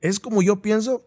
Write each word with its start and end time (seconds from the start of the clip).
es 0.00 0.20
como 0.20 0.42
yo 0.42 0.62
pienso, 0.62 1.06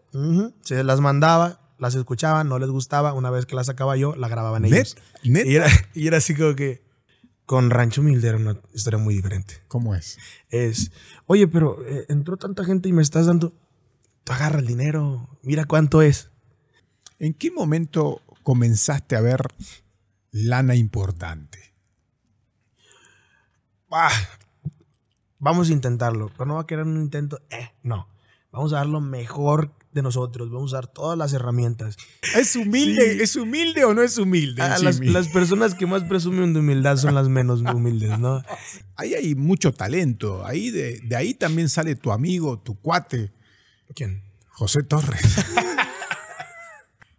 se 0.62 0.84
las 0.84 1.00
mandaba, 1.00 1.60
las 1.78 1.94
escuchaban, 1.94 2.48
no 2.48 2.58
les 2.58 2.70
gustaba, 2.70 3.12
una 3.12 3.30
vez 3.30 3.46
que 3.46 3.56
las 3.56 3.66
sacaba 3.66 3.96
yo, 3.96 4.14
la 4.14 4.28
grababan 4.28 4.64
ellos. 4.64 4.96
¿Neta? 5.24 5.48
Y 5.48 5.56
era, 5.56 5.66
y 5.94 6.06
era 6.06 6.18
así 6.18 6.34
como 6.34 6.54
que 6.54 6.84
con 7.46 7.70
Rancho 7.70 8.00
Humilde 8.00 8.28
era 8.28 8.38
una 8.38 8.60
historia 8.72 8.98
muy 8.98 9.14
diferente. 9.14 9.62
¿Cómo 9.68 9.94
es? 9.94 10.18
Es, 10.48 10.92
oye, 11.26 11.48
pero 11.48 11.84
eh, 11.86 12.06
entró 12.08 12.36
tanta 12.36 12.64
gente 12.64 12.88
y 12.88 12.92
me 12.92 13.02
estás 13.02 13.26
dando, 13.26 13.52
tú 14.22 14.32
agarra 14.32 14.60
el 14.60 14.66
dinero, 14.66 15.28
mira 15.42 15.64
cuánto 15.64 16.00
es. 16.00 16.30
¿En 17.18 17.34
qué 17.34 17.50
momento 17.50 18.22
comenzaste 18.42 19.16
a 19.16 19.20
ver 19.20 19.46
lana 20.30 20.74
importante? 20.74 21.74
Ah, 23.90 24.10
vamos 25.38 25.70
a 25.70 25.72
intentarlo, 25.72 26.30
pero 26.32 26.46
no 26.46 26.54
va 26.54 26.62
a 26.62 26.66
querer 26.66 26.84
un 26.84 27.00
intento, 27.00 27.40
eh, 27.50 27.70
no. 27.82 28.08
Vamos 28.54 28.72
a 28.72 28.76
dar 28.76 28.86
lo 28.86 29.00
mejor 29.00 29.72
de 29.90 30.00
nosotros, 30.00 30.48
vamos 30.48 30.72
a 30.72 30.78
usar 30.78 30.86
todas 30.86 31.18
las 31.18 31.32
herramientas. 31.32 31.96
¿Es 32.36 32.54
humilde? 32.54 33.14
Sí. 33.14 33.22
¿Es 33.22 33.34
humilde 33.34 33.84
o 33.84 33.94
no 33.94 34.02
es 34.02 34.16
humilde? 34.16 34.62
Ah, 34.62 34.78
las, 34.78 35.28
personas 35.28 35.74
que 35.74 35.88
más 35.88 36.04
presumen 36.04 36.54
de 36.54 36.60
humildad 36.60 36.96
son 36.96 37.16
las 37.16 37.28
menos 37.28 37.62
humildes, 37.62 38.16
¿no? 38.20 38.44
Ahí 38.96 39.14
hay 39.14 39.34
mucho 39.34 39.72
talento. 39.72 40.46
Ahí 40.46 40.70
de, 40.70 41.00
de 41.00 41.16
ahí 41.16 41.34
también 41.34 41.68
sale 41.68 41.96
tu 41.96 42.12
amigo, 42.12 42.60
tu 42.60 42.80
cuate, 42.80 43.32
¿Quién? 43.92 44.22
José 44.50 44.84
Torres. 44.84 45.20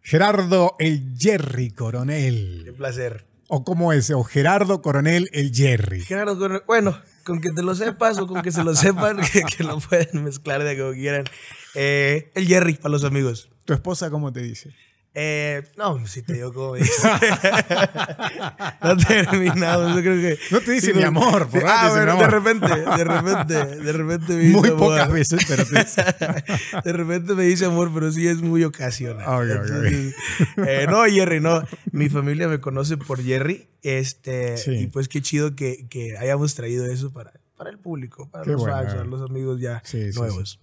Gerardo 0.01 0.75
el 0.79 1.15
Jerry 1.17 1.69
Qué 1.69 1.75
Coronel. 1.75 2.73
placer. 2.77 3.25
¿O 3.47 3.63
cómo 3.63 3.93
es? 3.93 4.09
O 4.11 4.23
Gerardo 4.23 4.81
Coronel 4.81 5.29
el 5.33 5.53
Jerry. 5.53 6.01
Gerardo 6.01 6.37
Coronel, 6.37 6.63
bueno, 6.65 6.99
con 7.23 7.41
que 7.41 7.51
te 7.51 7.61
lo 7.61 7.75
sepas 7.75 8.17
o 8.17 8.27
con 8.27 8.41
que 8.41 8.51
se 8.51 8.63
lo 8.63 8.75
sepan, 8.75 9.17
que, 9.33 9.43
que 9.43 9.63
lo 9.63 9.79
pueden 9.79 10.23
mezclar 10.23 10.63
de 10.63 10.77
como 10.77 10.93
quieran. 10.93 11.25
Eh, 11.75 12.31
el 12.35 12.47
Jerry 12.47 12.75
para 12.75 12.89
los 12.89 13.03
amigos. 13.03 13.49
¿Tu 13.65 13.73
esposa 13.73 14.09
cómo 14.09 14.31
te 14.31 14.41
dice? 14.41 14.73
Eh, 15.17 15.63
no, 15.77 16.05
si 16.07 16.23
te 16.23 16.33
digo 16.33 16.51
cómo 16.53 16.73
me 16.73 16.79
dice. 16.79 17.07
no 18.83 18.97
terminamos, 18.97 19.95
yo 19.95 20.01
creo 20.01 20.15
que. 20.21 20.37
No 20.51 20.59
te 20.59 20.71
dice 20.73 20.87
Sí, 20.87 20.93
mi 20.93 21.03
amor, 21.03 21.47
por 21.47 21.63
Ah, 21.65 21.67
rato 21.67 21.85
dice 21.85 22.05
bueno, 22.05 22.13
mi 22.15 22.19
de 22.21 22.27
repente, 22.27 22.67
de 22.67 23.03
repente, 23.03 23.53
de 23.83 23.91
repente 23.93 24.33
me 24.33 24.39
dice 24.43 24.57
Muy 24.57 24.67
amor. 24.69 24.79
pocas 24.79 25.11
veces, 25.11 25.45
pero 25.47 25.65
te 25.65 25.79
dice. 25.79 26.03
de 26.83 26.91
repente 26.93 27.33
me 27.33 27.43
dice 27.43 27.65
amor, 27.65 27.91
pero 27.93 28.11
sí 28.11 28.27
es 28.27 28.41
muy 28.41 28.63
ocasional. 28.65 29.49
Eh, 30.57 30.85
no, 30.89 31.05
Jerry, 31.05 31.39
no. 31.39 31.63
Mi 31.91 32.09
familia 32.09 32.47
me 32.47 32.59
conoce 32.59 32.97
por 32.97 33.23
Jerry. 33.23 33.67
Este, 33.81 34.57
Sí. 34.57 34.71
y 34.71 34.87
pues 34.87 35.07
qué 35.07 35.21
chido 35.21 35.55
que, 35.55 35.87
que 35.87 36.17
hayamos 36.17 36.55
traído 36.55 36.85
eso 36.87 37.13
para, 37.13 37.31
para 37.55 37.69
el 37.69 37.77
público, 37.77 38.29
para 38.31 38.43
Qué 38.43 38.51
los 38.51 38.61
bueno, 38.61 38.75
fans, 38.75 38.93
para 38.95 39.05
los 39.05 39.29
amigos 39.29 39.61
ya 39.61 39.81
Sí, 39.85 40.11
sí, 40.11 40.19
nuevos. 40.19 40.59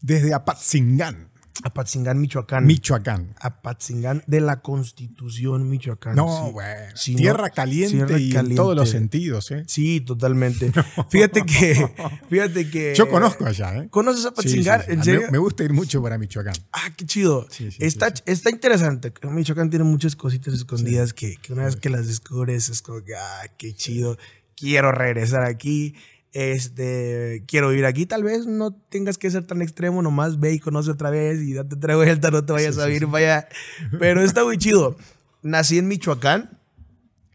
Desde 0.00 0.34
Apatzingán, 0.34 1.30
Apatzingán, 1.62 2.20
Michoacán. 2.20 2.66
Michoacán. 2.66 3.34
Apatzingán 3.40 4.22
de 4.26 4.40
la 4.40 4.60
Constitución, 4.60 5.68
Michoacán. 5.70 6.16
No, 6.16 6.46
sí. 6.46 6.52
bueno. 6.52 6.92
Sí, 6.96 7.14
tierra, 7.14 7.46
no, 7.48 7.54
caliente 7.54 7.96
tierra 7.96 8.18
y 8.18 8.36
en 8.36 8.54
todos 8.56 8.74
los 8.76 8.90
sentidos, 8.90 9.50
¿eh? 9.52 9.62
Sí, 9.68 10.00
totalmente. 10.00 10.72
Fíjate 11.10 11.42
que, 11.42 11.90
fíjate 12.28 12.68
que. 12.70 12.94
Yo 12.96 13.08
conozco 13.08 13.46
allá, 13.46 13.76
¿eh? 13.76 13.88
¿Conoces 13.88 14.22
Sí, 14.22 14.22
sí, 14.22 14.28
Apatzingán? 14.28 14.80
sí. 14.82 14.92
¿En 14.92 15.00
A- 15.00 15.04
serio? 15.04 15.20
Me, 15.26 15.30
me 15.32 15.38
gusta 15.38 15.62
ir 15.64 15.72
mucho 15.72 16.02
para 16.02 16.18
Michoacán. 16.18 16.54
Ah, 16.72 16.90
qué 16.96 17.06
chido. 17.06 17.46
Sí, 17.50 17.70
sí, 17.70 17.78
está, 17.80 18.14
sí, 18.14 18.22
está 18.26 18.50
interesante. 18.50 19.12
Michoacán 19.22 19.70
tiene 19.70 19.84
muchas 19.84 20.16
cositas 20.16 20.54
escondidas 20.54 21.12
que, 21.14 21.36
que 21.36 21.52
una 21.52 21.64
vez 21.66 21.76
que 21.76 21.88
las 21.88 22.06
descubres 22.08 22.68
es 22.68 22.82
como 22.82 23.02
que, 23.04 23.14
ah, 23.14 23.42
qué 23.56 23.74
chido. 23.74 24.18
Quiero 24.56 24.92
regresar 24.92 25.44
aquí. 25.44 25.94
Este, 26.34 27.44
quiero 27.46 27.68
vivir 27.70 27.86
aquí. 27.86 28.06
Tal 28.06 28.24
vez 28.24 28.46
no 28.46 28.72
tengas 28.74 29.18
que 29.18 29.30
ser 29.30 29.46
tan 29.46 29.62
extremo, 29.62 30.02
nomás 30.02 30.40
ve 30.40 30.52
y 30.52 30.58
conoce 30.58 30.90
otra 30.90 31.08
vez 31.10 31.40
y 31.40 31.54
date 31.54 31.76
otra 31.76 31.94
vuelta, 31.96 32.30
no 32.30 32.44
te 32.44 32.52
vayas 32.52 32.74
Sí, 32.74 32.80
a 32.80 32.84
sí, 32.84 32.88
vivir 32.90 33.04
sí. 33.04 33.10
para 33.10 33.36
allá. 33.36 33.48
Pero 33.98 34.20
está 34.20 34.44
muy 34.44 34.58
chido. 34.58 34.96
Nací 35.42 35.78
en 35.78 35.86
Michoacán, 35.88 36.58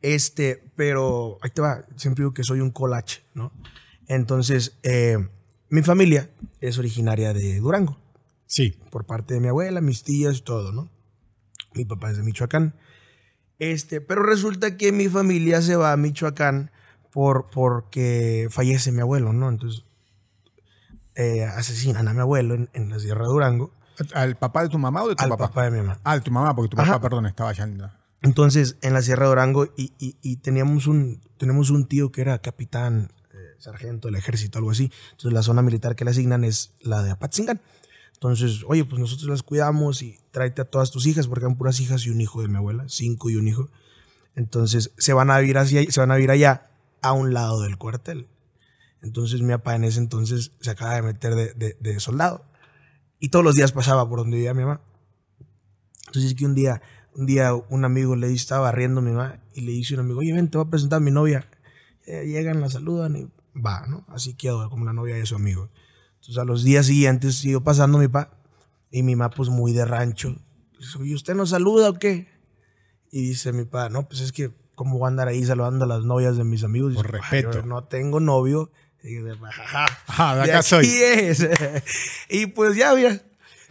este, 0.01 0.63
pero 0.75 1.37
ahí 1.41 1.51
te 1.51 1.61
va. 1.61 1.85
Siempre 1.95 2.23
digo 2.23 2.33
que 2.33 2.43
soy 2.43 2.59
un 2.59 2.71
colache, 2.71 3.21
¿no? 3.35 3.51
Entonces, 4.07 4.77
eh, 4.83 5.17
mi 5.69 5.83
familia 5.83 6.29
es 6.59 6.77
originaria 6.79 7.33
de 7.33 7.59
Durango 7.59 7.99
Sí. 8.47 8.75
por 8.89 9.05
parte 9.05 9.35
de 9.35 9.39
mi 9.41 9.47
abuela, 9.49 9.79
mis 9.79 10.01
tías, 10.03 10.43
todo, 10.43 10.71
¿no? 10.71 10.89
Mi 11.75 11.85
papá 11.85 12.09
es 12.09 12.17
de 12.17 12.23
Michoacán. 12.23 12.73
Este, 13.59 14.01
pero 14.01 14.23
resulta 14.23 14.75
que 14.75 14.91
mi 14.91 15.07
familia 15.07 15.61
se 15.61 15.75
va 15.75 15.91
a 15.91 15.97
Michoacán 15.97 16.71
por, 17.11 17.49
porque 17.49 18.47
fallece 18.49 18.91
mi 18.91 19.01
abuelo, 19.01 19.33
¿no? 19.33 19.49
Entonces, 19.49 19.83
eh, 21.15 21.43
asesinan 21.43 22.07
a 22.07 22.13
mi 22.13 22.19
abuelo 22.21 22.55
en, 22.55 22.69
en 22.73 22.89
la 22.89 22.99
Sierra 22.99 23.23
de 23.23 23.29
Durango, 23.29 23.73
¿Al 24.13 24.37
papá 24.37 24.63
de 24.63 24.69
tu 24.69 24.77
mamá 24.79 25.03
o 25.03 25.09
de 25.09 25.15
tu 25.15 25.23
al 25.23 25.29
papá? 25.29 25.49
papá 25.49 25.63
de 25.65 25.71
mi 25.71 25.77
mamá. 25.79 25.99
Ah, 26.05 26.15
de 26.15 26.21
tu 26.21 26.31
mamá, 26.31 26.55
porque 26.55 26.69
tu 26.69 26.77
papá, 26.77 26.89
Ajá. 26.91 27.01
perdón, 27.01 27.25
estaba 27.25 27.49
allá. 27.49 27.65
en 27.65 27.81
Entonces, 28.21 28.77
en 28.81 28.93
la 28.93 29.01
Sierra 29.01 29.23
de 29.25 29.29
Durango, 29.29 29.65
y, 29.75 29.91
y- 29.99 30.15
y 30.21 30.37
teníamos, 30.37 30.87
un, 30.87 31.21
tenemos 31.37 31.69
un 31.69 31.85
tío 31.85 32.09
que 32.09 32.21
era 32.21 32.39
capitán, 32.39 33.11
eh, 33.33 33.37
sargento 33.57 34.07
del 34.07 34.15
ejército, 34.15 34.57
algo 34.57 34.71
así. 34.71 34.89
Entonces, 35.11 35.33
la 35.33 35.43
zona 35.43 35.61
militar 35.61 35.97
que 35.97 36.05
le 36.05 36.11
asignan 36.11 36.45
es 36.45 36.71
la 36.81 37.03
de 37.03 37.11
Apatzingán. 37.11 37.59
Entonces, 38.13 38.63
oye, 38.67 38.85
pues 38.85 39.01
nosotros 39.01 39.27
las 39.29 39.43
cuidamos 39.43 40.01
y 40.01 40.17
tráete 40.31 40.61
a 40.61 40.65
todas 40.65 40.91
tus 40.91 41.05
hijas, 41.05 41.27
porque 41.27 41.43
eran 41.43 41.57
puras 41.57 41.81
hijas 41.81 42.05
y 42.05 42.09
un 42.09 42.21
hijo 42.21 42.41
de 42.41 42.47
mi 42.47 42.55
abuela, 42.55 42.85
cinco 42.87 43.29
y 43.29 43.35
un 43.35 43.49
hijo. 43.49 43.67
Entonces, 44.35 44.91
se 44.97 45.11
van 45.11 45.29
a 45.29 45.39
vivir, 45.39 45.57
hacia, 45.57 45.83
se 45.91 45.99
van 45.99 46.11
a 46.11 46.15
vivir 46.15 46.31
allá, 46.31 46.68
a 47.01 47.11
un 47.13 47.33
lado 47.33 47.61
del 47.61 47.77
cuartel. 47.77 48.27
Entonces, 49.01 49.41
mi 49.41 49.51
papá 49.53 49.75
en 49.75 49.85
ese 49.85 49.99
entonces 49.99 50.51
se 50.59 50.69
acaba 50.71 50.95
de 50.95 51.01
meter 51.01 51.35
de, 51.35 51.77
de- 51.79 51.99
soldado. 51.99 52.45
Y 53.19 53.29
todos 53.29 53.45
los 53.45 53.55
días 53.55 53.71
pasaba 53.71 54.07
por 54.09 54.19
donde 54.19 54.37
vivía 54.37 54.53
mi 54.53 54.63
mamá. 54.63 54.81
Entonces, 56.07 56.33
que 56.35 56.45
un 56.45 56.55
día, 56.55 56.81
un 57.15 57.25
día 57.25 57.53
un 57.53 57.85
amigo 57.85 58.15
le 58.15 58.31
estaba 58.33 58.61
barriendo 58.61 58.99
a 58.99 59.03
mi 59.03 59.11
mamá 59.11 59.39
y 59.53 59.61
le 59.61 59.71
dice 59.71 59.93
un 59.93 60.01
amigo, 60.01 60.19
oye, 60.19 60.33
ven, 60.33 60.49
te 60.49 60.57
voy 60.57 60.67
a 60.67 60.69
presentar 60.69 60.97
a 60.97 60.99
mi 61.01 61.11
novia. 61.11 61.49
Llegan, 62.05 62.59
la 62.59 62.69
saludan 62.69 63.15
y 63.15 63.27
va, 63.59 63.85
¿no? 63.87 64.05
Así 64.09 64.33
quedó 64.33 64.69
como 64.69 64.85
la 64.85 64.93
novia 64.93 65.15
de 65.15 65.25
su 65.25 65.35
amigo. 65.35 65.69
Entonces, 66.15 66.37
a 66.37 66.43
los 66.45 66.63
días 66.63 66.87
siguientes 66.87 67.35
siguió 67.35 67.63
pasando 67.63 67.97
mi 67.99 68.07
papá 68.07 68.37
y 68.91 69.03
mi 69.03 69.15
mamá, 69.15 69.29
pues 69.29 69.49
muy 69.49 69.73
de 69.73 69.85
rancho. 69.85 70.29
Le 70.29 70.79
dice, 70.79 70.97
¿y 71.03 71.13
usted 71.13 71.35
nos 71.35 71.51
saluda 71.51 71.89
o 71.89 71.93
qué? 71.93 72.27
Y 73.11 73.21
dice 73.29 73.53
mi 73.53 73.65
papá, 73.65 73.89
no, 73.89 74.07
pues 74.07 74.21
es 74.21 74.31
que, 74.31 74.51
¿cómo 74.79 74.97
voy 74.97 75.07
a 75.07 75.09
andar 75.09 75.27
ahí 75.27 75.43
saludando 75.43 75.83
a 75.83 75.87
las 75.89 76.05
novias 76.05 76.37
de 76.37 76.45
mis 76.45 76.63
amigos? 76.63 76.93
Por 76.95 77.05
Dice, 77.07 77.17
"Ah, 77.21 77.29
respeto. 77.31 77.65
no 77.65 77.83
tengo 77.83 78.21
novio. 78.21 78.71
Y 79.03 79.15
dice, 79.15 79.33
"Ajá, 79.45 79.85
Ajá, 80.07 80.35
de 80.35 80.43
de 80.43 80.49
acá 80.51 80.59
aquí 80.59 80.67
soy. 80.69 80.85
es. 80.87 81.45
y 82.29 82.45
pues 82.45 82.77
ya, 82.77 82.95
mira, 82.95 83.21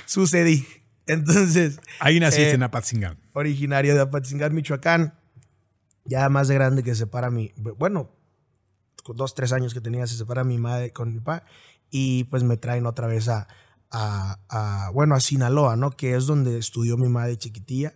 sucedí. 0.04 0.66
Entonces, 1.06 1.80
Ahí 1.98 2.20
naciste 2.20 2.50
Eh, 2.50 2.54
en 2.56 2.62
Apatzingán. 2.62 3.18
originario 3.32 3.94
de 3.94 4.02
Apatzingán, 4.02 4.54
Michoacán. 4.54 5.18
Ya 6.04 6.28
más 6.28 6.48
de 6.48 6.54
grande 6.56 6.82
que 6.82 6.90
se 6.90 6.96
separa 7.00 7.30
mi. 7.30 7.52
Bueno, 7.56 8.10
dos, 9.14 9.34
tres 9.34 9.54
años 9.54 9.72
que 9.72 9.80
tenía, 9.80 10.06
se 10.06 10.16
separa 10.18 10.44
mi 10.44 10.58
madre 10.58 10.92
con 10.92 11.14
mi 11.14 11.20
papá. 11.20 11.44
Y 11.90 12.24
pues 12.24 12.42
me 12.42 12.58
traen 12.58 12.84
otra 12.84 13.06
vez 13.06 13.28
a, 13.30 13.48
a- 13.90 14.38
a, 14.50 14.90
bueno, 14.90 15.14
a 15.14 15.20
Sinaloa, 15.20 15.76
¿no? 15.76 15.90
Que 15.90 16.14
es 16.14 16.26
donde 16.26 16.58
estudió 16.58 16.98
mi 16.98 17.08
madre 17.08 17.38
chiquitilla. 17.38 17.94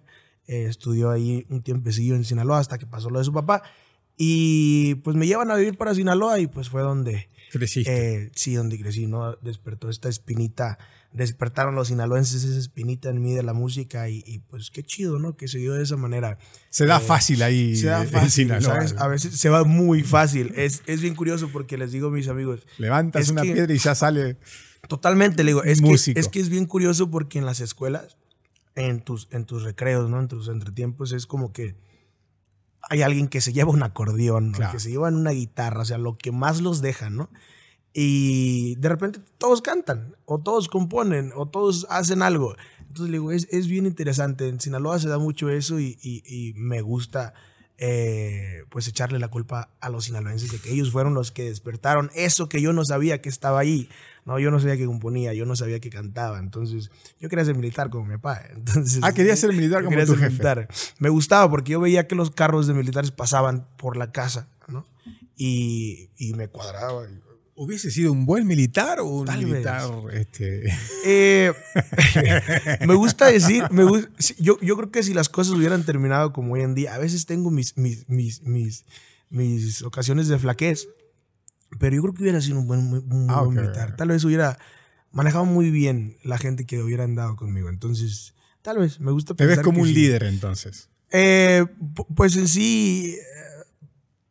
Eh, 0.52 0.66
estudió 0.68 1.10
ahí 1.10 1.46
un 1.48 1.62
tiempecillo 1.62 2.14
en 2.14 2.24
Sinaloa 2.24 2.58
hasta 2.58 2.76
que 2.76 2.86
pasó 2.86 3.08
lo 3.08 3.18
de 3.20 3.24
su 3.24 3.32
papá. 3.32 3.62
Y 4.18 4.96
pues 4.96 5.16
me 5.16 5.26
llevan 5.26 5.50
a 5.50 5.56
vivir 5.56 5.78
para 5.78 5.94
Sinaloa 5.94 6.38
y 6.40 6.46
pues 6.46 6.68
fue 6.68 6.82
donde. 6.82 7.30
Creciste. 7.50 8.24
Eh, 8.24 8.30
sí, 8.34 8.54
donde 8.54 8.78
crecí, 8.78 9.06
¿no? 9.06 9.34
Despertó 9.36 9.88
esta 9.88 10.08
espinita, 10.10 10.78
despertaron 11.12 11.74
los 11.74 11.88
sinaloenses 11.88 12.44
esa 12.44 12.58
espinita 12.58 13.08
en 13.10 13.22
mí 13.22 13.32
de 13.34 13.42
la 13.42 13.52
música 13.54 14.08
y, 14.08 14.22
y, 14.26 14.38
pues 14.40 14.70
qué 14.70 14.82
chido, 14.82 15.18
¿no? 15.18 15.36
Que 15.36 15.48
se 15.48 15.58
dio 15.58 15.72
de 15.74 15.82
esa 15.82 15.96
manera. 15.96 16.38
se 16.70 16.84
da 16.86 16.98
eh, 16.98 17.00
fácil 17.00 17.42
ahí 17.42 17.74
Se 17.76 17.86
da 17.86 18.02
en 18.04 18.30
Sinaloa. 18.30 18.74
¿sabes? 18.74 18.94
A 18.98 19.08
veces 19.08 19.36
se 19.38 19.48
va 19.48 19.64
muy 19.64 20.02
fácil. 20.02 20.52
Es, 20.56 20.82
es 20.86 21.00
bien 21.00 21.14
curioso 21.14 21.48
porque 21.48 21.76
les 21.78 21.92
digo 21.92 22.08
a 22.08 22.10
mis 22.10 22.28
amigos, 22.28 22.60
Levantas 22.78 23.28
una 23.30 23.42
que- 23.42 23.52
piedra 23.52 23.72
y 23.74 23.78
ya 23.78 23.94
sale. 23.94 24.36
totalmente, 24.88 25.44
le 25.44 25.50
digo, 25.52 25.64
es 25.64 25.80
que, 25.80 26.12
es 26.18 26.28
que 26.28 26.40
es 26.40 26.48
bien 26.48 26.66
curioso 26.66 27.10
porque 27.10 27.38
en 27.38 27.46
las 27.46 27.60
escuelas, 27.60 28.16
en 28.74 29.00
tus, 29.02 29.28
en 29.32 29.44
tus 29.44 29.62
recreos, 29.62 30.08
¿no? 30.08 30.18
En 30.20 30.28
tus 30.28 30.48
entretiempos, 30.48 31.12
es 31.12 31.26
como 31.26 31.52
que 31.52 31.76
hay 32.90 33.02
alguien 33.02 33.28
que 33.28 33.40
se 33.40 33.52
lleva 33.52 33.70
un 33.70 33.82
acordeón, 33.82 34.50
¿no? 34.52 34.56
Claro. 34.58 34.72
que 34.72 34.80
se 34.80 34.90
lleva 34.90 35.08
una 35.08 35.30
guitarra, 35.30 35.82
o 35.82 35.84
sea, 35.84 35.98
lo 35.98 36.16
que 36.18 36.32
más 36.32 36.60
los 36.60 36.80
deja, 36.82 37.10
¿no? 37.10 37.30
Y 37.92 38.74
de 38.76 38.88
repente 38.88 39.20
todos 39.38 39.60
cantan, 39.62 40.16
o 40.24 40.40
todos 40.40 40.68
componen, 40.68 41.30
o 41.36 41.46
todos 41.48 41.86
hacen 41.90 42.22
algo. 42.22 42.54
Entonces 42.80 43.10
le 43.10 43.18
digo, 43.18 43.32
es, 43.32 43.46
es 43.50 43.66
bien 43.68 43.86
interesante. 43.86 44.48
En 44.48 44.60
Sinaloa 44.60 44.98
se 44.98 45.08
da 45.08 45.18
mucho 45.18 45.50
eso 45.50 45.78
y, 45.78 45.98
y- 46.02 46.22
y 46.26 46.54
me 46.54 46.80
gusta 46.80 47.34
eh, 47.78 48.64
pues 48.70 48.86
echarle 48.88 49.18
la 49.18 49.28
culpa 49.28 49.70
a 49.80 49.88
los 49.88 50.04
sinaloenses 50.04 50.52
de 50.52 50.58
que 50.58 50.70
ellos 50.72 50.90
fueron 50.92 51.14
los 51.14 51.32
que 51.32 51.44
despertaron 51.44 52.10
eso 52.14 52.48
que 52.48 52.60
yo 52.62 52.72
no 52.72 52.84
sabía 52.84 53.20
que 53.20 53.28
estaba 53.28 53.58
ahí. 53.60 53.88
No, 54.24 54.38
yo 54.38 54.50
no 54.52 54.60
sabía 54.60 54.76
que 54.76 54.86
componía, 54.86 55.32
yo 55.34 55.46
no 55.46 55.56
sabía 55.56 55.80
que 55.80 55.90
cantaba. 55.90 56.38
Entonces, 56.38 56.90
yo 57.20 57.28
quería 57.28 57.44
ser 57.44 57.56
militar 57.56 57.90
como 57.90 58.04
mi 58.06 58.14
papá. 58.16 58.42
Entonces, 58.54 59.00
Ah, 59.02 59.12
querías 59.12 59.38
ser 59.38 59.52
militar 59.52 59.80
como 59.82 59.90
quería 59.90 60.06
tu 60.06 60.12
ser 60.12 60.20
jefe. 60.20 60.30
militar. 60.30 60.68
Me 60.98 61.08
gustaba 61.08 61.50
porque 61.50 61.72
yo 61.72 61.80
veía 61.80 62.06
que 62.06 62.14
los 62.14 62.30
carros 62.30 62.66
de 62.66 62.74
militares 62.74 63.10
pasaban 63.10 63.66
por 63.76 63.96
la 63.96 64.12
casa, 64.12 64.48
¿no? 64.68 64.86
Y, 65.36 66.08
y 66.16 66.34
me 66.34 66.48
cuadraba. 66.48 67.06
¿Hubiese 67.54 67.90
sido 67.90 68.12
un 68.12 68.24
buen 68.24 68.46
militar 68.46 69.00
o 69.00 69.06
un 69.06 69.26
Tal 69.26 69.44
militar 69.44 69.88
este, 70.14 70.72
Eh, 71.04 71.52
me 72.86 72.94
gusta 72.94 73.26
decir, 73.26 73.64
me 73.70 73.84
yo, 74.38 74.58
yo 74.60 74.76
creo 74.76 74.90
que 74.90 75.02
si 75.02 75.12
las 75.14 75.28
cosas 75.28 75.52
hubieran 75.54 75.84
terminado 75.84 76.32
como 76.32 76.54
hoy 76.54 76.62
en 76.62 76.74
día, 76.74 76.94
a 76.94 76.98
veces 76.98 77.26
tengo 77.26 77.50
mis, 77.50 77.76
mis, 77.76 78.08
mis, 78.08 78.42
mis, 78.42 78.84
mis 79.30 79.82
ocasiones 79.82 80.28
de 80.28 80.38
flaquez, 80.38 80.88
pero 81.78 81.96
yo 81.96 82.02
creo 82.02 82.14
que 82.14 82.22
hubiera 82.22 82.40
sido 82.40 82.58
un 82.58 82.66
buen, 82.66 82.80
un 82.80 83.26
Ah, 83.30 83.42
buen 83.42 83.56
ok. 83.58 83.62
militar. 83.64 83.96
Tal 83.96 84.08
vez 84.08 84.24
hubiera 84.24 84.58
manejado 85.10 85.44
muy 85.44 85.70
bien 85.70 86.16
la 86.22 86.38
gente 86.38 86.64
que 86.66 86.82
hubieran 86.82 87.14
dado 87.14 87.36
conmigo. 87.36 87.68
Entonces, 87.68 88.34
tal 88.62 88.78
vez, 88.78 89.00
me 89.00 89.12
gusta 89.12 89.34
Te 89.34 89.44
ves 89.46 89.56
pensar 89.56 89.64
como 89.64 89.76
que 89.76 89.82
un 89.82 89.88
sí. 89.88 89.94
líder 89.94 90.24
entonces. 90.24 90.88
Eh, 91.10 91.64
pu- 91.94 92.06
pues 92.14 92.36
en 92.36 92.48
sí, 92.48 93.16
eh, 93.18 93.64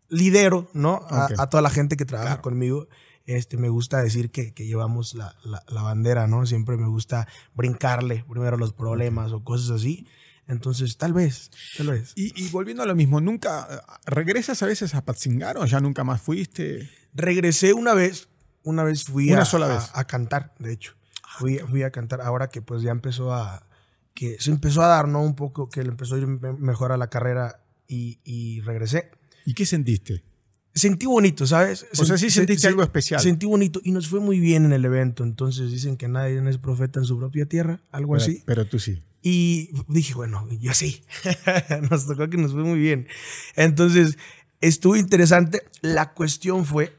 lidero, 0.10 0.70
¿no? 0.74 1.02
A, 1.10 1.26
Ok. 1.26 1.34
a 1.38 1.50
toda 1.50 1.62
la 1.62 1.70
gente 1.70 1.96
que 1.98 2.06
trabaja 2.06 2.30
Claro. 2.36 2.42
conmigo. 2.42 2.88
Este, 3.26 3.56
me 3.56 3.70
gusta 3.70 4.02
decir 4.02 4.32
que, 4.32 4.54
que 4.54 4.66
llevamos 4.66 5.14
la, 5.14 5.36
la- 5.44 5.64
la 5.68 5.82
bandera, 5.84 6.28
¿no? 6.28 6.46
Siempre 6.46 6.76
me 6.76 6.88
gusta 6.88 7.28
brincarle 7.54 8.26
primero 8.30 8.58
los 8.58 8.74
problemas 8.74 9.32
o 9.32 9.44
cosas 9.44 9.70
así. 9.70 10.08
Entonces, 10.48 10.98
tal 10.98 11.14
vez, 11.14 11.50
tal 11.78 11.88
vez. 11.92 12.12
Y, 12.16 12.34
y 12.42 12.50
volviendo 12.50 12.84
a 12.84 12.86
lo 12.86 12.96
mismo, 12.96 13.22
¿nunca 13.22 13.68
eh, 13.72 13.78
regresas 14.06 14.62
a 14.64 14.66
veces 14.66 14.96
a 14.96 15.06
Patzingar 15.06 15.58
o 15.58 15.66
ya 15.66 15.80
nunca 15.80 16.04
más 16.04 16.22
fuiste? 16.22 16.90
Regresé 17.14 17.74
una 17.74 17.94
vez, 17.94 18.28
una 18.64 18.84
vez 18.84 19.04
fui 19.06 19.32
Una 19.32 19.44
a, 19.44 19.46
sola 19.46 19.68
a- 19.68 19.76
vez. 19.78 19.90
a 19.94 20.04
cantar, 20.06 20.54
de 20.60 20.74
hecho. 20.74 20.94
Fui, 21.38 21.60
fui 21.60 21.84
a 21.84 21.92
cantar 21.92 22.20
ahora 22.22 22.50
que 22.50 22.62
pues 22.62 22.82
ya 22.82 22.92
empezó 22.92 23.34
a, 23.34 23.66
que 24.14 24.38
se 24.40 24.52
empezó 24.52 24.82
a 24.82 24.88
dar, 24.88 25.08
¿no? 25.08 25.22
Un 25.24 25.36
poco 25.36 25.70
que 25.70 25.84
le 25.84 25.90
empezó 25.90 26.16
a 26.16 26.18
ir 26.18 26.28
me- 26.28 26.54
mejor 26.54 26.92
a 26.92 26.98
la 26.98 27.10
carrera 27.10 27.64
y, 27.88 28.20
y 28.26 28.60
regresé. 28.62 29.12
¿Y 29.46 29.54
qué 29.54 29.66
sentiste? 29.66 30.24
Sentí 30.74 31.06
bonito, 31.06 31.48
¿sabes? 31.48 31.86
O 31.98 32.06
sea, 32.06 32.18
sí 32.18 32.28
Sen- 32.28 32.32
sentiste 32.32 32.62
se- 32.64 32.68
algo 32.68 32.84
especial. 32.84 33.22
Sentí 33.22 33.46
bonito 33.46 33.80
y 33.84 33.92
nos 33.92 34.08
fue 34.10 34.20
muy 34.20 34.40
bien 34.40 34.66
en 34.66 34.74
el 34.74 34.84
evento. 34.84 35.24
Entonces 35.24 35.72
dicen 35.72 35.96
que 35.98 36.08
nadie 36.10 36.42
es 36.50 36.58
profeta 36.58 37.00
en 37.00 37.06
su 37.06 37.18
propia 37.18 37.46
tierra, 37.46 37.82
algo 37.92 38.14
Pero, 38.14 38.24
así. 38.24 38.44
pero 38.46 38.66
tú 38.68 38.80
sí. 38.80 39.02
Y 39.22 39.72
dije, 39.88 40.14
bueno, 40.16 40.48
yo 40.60 40.74
sí. 40.74 41.04
nos 41.90 42.08
tocó 42.08 42.30
que 42.30 42.38
nos 42.38 42.54
fue 42.54 42.64
muy 42.64 42.80
bien. 42.80 43.08
Entonces, 43.56 44.18
estuvo 44.62 44.96
interesante. 44.96 45.64
La 45.82 46.14
cuestión 46.14 46.66
fue 46.66 46.98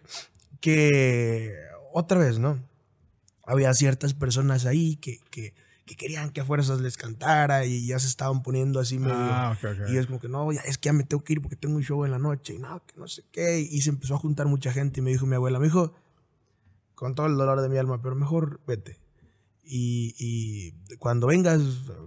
que, 0.60 1.56
otra 1.92 2.18
vez, 2.18 2.38
¿no? 2.38 2.62
Había 3.44 3.74
ciertas 3.74 4.14
personas 4.14 4.66
ahí 4.66 4.96
que, 4.96 5.18
que, 5.30 5.52
que 5.84 5.96
querían 5.96 6.30
que 6.30 6.40
a 6.40 6.44
fuerzas 6.44 6.80
les 6.80 6.96
cantara 6.96 7.66
y 7.66 7.86
ya 7.86 7.98
se 7.98 8.06
estaban 8.06 8.44
poniendo 8.44 8.78
así 8.78 9.00
medio... 9.00 9.16
Ah, 9.16 9.56
ok, 9.58 9.70
ok. 9.72 9.90
Y 9.90 9.96
es 9.96 10.06
como 10.06 10.20
que 10.20 10.28
no, 10.28 10.52
ya, 10.52 10.60
es 10.60 10.78
que 10.78 10.86
ya 10.86 10.92
me 10.92 11.02
tengo 11.02 11.24
que 11.24 11.32
ir 11.32 11.42
porque 11.42 11.56
tengo 11.56 11.74
un 11.74 11.82
show 11.82 12.04
en 12.04 12.12
la 12.12 12.20
noche. 12.20 12.54
Y 12.54 12.58
no, 12.58 12.80
que 12.86 12.98
no 12.98 13.08
sé 13.08 13.24
qué. 13.32 13.58
Y 13.58 13.80
se 13.80 13.90
empezó 13.90 14.14
a 14.14 14.18
juntar 14.18 14.46
mucha 14.46 14.72
gente 14.72 15.00
y 15.00 15.02
me 15.02 15.10
dijo 15.10 15.26
mi 15.26 15.34
abuela, 15.34 15.58
me 15.58 15.66
dijo, 15.66 15.92
con 16.94 17.16
todo 17.16 17.26
el 17.26 17.36
dolor 17.36 17.60
de 17.60 17.68
mi 17.68 17.78
alma, 17.78 18.00
pero 18.00 18.14
mejor 18.14 18.60
vete. 18.64 19.01
Y, 19.64 20.14
y 20.18 20.96
cuando 20.96 21.28
vengas, 21.28 21.60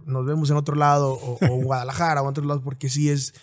nos 0.06 0.26
vemos 0.26 0.50
en 0.50 0.58
otro 0.58 0.76
lado, 0.76 1.14
o, 1.14 1.38
o 1.50 1.56
Guadalajara, 1.64 2.22
o 2.22 2.26
en 2.26 2.30
otro 2.30 2.46
lado, 2.46 2.62
porque 2.62 2.90
sí 2.90 3.10
es, 3.10 3.34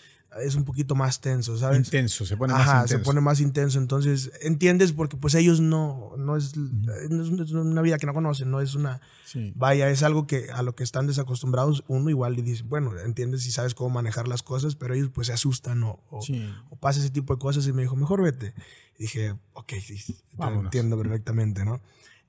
es 0.43 0.55
un 0.55 0.65
poquito 0.65 0.95
más 0.95 1.21
tenso, 1.21 1.57
¿sabes? 1.59 1.79
Intenso, 1.79 2.25
se 2.27 2.37
pone 2.37 2.53
Ajá, 2.53 2.65
más 2.65 2.83
intenso. 2.85 2.99
se 2.99 3.05
pone 3.05 3.21
más 3.21 3.41
intenso. 3.41 3.79
Entonces, 3.79 4.31
entiendes, 4.43 4.93
porque 4.93 5.17
pues 5.17 5.35
ellos 5.35 5.61
no, 5.61 6.13
no 6.19 6.37
es, 6.37 6.57
no 6.57 7.23
es 7.43 7.53
una 7.53 7.83
vida 7.83 7.99
que 7.99 8.07
no 8.07 8.15
conocen, 8.15 8.51
no 8.51 8.61
es 8.61 8.75
una, 8.75 9.01
Sí. 9.25 9.51
Vaya, 9.57 9.89
es 9.89 10.03
algo 10.03 10.27
que 10.27 10.51
a 10.53 10.61
lo 10.63 10.75
que 10.75 10.85
están 10.85 11.07
desacostumbrados, 11.07 11.85
uno 11.89 12.11
igual 12.11 12.39
y 12.39 12.43
dice, 12.43 12.65
bueno, 12.65 12.99
entiendes 12.99 13.47
y 13.47 13.51
sabes 13.51 13.75
cómo 13.75 13.89
manejar 13.89 14.29
las 14.29 14.43
cosas, 14.43 14.75
pero 14.77 14.93
ellos 14.93 15.09
pues 15.09 15.29
se 15.29 15.33
asustan 15.33 15.83
o, 15.85 16.01
o, 16.11 16.21
Sí. 16.21 16.53
o 16.69 16.77
pasa 16.77 17.01
ese 17.01 17.09
tipo 17.09 17.35
de 17.35 17.39
cosas 17.39 17.67
y 17.67 17.73
me 17.73 17.81
dijo, 17.81 17.97
mejor 17.97 18.23
vete. 18.23 18.53
Y 18.99 19.05
dije, 19.05 19.35
ok, 19.55 19.73
sí, 19.83 20.17
te 20.39 20.45
entiendo 20.45 20.99
perfectamente, 20.99 21.65
¿no? 21.65 21.81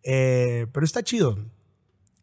Eh, 0.02 0.68
pero 0.74 0.86
está 0.86 1.04
chido, 1.04 1.38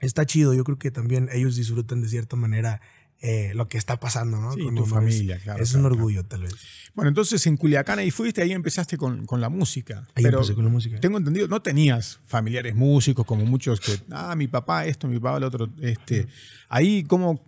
está 0.00 0.26
chido, 0.26 0.54
yo 0.54 0.64
creo 0.64 0.78
que 0.78 0.90
también 0.90 1.28
ellos 1.32 1.56
disfrutan 1.56 2.02
de 2.02 2.08
cierta 2.08 2.36
manera 2.36 2.80
eh, 3.22 3.52
lo 3.54 3.68
que 3.68 3.76
está 3.76 4.00
pasando, 4.00 4.40
¿no? 4.40 4.54
Sí, 4.54 4.62
Con 4.62 4.74
tu 4.74 4.86
familia, 4.86 5.36
es, 5.36 5.42
claro, 5.42 5.62
Es 5.62 5.70
claro, 5.70 5.84
un 5.84 5.90
claro. 5.90 5.94
orgullo, 5.96 6.24
tal 6.24 6.42
vez. 6.42 6.54
Bueno, 6.94 7.10
entonces 7.10 7.46
en 7.46 7.58
Culiacán 7.58 7.98
ahí 7.98 8.10
fuiste, 8.10 8.40
ahí 8.40 8.52
empezaste 8.52 8.96
con, 8.96 9.26
con 9.26 9.42
la 9.42 9.50
música. 9.50 10.06
Ahí 10.14 10.24
pero 10.24 10.38
empecé 10.38 10.54
con 10.54 10.64
la 10.64 10.70
música. 10.70 10.98
tengo 11.00 11.18
entendido, 11.18 11.46
no 11.46 11.60
tenías 11.60 12.18
familiares 12.26 12.74
músicos 12.74 13.26
como 13.26 13.44
muchos 13.44 13.78
que, 13.78 13.92
ah, 14.10 14.34
mi 14.36 14.48
papá 14.48 14.86
esto, 14.86 15.06
mi 15.06 15.18
papá 15.20 15.38
lo 15.38 15.48
otro. 15.48 15.68
Este, 15.82 16.28
ahí, 16.70 17.04
¿cómo, 17.04 17.44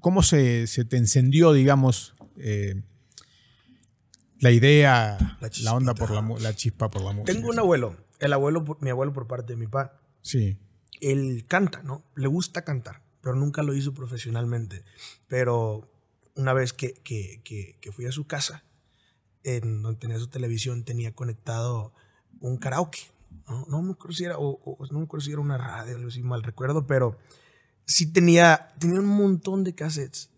cómo 0.00 0.22
se, 0.22 0.68
se 0.68 0.84
te 0.84 0.96
encendió, 0.96 1.52
digamos, 1.52 2.14
eh, 2.38 2.82
la 4.38 4.52
idea, 4.52 5.38
La 5.40 5.50
la, 5.62 5.74
onda 5.74 5.94
por 5.94 6.12
la, 6.12 6.22
la 6.38 6.54
chispa 6.54 6.88
por 6.88 7.02
la 7.02 7.10
música? 7.10 7.32
Tengo 7.32 7.48
un 7.48 7.58
abuelo, 7.58 7.96
el 8.20 8.32
abuelo, 8.32 8.64
mi 8.80 8.90
abuelo 8.90 9.12
por 9.12 9.26
parte 9.26 9.54
de 9.54 9.56
mi 9.56 9.66
papá. 9.66 10.00
Sí. 10.22 10.56
Él 11.00 11.44
canta, 11.46 11.82
¿no? 11.82 12.04
Le 12.14 12.28
gusta 12.28 12.62
cantar, 12.62 13.02
pero 13.20 13.34
nunca 13.34 13.62
lo 13.62 13.74
hizo 13.74 13.94
profesionalmente. 13.94 14.84
Pero 15.28 15.90
una 16.34 16.52
vez 16.52 16.72
que, 16.72 16.94
que, 16.94 17.40
que, 17.44 17.76
que 17.80 17.92
fui 17.92 18.06
a 18.06 18.12
su 18.12 18.26
casa, 18.26 18.64
en 19.46 19.82
donde 19.82 20.00
tenía 20.00 20.18
su 20.18 20.28
televisión, 20.28 20.84
tenía 20.84 21.12
conectado 21.14 21.92
un 22.40 22.56
karaoke. 22.56 22.98
No, 23.48 23.64
no 23.68 23.82
me 23.82 23.92
acuerdo 23.92 24.14
si 24.14 24.24
era, 24.24 24.36
o, 24.38 24.78
no 24.90 24.98
me 24.98 25.04
acuerdo 25.04 25.40
una 25.40 25.56
radio, 25.56 25.96
algo 25.96 26.08
así 26.08 26.22
mal 26.22 26.42
recuerdo, 26.42 26.86
pero 26.86 27.16
sí 27.84 28.12
tenía, 28.12 28.74
tenía 28.78 29.00
un 29.00 29.06
montón 29.06 29.64
de 29.64 29.74
cassettes. 29.74 30.30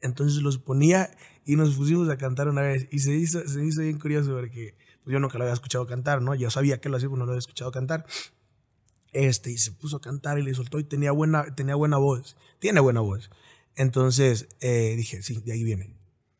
Entonces 0.00 0.42
los 0.42 0.58
ponía 0.58 1.10
y 1.44 1.56
nos 1.56 1.74
pusimos 1.74 2.08
a 2.08 2.16
cantar 2.16 2.48
una 2.48 2.62
vez. 2.62 2.88
Y 2.90 3.00
se 3.00 3.14
hizo, 3.14 3.46
se 3.46 3.64
hizo 3.64 3.82
bien 3.82 3.98
curioso 3.98 4.32
porque 4.32 4.74
pues, 5.02 5.12
yo 5.12 5.20
nunca 5.20 5.38
lo 5.38 5.44
había 5.44 5.54
escuchado 5.54 5.86
cantar, 5.86 6.22
¿no? 6.22 6.34
Yo 6.34 6.50
sabía 6.50 6.80
que 6.80 6.88
lo 6.88 6.96
hacía, 6.96 7.08
pero 7.08 7.18
no 7.18 7.26
lo 7.26 7.32
había 7.32 7.38
escuchado 7.38 7.70
cantar. 7.70 8.06
Este, 9.14 9.50
y 9.52 9.58
se 9.58 9.72
puso 9.72 9.96
a 9.96 10.00
cantar 10.00 10.38
y 10.38 10.42
le 10.42 10.52
soltó 10.54 10.78
y 10.78 10.84
tenía 10.84 11.12
buena, 11.12 11.54
tenía 11.54 11.76
buena 11.76 11.96
voz. 11.96 12.36
Tiene 12.58 12.80
buena 12.80 13.00
voz. 13.00 13.30
Entonces 13.76 14.48
eh, 14.60 14.94
dije, 14.96 15.22
sí, 15.22 15.40
de 15.44 15.52
ahí 15.52 15.64
viene. 15.64 15.94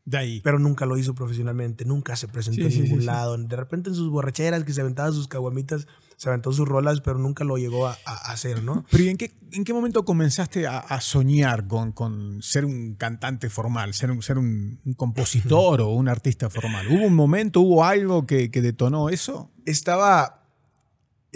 De 0.05 0.19
ahí. 0.19 0.41
Pero 0.43 0.59
nunca 0.59 0.85
lo 0.85 0.99
hizo 0.99 1.15
profesionalmente, 1.15 1.87
nunca 1.87 2.15
se 2.17 2.29
presentó 2.29 2.61
Sí, 2.62 2.67
en 2.67 2.73
sí, 2.73 2.81
ningún 2.82 3.00
sí, 3.00 3.06
lado. 3.06 3.38
De 3.38 3.56
repente 3.56 3.88
en 3.88 3.97
sus 3.97 4.11
borracheras 4.11 4.65
que 4.65 4.73
se 4.75 4.82
aventaba 4.82 5.11
sus 5.12 5.29
caguamitas, 5.29 5.87
se 6.17 6.29
aventó 6.29 6.53
sus 6.53 6.69
rolas, 6.69 7.00
pero 7.00 7.19
nunca 7.19 7.43
lo 7.44 7.56
llegó 7.56 7.87
a, 7.87 7.97
a 8.05 8.32
hacer, 8.32 8.62
¿no? 8.62 8.85
Pero 8.91 9.05
¿y 9.05 9.09
en 9.09 9.17
qué, 9.17 9.32
en 9.53 9.65
qué 9.65 9.73
momento 9.73 10.05
comenzaste 10.05 10.67
a, 10.67 10.79
a 10.79 11.00
soñar 11.00 11.67
con, 11.67 11.93
con 11.93 12.43
ser 12.43 12.65
un 12.67 12.97
cantante 12.97 13.49
formal, 13.49 13.94
ser 13.94 14.11
un, 14.11 14.20
ser 14.20 14.37
un, 14.37 14.81
un 14.85 14.94
compositor 14.94 15.81
o 15.81 15.88
un 15.88 16.09
artista 16.09 16.50
formal? 16.50 16.87
¿Hubo 16.88 17.06
un 17.06 17.15
momento, 17.15 17.61
hubo 17.61 17.85
algo 17.85 18.27
que, 18.27 18.50
que 18.50 18.61
detonó 18.61 19.09
eso? 19.09 19.50
Estaba. 19.65 20.43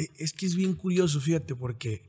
E- 0.02 0.10
Es 0.18 0.32
que 0.32 0.46
es 0.46 0.54
bien 0.56 0.74
curioso, 0.74 1.20
fíjate, 1.20 1.54
porque. 1.54 2.08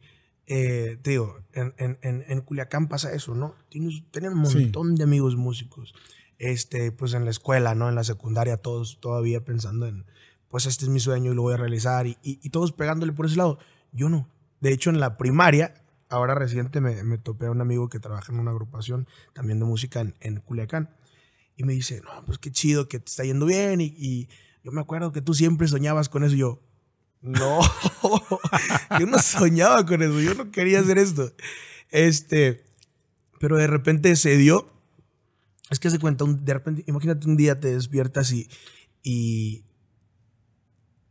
eh, 0.51 0.97
te 1.03 1.11
digo, 1.11 1.37
en, 1.53 1.73
en, 1.77 1.97
en, 2.01 2.41
Culiacán 2.41 2.87
pasa 2.87 3.13
eso, 3.13 3.35
¿no? 3.35 3.53
Tienes, 3.69 4.01
tienen 4.11 4.33
un 4.33 4.45
Sí. 4.47 4.57
montón 4.63 4.95
de 4.95 5.03
amigos 5.03 5.35
músicos. 5.35 5.93
Este, 6.39 6.91
pues 6.91 7.13
en 7.13 7.23
la 7.25 7.29
escuela, 7.31 7.75
¿no? 7.75 7.87
En 7.89 7.93
la 7.95 8.03
secundaria, 8.03 8.57
todos 8.57 8.99
todavía 8.99 9.43
pensando 9.43 9.85
en, 9.85 10.05
pues 10.47 10.65
este 10.65 10.85
es 10.85 10.89
mi 10.89 10.99
sueño 10.99 11.31
y 11.31 11.35
lo 11.35 11.43
voy 11.43 11.53
a 11.53 11.57
realizar. 11.57 12.07
Y, 12.07 12.17
y, 12.23 12.39
y 12.41 12.49
todos 12.49 12.71
pegándole 12.71 13.11
por 13.13 13.25
ese 13.27 13.35
lado. 13.35 13.59
Yo 13.91 14.09
no. 14.09 14.27
De 14.61 14.71
hecho, 14.73 14.89
en 14.89 14.99
la 14.99 15.17
primaria, 15.17 15.73
ahora 16.09 16.33
reciente 16.33 16.81
me, 16.81 17.03
me 17.03 17.17
topé 17.19 17.45
a 17.45 17.51
un 17.51 17.61
amigo 17.61 17.87
que 17.89 17.99
trabaja 17.99 18.31
en 18.33 18.39
una 18.39 18.49
agrupación 18.51 19.07
también 19.33 19.59
de 19.59 19.65
música 19.65 19.99
en, 20.01 20.15
en 20.21 20.39
Culiacán. 20.39 20.89
Y 21.57 21.63
me 21.63 21.73
dice, 21.73 22.01
no, 22.01 22.25
pues 22.25 22.39
qué 22.39 22.51
chido 22.51 22.87
que 22.87 22.97
te 22.99 23.05
está 23.05 23.23
yendo 23.23 23.45
bien. 23.45 23.81
Y, 23.81 23.93
y 23.97 24.29
yo 24.63 24.71
me 24.71 24.81
acuerdo 24.81 25.11
que 25.11 25.21
tú 25.21 25.35
siempre 25.35 25.67
soñabas 25.67 26.09
con 26.09 26.23
eso. 26.23 26.33
Y 26.35 26.39
yo, 26.39 26.59
no, 27.21 27.59
yo 28.99 29.05
no 29.05 29.19
soñaba 29.19 29.85
con 29.85 30.01
eso. 30.01 30.19
Yo 30.21 30.33
no 30.35 30.51
quería 30.51 30.79
hacer 30.79 30.97
esto. 30.97 31.33
Este, 31.91 32.63
pero 33.39 33.57
de 33.57 33.67
repente 33.67 34.15
se 34.15 34.37
dio. 34.37 34.71
Es 35.69 35.79
que 35.79 35.89
se 35.89 35.99
cuenta, 35.99 36.23
un- 36.23 36.43
de 36.45 36.53
repente, 36.53 36.83
imagínate 36.87 37.27
un 37.27 37.37
día 37.37 37.59
te 37.59 37.73
despiertas 37.73 38.31
y, 38.31 38.49
y 39.03 39.63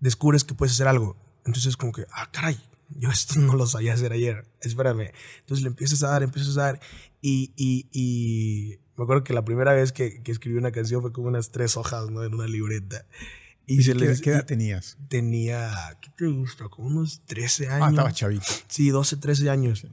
descubres 0.01 0.45
que 0.45 0.55
puedes 0.55 0.73
hacer 0.75 0.89
algo. 0.89 1.17
Entonces, 1.45 1.77
como 1.77 1.93
que, 1.93 2.05
ah, 2.13 2.29
caray, 2.33 2.59
yo 2.91 3.11
esto 3.11 3.39
no 3.41 3.55
lo 3.55 3.67
sabía 3.67 3.95
hacer 3.95 4.13
ayer. 4.13 4.47
Espérame. 4.61 5.13
Entonces 5.41 5.63
le 5.63 5.69
empiezas 5.69 6.03
a 6.03 6.09
dar, 6.09 6.23
empiezas 6.23 6.57
a 6.59 6.63
dar. 6.63 6.81
Y, 7.21 7.53
y, 7.57 7.89
y 7.93 8.79
me 8.97 9.05
acuerdo 9.05 9.25
que 9.25 9.33
la 9.33 9.45
primera 9.45 9.73
vez 9.73 9.93
que, 9.93 10.23
que 10.23 10.33
escribí 10.33 10.59
una 10.59 10.73
canción 10.73 11.01
fue 11.03 11.13
como 11.13 11.29
unas 11.29 11.51
tres 11.51 11.77
hojas, 11.77 12.11
¿no? 12.11 12.25
En 12.25 12.35
una 12.35 12.47
libreta. 12.47 13.07
Y 13.69 13.83
se 13.83 13.93
¿Qué, 13.93 13.99
les, 13.99 14.21
qué 14.21 14.31
edad 14.31 14.47
tenías? 14.47 14.97
tenía, 15.09 15.71
¿qué 16.01 16.11
te 16.17 16.27
gusta? 16.27 16.69
Como 16.69 16.89
unos 16.89 17.21
13 17.27 17.69
años. 17.69 17.87
Ah, 17.87 17.91
estabas 17.91 18.15
chavito. 18.15 18.47
Sí, 18.67 18.89
12, 18.91 19.17
13 19.19 19.51
años. 19.51 19.87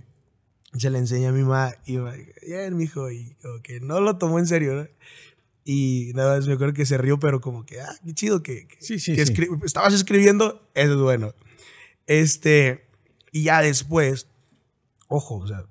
Se 0.77 0.89
le 0.89 0.97
enseña 0.97 1.29
a 1.29 1.31
mi 1.31 1.41
mamá 1.43 1.73
y 1.85 1.97
va, 1.97 2.13
bien, 2.45 2.75
mijo, 2.77 3.11
y 3.11 3.35
como 3.41 3.61
que 3.61 3.79
no 3.81 3.99
lo 4.01 4.17
tomó 4.17 4.39
en 4.39 4.47
serio, 4.47 4.73
¿no? 4.75 4.87
Y 5.63 6.11
nada 6.15 6.35
más 6.37 6.47
me 6.47 6.53
acuerdo 6.53 6.73
que 6.73 6.85
se 6.85 6.97
rió, 6.97 7.17
pero 7.19 7.41
como 7.41 7.65
que, 7.65 7.81
ah, 7.81 7.95
qué 8.05 8.13
chido 8.13 8.43
que, 8.43 8.67
que, 8.67 8.77
Sí, 8.79 8.99
sí, 8.99 9.15
que 9.15 9.25
sí. 9.25 9.33
escri- 9.33 9.63
estabas 9.65 9.93
escribiendo, 9.93 10.69
eso 10.73 10.93
es 10.93 10.99
bueno. 10.99 11.33
Este, 12.07 12.85
y 13.31 13.43
ya 13.43 13.61
después, 13.61 14.27
ojo, 15.07 15.37
o 15.37 15.47
sea, 15.47 15.65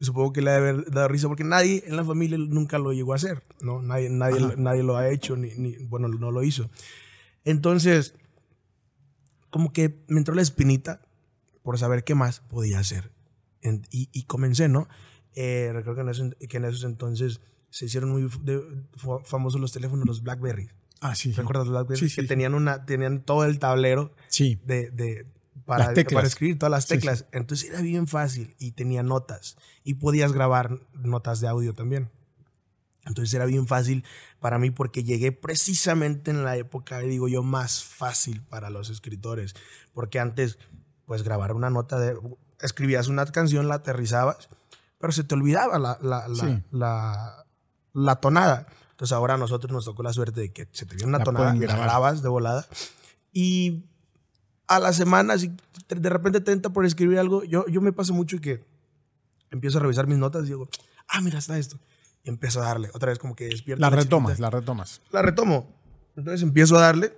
supongo 0.00 0.32
que 0.32 0.40
le 0.42 0.50
debe 0.52 0.68
haber 0.70 0.90
dado 0.90 1.08
risa 1.08 1.28
porque 1.28 1.44
nadie 1.44 1.84
en 1.86 1.96
la 1.96 2.04
familia 2.04 2.38
nunca 2.38 2.78
lo 2.78 2.92
llegó 2.92 3.12
a 3.12 3.16
hacer, 3.16 3.42
¿no? 3.60 3.82
Nadie, 3.82 4.08
nadie, 4.10 4.54
nadie 4.56 4.82
lo 4.82 4.96
ha 4.96 5.08
hecho, 5.10 5.36
ni, 5.36 5.50
ni, 5.56 5.76
bueno, 5.76 6.08
no 6.08 6.30
lo 6.30 6.42
hizo. 6.42 6.70
Entonces, 7.44 8.14
como 9.50 9.72
que 9.72 10.02
me 10.08 10.18
entró 10.18 10.34
la 10.34 10.42
espinita 10.42 11.02
por 11.62 11.78
saber 11.78 12.04
qué 12.04 12.14
más 12.14 12.40
podía 12.40 12.78
hacer. 12.78 13.12
En- 13.62 13.86
y, 13.90 14.08
y 14.12 14.24
comencé, 14.24 14.68
¿no? 14.68 14.88
Eh, 15.34 15.70
recuerdo 15.72 15.96
que 15.96 16.00
en, 16.02 16.08
esos, 16.08 16.34
que 16.48 16.56
en 16.56 16.64
esos 16.64 16.84
entonces 16.84 17.40
se 17.70 17.86
hicieron 17.86 18.10
muy 18.10 18.28
de- 18.42 18.62
famosos 19.24 19.60
los 19.60 19.72
teléfonos, 19.72 20.06
los 20.06 20.22
BlackBerry. 20.22 20.68
Ah, 21.00 21.14
sí. 21.14 21.30
sí. 21.32 21.36
¿Recuerdas 21.38 21.66
los 21.66 21.72
BlackBerry? 21.74 22.00
Sí, 22.00 22.08
sí, 22.08 22.16
que 22.16 22.22
sí. 22.22 22.28
tenían, 22.28 22.54
una, 22.54 22.84
tenían 22.84 23.22
todo 23.22 23.44
el 23.44 23.58
tablero 23.58 24.14
Sí. 24.28 24.60
de, 24.64 24.90
de- 24.90 25.26
para, 25.64 25.92
teclas. 25.94 26.24
escribir 26.24 26.58
todas 26.58 26.70
las 26.70 26.84
Sí, 26.84 26.88
sí. 26.88 26.94
teclas. 26.96 27.26
Entonces 27.32 27.70
era 27.70 27.80
bien 27.80 28.06
fácil 28.08 28.54
y 28.58 28.72
tenía 28.72 29.02
notas 29.02 29.56
y 29.84 29.94
podías 29.94 30.32
grabar 30.32 30.80
notas 30.94 31.40
de 31.40 31.46
audio 31.48 31.74
también. 31.74 32.10
Entonces 33.06 33.32
era 33.34 33.46
bien 33.46 33.66
fácil 33.66 34.04
para 34.40 34.58
mí 34.58 34.70
porque 34.70 35.04
llegué 35.04 35.32
precisamente 35.32 36.30
en 36.30 36.44
la 36.44 36.56
época, 36.56 36.98
digo 37.00 37.28
yo, 37.28 37.42
más 37.42 37.82
fácil 37.82 38.42
para 38.42 38.70
los 38.70 38.90
escritores. 38.90 39.54
Porque 39.94 40.18
antes, 40.18 40.58
pues 41.06 41.22
grabar 41.22 41.52
una 41.52 41.70
nota 41.70 41.98
de... 41.98 42.18
Escribías 42.60 43.08
una 43.08 43.24
canción, 43.26 43.68
la 43.68 43.76
aterrizabas, 43.76 44.50
pero 44.98 45.12
se 45.12 45.24
te 45.24 45.34
olvidaba 45.34 45.78
la, 45.78 45.98
la, 46.02 46.28
la, 46.28 46.34
Sí. 46.34 46.62
la, 46.72 47.46
la 47.94 48.16
tonada. 48.16 48.66
Entonces 48.90 49.12
ahora 49.12 49.34
a 49.34 49.38
nosotros 49.38 49.72
nos 49.72 49.86
tocó 49.86 50.02
la 50.02 50.12
suerte 50.12 50.40
de 50.40 50.52
que 50.52 50.68
se 50.72 50.84
te 50.84 50.94
viene 50.94 51.08
una 51.08 51.24
tonada 51.24 51.54
grabas 51.54 52.22
de 52.22 52.28
volada. 52.28 52.66
Y 53.32 53.86
a 54.66 54.78
la 54.78 54.92
semana, 54.92 55.38
si 55.38 55.56
de 55.88 56.08
repente 56.10 56.42
te 56.42 56.52
entra 56.52 56.70
por 56.70 56.84
escribir 56.84 57.18
algo, 57.18 57.44
yo, 57.44 57.64
yo 57.66 57.80
me 57.80 57.92
pasa 57.94 58.12
mucho 58.12 58.38
que 58.40 58.62
empiezo 59.50 59.78
a 59.78 59.80
revisar 59.80 60.06
mis 60.06 60.18
notas 60.18 60.44
y 60.44 60.48
digo, 60.48 60.68
ah, 61.08 61.22
mira, 61.22 61.38
está 61.38 61.56
esto. 61.58 61.78
Y 62.24 62.28
empiezo 62.28 62.60
a 62.62 62.66
darle. 62.66 62.90
Otra 62.92 63.08
vez 63.10 63.18
como 63.18 63.34
que 63.34 63.46
despierto. 63.46 63.80
La 63.80 63.90
retomas, 63.90 64.38
la 64.40 64.50
retomas. 64.50 65.00
La 65.12 65.22
retomo. 65.22 65.74
Entonces 66.16 66.42
empiezo 66.42 66.76
a 66.76 66.82
darle 66.82 67.12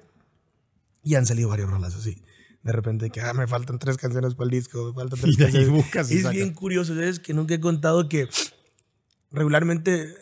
y 1.03 1.15
han 1.17 1.27
salido 1.27 1.49
varias 1.49 1.69
rolas 1.69 1.95
así. 1.95 2.23
De 2.63 2.71
repente 2.73 3.11
que 3.11 3.21
ah, 3.21 3.33
me 3.35 3.47
faltan 3.49 3.79
tres 3.81 3.97
canciones 3.97 4.35
para 4.37 4.45
el 4.45 4.51
disco, 4.51 4.87
me 4.89 4.93
faltan 4.95 5.19
tres 5.21 5.35
Y 5.37 5.37
canciones. 5.39 5.71
buscas 5.71 6.11
y 6.13 6.17
es 6.17 6.23
sacas. 6.23 6.37
bien 6.37 6.53
curioso, 6.55 6.95
¿sabes? 6.95 7.19
Que 7.19 7.35
nunca 7.35 7.55
he 7.55 7.61
contado 7.61 8.09
que 8.09 8.29
regularmente 9.31 10.03
eh, 10.05 10.15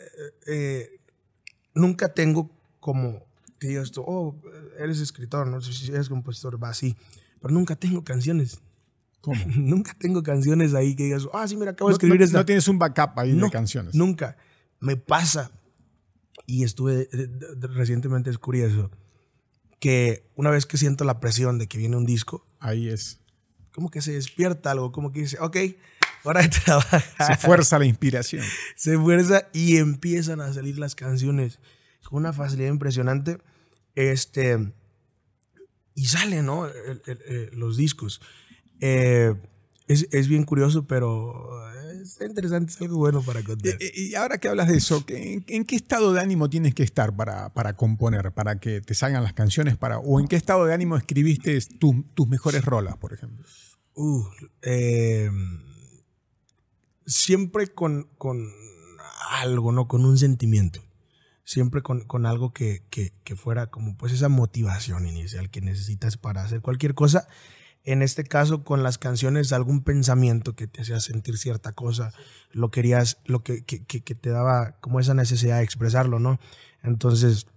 eh, 0.47 0.89
nunca 1.73 2.13
tengo 2.13 2.49
como 2.79 3.23
que 3.59 3.67
digas 3.67 3.85
esto, 3.85 4.03
oh, 4.07 4.35
eres 4.79 4.99
escritor, 4.99 5.45
no 5.45 5.61
sé 5.61 5.71
si 5.73 5.91
eres 5.91 6.09
compositor, 6.09 6.61
va 6.61 6.69
así. 6.69 6.95
Pero 7.39 7.53
nunca 7.53 7.75
tengo 7.75 8.03
canciones. 8.03 8.59
¿Cómo? 9.19 9.39
Nunca 9.55 9.93
tengo 9.99 10.23
canciones 10.23 10.73
ahí 10.73 10.95
que 10.95 11.03
digas, 11.03 11.27
ah, 11.31 11.47
sí, 11.47 11.55
mira, 11.55 11.71
acabo 11.71 11.89
No, 11.91 11.93
de 11.95 11.97
escribir 11.97 12.19
no- 12.21 12.25
esta. 12.25 12.37
no 12.39 12.45
tienes 12.45 12.67
un 12.67 12.79
backup 12.79 13.19
ahí 13.19 13.33
No, 13.33 13.45
de 13.45 13.51
canciones. 13.51 13.93
Nunca. 13.93 14.35
Me 14.81 14.97
pasa. 14.97 15.51
Y 16.45 16.63
estuve 16.65 17.07
eh, 17.13 17.29
recientemente 17.61 18.29
es 18.29 18.37
curioso 18.37 18.91
que 19.79 20.29
una 20.35 20.49
vez 20.49 20.65
que 20.65 20.77
siento 20.77 21.05
la 21.05 21.19
presión 21.19 21.57
de 21.57 21.67
que 21.67 21.77
viene 21.77 21.95
un 21.97 22.05
disco, 22.05 22.45
Ahí 22.59 22.89
es. 22.89 23.19
como 23.73 23.89
que 23.89 24.01
se 24.01 24.11
despierta 24.11 24.71
algo, 24.71 24.91
como 24.91 25.11
que 25.11 25.21
dice, 25.21 25.37
ok, 25.39 25.57
hora 26.23 26.41
de 26.41 26.49
trabajar. 26.65 27.01
Se 27.25 27.37
fuerza 27.37 27.79
la 27.79 27.85
inspiración. 27.85 28.43
se 28.75 28.97
fuerza 28.97 29.47
y 29.53 29.77
empiezan 29.77 30.41
a 30.41 30.51
salir 30.53 30.77
las 30.77 30.93
canciones 30.95 31.59
con 32.03 32.17
una 32.19 32.33
facilidad 32.33 32.69
impresionante. 32.69 33.37
Este, 33.95 34.73
y 35.95 36.05
salen, 36.05 36.45
¿no? 36.47 36.67
El- 36.67 37.49
los 37.53 37.77
discos. 37.77 38.21
Eh, 38.81 39.33
es, 39.91 40.07
es 40.11 40.27
bien 40.27 40.43
curioso, 40.43 40.85
pero 40.87 41.33
eh, 41.73 42.01
está 42.03 42.25
interesante, 42.25 42.71
es 42.71 42.81
algo 42.81 42.97
bueno 42.97 43.21
para 43.21 43.43
contar. 43.43 43.77
Y 43.95 44.15
ahora 44.15 44.37
que 44.37 44.47
hablas 44.49 44.67
de 44.69 44.77
eso, 44.77 45.05
¿qué- 45.05 45.33
¿en, 45.33 45.45
en 45.47 45.65
qué 45.65 45.75
estado 45.75 46.13
de 46.13 46.21
ánimo 46.21 46.49
tienes 46.49 46.73
que 46.73 46.83
estar 46.83 47.15
para, 47.15 47.53
para 47.53 47.75
componer, 47.75 48.31
para 48.31 48.59
que 48.59 48.81
te 48.81 48.93
salgan 48.93 49.23
las 49.23 49.33
canciones? 49.33 49.77
Para, 49.77 49.99
¿O 49.99 50.19
en 50.19 50.27
qué 50.27 50.35
estado 50.35 50.65
de 50.65 50.73
ánimo 50.73 50.97
escribiste 50.97 51.59
tu- 51.79 52.03
tus 52.13 52.27
mejores 52.27 52.63
rolas, 52.65 52.97
por 52.97 53.13
ejemplo? 53.13 53.45
Uh, 53.93 54.23
eh, 54.61 55.29
siempre 57.05 57.67
con, 57.67 58.07
con 58.17 58.47
algo, 59.29 59.71
¿no? 59.71 59.87
Con 59.87 60.05
un 60.05 60.17
sentimiento. 60.17 60.83
Siempre 61.43 61.81
con, 61.81 62.01
con 62.05 62.25
algo 62.25 62.53
que, 62.53 62.83
que, 62.89 63.11
que 63.23 63.35
fuera 63.35 63.67
como 63.67 63.97
pues 63.97 64.13
esa 64.13 64.29
motivación 64.29 65.05
inicial 65.07 65.49
que 65.49 65.59
necesitas 65.59 66.15
para 66.15 66.43
hacer 66.43 66.61
cualquier 66.61 66.93
cosa. 66.93 67.27
En 67.83 68.01
este 68.03 68.23
caso, 68.23 68.63
con 68.63 68.83
las 68.83 68.97
canciones, 68.97 69.51
algún 69.53 69.83
pensamiento 69.83 70.55
que 70.55 70.67
te 70.67 70.81
hacía 70.81 70.99
sentir 70.99 71.37
cierta 71.37 71.71
cosa, 71.73 72.13
lo 72.51 72.69
querías, 72.69 73.17
lo 73.25 73.43
que, 73.43 73.63
que, 73.65 73.83
que- 73.85 74.15
te 74.15 74.29
daba 74.29 74.77
como 74.81 74.99
esa 74.99 75.13
necesidad 75.15 75.57
de 75.57 75.63
expresarlo, 75.63 76.19
¿no? 76.19 76.39
Entonces, 76.83 77.47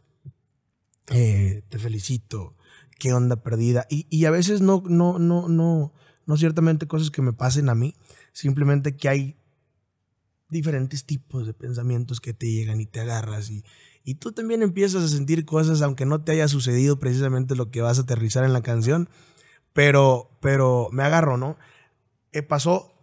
eh, 1.09 1.62
te 1.69 1.78
felicito, 1.78 2.54
qué 2.99 3.12
onda 3.12 3.37
perdida. 3.43 3.87
Y, 3.90 4.07
y 4.11 4.25
a 4.25 4.31
veces 4.31 4.61
no, 4.61 4.83
no, 4.87 5.19
no, 5.19 5.49
no, 5.49 5.93
no 6.26 6.37
ciertamente 6.37 6.87
cosas 6.87 7.11
que 7.11 7.23
me 7.23 7.33
pasen 7.33 7.69
a 7.69 7.75
mí, 7.75 7.95
simplemente 8.33 8.97
que 8.97 9.09
hay 9.09 9.37
diferentes 10.49 11.04
tipos 11.04 11.47
de 11.47 11.54
pensamientos 11.54 12.21
que 12.21 12.33
te 12.35 12.50
llegan 12.50 12.81
y 12.81 12.87
te 12.87 13.00
agarras 13.00 13.50
y, 13.50 13.64
y 14.04 14.16
tú 14.16 14.33
también 14.33 14.62
empiezas 14.62 15.02
a 15.02 15.09
sentir 15.09 15.45
cosas 15.45 15.83
aunque 15.83 16.07
no 16.07 16.23
te 16.23 16.33
haya 16.33 16.49
sucedido 16.49 16.99
precisamente 16.99 17.57
lo 17.57 17.71
que 17.71 17.81
vas 17.81 17.99
a 17.99 18.02
aterrizar 18.02 18.45
en 18.45 18.52
la 18.52 18.62
canción, 18.62 19.09
pero, 19.75 20.31
pero 20.40 20.88
me 20.93 21.02
agarro, 21.02 21.37
¿no? 21.37 21.59
Eh, 22.33 22.43
pasó 22.43 22.95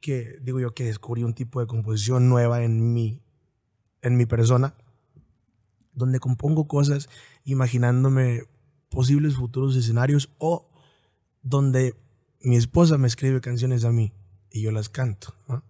que, 0.00 0.38
digo 0.40 0.60
yo, 0.60 0.72
que 0.72 0.84
descubrí 0.84 1.24
un 1.24 1.34
tipo 1.34 1.60
de 1.60 1.66
composición 1.66 2.28
nueva 2.28 2.62
en 2.64 2.94
mí, 2.94 3.20
en 4.00 4.16
mi 4.16 4.24
persona, 4.24 4.74
donde 5.92 6.20
compongo 6.20 6.66
cosas 6.66 7.10
imaginándome 7.44 8.44
posibles 8.88 9.34
futuros 9.34 9.76
escenarios 9.76 10.30
o 10.38 10.70
donde 11.42 11.94
mi 12.40 12.56
esposa 12.56 12.96
me 12.96 13.08
escribe 13.08 13.40
canciones 13.40 13.84
a 13.84 13.90
mí 13.90 14.12
y 14.50 14.62
yo 14.62 14.70
las 14.70 14.88
canto. 14.88 15.34
¿no? 15.48 15.64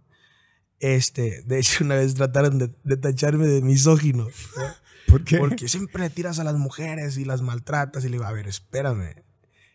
Este, 0.79 1.43
de 1.43 1.59
hecho, 1.59 1.85
una 1.85 1.95
vez 1.95 2.15
trataron 2.15 2.59
de, 2.59 2.71
de 2.85 2.97
tacharme 2.97 3.47
de 3.47 3.63
misógino. 3.63 4.25
¿no? 4.25 4.65
¿Por 5.07 5.25
qué? 5.25 5.39
Porque 5.39 5.69
siempre 5.69 6.03
le 6.03 6.11
tiras 6.11 6.39
a 6.39 6.45
las 6.45 6.57
mujeres 6.57 7.17
y 7.17 7.25
las 7.25 7.41
maltratas 7.41 8.05
y 8.05 8.09
le 8.09 8.13
digo, 8.13 8.25
a 8.25 8.33
ver, 8.33 8.47
espérame. 8.47 9.24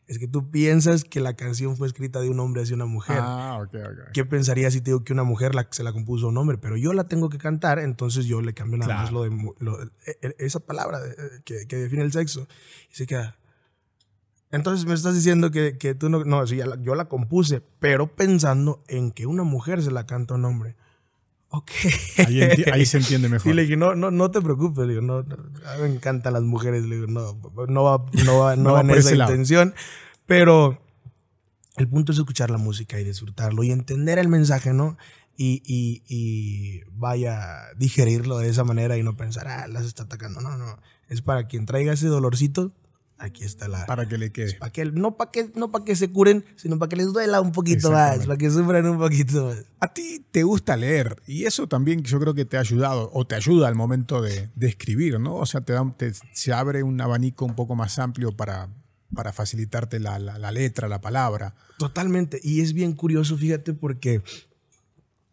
Es 0.09 0.17
que 0.17 0.27
tú 0.27 0.49
piensas 0.49 1.03
que 1.03 1.19
la 1.21 1.35
canción 1.35 1.77
fue 1.77 1.85
escrita 1.87 2.19
de 2.19 2.29
un 2.31 2.39
hombre 2.39 2.63
hacia 2.63 2.75
una 2.75 2.87
mujer. 2.87 3.19
Ah, 3.21 3.59
ok, 3.61 3.75
ok. 3.75 4.11
¿Qué 4.11 4.25
pensaría 4.25 4.71
si 4.71 4.81
te 4.81 4.89
digo 4.89 5.03
que 5.03 5.13
una 5.13 5.23
mujer 5.23 5.53
la, 5.53 5.67
se 5.69 5.83
la 5.83 5.93
compuso 5.93 6.25
a 6.25 6.29
un 6.29 6.37
hombre? 6.37 6.57
Pero 6.57 6.75
yo 6.77 6.93
la 6.93 7.03
tengo 7.07 7.29
que 7.29 7.37
cantar, 7.37 7.77
entonces 7.77 8.25
yo 8.25 8.41
le 8.41 8.53
cambio 8.55 8.79
nada 8.79 8.95
más 8.95 9.09
Claro. 9.11 9.29
lo 9.29 9.35
de, 9.37 9.53
lo- 9.59 9.83
e- 9.83 10.17
e- 10.23 10.35
esa 10.39 10.59
palabra 10.61 10.99
eh, 11.05 11.41
que, 11.45 11.67
que 11.67 11.75
define 11.75 12.01
el 12.01 12.11
sexo. 12.11 12.47
Y 12.91 12.95
se 12.95 13.05
queda. 13.05 13.37
Entonces 14.51 14.87
me 14.87 14.95
estás 14.95 15.13
diciendo 15.13 15.51
que, 15.51 15.77
que 15.77 15.93
tú 15.93 16.09
no. 16.09 16.25
No, 16.25 16.47
sí, 16.47 16.59
yo 16.81 16.95
la 16.95 17.05
compuse, 17.05 17.61
pero 17.79 18.15
pensando 18.15 18.83
en 18.87 19.11
que 19.11 19.27
una 19.27 19.43
mujer 19.43 19.83
se 19.83 19.91
la 19.91 20.07
canta 20.07 20.33
a 20.33 20.37
un 20.37 20.45
hombre. 20.45 20.75
Ok. 21.51 21.71
Ahí, 22.71 22.85
se 22.85 22.97
entiende 22.97 23.27
mejor. 23.29 23.51
Y 23.51 23.55
le 23.55 23.63
dije, 23.63 23.75
no, 23.75 23.95
no, 23.95 24.11
no 24.11 24.31
te 24.31 24.41
preocupes. 24.41 24.85
Le 24.85 24.93
digo, 24.93 25.01
no, 25.01 25.23
no, 25.23 25.35
a 25.67 25.75
mí 25.75 25.81
me 25.83 25.89
encantan 25.89 26.33
las 26.33 26.43
mujeres. 26.43 26.85
Le 26.85 26.95
digo, 26.95 27.07
no, 27.07 27.39
no 27.67 27.83
va, 27.83 28.05
no 28.23 28.39
va, 28.39 28.55
no 28.55 28.63
No 28.63 28.73
va 28.73 28.81
en 28.81 28.91
esa 28.91 29.15
intención. 29.15 29.73
Pero 30.25 30.79
el 31.77 31.87
punto 31.87 32.11
es 32.11 32.19
escuchar 32.19 32.51
la 32.51 32.57
música 32.57 32.99
y 32.99 33.03
disfrutarlo 33.03 33.63
y 33.63 33.71
entender 33.71 34.19
el 34.19 34.27
mensaje, 34.27 34.73
¿no? 34.73 34.97
Y, 35.35 35.63
y, 35.65 36.03
y 36.07 36.81
vaya, 36.91 37.61
digerirlo 37.77 38.37
de 38.37 38.49
esa 38.49 38.63
manera 38.63 38.97
y 38.97 39.03
no 39.03 39.15
pensar, 39.15 39.47
ah, 39.47 39.67
las 39.67 39.85
está 39.85 40.03
atacando. 40.03 40.41
No, 40.41 40.57
no. 40.57 40.77
Es 41.07 41.21
para 41.21 41.47
quien 41.47 41.65
traiga 41.65 41.93
ese 41.93 42.07
dolorcito, 42.07 42.73
aquí 43.19 43.43
está 43.43 43.67
la. 43.67 43.85
Para 43.85 44.07
que 44.07 44.17
le 44.17 44.31
quede. 44.31 44.55
para 44.55 44.71
que, 44.71 44.85
no 44.85 45.17
para 45.17 45.29
que, 45.31 45.51
no 45.55 45.71
pa' 45.71 45.83
que 45.85 45.95
se 45.95 46.11
curen, 46.11 46.43
sino 46.55 46.79
para 46.79 46.89
que 46.89 46.95
les 46.95 47.13
duela 47.13 47.41
un 47.41 47.51
poquito 47.51 47.91
más, 47.91 48.25
para 48.25 48.37
que 48.37 48.49
sufran 48.49 48.85
un 48.87 48.97
poquito 48.97 49.45
más. 49.45 49.65
A 49.79 49.93
ti 49.93 50.25
te 50.31 50.43
gusta 50.43 50.75
leer 50.77 51.21
y 51.27 51.45
eso 51.45 51.67
también 51.67 52.03
yo 52.03 52.19
creo 52.19 52.33
que 52.33 52.45
te 52.45 52.57
ha 52.57 52.61
ayudado 52.61 53.09
o 53.13 53.25
te 53.27 53.35
ayuda 53.35 53.67
al 53.67 53.75
momento 53.75 54.21
de, 54.21 54.49
de 54.55 54.67
escribir, 54.67 55.19
¿no? 55.19 55.35
O 55.35 55.45
sea, 55.45 55.61
te, 55.61 55.73
da, 55.73 55.93
te- 55.97 56.13
se 56.33 56.53
abre 56.53 56.81
un 56.83 56.99
abanico 57.01 57.45
un 57.45 57.55
poco 57.55 57.75
más 57.75 57.99
amplio 57.99 58.35
para, 58.35 58.69
para 59.13 59.33
facilitarte 59.33 59.99
la, 59.99 60.17
la- 60.19 60.37
la 60.37 60.51
letra, 60.51 60.87
la 60.87 61.01
palabra. 61.01 61.55
Totalmente. 61.77 62.39
Y 62.43 62.61
es 62.61 62.73
bien 62.73 62.93
curioso, 62.93 63.37
fíjate, 63.37 63.73
porque, 63.73 64.21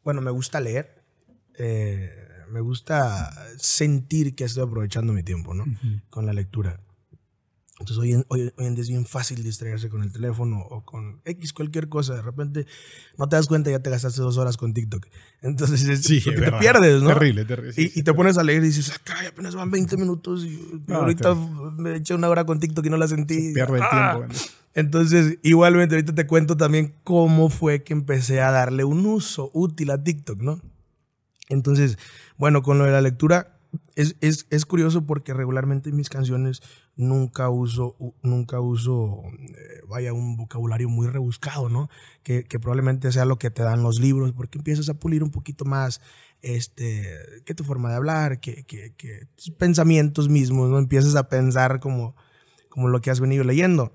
bueno, 0.05 0.21
me 0.21 0.31
gusta 0.31 0.61
leer. 0.61 1.02
eh, 1.59 2.11
me 2.50 2.61
gusta 2.61 3.33
sentir 3.59 4.37
que 4.37 4.45
estoy 4.45 4.62
aprovechando 4.62 5.12
mi 5.12 5.25
tiempo, 5.25 5.52
¿no? 5.52 5.64
Con 6.11 6.26
la 6.26 6.33
lectura. 6.33 6.81
Entonces, 7.78 7.99
hoy 7.99 8.12
en, 8.14 8.25
hoy, 8.28 8.50
hoy 8.56 8.66
en 8.66 8.75
día 8.75 8.83
es 8.83 8.88
bien 8.88 9.04
fácil 9.04 9.42
distraerse 9.42 9.90
con 9.90 10.02
el 10.02 10.11
teléfono 10.11 10.61
o 10.71 10.83
con 10.85 11.21
X, 11.26 11.52
cualquier 11.52 11.90
cosa. 11.90 12.14
De 12.14 12.23
repente, 12.23 12.66
no 13.18 13.28
te 13.28 13.37
das 13.37 13.47
cuenta, 13.47 13.71
ya 13.71 13.80
te 13.80 13.90
gastaste 13.90 14.23
dos 14.23 14.38
horas 14.38 14.56
con 14.56 14.73
TikTok. 14.73 15.06
Entonces, 15.42 15.85
es, 15.87 16.02
Sí, 16.02 16.23
te, 16.23 16.30
verdad. 16.30 16.59
pierdes, 16.59 17.02
¿no? 17.02 17.09
Terrible, 17.09 17.45
terrible, 17.45 17.73
sí, 17.75 17.83
y, 17.83 17.88
sí, 17.88 18.00
y 18.00 18.02
te 18.02 18.14
pones 18.14 18.38
a 18.38 18.42
leer 18.42 18.62
y 18.62 18.66
dices, 18.68 18.90
ah, 18.95 19.00
caray, 19.04 19.26
apenas 19.26 19.54
van 19.54 19.71
20 19.71 19.97
minutos 19.99 20.45
y 20.45 20.83
No, 20.87 20.97
ahorita 20.97 21.35
me 21.76 21.97
eché 21.97 22.14
una 22.14 22.28
hora 22.30 22.47
con 22.47 22.59
TikTok 22.61 22.87
y 22.87 22.90
no 22.90 22.97
la 22.97 23.09
sentí. 23.09 23.52
Pierde 23.52 23.76
el 23.76 23.83
Ah. 23.83 24.16
tiempo. 24.18 24.35
Entonces, 24.73 25.38
igualmente, 25.42 25.95
ahorita 25.95 26.14
te 26.14 26.26
cuento 26.26 26.56
también 26.56 26.95
cómo 27.04 27.50
fue 27.50 27.83
que 27.83 27.92
empecé 27.92 28.40
a 28.40 28.50
darle 28.50 28.85
un 28.85 29.04
uso 29.06 29.50
útil 29.54 29.90
a 29.90 30.02
TikTok, 30.02 30.40
¿no? 30.40 30.61
Entonces, 31.49 31.99
bueno, 32.38 32.62
con 32.62 32.78
lo 32.78 32.85
de 32.85 32.90
la 32.92 33.00
lectura, 33.00 33.55
es, 33.95 34.16
es, 34.21 34.47
es, 34.50 34.66
curioso 34.66 35.06
porque 35.06 35.35
regularmente 35.35 35.90
en 35.90 35.97
mis 35.97 36.09
canciones 36.09 36.62
nunca 36.97 37.49
uso, 37.50 37.97
nunca 38.23 38.61
uso, 38.61 39.23
eh, 39.25 39.80
vaya, 39.88 40.12
un 40.12 40.37
vocabulario 40.37 40.88
muy 40.88 41.06
rebuscado, 41.06 41.68
¿no? 41.68 41.88
Que, 42.23 42.45
que, 42.45 42.59
probablemente 42.59 43.12
sea 43.12 43.25
lo 43.25 43.38
que 43.38 43.50
te 43.50 43.62
dan 43.62 43.83
los 43.83 44.00
libros, 44.00 44.33
porque 44.33 44.59
empiezas 44.59 44.88
a 44.88 44.95
pulir 44.95 45.23
un 45.23 45.30
poquito 45.30 45.64
más, 45.64 46.00
este, 46.42 47.04
que 47.45 47.54
tu 47.54 47.64
forma 47.64 47.90
de 47.90 47.97
hablar, 47.97 48.40
que, 48.40 48.64
que, 48.64 48.95
que 48.97 49.26
tus 49.37 49.50
pensamientos 49.50 50.28
mismos, 50.28 50.71
¿no? 50.71 50.78
Empiezas 50.78 51.14
a 51.16 51.28
pensar 51.28 51.80
como, 51.80 52.16
como 52.68 52.88
lo 52.88 53.00
que 53.00 53.11
has 53.11 53.21
venido 53.21 53.45
leyendo. 53.45 53.92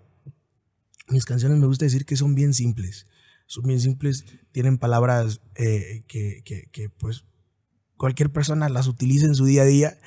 Mis 1.07 1.25
canciones 1.25 1.57
me 1.59 1.67
gusta 1.67 1.85
decir 1.85 2.05
que 2.05 2.15
son 2.15 2.35
bien 2.35 2.53
simples. 2.53 3.07
Son 3.45 3.65
bien 3.65 3.81
simples, 3.81 4.23
tienen 4.53 4.77
palabras 4.77 5.41
eh, 5.55 6.03
que, 6.07 6.41
que, 6.45 6.69
que, 6.71 6.89
pues, 6.89 7.25
cualquier 8.01 8.31
persona 8.31 8.67
las 8.67 8.87
utiliza 8.87 9.27
en 9.27 9.35
su 9.35 9.45
día 9.45 9.61
a 9.61 9.65
día, 9.65 9.99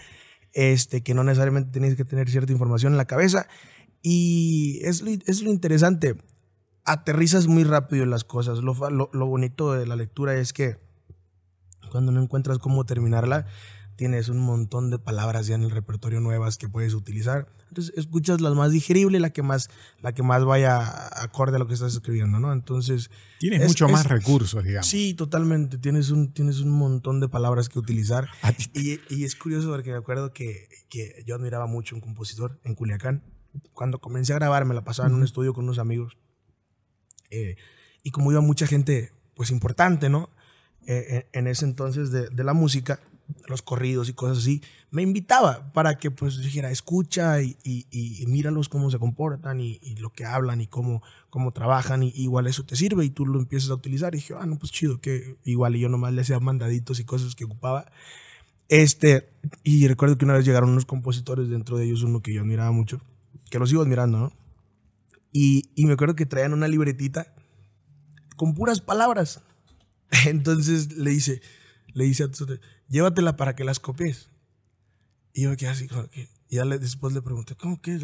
este, 0.52 1.04
que 1.04 1.14
no 1.14 1.22
necesariamente 1.22 1.70
tienes 1.70 1.94
que 1.94 2.04
tener 2.04 2.28
cierta 2.28 2.50
información 2.50 2.92
en 2.92 2.96
la 2.96 3.04
cabeza. 3.04 3.46
Y 4.02 4.80
es 4.82 5.00
lo, 5.00 5.12
es 5.12 5.42
lo 5.42 5.50
interesante, 5.50 6.16
aterrizas 6.84 7.46
muy 7.46 7.62
rápido 7.62 8.04
las 8.04 8.24
cosas. 8.24 8.58
Lo, 8.58 8.74
lo, 8.90 9.10
lo 9.12 9.26
bonito 9.26 9.74
de 9.74 9.86
la 9.86 9.94
lectura 9.94 10.34
es 10.34 10.52
que 10.52 10.76
cuando 11.92 12.10
no 12.10 12.20
encuentras 12.20 12.58
cómo 12.58 12.84
terminarla, 12.84 13.46
tienes 13.96 14.28
un 14.28 14.38
montón 14.38 14.90
de 14.90 14.98
palabras 14.98 15.46
ya 15.46 15.54
en 15.54 15.62
el 15.62 15.70
repertorio 15.70 16.20
nuevas 16.20 16.56
que 16.58 16.68
puedes 16.68 16.94
utilizar. 16.94 17.48
Entonces 17.68 17.94
escuchas 17.96 18.40
la 18.40 18.50
más 18.50 18.72
digerible, 18.72 19.20
la 19.20 19.30
que 19.30 19.42
más, 19.42 19.68
la 20.00 20.12
que 20.12 20.22
más 20.22 20.44
vaya 20.44 21.08
acorde 21.22 21.56
a 21.56 21.58
lo 21.58 21.66
que 21.66 21.74
estás 21.74 21.94
escribiendo, 21.94 22.40
¿no? 22.40 22.52
Entonces... 22.52 23.10
Tienes 23.38 23.66
mucho 23.66 23.88
más 23.88 24.06
recursos, 24.06 24.62
digamos. 24.64 24.86
Sí, 24.86 25.14
totalmente. 25.14 25.78
Tienes 25.78 26.10
un, 26.10 26.32
tienes 26.32 26.60
un 26.60 26.70
montón 26.70 27.20
de 27.20 27.28
palabras 27.28 27.68
que 27.68 27.78
utilizar. 27.78 28.28
Y, 28.74 29.00
y, 29.08 29.24
es 29.24 29.36
curioso 29.36 29.70
porque 29.70 29.90
me 29.90 29.96
acuerdo 29.96 30.32
que, 30.32 30.68
que, 30.88 31.22
yo 31.26 31.34
admiraba 31.34 31.66
mucho 31.66 31.94
un 31.94 32.00
compositor 32.00 32.60
en 32.64 32.74
Culiacán. 32.74 33.22
Cuando 33.72 34.00
comencé 34.00 34.32
a 34.32 34.36
grabar 34.36 34.64
me 34.64 34.74
la 34.74 34.84
pasaba 34.84 35.08
en 35.08 35.14
un 35.14 35.22
estudio 35.22 35.52
con 35.52 35.64
unos 35.64 35.78
amigos. 35.78 36.16
Eh, 37.30 37.56
y 38.02 38.10
como 38.10 38.32
iba 38.32 38.40
mucha 38.40 38.66
gente, 38.66 39.12
pues 39.34 39.50
importante, 39.50 40.08
¿no? 40.08 40.30
Eh, 40.86 41.28
en 41.32 41.46
ese 41.46 41.64
entonces 41.64 42.10
de, 42.10 42.28
de 42.28 42.44
la 42.44 42.52
música, 42.52 43.00
los 43.46 43.62
corridos 43.62 44.08
y 44.08 44.12
cosas 44.12 44.38
así, 44.38 44.62
me 44.90 45.02
invitaba 45.02 45.72
para 45.72 45.98
que 45.98 46.10
pues 46.10 46.38
dijera, 46.38 46.70
escucha 46.70 47.42
y, 47.42 47.56
y, 47.62 47.86
y 47.90 48.26
míralos 48.26 48.68
cómo 48.68 48.90
se 48.90 48.98
comportan 48.98 49.60
y, 49.60 49.78
y, 49.82 49.96
lo 49.96 50.10
que 50.10 50.24
hablan 50.24 50.60
y 50.60 50.66
cómo, 50.66 51.02
cómo 51.30 51.52
trabajan 51.52 52.02
y 52.02 52.12
igual 52.14 52.46
eso 52.46 52.64
te 52.64 52.76
sirve 52.76 53.04
y 53.04 53.10
tú 53.10 53.26
lo 53.26 53.38
empiezas 53.38 53.70
a 53.70 53.74
utilizar. 53.74 54.14
Y 54.14 54.18
dije, 54.18 54.34
ah, 54.38 54.46
no, 54.46 54.58
pues 54.58 54.72
chido, 54.72 55.00
que 55.00 55.36
igual 55.44 55.76
y 55.76 55.80
yo 55.80 55.88
nomás 55.88 56.12
le 56.12 56.22
hacía 56.22 56.38
mandaditos 56.40 57.00
y 57.00 57.04
cosas 57.04 57.34
que 57.34 57.44
ocupaba. 57.44 57.86
Este, 58.68 59.28
y 59.62 59.86
recuerdo 59.88 60.16
que 60.16 60.24
una 60.24 60.34
vez 60.34 60.44
llegaron 60.44 60.70
unos 60.70 60.86
compositores, 60.86 61.48
dentro 61.48 61.76
de 61.76 61.84
ellos 61.84 62.02
uno 62.02 62.22
que 62.22 62.32
yo 62.32 62.40
admiraba 62.40 62.72
mucho, 62.72 63.00
que 63.50 63.58
los 63.58 63.68
sigo 63.68 63.82
admirando, 63.82 64.18
¿no? 64.18 64.32
Y, 65.32 65.70
y 65.74 65.86
me 65.86 65.94
acuerdo 65.94 66.14
que 66.14 66.26
traían 66.26 66.52
una 66.52 66.68
libretita 66.68 67.34
con 68.36 68.54
puras 68.54 68.80
palabras. 68.80 69.42
Entonces 70.26 70.96
le 70.96 71.10
dice, 71.10 71.42
le 71.92 72.04
dice 72.04 72.24
a 72.24 72.26
llévatela 72.94 73.36
para 73.36 73.56
que 73.56 73.64
las 73.64 73.80
copies. 73.80 74.30
Y 75.32 75.42
yo 75.42 75.56
quedé 75.56 75.70
así, 75.70 75.88
y 76.48 76.56
ya 76.56 76.64
le, 76.64 76.78
después 76.78 77.12
le 77.12 77.20
pregunté, 77.20 77.56
¿cómo, 77.56 77.82
qué, 77.82 77.98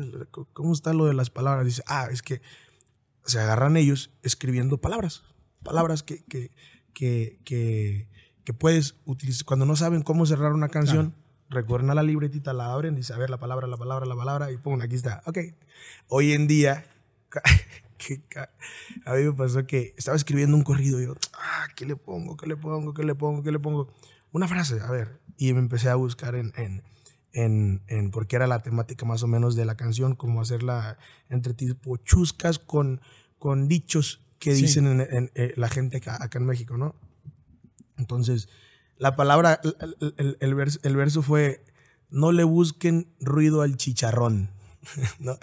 ¿cómo 0.52 0.72
está 0.72 0.92
lo 0.92 1.06
de 1.06 1.14
las 1.14 1.30
palabras? 1.30 1.64
Dice, 1.64 1.84
ah, 1.86 2.08
es 2.10 2.22
que 2.22 2.42
se 3.24 3.38
agarran 3.38 3.76
ellos 3.76 4.10
escribiendo 4.24 4.78
palabras, 4.78 5.22
palabras 5.62 6.02
que, 6.02 6.24
que, 6.24 6.50
que, 6.92 7.38
que, 7.44 8.08
que 8.42 8.52
puedes 8.52 8.96
utilizar. 9.04 9.44
Cuando 9.44 9.64
no 9.64 9.76
saben 9.76 10.02
cómo 10.02 10.26
cerrar 10.26 10.52
una 10.52 10.70
canción, 10.70 11.14
recurren 11.50 11.90
a 11.90 11.94
la 11.94 12.02
libretita, 12.02 12.52
la 12.52 12.72
abren, 12.72 12.96
dice, 12.96 13.12
a 13.12 13.18
ver, 13.18 13.30
la 13.30 13.38
palabra, 13.38 13.68
la 13.68 13.76
palabra, 13.76 14.06
la 14.06 14.16
palabra, 14.16 14.50
y 14.50 14.56
pum, 14.56 14.80
aquí 14.80 14.96
está. 14.96 15.22
Ok. 15.24 15.38
Hoy 16.08 16.32
en 16.32 16.48
día, 16.48 16.84
a 19.04 19.14
mí 19.14 19.22
me 19.22 19.32
pasó 19.34 19.64
que 19.68 19.94
estaba 19.96 20.16
escribiendo 20.16 20.56
un 20.56 20.64
corrido 20.64 21.00
y 21.00 21.04
yo, 21.04 21.14
ah, 21.34 21.68
¿qué 21.76 21.86
le 21.86 21.94
pongo? 21.94 22.36
¿Qué 22.36 22.48
le 22.48 22.56
pongo? 22.56 22.92
¿Qué 22.92 23.04
le 23.04 23.14
pongo? 23.14 23.44
¿Qué 23.44 23.52
le 23.52 23.60
pongo? 23.60 23.92
Una 24.32 24.48
frase, 24.48 24.80
a 24.80 24.90
ver. 24.90 25.20
Y 25.36 25.52
me 25.52 25.60
empecé 25.60 25.88
a 25.88 25.94
buscar 25.94 26.34
en, 26.34 26.52
en, 26.56 26.82
en, 27.32 27.82
en, 27.86 28.10
porque 28.10 28.36
era 28.36 28.46
la 28.46 28.62
temática 28.62 29.04
más 29.06 29.22
o 29.22 29.26
menos 29.26 29.56
de 29.56 29.64
la 29.64 29.76
canción, 29.76 30.14
como 30.14 30.40
hacerla 30.40 30.98
entre 31.28 31.54
tipo 31.54 31.96
chuscas 31.96 32.58
con, 32.58 33.00
con 33.38 33.68
dichos 33.68 34.22
que 34.38 34.54
dicen 34.54 34.86
en, 34.86 35.00
en, 35.00 35.30
eh, 35.34 35.52
la 35.56 35.68
gente 35.68 35.98
acá, 35.98 36.22
acá, 36.22 36.38
en 36.38 36.46
México, 36.46 36.76
¿no? 36.76 36.94
Entonces, 37.98 38.48
la 38.96 39.14
palabra, 39.14 39.60
el, 39.62 40.14
el, 40.16 40.36
el, 40.40 40.54
verso, 40.54 40.78
el 40.82 40.96
verso 40.96 41.22
fue, 41.22 41.64
no 42.08 42.32
le 42.32 42.44
busquen 42.44 43.14
ruido 43.20 43.62
al 43.62 43.76
chicharrón. 43.76 44.50
¿no? 45.18 45.38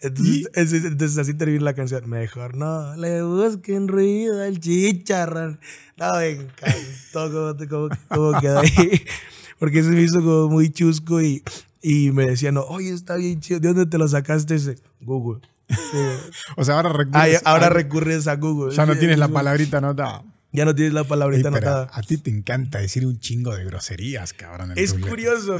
Entonces, 0.00 0.84
entonces, 0.84 1.18
así 1.18 1.34
termina 1.34 1.64
la 1.64 1.74
canción. 1.74 2.08
Mejor 2.08 2.56
no 2.56 2.96
le 2.96 3.22
busquen 3.22 3.88
ruido 3.88 4.42
al 4.42 4.60
chicharrón. 4.60 5.60
No, 5.96 6.14
me 6.16 6.30
encantó 6.30 7.56
cómo, 7.68 7.88
cómo, 8.08 8.40
quedó 8.40 8.60
ahí. 8.60 9.04
Porque 9.58 9.82
se 9.82 9.90
me 9.90 10.02
hizo 10.02 10.20
como 10.20 10.48
muy 10.48 10.70
chusco 10.70 11.22
y, 11.22 11.42
y 11.80 12.10
me 12.12 12.26
decían, 12.26 12.54
no, 12.54 12.62
oye, 12.62 12.90
está 12.90 13.16
bien 13.16 13.40
chido. 13.40 13.60
¿De 13.60 13.68
dónde 13.68 13.86
te 13.86 13.96
lo 13.96 14.06
sacaste 14.06 14.56
ese? 14.56 14.76
Google. 15.00 15.40
o 16.56 16.64
sea, 16.64 16.76
ahora 16.76 16.92
recurres, 16.92 17.42
ahora 17.44 17.68
recurres 17.70 18.28
a 18.28 18.36
Google. 18.36 18.74
Ya 18.74 18.86
no 18.86 18.96
tienes 18.96 19.18
la 19.18 19.28
palabrita 19.28 19.78
anotada. 19.78 20.22
Ya 20.56 20.64
no 20.64 20.74
tienes 20.74 20.94
la 20.94 21.04
palabrita 21.04 21.50
Ey, 21.50 21.54
anotada. 21.54 21.90
A 21.92 22.00
ti 22.00 22.16
te 22.16 22.30
encanta 22.30 22.78
decir 22.78 23.04
un 23.06 23.18
chingo 23.18 23.54
de 23.54 23.62
groserías, 23.66 24.32
cabrón. 24.32 24.72
Es 24.76 24.94
curioso, 24.94 25.58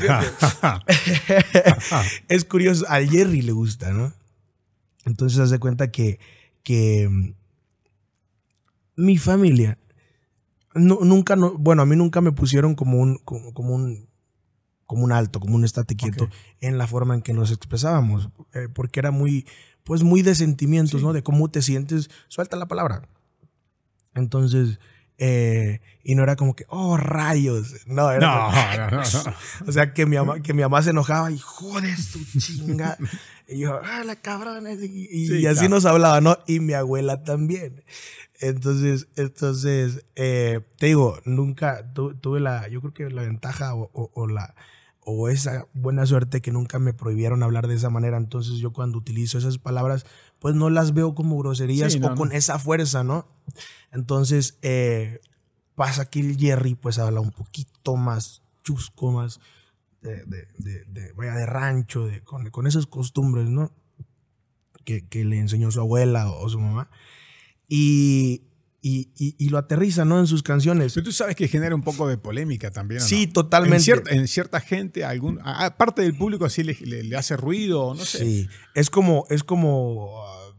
es 2.29 2.45
curioso. 2.47 2.87
A 2.89 3.03
Jerry 3.03 3.43
le 3.43 3.53
gusta, 3.53 3.93
¿no? 3.93 4.15
Entonces, 5.05 5.39
hace 5.39 5.59
cuenta 5.59 5.91
que, 5.91 6.19
que 6.63 7.11
mm, 7.11 7.35
mi 8.97 9.19
familia 9.19 9.79
no, 10.75 11.01
nunca, 11.03 11.37
no, 11.37 11.59
bueno, 11.59 11.83
a 11.83 11.87
mí 11.87 11.95
nunca 11.95 12.23
me 12.23 12.33
pusieron 12.33 12.75
como 12.75 12.99
un, 12.99 13.19
como, 13.19 13.53
como 13.53 13.75
un, 13.75 14.09
como 14.87 15.05
un 15.05 15.13
alto, 15.13 15.41
como 15.41 15.57
un 15.57 15.65
estate 15.67 15.95
quieto 15.95 16.25
okay. 16.25 16.39
en 16.61 16.79
la 16.79 16.87
forma 16.87 17.15
en 17.15 17.21
que 17.21 17.35
nos 17.35 17.51
expresábamos, 17.51 18.31
eh, 18.55 18.69
porque 18.73 19.01
era 19.01 19.11
muy, 19.11 19.47
pues 19.85 20.03
muy 20.03 20.23
de 20.23 20.35
sentimientos, 20.35 21.01
sí. 21.01 21.07
¿no? 21.07 21.13
De 21.13 21.23
cómo 21.23 21.51
te 21.51 21.61
sientes, 21.61 22.09
suelta 22.29 22.57
la 22.57 22.67
palabra. 22.67 23.07
Entonces, 24.17 24.81
eh, 25.19 25.81
y 26.03 26.15
no 26.15 26.23
era 26.23 26.37
como 26.37 26.55
que, 26.55 26.65
oh, 26.69 26.97
rayos. 26.97 27.87
No, 27.87 28.11
era. 28.11 28.27
No, 28.27 28.51
como, 28.51 28.91
no, 28.91 29.03
no, 29.03 29.37
O 29.69 29.73
sea, 29.73 29.93
que 29.95 30.07
mi, 30.07 30.17
mamá, 30.17 30.41
que 30.41 30.53
mi 30.53 30.63
mamá 30.63 30.83
se 30.83 30.91
enojaba 30.91 31.31
y 31.31 31.39
joder 31.39 31.97
su 31.97 32.25
chinga. 32.39 32.99
y 33.49 33.61
yo, 33.61 33.81
ah, 33.83 34.05
la 34.05 34.17
cabrona. 34.17 34.73
Y, 34.73 35.09
y, 35.11 35.27
sí, 35.29 35.39
y 35.39 35.47
así 35.47 35.61
claro. 35.61 35.75
nos 35.75 35.87
hablaba, 35.87 36.21
¿no? 36.21 36.39
Y 36.47 36.61
mi 36.61 36.75
abuela 36.75 37.23
también. 37.23 37.83
Entonces, 38.41 39.09
entonces 39.17 40.05
eh, 40.15 40.61
te 40.79 40.87
digo, 40.87 41.19
nunca 41.25 41.93
tu, 41.95 42.15
tuve 42.15 42.41
la, 42.41 42.69
yo 42.69 42.81
creo 42.81 42.93
que 42.93 43.11
la 43.11 43.23
ventaja 43.23 43.75
o, 43.75 43.91
o, 43.95 44.11
o, 44.15 44.27
la 44.27 44.55
o 45.09 45.29
esa 45.29 45.69
buena 45.73 46.05
suerte 46.05 46.43
que 46.43 46.51
nunca 46.51 46.81
me 46.81 46.93
prohibieron 46.93 47.45
hablar 47.45 47.69
de 47.69 47.77
esa 47.77 47.91
manera. 47.91 48.17
Entonces 48.17 48.55
yo 48.59 48.73
cuando 48.73 48.99
utilizo 48.99 49.39
esas 49.39 49.57
palabras, 49.57 50.05
pues 50.41 50.57
no 50.57 50.69
las 50.69 50.95
veo 50.95 51.15
como 51.15 51.39
groserías 51.39 51.93
sí, 51.93 52.01
no, 52.01 52.09
o 52.09 52.15
con 52.17 52.31
no. 52.31 52.35
esa 52.35 52.59
fuerza, 52.59 53.05
¿no? 53.05 53.25
Entonces 53.93 54.59
eh, 54.63 55.21
pasa 55.77 56.11
que 56.11 56.19
el 56.19 56.37
Jerry 56.37 56.75
pues 56.75 56.99
habla 56.99 57.21
un 57.21 57.31
poquito 57.31 57.95
más 57.95 58.43
chusco, 58.65 59.13
más 59.13 59.39
de, 60.03 60.25
de, 60.25 60.49
de, 60.59 60.85
de 60.87 61.13
vaya, 61.13 61.35
de 61.37 61.47
rancho, 61.47 62.09
con, 62.25 62.51
con 62.51 62.67
esas 62.67 62.87
costumbres, 62.87 63.49
¿no? 63.49 63.71
Que, 64.85 65.07
que 65.07 65.25
le 65.25 65.39
enseñó 65.39 65.71
su 65.71 65.79
abuela 65.79 66.29
o, 66.29 66.45
o 66.45 66.49
su 66.49 66.59
mamá. 66.59 66.91
Y, 67.69 68.43
y, 68.89 69.11
y, 69.19 69.35
y, 69.37 69.49
lo 69.49 69.59
aterriza 69.59 70.05
¿no? 70.05 70.21
en 70.21 70.29
sus 70.29 70.45
canciones. 70.45 70.95
Pero 70.95 71.07
tú 71.07 71.11
sabes 71.11 71.35
que 71.35 71.49
genera 71.49 71.75
un 71.75 71.83
poco 71.83 72.07
de 72.07 72.19
polémica 72.19 72.71
también. 72.71 73.01
Sí, 73.01 73.27
totalmente. 73.27 73.79
En, 73.79 73.83
cierta, 73.83 74.15
en, 74.15 74.29
cierta 74.29 74.61
gente, 74.61 75.05
algún, 75.05 75.41
aparte 75.43 76.03
del 76.03 76.17
público, 76.17 76.45
así 76.45 76.63
le, 76.63 76.75
le, 76.75 77.03
le, 77.03 77.17
hace 77.17 77.37
ruido, 77.37 77.95
no 77.95 78.05
sé. 78.05 78.19
Sí, 78.19 78.49
es 78.77 78.89
como, 78.89 79.27
es 79.29 79.43
como 79.43 80.23
uh, 80.23 80.55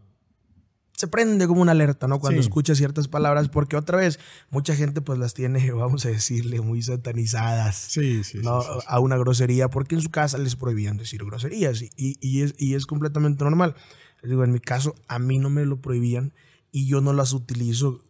se 0.92 1.08
prende 1.08 1.48
como 1.48 1.62
una 1.62 1.72
alerta, 1.72 2.10
¿no? 2.10 2.20
Cuando 2.20 2.42
sí. 2.42 2.48
escucha 2.50 2.76
ciertas 2.76 3.08
palabras, 3.08 3.48
porque 3.48 3.78
otra 3.78 4.00
vez, 4.00 4.20
mucha 4.50 4.76
gente 4.76 5.00
pues 5.00 5.18
las 5.18 5.34
tiene, 5.34 5.72
vamos 5.72 6.06
a 6.06 6.10
decirle, 6.10 6.60
muy 6.60 6.82
satanizadas. 6.82 7.78
Sí, 7.78 8.26
sí, 8.26 8.40
¿no? 8.40 8.62
sí, 8.62 8.68
sí, 8.74 8.86
A 8.90 9.00
una 9.00 9.16
grosería, 9.16 9.70
porque 9.70 9.96
en 9.96 10.02
su 10.02 10.10
casa 10.10 10.38
les 10.38 10.58
prohibían 10.58 10.98
decir 10.98 11.24
groserías 11.24 11.82
y, 11.82 11.92
y, 11.96 12.18
y, 12.20 12.42
es, 12.42 12.56
y 12.58 12.74
es 12.74 12.88
completamente 12.88 13.46
normal. 13.46 13.74
Les 14.22 14.32
digo, 14.32 14.44
en 14.44 14.52
mi 14.52 14.60
caso, 14.60 14.96
a 15.08 15.18
mí 15.18 15.40
no 15.40 15.50
me 15.50 15.66
lo 15.66 15.80
prohibían 15.80 16.34
y 16.74 16.88
yo 16.88 17.00
no 17.00 17.14
las 17.14 17.32
utilizo. 17.32 18.04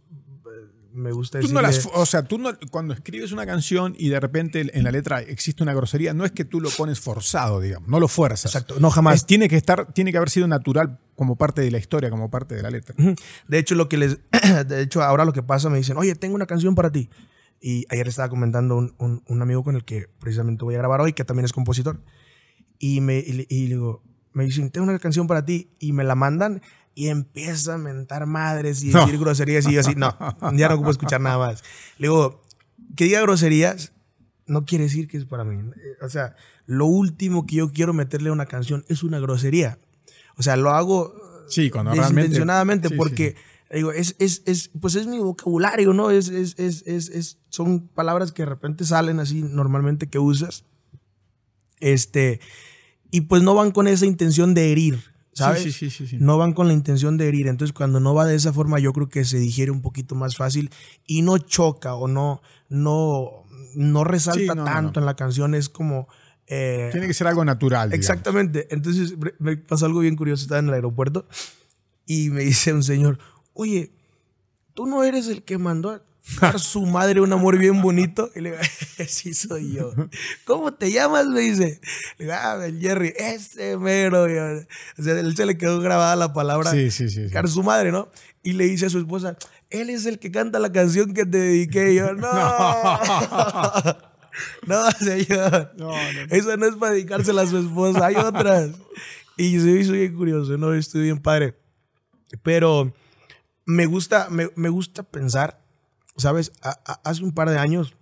Me 0.97 1.11
gusta 1.11 1.37
decir. 1.37 1.53
No 1.53 1.61
o 1.93 2.05
sea, 2.07 2.23
tú 2.23 2.39
no, 2.39 2.49
cuando 2.71 2.93
escribes 2.93 3.31
una 3.31 3.45
canción 3.45 3.95
y 3.97 4.09
de 4.09 4.19
repente 4.19 4.65
en 4.73 4.83
la 4.83 4.91
letra 4.91 5.21
existe 5.21 5.61
una 5.61 5.75
grosería, 5.75 6.13
no 6.15 6.25
es 6.25 6.31
que 6.31 6.43
tú 6.43 6.59
lo 6.59 6.69
pones 6.71 6.99
forzado, 6.99 7.61
digamos, 7.61 7.87
no 7.87 7.99
lo 7.99 8.07
fuerzas. 8.07 8.53
Exacto, 8.53 8.79
no 8.79 8.89
jamás. 8.89 9.17
Es, 9.17 9.25
tiene 9.27 9.47
que 9.47 9.57
estar, 9.57 9.93
tiene 9.93 10.11
que 10.11 10.17
haber 10.17 10.31
sido 10.31 10.47
natural 10.47 10.99
como 11.15 11.35
parte 11.35 11.61
de 11.61 11.69
la 11.69 11.77
historia, 11.77 12.09
como 12.09 12.31
parte 12.31 12.55
de 12.55 12.63
la 12.63 12.71
letra. 12.71 12.95
De 13.47 13.59
hecho, 13.59 13.75
lo 13.75 13.87
que 13.87 13.97
les, 13.97 14.17
de 14.67 14.81
hecho, 14.81 15.03
ahora 15.03 15.23
lo 15.23 15.33
que 15.33 15.43
pasa 15.43 15.69
me 15.69 15.77
dicen, 15.77 15.97
oye, 15.97 16.15
tengo 16.15 16.33
una 16.33 16.47
canción 16.47 16.73
para 16.73 16.91
ti. 16.91 17.09
Y 17.61 17.85
ayer 17.89 18.07
estaba 18.07 18.29
comentando 18.29 18.75
un, 18.75 18.95
un, 18.97 19.23
un 19.27 19.41
amigo 19.41 19.63
con 19.63 19.75
el 19.75 19.85
que 19.85 20.07
precisamente 20.19 20.65
voy 20.65 20.75
a 20.75 20.79
grabar 20.79 21.01
hoy, 21.01 21.13
que 21.13 21.25
también 21.25 21.45
es 21.45 21.53
compositor. 21.53 22.01
Y 22.79 23.01
me 23.01 23.19
y, 23.19 23.67
digo, 23.67 24.03
me 24.33 24.45
dicen, 24.45 24.71
tengo 24.71 24.87
una 24.87 24.97
canción 24.99 25.27
para 25.27 25.45
ti. 25.45 25.71
Y 25.79 25.93
me 25.93 26.03
la 26.03 26.15
mandan 26.15 26.61
y 26.97 27.09
empieza 27.09 27.75
a 27.75 27.77
mentar 27.77 28.25
madres 28.25 28.81
y 28.83 28.87
No. 28.89 29.01
decir 29.05 29.19
groserías. 29.19 29.67
Y 29.67 29.73
yo 29.73 29.81
así, 29.81 29.93
no, 29.95 30.17
ya 30.55 30.67
no 30.67 30.73
ocupo 30.75 30.89
escuchar 30.89 31.21
nada 31.21 31.37
más. 31.37 31.63
Le 31.99 32.07
digo, 32.07 32.41
que 32.95 33.03
diga 33.03 33.21
groserías 33.21 33.91
no 34.47 34.65
quiere 34.65 34.85
decir 34.85 35.07
que 35.07 35.17
es 35.17 35.25
para 35.25 35.43
mí. 35.43 35.57
Eh, 35.59 35.79
O 36.01 36.09
sea, 36.09 36.35
lo 36.65 36.87
último 36.87 37.45
que 37.45 37.57
yo 37.57 37.71
quiero 37.71 37.93
meterle 37.93 38.29
a 38.29 38.33
una 38.33 38.47
canción 38.47 38.83
es 38.87 39.03
una 39.03 39.19
grosería. 39.19 39.77
O 40.37 40.41
sea, 40.41 40.55
lo 40.57 40.71
hago 40.71 41.13
Sí, 41.49 41.69
cuando 41.69 41.91
realmente. 41.91 42.15
desintencionadamente 42.21 42.87
Sí, 42.87 42.93
sí, 42.95 42.97
porque 42.97 43.35
digo 43.71 43.91
es, 43.91 44.15
es, 44.17 44.41
es 44.47 44.71
pues 44.79 44.95
es 44.95 45.05
mi 45.05 45.19
vocabulario 45.19 45.93
no 45.93 46.09
es, 46.09 46.29
es, 46.29 46.55
es, 46.57 46.81
es- 46.87 47.37
son 47.49 47.89
palabras 47.89 48.31
que 48.31 48.41
de 48.41 48.47
repente 48.49 48.85
salen 48.85 49.19
así 49.19 49.43
normalmente 49.43 50.07
que 50.07 50.17
usas 50.19 50.63
este 51.79 52.39
y 53.11 53.21
pues 53.21 53.43
no 53.43 53.53
van 53.55 53.71
con 53.71 53.87
esa 53.87 54.05
intención 54.05 54.53
de 54.53 54.71
herir 54.71 55.03
sabes 55.37 55.61
Sí, 55.63 55.71
sí, 55.71 55.89
sí, 55.89 56.05
sí, 56.05 56.07
sí. 56.07 56.17
no 56.19 56.37
van 56.37 56.53
con 56.53 56.67
la 56.67 56.73
intención 56.73 57.17
de 57.17 57.27
herir 57.27 57.47
entonces 57.47 57.73
cuando 57.73 57.99
no 57.99 58.13
va 58.13 58.25
de 58.25 58.35
esa 58.35 58.51
forma 58.53 58.79
yo 58.79 58.91
creo 58.93 59.09
que 59.09 59.23
se 59.25 59.37
digiere 59.37 59.71
un 59.71 59.81
poquito 59.81 60.15
más 60.15 60.35
fácil 60.35 60.69
y 61.05 61.21
no 61.21 61.37
choca 61.37 61.93
o 61.95 62.07
no 62.07 62.41
no 62.69 63.45
no 63.75 64.03
resalta 64.03 64.39
Sí, 64.41 64.47
no, 64.47 64.55
no, 64.55 64.63
tanto 64.65 64.99
no. 64.99 65.03
en 65.03 65.05
la 65.05 65.15
canción 65.15 65.53
es 65.55 65.69
como 65.69 66.07
eh, 66.47 66.89
Tiene 66.91 67.07
que 67.07 67.13
ser 67.13 67.27
algo 67.27 67.43
natural. 67.43 67.89
digamos. 67.89 67.99
Exactamente. 68.09 68.67
Entonces 68.73 69.15
me 69.39 69.57
pasó 69.57 69.85
algo 69.85 69.99
bien 69.99 70.15
curioso. 70.15 70.43
Estaba 70.43 70.59
en 70.59 70.69
el 70.69 70.73
aeropuerto 70.75 71.27
y 72.05 72.29
me 72.29 72.41
dice 72.41 72.71
un 72.73 72.83
señor, 72.83 73.19
oye, 73.53 73.91
tú 74.73 74.85
no 74.87 75.03
eres 75.03 75.27
el 75.27 75.43
que 75.43 75.57
mandó 75.57 75.89
a 75.91 76.01
dar 76.41 76.59
su 76.59 76.85
madre 76.85 77.21
un 77.21 77.31
amor 77.33 77.57
bien 77.57 77.81
bonito. 77.81 78.29
Y 78.35 78.41
le 78.41 78.51
digo, 78.51 78.61
sí 79.07 79.33
soy 79.33 79.73
yo. 79.73 79.91
¿Cómo 80.45 80.73
te 80.73 80.91
llamas? 80.91 81.27
Me 81.27 81.41
dice. 81.41 81.81
Le 82.17 82.25
digo, 82.25 82.37
ah, 82.37 82.59
el 82.65 82.79
Jerry, 82.79 83.13
ese 83.17 83.77
mero. 83.77 84.27
Yo, 84.27 84.65
O 84.97 85.03
sea, 85.03 85.19
él 85.19 85.35
se 85.35 85.45
le 85.45 85.57
quedó 85.57 85.79
grabada 85.79 86.15
la 86.15 86.33
palabra. 86.33 86.71
Sí, 86.71 86.91
sí, 86.91 87.09
sí. 87.09 87.29
sí. 87.29 87.47
Su 87.47 87.63
madre, 87.63 87.91
¿no? 87.91 88.09
Y 88.43 88.53
le 88.53 88.65
dice 88.65 88.85
a 88.87 88.89
su 88.89 88.99
esposa, 88.99 89.37
él 89.69 89.89
es 89.89 90.05
el 90.05 90.19
que 90.19 90.31
canta 90.31 90.59
la 90.59 90.71
canción 90.71 91.13
que 91.13 91.25
te 91.25 91.37
dediqué. 91.37 91.93
Y 91.93 91.95
yo, 91.95 92.13
no. 92.15 92.31
No, 94.65 94.91
señor. 94.91 95.73
No, 95.77 95.89
no. 95.89 96.21
Esa 96.29 96.57
no 96.57 96.65
es 96.67 96.75
para 96.75 96.93
dedicársela 96.93 97.41
a 97.41 97.47
su 97.47 97.57
esposa, 97.57 98.05
hay 98.05 98.15
otras. 98.15 98.71
Y 99.35 99.57
me 99.57 99.79
hizo 99.79 99.93
bien 99.93 100.15
curioso, 100.15 100.57
¿no? 100.57 100.73
Estoy 100.73 101.03
bien 101.03 101.19
padre. 101.19 101.55
Pero 102.43 102.93
me 103.65 103.85
gusta, 103.85 104.27
me, 104.29 104.49
me 104.55 104.69
gusta 104.69 105.03
pensar, 105.03 105.59
¿sabes? 106.17 106.51
A- 106.61 106.79
a- 106.85 107.01
hace 107.09 107.23
un 107.23 107.31
par 107.31 107.49
de 107.49 107.57
años, 107.57 107.95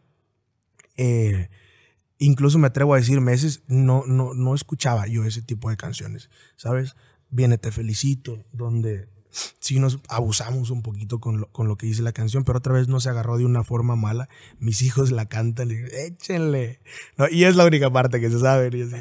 eh, 0.97 1.49
incluso 2.17 2.57
me 2.59 2.67
atrevo 2.67 2.93
a 2.93 2.97
decir 2.97 3.19
meses, 3.21 3.63
no, 3.67 4.03
no, 4.07 4.33
no 4.33 4.55
escuchaba 4.55 5.07
yo 5.07 5.23
ese 5.25 5.41
tipo 5.41 5.69
de 5.69 5.77
canciones, 5.77 6.29
¿sabes? 6.55 6.95
Viene 7.29 7.57
Te 7.57 7.71
Felicito, 7.71 8.43
donde 8.53 9.09
sí 9.59 9.79
nos 9.79 9.99
abusamos 10.07 10.69
un 10.69 10.81
poquito 10.81 11.19
con 11.19 11.41
lo, 11.41 11.51
con 11.51 11.67
lo 11.67 11.75
que 11.75 11.87
dice 11.87 12.01
la 12.01 12.13
canción, 12.13 12.45
pero 12.45 12.59
otra 12.59 12.71
vez 12.73 12.87
no 12.87 13.01
se 13.01 13.09
agarró 13.09 13.37
de 13.37 13.43
una 13.45 13.63
forma 13.65 13.97
mala. 13.97 14.29
Mis 14.59 14.81
hijos 14.81 15.11
la 15.11 15.25
cantan 15.25 15.69
y 15.71 15.75
digo, 15.75 15.87
échenle. 15.91 16.79
No, 17.17 17.27
y 17.29 17.43
es 17.43 17.57
la 17.57 17.65
única 17.65 17.91
parte 17.91 18.21
que 18.21 18.29
se 18.29 18.39
sabe. 18.39 18.69
Y, 18.77 18.81
así. 18.83 18.95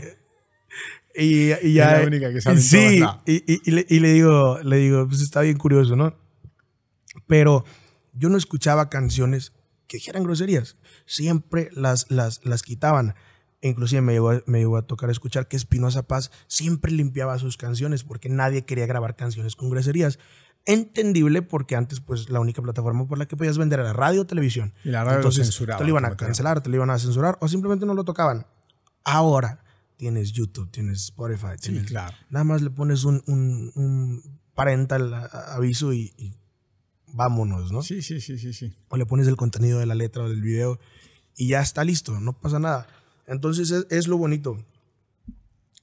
y, 1.15 1.69
y 1.69 1.75
ya, 1.75 1.93
Es 1.93 2.01
la 2.01 2.07
única 2.09 2.33
que 2.33 2.41
saben 2.41 2.61
Sí, 2.61 2.99
no. 2.99 3.23
y 3.27 3.71
le, 3.71 3.87
y 3.89 4.01
le 4.01 4.13
digo, 4.13 4.59
le 4.65 4.79
digo, 4.79 5.07
pues 5.07 5.21
está 5.21 5.43
bien 5.43 5.57
curioso, 5.57 5.95
¿no? 5.95 6.17
Pero 7.29 7.65
yo 8.15 8.29
no 8.29 8.37
escuchaba 8.39 8.89
canciones 8.89 9.53
que 9.87 9.99
dijeran 9.99 10.23
groserías. 10.25 10.77
Siempre 11.07 11.71
las, 11.75 12.11
las, 12.11 12.45
las 12.45 12.63
quitaban. 12.63 13.15
E 13.61 13.69
inclusive 13.69 14.01
me 14.03 14.13
llegó, 14.13 14.31
a- 14.31 14.43
me 14.47 14.59
llegó 14.59 14.77
a 14.77 14.87
tocar 14.87 15.11
escuchar 15.11 15.49
que 15.49 15.57
Espinosa 15.57 16.03
Paz 16.07 16.31
siempre 16.47 16.93
limpiaba 16.93 17.39
sus 17.39 17.57
canciones 17.57 18.05
porque 18.05 18.29
nadie 18.29 18.65
quería 18.65 18.87
grabar 18.87 19.17
canciones 19.17 19.57
con 19.57 19.71
groserías. 19.71 20.19
Entendible 20.67 21.43
porque 21.43 21.77
antes 21.77 22.01
pues 22.01 22.31
la 22.31 22.41
única 22.41 22.63
plataforma 22.63 23.07
por 23.07 23.19
la 23.19 23.27
que 23.27 23.37
podías 23.37 23.59
vender 23.59 23.81
era 23.81 23.93
radio 23.93 24.23
o 24.23 24.27
televisión. 24.27 24.73
Y 24.85 24.89
la 24.91 25.01
radio 25.05 25.17
lo 25.17 25.21
Entonces, 25.21 25.47
censuraba, 25.47 25.79
Te 25.79 25.85
lo 25.85 25.91
iban 25.91 26.05
a 26.07 26.17
cancelar, 26.17 26.63
te 26.63 26.71
lo 26.71 26.77
iban 26.77 26.91
a 26.91 26.99
censurar 26.99 27.37
o 27.41 27.49
simplemente 27.49 27.85
no 27.85 27.93
lo 27.95 28.05
tocaban. 28.05 28.47
Ahora 29.05 29.63
tienes 29.97 30.33
YouTube, 30.33 30.71
tienes 30.71 31.05
Spotify, 31.05 31.49
Sí, 31.59 31.71
tienes 31.73 31.91
claro. 31.91 32.17
Nada 32.31 32.45
más 32.45 32.63
le 32.63 32.71
pones 32.71 33.05
un, 33.05 33.23
un, 33.27 33.73
un 33.75 34.41
parental 34.55 35.13
aviso 35.49 35.93
y, 35.93 36.13
y 36.17 36.37
vámonos, 37.15 37.71
¿no? 37.73 37.83
Sí, 37.83 38.03
sí, 38.03 38.21
sí, 38.21 38.39
sí, 38.39 38.53
sí. 38.53 38.73
O 38.89 38.97
le 38.97 39.07
pones 39.07 39.27
el 39.29 39.37
contenido 39.37 39.79
de 39.79 39.87
la 39.87 39.95
letra 39.95 40.25
o 40.25 40.29
del 40.29 40.43
video 40.43 40.79
y 41.37 41.49
ya 41.49 41.61
está 41.61 41.85
listo, 41.85 42.19
no 42.21 42.33
pasa 42.33 42.59
nada. 42.59 42.87
Entonces 43.27 43.71
es, 43.71 43.87
es 43.91 44.09
lo 44.09 44.19
bonito. 44.19 44.57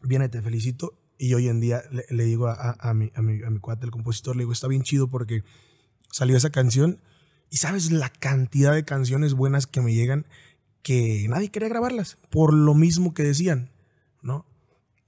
Viene, 0.01 0.29
te 0.29 0.41
felicito. 0.41 0.93
Y 1.17 1.33
hoy 1.35 1.47
en 1.49 1.59
día 1.59 1.83
le, 1.91 2.03
le 2.09 2.23
digo 2.25 2.47
a, 2.47 2.53
a- 2.53 2.89
a 2.89 2.93
mi, 2.93 3.11
a, 3.15 3.21
mi, 3.21 3.43
a 3.43 3.49
mi 3.49 3.59
cuate, 3.59 3.85
el 3.85 3.91
compositor, 3.91 4.35
le 4.35 4.41
digo, 4.41 4.51
está 4.53 4.67
bien 4.67 4.81
chido 4.81 5.07
porque 5.07 5.43
salió 6.11 6.35
esa 6.35 6.49
canción 6.49 6.99
y 7.51 7.57
sabes 7.57 7.91
la 7.91 8.09
cantidad 8.09 8.73
de 8.73 8.83
canciones 8.85 9.33
buenas 9.33 9.67
que 9.67 9.81
me 9.81 9.93
llegan 9.93 10.25
que 10.81 11.27
nadie 11.29 11.49
quería 11.51 11.69
grabarlas 11.69 12.17
por 12.31 12.53
lo 12.53 12.73
mismo 12.73 13.13
que 13.13 13.21
decían, 13.23 13.69
¿no? 14.23 14.45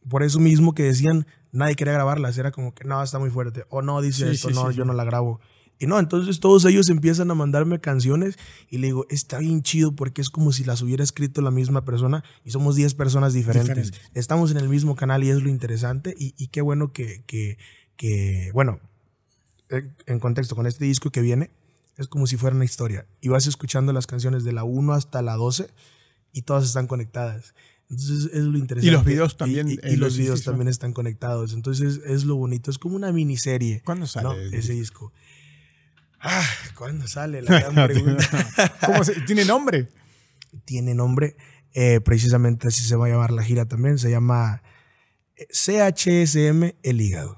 Por 0.08 0.22
eso 0.22 0.40
mismo 0.40 0.76
que 0.76 0.84
decían, 0.84 1.26
nadie 1.52 1.76
quería 1.76 1.94
grabarlas. 1.94 2.38
Era 2.38 2.52
como 2.52 2.76
que 2.76 2.84
no, 2.84 3.02
está 3.02 3.18
muy 3.18 3.32
fuerte. 3.32 3.66
O 3.70 3.82
no, 3.82 4.00
dice 4.02 4.26
Sí, 4.28 4.32
esto, 4.36 4.50
sí, 4.50 4.54
no, 4.56 4.70
sí, 4.72 4.78
yo 4.78 4.86
no 4.86 4.94
la 4.94 5.04
grabo. 5.06 5.40
Y 5.80 5.88
no, 5.88 6.00
entonces 6.00 6.40
todos 6.40 6.64
ellos 6.66 6.88
empiezan 6.90 7.30
a 7.32 7.36
mandarme 7.36 7.80
canciones 7.82 8.38
y 8.70 8.78
le 8.78 8.88
digo, 8.88 9.06
está 9.10 9.40
bien 9.40 9.64
chido 9.64 9.94
porque 9.96 10.22
es 10.22 10.30
como 10.30 10.54
si 10.54 10.64
las 10.64 10.82
hubiera 10.82 11.04
escrito 11.04 11.42
la 11.42 11.52
misma 11.52 11.84
persona 11.84 12.24
y 12.46 12.52
somos 12.52 12.76
10 12.76 12.94
personas 12.94 13.34
diferentes. 13.34 13.92
Estamos 14.14 14.52
en 14.52 14.58
el 14.58 14.70
mismo 14.70 14.96
canal 14.96 15.24
y 15.24 15.30
es 15.30 15.42
lo 15.42 15.50
interesante 15.50 16.16
y, 16.18 16.34
y 16.38 16.48
qué 16.48 16.62
bueno 16.62 16.94
que, 16.94 17.24
que, 17.26 17.58
que, 17.98 18.52
bueno, 18.54 18.80
eh, 19.70 19.90
en 20.06 20.20
contexto 20.20 20.56
con 20.56 20.68
este 20.68 20.86
disco 20.86 21.10
que 21.10 21.22
viene, 21.22 21.52
es 21.98 22.08
como 22.08 22.28
si 22.28 22.38
fuera 22.38 22.56
una 22.56 22.66
historia 22.66 23.06
y 23.20 23.28
vas 23.30 23.46
escuchando 23.48 23.92
las 23.94 24.08
canciones 24.08 24.44
de 24.44 24.54
la 24.54 24.64
1 24.64 24.94
hasta 24.94 25.22
la 25.22 25.36
12 25.36 25.70
y 26.32 26.44
todas 26.44 26.64
están 26.64 26.88
conectadas. 26.88 27.54
Entonces 27.90 28.30
es 28.34 28.44
lo 28.44 28.58
interesante. 28.58 28.88
Y 28.88 28.92
los 28.92 29.06
videos 29.06 29.38
también, 29.38 29.68
Y, 29.70 29.74
y- 29.74 29.76
y 29.76 29.94
eh, 29.94 29.98
los 29.98 30.18
videos 30.18 30.44
también 30.44 30.68
están 30.70 30.94
conectados. 30.94 31.54
Entonces 31.54 32.00
es 32.06 32.24
lo 32.26 32.36
bonito. 32.38 32.72
Es 32.72 32.80
como 32.80 32.96
una 32.96 33.12
miniserie. 33.12 33.82
¿Cuándo 33.84 34.08
sale? 34.08 34.30
¿no? 34.30 34.34
Ese 34.58 34.74
disco. 34.74 35.12
Ah, 36.24 36.46
¿cuándo 36.76 37.08
sale? 37.08 37.42
La 37.42 37.60
gran 37.60 37.76
pregunta. 37.88 38.78
¿Cómo 38.86 39.04
se- 39.04 39.22
¿Tiene 39.22 39.46
nombre? 39.46 39.90
Tiene 40.66 40.94
nombre. 40.96 41.36
eh, 41.74 42.00
precisamente 42.02 42.68
así 42.68 42.82
se 42.84 42.96
va 42.96 43.08
a 43.08 43.10
llamar 43.10 43.32
la 43.32 43.44
gira 43.44 43.66
también. 43.66 43.98
Se 44.00 44.10
llama 44.12 44.62
eh, 45.36 45.48
CHSM 45.52 46.76
El 46.84 47.02
Hígado. 47.02 47.38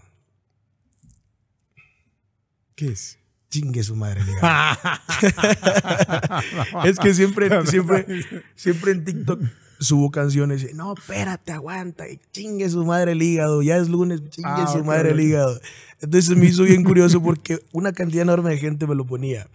¿Qué 2.76 2.88
es? 2.90 3.18
Chingue 3.50 3.84
su 3.84 3.96
madre 3.96 4.22
el 4.22 4.30
hígado. 4.30 4.44
es 6.86 7.00
que 7.00 7.14
siempre, 7.14 7.66
siempre, 7.68 8.06
siempre 8.56 8.92
en 8.92 9.06
TikTok 9.06 9.42
subo 9.80 10.12
canciones 10.12 10.68
y 10.70 10.74
no, 10.74 10.94
espérate, 10.94 11.52
aguanta, 11.52 12.08
y 12.10 12.20
chingue 12.32 12.70
su 12.70 12.86
madre 12.86 13.14
el 13.14 13.22
hígado, 13.22 13.62
ya 13.62 13.78
es 13.78 13.90
lunes, 13.90 14.22
chingue 14.30 14.50
Ah, 14.50 14.68
su 14.72 14.84
madre 14.84 15.12
el 15.12 15.20
hígado. 15.20 15.60
Entonces 16.02 16.36
me 16.38 16.46
hizo 16.46 16.64
bien 16.64 16.84
curioso 16.84 17.22
porque 17.22 17.60
una 17.72 17.92
cantidad 17.94 18.24
enorme 18.24 18.52
de 18.52 18.58
gente 18.58 18.88
me 18.88 18.96
lo 18.96 19.06
ponía. 19.06 19.48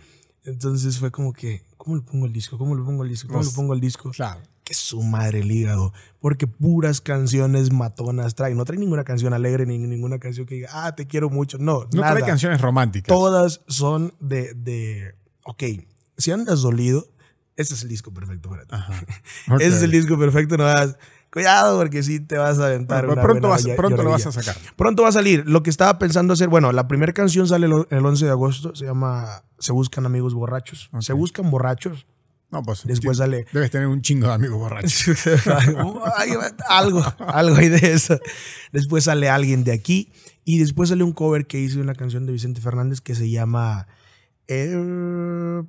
Entonces 0.45 0.99
fue 0.99 1.11
como 1.11 1.33
que, 1.33 1.63
¿cómo 1.77 1.97
le 1.97 2.03
pongo 2.03 2.27
el 2.27 2.33
disco? 2.33 2.57
¿Cómo 2.59 2.75
le 2.75 2.83
pongo 2.83 3.03
el 3.05 3.09
disco? 3.11 3.29
¿Cómo 3.29 3.43
le 3.45 3.51
pongo 3.51 3.75
el 3.75 3.81
disco? 3.81 4.11
Claro. 4.11 4.41
Que 4.65 4.75
su 4.75 5.03
madre 5.03 5.41
el 5.41 5.51
hígado. 5.51 5.93
Porque 6.21 6.47
puras 6.47 7.01
canciones 7.01 7.73
matonas 7.73 8.35
trae. 8.35 8.55
No 8.55 8.65
trae 8.65 8.79
ninguna 8.79 9.05
canción 9.05 9.35
alegre, 9.35 9.67
ni 9.67 9.79
ninguna 9.79 10.19
canción 10.19 10.47
que 10.47 10.55
diga, 10.57 10.69
ah, 10.73 10.95
te 10.95 11.07
quiero 11.07 11.29
mucho. 11.29 11.59
No, 11.59 11.87
No 11.93 12.01
nada. 12.01 12.13
trae 12.15 12.25
canciones 12.27 12.61
románticas. 12.61 13.09
Todas 13.09 13.61
son 13.69 14.15
de, 14.21 14.55
de, 14.55 15.15
ok, 15.45 15.63
si 16.17 16.31
andas 16.31 16.63
dolido, 16.63 17.09
este 17.61 17.75
es 17.75 17.83
el 17.83 17.89
disco 17.89 18.13
perfecto 18.13 18.49
para 18.49 18.65
ti. 18.65 18.75
Ese 19.61 19.77
es 19.77 19.83
el 19.83 19.91
disco 19.91 20.19
perfecto, 20.19 20.57
no 20.57 20.65
vas, 20.65 20.97
cuidado 21.31 21.79
porque 21.79 22.03
sí 22.03 22.21
te 22.21 22.37
vas 22.39 22.59
a 22.59 22.67
aventar 22.67 23.07
Bueno, 23.07 23.21
una 23.21 23.23
pronto 23.23 23.49
vas- 23.49 23.65
lo 23.65 24.11
vas 24.11 24.27
a 24.27 24.33
sacar. 24.33 24.57
Pronto 24.77 25.03
va 25.03 25.11
a 25.11 25.13
salir. 25.13 25.45
Lo 25.47 25.63
que 25.63 25.71
estaba 25.71 25.99
pensando 25.99 26.33
hacer, 26.33 26.49
bueno, 26.49 26.73
la 26.73 26.89
primera 26.89 27.13
canción 27.13 27.47
sale 27.47 27.67
el, 27.67 27.87
el 27.91 28.05
11 28.07 28.25
de 28.25 28.31
agosto, 28.31 28.75
se 28.75 28.87
llama 28.87 29.43
Se 29.59 29.73
buscan 29.73 30.07
amigos 30.07 30.35
borrachos. 30.35 30.91
Se 31.01 31.13
buscan 31.13 31.51
borrachos. 31.51 32.07
No, 32.51 32.63
pues. 32.65 32.85
Después 32.85 33.19
sale 33.19 33.47
Debes 33.53 33.71
tener 33.71 33.87
un 33.87 34.03
chingo 34.03 34.27
de 34.27 34.33
amigos 34.35 34.59
borrachos. 34.59 35.07
Algo, 36.69 37.03
algo 37.19 37.57
hay 37.57 37.69
de 37.69 37.93
eso. 37.93 38.19
Después 38.73 39.05
sale 39.05 39.29
alguien 39.29 39.63
de 39.63 39.73
aquí 39.73 40.13
y 40.45 40.59
después 40.59 40.89
sale 40.89 41.05
un 41.05 41.13
cover 41.13 41.47
que 41.47 41.61
hice 41.61 41.77
de 41.77 41.83
una 41.83 41.95
canción 41.95 42.27
de 42.27 42.33
Vicente 42.33 42.61
Fernández 42.61 43.01
que 43.01 43.15
se 43.15 43.31
llama 43.31 43.87
eh, 44.49 45.63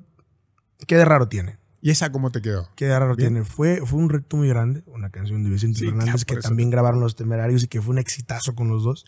¿Qué 0.88 0.98
de 0.98 1.06
raro 1.06 1.28
tiene? 1.28 1.58
¿Y 1.82 1.90
esa 1.90 2.12
cómo 2.12 2.32
te 2.32 2.42
quedó? 2.42 2.70
¿Qué 2.76 2.88
raro 2.90 3.16
Bien. 3.16 3.34
tiene? 3.34 3.46
Fue, 3.46 3.82
fue 3.86 4.00
un 4.00 4.10
reto 4.10 4.38
muy 4.38 4.48
grande, 4.48 4.84
una 4.86 5.10
canción 5.10 5.44
de 5.44 5.50
Vicente 5.50 5.80
Sí, 5.80 5.86
Fernández 5.86 6.14
claro, 6.14 6.26
que 6.28 6.34
eso. 6.36 6.42
también 6.50 6.70
grabaron 6.70 7.00
los 7.00 7.16
temerarios 7.16 7.64
y 7.64 7.68
que 7.68 7.82
fue 7.82 7.94
un 7.94 8.00
exitazo 8.00 8.54
con 8.56 8.68
los 8.70 8.84
dos. 8.84 9.06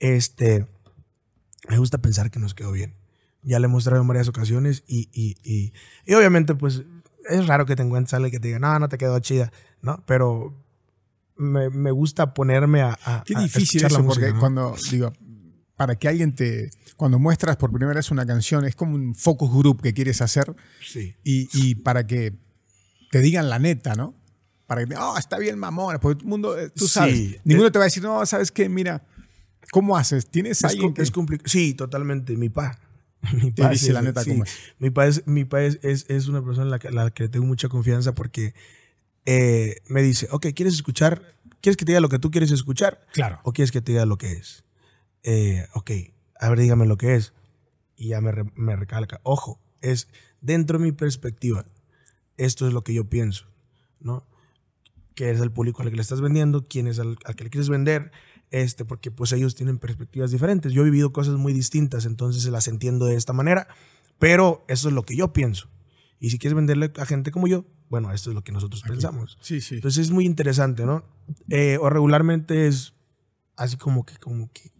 Este, 0.00 0.66
me 1.68 1.78
gusta 1.78 1.98
pensar 1.98 2.30
que 2.30 2.38
nos 2.38 2.54
quedó 2.54 2.72
bien. 2.72 2.94
Ya 3.42 3.58
le 3.58 3.66
he 3.66 3.68
mostrado 3.68 4.00
en 4.02 4.08
varias 4.08 4.28
ocasiones 4.28 4.84
y, 4.86 5.08
y, 5.12 5.36
y, 5.42 5.72
y 6.06 6.14
obviamente 6.14 6.54
pues 6.54 6.82
es 7.28 7.46
raro 7.46 7.64
que 7.66 7.76
te 7.76 7.82
encuentres 7.82 8.14
alguien 8.14 8.32
que 8.32 8.40
te 8.40 8.48
diga, 8.48 8.58
no, 8.58 8.78
no 8.78 8.88
te 8.88 8.98
quedó 8.98 9.18
chida, 9.20 9.50
¿no? 9.82 10.02
Pero 10.06 10.54
me, 11.36 11.70
me 11.70 11.90
gusta 11.90 12.32
ponerme 12.34 12.82
a. 12.82 12.98
a 13.04 13.22
Qué 13.24 13.34
a 13.36 13.40
difícil 13.40 13.80
la 13.82 13.88
eso, 13.88 14.02
música, 14.02 14.26
porque 14.26 14.34
¿no? 14.34 14.40
cuando, 14.40 14.76
digo, 14.90 15.12
para 15.76 15.96
que 15.96 16.08
alguien 16.08 16.34
te. 16.34 16.70
Cuando 16.96 17.18
muestras 17.18 17.56
por 17.56 17.70
primera 17.70 17.94
vez 17.94 18.10
una 18.10 18.24
canción, 18.26 18.64
es 18.64 18.76
como 18.76 18.94
un 18.94 19.14
focus 19.14 19.50
group 19.52 19.82
que 19.82 19.92
quieres 19.94 20.20
hacer 20.20 20.54
Sí. 20.86 21.14
y, 21.24 21.48
y 21.52 21.74
para 21.76 22.06
que 22.06 22.32
te 23.10 23.20
digan 23.20 23.48
la 23.50 23.58
neta, 23.58 23.94
¿no? 23.94 24.14
Para 24.66 24.86
que, 24.86 24.94
oh, 24.96 25.16
está 25.18 25.38
bien 25.38 25.58
mamona, 25.58 26.00
porque 26.00 26.16
todo 26.16 26.24
el 26.24 26.28
mundo, 26.30 26.58
eh, 26.58 26.70
tú 26.70 26.86
Sí. 26.86 26.92
sabes, 26.92 27.40
ninguno 27.44 27.70
te 27.70 27.78
va 27.78 27.84
a 27.84 27.88
decir, 27.88 28.02
no, 28.02 28.24
¿sabes 28.26 28.50
qué? 28.52 28.68
Mira, 28.68 29.04
¿cómo 29.70 29.96
haces? 29.96 30.26
¿Tienes 30.30 30.58
Es, 30.58 30.64
alguien 30.64 30.94
que 30.94 31.02
es 31.02 31.10
complicado. 31.10 31.48
Sí, 31.48 31.74
totalmente. 31.74 32.36
Mi 32.36 32.48
pa. 32.48 32.78
Mi 33.42 33.50
pa 33.50 33.68
dice 33.70 33.86
sí, 33.86 33.92
la 33.92 34.02
neta 34.02 34.24
cómo 34.24 34.44
es. 34.44 34.52
Mi 34.78 34.90
pa, 34.90 35.06
es, 35.06 35.26
mi 35.26 35.44
pa 35.44 35.62
es, 35.62 35.78
es- 35.82 36.06
es 36.08 36.28
una 36.28 36.42
persona 36.44 36.64
en 36.64 36.70
la 36.70 36.78
que, 36.78 36.90
la 36.90 37.10
que 37.10 37.28
tengo 37.28 37.46
mucha 37.46 37.68
confianza 37.68 38.14
porque 38.14 38.54
eh, 39.26 39.76
me 39.88 40.02
dice, 40.02 40.28
ok, 40.30 40.48
¿quieres 40.54 40.74
escuchar? 40.74 41.22
¿Quieres 41.60 41.76
que 41.78 41.84
te 41.86 41.92
diga 41.92 42.00
lo 42.00 42.08
que 42.10 42.18
tú 42.18 42.30
quieres 42.30 42.50
escuchar? 42.50 43.06
Claro. 43.12 43.40
¿O 43.42 43.52
quieres 43.52 43.72
que 43.72 43.80
te 43.80 43.92
diga 43.92 44.04
lo 44.06 44.18
que 44.18 44.32
es? 44.32 44.64
Eh, 45.24 45.66
ok, 45.74 45.90
a 46.38 46.48
ver, 46.50 46.58
dígame 46.60 46.86
lo 46.86 46.96
que 46.96 47.16
es. 47.16 47.32
Y 47.96 48.08
ya 48.08 48.20
me, 48.20 48.30
re- 48.32 48.50
me 48.54 48.76
recalca. 48.76 49.20
Ojo, 49.24 49.60
es 49.80 50.08
dentro 50.40 50.78
de 50.78 50.84
mi 50.84 50.92
perspectiva. 50.92 51.66
Esto 52.36 52.66
es 52.66 52.72
lo 52.72 52.82
que 52.84 52.94
yo 52.94 53.08
pienso, 53.08 53.46
¿no? 54.00 54.26
Que 55.14 55.30
es 55.30 55.40
el 55.40 55.50
público 55.52 55.82
al 55.82 55.90
que 55.90 55.96
le 55.96 56.02
estás 56.02 56.20
vendiendo, 56.20 56.66
quién 56.68 56.86
es 56.88 56.98
al, 56.98 57.16
al 57.24 57.36
que 57.36 57.44
le 57.44 57.50
quieres 57.50 57.68
vender, 57.68 58.10
este, 58.50 58.84
porque 58.84 59.10
pues 59.12 59.32
ellos 59.32 59.54
tienen 59.54 59.78
perspectivas 59.78 60.30
diferentes. 60.32 60.72
Yo 60.72 60.82
he 60.82 60.84
vivido 60.86 61.12
cosas 61.12 61.36
muy 61.36 61.52
distintas, 61.52 62.04
entonces 62.06 62.44
las 62.46 62.66
entiendo 62.68 63.06
de 63.06 63.14
esta 63.14 63.32
manera, 63.32 63.68
pero 64.18 64.64
eso 64.68 64.88
es 64.88 64.94
lo 64.94 65.04
que 65.04 65.16
yo 65.16 65.32
pienso. 65.32 65.68
Y 66.18 66.30
si 66.30 66.38
quieres 66.38 66.56
venderle 66.56 66.92
a 66.96 67.06
gente 67.06 67.30
como 67.30 67.46
yo, 67.46 67.64
bueno, 67.88 68.12
esto 68.12 68.30
es 68.30 68.34
lo 68.34 68.42
que 68.42 68.50
nosotros 68.50 68.82
pensamos. 68.82 69.38
Sí, 69.40 69.60
sí. 69.60 69.76
Entonces 69.76 70.06
es 70.06 70.10
muy 70.10 70.24
interesante, 70.26 70.84
¿no? 70.86 71.04
Eh, 71.50 71.78
o 71.80 71.88
regularmente 71.90 72.66
es 72.66 72.94
así 73.56 73.76
como 73.76 74.04
que, 74.04 74.16
como 74.16 74.50
que 74.52 74.72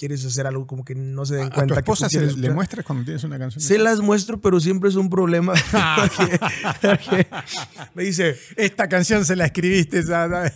quieres 0.00 0.24
hacer 0.24 0.46
algo 0.46 0.66
como 0.66 0.82
que 0.82 0.94
no 0.94 1.26
se 1.26 1.34
den 1.34 1.44
¿A 1.46 1.50
tu 1.50 1.54
cuenta 1.56 1.74
que 1.74 1.80
esposa 1.80 2.08
se 2.08 2.16
quieres 2.16 2.38
le 2.38 2.50
muestras 2.50 2.86
cuando 2.86 3.04
tienes 3.04 3.22
una 3.24 3.38
canción? 3.38 3.60
Se 3.60 3.76
las 3.78 4.00
muestro, 4.00 4.40
pero 4.40 4.58
siempre 4.58 4.88
es 4.88 4.96
un 4.96 5.10
problema. 5.10 5.52
porque- 5.52 6.40
porque 6.80 7.26
me 7.94 8.04
dice, 8.04 8.34
Esta 8.56 8.88
canción 8.88 9.24
se 9.26 9.36
la 9.36 9.44
escribiste, 9.44 10.02
¿sabes? 10.02 10.52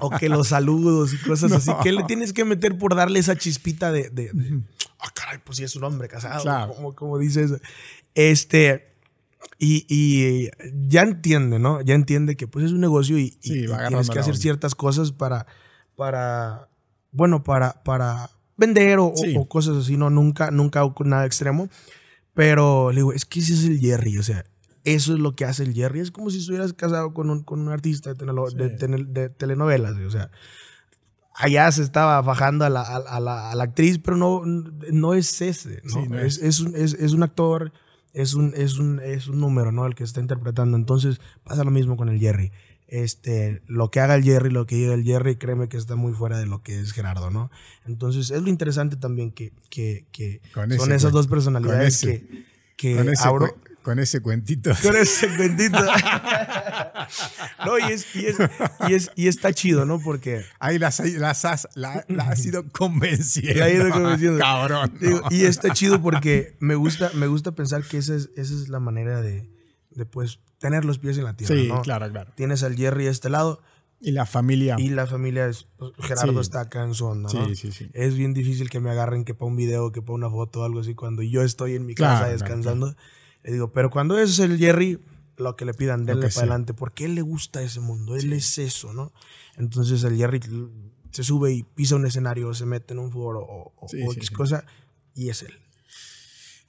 o 0.00 0.08
que 0.10 0.28
los 0.28 0.48
saludos 0.48 1.12
y 1.12 1.18
cosas 1.18 1.50
No. 1.50 1.56
así. 1.58 1.70
¿Qué 1.82 1.92
le 1.92 2.04
tienes 2.04 2.32
que 2.32 2.44
meter 2.44 2.78
por 2.78 2.94
darle 2.94 3.18
esa 3.18 3.36
chispita 3.36 3.92
de, 3.92 4.08
de, 4.08 4.30
de, 4.32 4.60
ah, 5.00 5.10
caray, 5.14 5.38
pues 5.44 5.58
sí 5.58 5.64
es 5.64 5.74
un 5.76 5.84
hombre 5.84 6.08
casado, 6.08 6.42
Claro. 6.42 6.72
como, 6.74 6.94
como 6.94 7.18
dices. 7.18 7.52
Este, 8.14 8.94
y, 9.58 9.84
y 9.88 10.48
ya 10.88 11.02
entiende, 11.02 11.58
¿no? 11.58 11.80
Ya 11.82 11.94
entiende 11.94 12.36
que 12.36 12.46
pues 12.46 12.64
es 12.64 12.72
un 12.72 12.80
negocio 12.80 13.18
y, 13.18 13.36
Sí, 13.40 13.66
tienes 13.66 14.08
que 14.10 14.18
hacer 14.20 14.32
onda. 14.32 14.40
ciertas 14.42 14.74
cosas 14.74 15.12
para, 15.12 15.46
para, 15.96 16.68
bueno, 17.12 17.42
para, 17.44 17.82
para 17.82 18.30
vender 18.56 18.98
o, 18.98 19.12
Sí. 19.16 19.34
o 19.38 19.46
cosas 19.48 19.76
así, 19.76 19.96
¿no? 19.96 20.10
Nunca, 20.10 20.50
nunca 20.50 20.82
nada 21.04 21.26
extremo. 21.26 21.68
Pero 22.34 22.90
le 22.90 22.96
digo, 22.96 23.12
es 23.12 23.24
que 23.24 23.40
ese 23.40 23.54
es 23.54 23.64
el 23.64 23.78
Jerry, 23.78 24.18
o 24.18 24.22
sea, 24.22 24.44
eso 24.84 25.14
es 25.14 25.20
lo 25.20 25.34
que 25.36 25.44
hace 25.44 25.62
el 25.62 25.72
Jerry. 25.72 26.00
Es 26.00 26.10
como 26.10 26.30
si 26.30 26.38
estuvieras 26.38 26.72
casado 26.72 27.14
con 27.14 27.30
un, 27.30 27.42
con 27.44 27.60
un 27.60 27.68
artista 27.68 28.12
de, 28.12 28.16
tenelo- 28.24 28.50
de 28.52 28.76
tenel- 28.76 29.06
de 29.12 29.28
telenovelas, 29.30 29.94
o 29.94 30.10
sea, 30.10 30.30
allá 31.34 31.70
se 31.72 31.82
estaba 31.82 32.20
bajando 32.22 32.64
a 32.64 32.70
la, 32.70 32.82
a, 32.82 32.96
a 32.96 33.20
la, 33.20 33.50
a 33.50 33.54
la 33.54 33.64
actriz, 33.64 33.98
pero 33.98 34.16
no, 34.16 34.42
no 34.44 35.14
es 35.14 35.40
ese, 35.42 35.80
¿no? 35.84 35.90
Sí, 36.02 36.08
no 36.08 36.18
es, 36.18 36.38
es 36.38 36.60
un, 36.60 36.74
es, 36.76 36.94
es 36.94 37.12
un 37.12 37.22
actor, 37.22 37.72
es 38.12 38.34
un, 38.34 38.52
es, 38.56 38.78
un, 38.78 39.00
es 39.00 39.26
un 39.28 39.40
número, 39.40 39.72
¿no? 39.72 39.86
El 39.86 39.94
que 39.94 40.04
está 40.04 40.20
interpretando. 40.20 40.76
Entonces 40.76 41.20
pasa 41.44 41.64
lo 41.64 41.70
mismo 41.70 41.96
con 41.96 42.08
el 42.08 42.18
Jerry. 42.20 42.52
Este, 42.96 43.60
lo 43.66 43.90
que 43.90 43.98
haga 43.98 44.14
el 44.14 44.22
Jerry, 44.22 44.50
lo 44.50 44.66
que 44.66 44.76
diga 44.76 44.94
el 44.94 45.02
Jerry, 45.02 45.34
créeme 45.34 45.68
que 45.68 45.76
está 45.76 45.96
muy 45.96 46.12
fuera 46.12 46.38
de 46.38 46.46
lo 46.46 46.62
que 46.62 46.78
es 46.78 46.92
Gerardo, 46.92 47.28
¿no? 47.30 47.50
Entonces 47.86 48.30
es 48.30 48.40
lo 48.40 48.48
interesante 48.48 48.94
también 48.96 49.32
que, 49.32 49.52
que, 49.68 50.40
son 50.54 50.70
ese 50.72 50.94
esas 50.94 51.10
dos 51.12 51.26
personalidades 51.26 52.00
con 52.00 52.10
ese- 52.10 52.20
que, 52.28 52.44
que 52.76 52.96
Con 52.96 53.08
ese, 53.08 53.26
abro. 53.26 53.46
cue- 53.46 53.54
con 53.82 53.98
ese 53.98 54.20
cuentito. 54.20 54.70
Con 54.82 54.96
ese 54.96 55.26
cuentito. 55.36 55.78
no, 57.66 57.78
y, 57.78 57.92
es, 57.92 58.06
y, 58.14 58.26
es, 58.26 58.36
y, 58.88 58.94
es- 58.94 59.10
y 59.14 59.28
está 59.28 59.52
chido, 59.52 59.84
¿no? 59.84 59.98
Porque 60.00 60.44
Ahí 60.58 60.78
las, 60.78 61.00
las 61.00 61.44
has, 61.44 61.68
la, 61.74 62.04
la 62.08 62.24
has 62.30 62.44
ido 62.46 62.64
convenciendo. 62.70 63.58
La 63.58 63.68
he 63.68 63.74
ido 63.74 63.90
convenciendo. 63.90 64.38
Cabrón. 64.38 64.92
y 65.30 65.44
está 65.44 65.72
chido 65.74 66.00
porque 66.00 66.56
me 66.60 66.74
gusta, 66.76 67.10
me 67.14 67.26
gusta 67.26 67.52
pensar 67.52 67.82
que 67.84 67.98
esa 67.98 68.14
es, 68.14 68.30
esa 68.36 68.54
es 68.54 68.68
la 68.68 68.80
manera 68.80 69.20
de, 69.20 69.48
de, 69.90 70.06
pues, 70.06 70.38
tener 70.64 70.86
los 70.86 70.98
pies 70.98 71.18
en 71.18 71.24
la 71.24 71.36
tierra. 71.36 71.54
sí, 71.54 71.68
¿no? 71.68 71.82
claro, 71.82 72.10
claro. 72.10 72.32
Tienes 72.34 72.62
al 72.62 72.74
Jerry 72.74 73.04
de 73.04 73.10
este 73.10 73.28
lado 73.28 73.60
Y 74.00 74.12
la 74.12 74.24
familia. 74.24 74.76
y 74.78 74.88
la 74.88 75.06
familia, 75.06 75.46
es, 75.46 75.66
pues, 75.76 75.92
Gerardo 75.98 76.32
Sí. 76.32 76.40
está 76.40 76.60
acá 76.62 76.84
en 76.84 76.94
su 76.94 77.04
onda, 77.04 77.28
sí, 77.28 77.36
¿no? 77.36 77.54
sí, 77.54 77.70
sí. 77.70 77.90
Es 77.92 78.16
bien 78.16 78.32
difícil 78.32 78.70
que 78.70 78.80
me 78.80 78.90
agarren 78.90 79.24
que 79.26 79.34
para 79.34 79.46
un 79.50 79.56
video, 79.56 79.92
que 79.92 80.00
para 80.00 80.14
una 80.14 80.30
foto 80.30 80.62
o 80.62 80.64
algo 80.64 80.80
así 80.80 80.94
cuando 80.94 81.20
yo 81.22 81.42
estoy 81.42 81.74
en 81.74 81.84
mi 81.84 81.94
Claro, 81.94 82.14
casa 82.14 82.24
claro, 82.24 82.32
descansando. 82.38 82.96
Le 83.42 83.52
digo, 83.52 83.72
pero 83.72 83.90
cuando 83.90 84.16
es 84.18 84.38
el 84.38 84.56
Jerry, 84.58 85.00
lo 85.36 85.54
que 85.56 85.64
le 85.66 85.74
pidan, 85.74 86.06
denle 86.06 86.22
para 86.22 86.30
sea. 86.32 86.42
adelante, 86.44 86.72
porque 86.72 87.04
él 87.04 87.14
le 87.14 87.20
gusta 87.22 87.60
ese 87.62 87.80
mundo, 87.80 88.16
él 88.16 88.32
es 88.32 88.56
eso, 88.58 88.92
¿no? 88.94 89.12
Entonces 89.56 90.02
el 90.04 90.16
Jerry 90.16 90.40
se 91.10 91.22
sube 91.24 91.52
y 91.52 91.62
pisa 91.62 91.96
un 91.96 92.06
escenario, 92.06 92.54
se 92.54 92.64
mete 92.66 92.94
en 92.94 93.00
un 93.00 93.12
foro 93.12 93.40
o, 93.40 93.72
o- 93.76 93.88
Sí, 93.88 93.98
sí, 93.98 94.04
X 94.16 94.28
sí. 94.28 94.34
cosa, 94.34 94.64
y 95.14 95.28
es 95.28 95.42
él. 95.42 95.52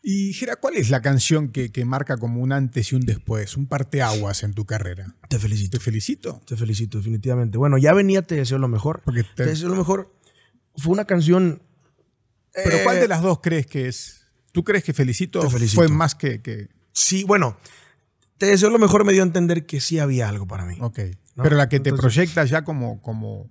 Y 0.07 0.33
Gera, 0.33 0.57
¿cuál 0.57 0.75
es 0.75 0.91
la 0.91 1.01
canción 1.01 1.49
que, 1.49 1.71
que 1.71 1.83
marca 1.83 2.17
como 2.17 2.39
un 2.39 2.51
antes 2.51 2.91
y 2.91 2.95
un 2.95 3.01
después? 3.01 3.57
Un 3.57 3.65
parteaguas 3.65 4.43
en 4.43 4.53
tu 4.53 4.63
carrera. 4.63 5.15
Te 5.29 5.39
felicito. 5.39 5.79
Te 5.79 5.83
felicito. 5.83 6.41
Te 6.45 6.55
felicito, 6.55 6.99
definitivamente. 6.99 7.57
Bueno, 7.57 7.79
ya 7.79 7.91
venía 7.91 8.21
Te 8.21 8.35
deseo 8.35 8.59
lo 8.59 8.67
mejor. 8.67 9.01
Porque 9.03 9.23
Te, 9.23 9.29
te- 9.33 9.45
deseo 9.45 9.67
lo 9.69 9.75
mejor. 9.75 10.13
Fue 10.77 10.93
una 10.93 11.05
canción. 11.05 11.63
Pero 12.53 12.77
eh, 12.77 12.81
¿cuál 12.83 12.99
de 12.99 13.07
las 13.07 13.23
dos 13.23 13.39
crees 13.41 13.65
que 13.65 13.87
es? 13.87 14.27
¿Tú 14.51 14.63
crees 14.63 14.83
que 14.83 14.93
felicito, 14.93 15.39
Te 15.39 15.49
felicito. 15.49 15.81
fue 15.81 15.87
más 15.87 16.13
que, 16.13 16.39
que- 16.39 16.69
Sí, 16.93 17.23
bueno. 17.23 17.57
Te 18.37 18.45
deseo 18.45 18.69
lo 18.69 18.77
mejor 18.77 19.05
me 19.05 19.13
dio 19.13 19.23
a 19.23 19.25
entender 19.25 19.65
que 19.65 19.81
sí 19.81 19.97
había 19.97 20.29
algo 20.29 20.45
para 20.45 20.65
mí. 20.65 20.77
Ok. 20.81 20.99
No, 21.35 21.41
Pero 21.43 21.55
la 21.55 21.67
que 21.67 21.79
te 21.79 21.89
entonces- 21.89 22.13
proyecta 22.15 22.45
ya 22.45 22.63
como, 22.63 23.01
como 23.01 23.49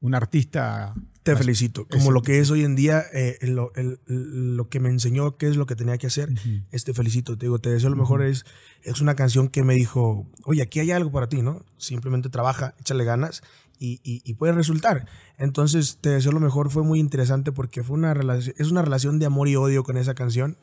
un 0.00 0.14
artista. 0.14 0.94
Te 1.22 1.36
felicito. 1.36 1.86
Como 1.88 2.10
lo 2.10 2.22
que 2.22 2.40
es 2.40 2.50
hoy 2.50 2.64
en 2.64 2.74
día, 2.74 3.04
eh, 3.12 3.38
lo, 3.42 3.72
el- 3.76 4.00
lo 4.08 4.68
que 4.68 4.80
me 4.80 4.88
enseñó 4.88 5.36
qué 5.36 5.46
es 5.48 5.56
lo 5.56 5.66
que 5.66 5.76
tenía 5.76 5.96
que 5.98 6.08
hacer, 6.08 6.30
es 6.72 6.84
te 6.84 6.94
felicito. 6.94 7.38
Te 7.38 7.46
digo, 7.46 7.58
te 7.60 7.70
deseo 7.70 7.90
lo 7.90 7.96
mejor. 7.96 8.22
Es, 8.22 8.44
es 8.82 9.00
una 9.00 9.14
canción 9.14 9.48
que 9.48 9.62
me 9.62 9.74
dijo, 9.74 10.26
oye, 10.44 10.62
aquí 10.62 10.80
hay 10.80 10.90
algo 10.90 11.12
para 11.12 11.28
ti, 11.28 11.40
¿no? 11.42 11.64
Simplemente 11.76 12.28
trabaja, 12.28 12.74
échale 12.80 13.04
ganas 13.04 13.42
y, 13.78 14.00
y, 14.02 14.22
y 14.24 14.34
puede 14.34 14.52
resultar. 14.52 15.06
Entonces, 15.38 15.98
te 16.00 16.10
deseo 16.10 16.32
lo 16.32 16.40
mejor 16.40 16.70
fue 16.70 16.82
muy 16.82 16.98
interesante 16.98 17.52
porque 17.52 17.84
fue 17.84 17.96
una 17.96 18.14
relación, 18.14 18.54
es 18.58 18.70
una 18.70 18.82
relación 18.82 19.18
de 19.20 19.26
amor 19.26 19.48
y 19.48 19.54
odio 19.56 19.84
con 19.84 19.96
esa 19.96 20.14
canción, 20.14 20.56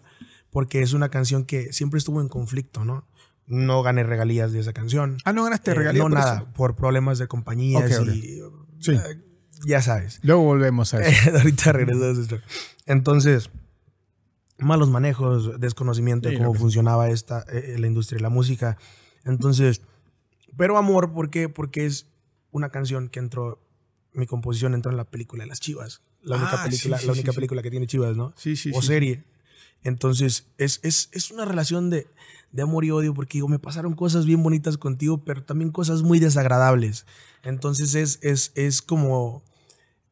porque 0.52 0.82
es 0.82 0.91
una 0.93 1.10
canción 1.10 1.45
que 1.45 1.72
siempre 1.72 1.98
estuvo 2.00 2.19
en 2.22 2.28
conflicto, 2.28 2.84
¿no? 2.84 3.08
No 3.48 3.82
gané 3.82 4.04
regalías 4.04 4.52
de 4.52 4.60
esa 4.60 4.74
canción. 4.74 5.17
Ah, 5.26 5.32
no 5.34 5.43
ganaste 5.43 5.72
Eh, 5.72 5.74
regalías. 5.76 6.04
no 6.04 6.10
por 6.10 6.19
nada, 6.19 6.36
eso? 6.38 6.54
por 6.54 6.76
problemas 6.76 7.17
de 7.17 7.28
compañías 7.28 7.84
Ok, 8.00 8.08
ok. 8.08 8.13
y 8.15 8.39
Sí. 8.80 8.91
eh, 8.91 9.22
ya 9.65 9.82
sabes. 9.82 10.19
Luego 10.24 10.43
volvemos 10.43 10.93
a 10.93 11.02
eso. 11.06 11.32
Ahorita 11.38 11.72
regreso 11.72 12.04
a 12.04 12.12
eso. 12.12 12.39
Entonces, 12.86 13.50
malos 14.58 14.89
manejos, 14.89 15.60
desconocimiento 15.60 16.28
de 16.28 16.36
Sí, 16.36 16.38
cómo 16.38 16.50
lo 16.50 16.54
que- 16.54 16.60
funcionaba 16.60 17.10
esta, 17.10 17.45
eh, 17.52 17.76
la 17.80 17.88
industria 17.88 18.17
de 18.17 18.24
la 18.24 18.30
música. 18.30 18.78
Entonces, 19.26 19.82
pero 20.58 20.78
amor, 20.78 21.13
¿por 21.13 21.30
qué? 21.30 21.50
Porque 21.50 21.86
es 21.86 22.08
una 22.52 22.69
canción 22.69 23.10
que 23.10 23.19
entró, 23.19 23.60
mi 24.13 24.26
composición 24.26 24.74
entró 24.74 24.91
en 24.91 24.98
la 24.98 25.06
película 25.06 25.43
de 25.43 25.48
las 25.50 25.60
Chivas. 25.60 26.02
La 26.22 26.36
única, 26.36 26.62
Ah, 26.62 26.63
película, 26.65 26.98
sí, 26.98 27.02
sí, 27.02 27.08
la 27.08 27.13
sí, 27.13 27.19
única 27.19 27.32
sí. 27.32 27.36
película 27.36 27.62
que 27.62 27.72
tiene 27.72 27.88
Chivas, 27.88 28.17
¿no? 28.17 28.34
Sí, 28.36 28.56
sí, 28.56 28.72
o 28.74 28.82
sí, 28.82 28.88
serie. 28.88 29.24
Entonces, 29.84 30.48
es, 30.58 30.82
es, 30.84 31.08
es 31.13 31.32
una 31.32 31.45
relación 31.45 31.89
de, 31.89 32.08
de 32.52 32.62
amor 32.62 32.84
y 32.84 32.91
odio 32.91 33.13
porque 33.13 33.38
digo, 33.38 33.48
me 33.48 33.60
pasaron 33.60 33.93
cosas 33.95 34.26
bien 34.26 34.43
bonitas 34.43 34.78
contigo, 34.78 35.24
pero 35.24 35.43
también 35.43 35.72
cosas 35.72 36.02
muy 36.02 36.19
desagradables. 36.19 37.06
Entonces 37.43 37.95
es, 37.95 38.19
es, 38.22 38.52
es 38.56 38.82
como 38.82 39.41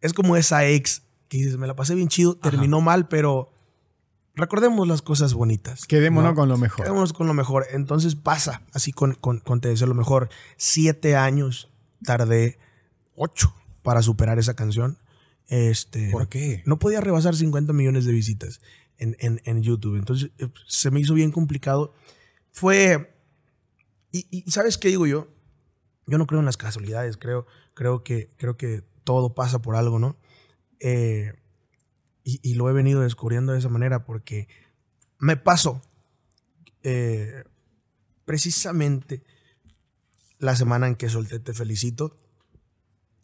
es 0.01 0.13
como 0.13 0.37
esa 0.37 0.65
ex 0.65 1.03
que 1.29 1.37
dices, 1.37 1.57
me 1.57 1.67
la 1.67 1.75
pasé 1.75 1.95
bien 1.95 2.07
chido, 2.07 2.35
terminó 2.37 2.79
mal, 2.81 3.07
pero 3.07 3.51
recordemos 4.35 4.87
las 4.87 5.01
cosas 5.01 5.33
bonitas. 5.33 5.85
Quedémonos 5.85 6.31
¿no? 6.31 6.35
con 6.35 6.47
lo 6.49 6.57
mejor. 6.57 6.85
Quedémonos 6.85 7.13
con 7.13 7.27
lo 7.27 7.33
mejor. 7.33 7.65
Entonces 7.71 8.15
pasa 8.15 8.61
así 8.73 8.91
con, 8.91 9.13
con, 9.15 9.39
con 9.39 9.59
Te 9.61 9.69
deseo 9.69 9.87
lo 9.87 9.93
mejor. 9.95 10.29
Siete 10.57 11.15
años 11.15 11.69
tardé, 12.03 12.59
ocho, 13.15 13.53
para 13.81 14.01
superar 14.01 14.39
esa 14.39 14.53
canción. 14.55 14.99
Este, 15.47 16.11
¿Por 16.11 16.27
qué? 16.29 16.61
no 16.65 16.77
podía 16.77 17.01
rebasar 17.01 17.35
50 17.35 17.71
millones 17.73 18.05
de 18.05 18.11
visitas 18.11 18.61
en, 18.97 19.15
en- 19.19 19.41
en 19.45 19.61
YouTube. 19.63 19.95
Entonces 19.97 20.31
eh, 20.37 20.49
se 20.67 20.91
me 20.91 20.99
hizo 20.99 21.13
bien 21.13 21.31
complicado. 21.31 21.93
Fue. 22.51 23.13
Y, 24.11 24.27
y 24.29 24.49
¿sabes 24.51 24.77
qué 24.77 24.87
digo 24.89 25.07
yo? 25.07 25.27
Yo 26.05 26.17
no 26.17 26.25
creo 26.27 26.39
en 26.39 26.45
las 26.45 26.57
casualidades. 26.57 27.17
Creo, 27.17 27.45
creo, 27.73 28.03
que, 28.03 28.29
creo 28.37 28.55
que 28.57 28.83
todo 29.07 29.33
pasa 29.33 29.61
por 29.61 29.77
algo, 29.77 29.99
¿no? 29.99 30.17
Eh, 30.81 31.31
y, 32.25 32.41
y 32.43 32.55
lo 32.55 32.69
he 32.69 32.73
venido 32.73 32.99
descubriendo 32.99 33.53
de 33.53 33.59
esa 33.59 33.69
manera 33.69 34.03
porque 34.05 34.49
me 35.17 35.37
pasó. 35.37 35.81
eh, 36.83 37.43
precisamente 38.25 39.23
la 40.39 40.55
semana 40.57 40.87
en 40.87 40.95
que 40.95 41.07
solté 41.09 41.39
Te 41.39 41.53
Felicito, 41.53 42.19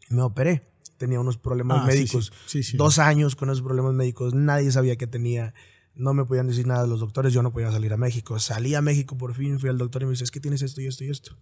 me 0.09 0.21
operé. 0.21 0.71
Tenía 0.97 1.19
unos 1.19 1.37
problemas 1.37 1.81
Ah, 1.81 1.85
médicos. 1.85 2.31
sí. 2.45 2.63
Sí, 2.63 2.71
sí. 2.71 2.77
Dos 2.77 2.97
años 2.99 3.35
con 3.35 3.49
esos 3.49 3.61
problemas 3.61 3.93
médicos. 3.93 4.33
Nadie 4.33 4.71
sabía 4.71 4.95
que 4.95 5.05
tenía. 5.07 5.53
No 5.95 6.13
me 6.13 6.23
podían 6.23 6.47
decir 6.47 6.65
nada 6.65 6.87
los 6.87 7.01
doctores. 7.01 7.33
Yo 7.33 7.43
no 7.43 7.51
podía 7.51 7.71
salir 7.71 7.91
a 7.91 7.97
México. 7.97 8.39
Salí 8.39 8.73
a 8.75 8.81
México 8.81 9.17
por 9.17 9.33
fin. 9.33 9.59
Fui 9.59 9.69
al 9.69 9.77
doctor 9.77 10.01
y 10.01 10.05
me 10.05 10.11
dice, 10.11 10.23
es 10.23 10.31
que 10.31 10.39
tienes 10.39 10.61
esto 10.61 10.79
y 10.81 10.87
esto 10.87 11.03
y 11.03 11.09
esto. 11.09 11.37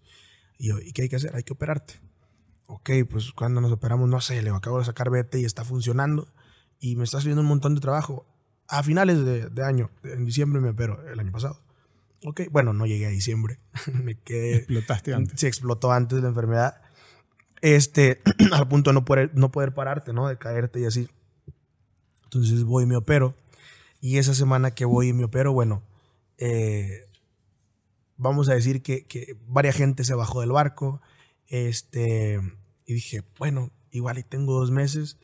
Y 0.58 0.70
yo, 0.70 0.80
¿y 0.80 0.92
qué 0.94 1.04
hay 1.04 1.10
que 1.10 1.18
hacer? 1.18 1.36
Hay 1.36 1.44
que 1.44 1.54
operarte. 1.54 2.02
Ok, 2.74 2.90
pues 3.10 3.34
cuando 3.34 3.60
nos 3.60 3.70
operamos, 3.74 4.08
no 4.08 4.22
sé, 4.22 4.42
le 4.42 4.50
acabo 4.50 4.80
de 4.80 4.86
sacar 4.86 5.10
vete 5.10 5.38
y 5.38 5.44
está 5.44 5.66
funcionando. 5.66 6.30
Y 6.80 6.96
me 6.96 7.04
está 7.04 7.18
saliendo 7.18 7.42
un 7.42 7.50
montón 7.50 7.76
de 7.76 7.82
trabajo. 7.82 8.26
A 8.70 8.82
finales 8.82 9.26
de, 9.26 9.50
de 9.50 9.64
año, 9.66 9.92
en 10.04 10.24
diciembre 10.24 10.62
me 10.62 10.70
opero, 10.70 11.06
el 11.10 11.20
año 11.20 11.34
pasado. 11.34 11.62
Ok, 12.24 12.44
bueno, 12.50 12.72
no 12.72 12.86
llegué 12.86 13.08
a 13.08 13.10
diciembre. 13.10 13.60
me 13.94 14.16
quedé 14.16 14.56
Explotaste 14.56 15.14
antes. 15.14 15.38
se 15.38 15.50
explotó 15.50 15.92
antes 15.92 16.16
de 16.16 16.22
la 16.22 16.30
enfermedad. 16.30 16.82
Este, 17.60 18.22
al 18.54 18.70
punto 18.70 18.92
de 18.92 18.94
no 18.94 19.04
poder, 19.04 19.32
no 19.34 19.52
poder 19.52 19.74
pararte, 19.74 20.14
¿no? 20.14 20.30
De 20.30 20.38
caerte 20.38 20.80
y 20.80 20.86
así. 20.86 21.10
Entonces 22.24 22.64
voy 22.64 22.86
y 22.86 22.88
me 22.88 22.96
opero. 22.96 23.36
Y 24.00 24.18
esa 24.18 24.34
semana 24.34 24.72
que 24.72 24.86
voy 24.86 25.10
y 25.10 25.14
me 25.14 25.26
opero, 25.26 25.52
bueno, 25.52 25.84
eh, 26.38 27.02
vamos 28.16 28.48
a 28.48 28.54
decir 28.54 28.82
que, 28.82 29.06
que 29.06 29.36
varias 29.46 29.76
gente 29.76 30.06
se 30.06 30.14
bajó 30.16 30.40
del 30.40 30.54
barco. 30.54 31.02
Este, 31.48 32.40
y 32.92 32.96
dije, 32.96 33.24
bueno, 33.38 33.72
igual 33.92 34.18
y 34.20 34.24
tengo 34.24 34.60
dos 34.60 34.72
meses, 34.72 35.18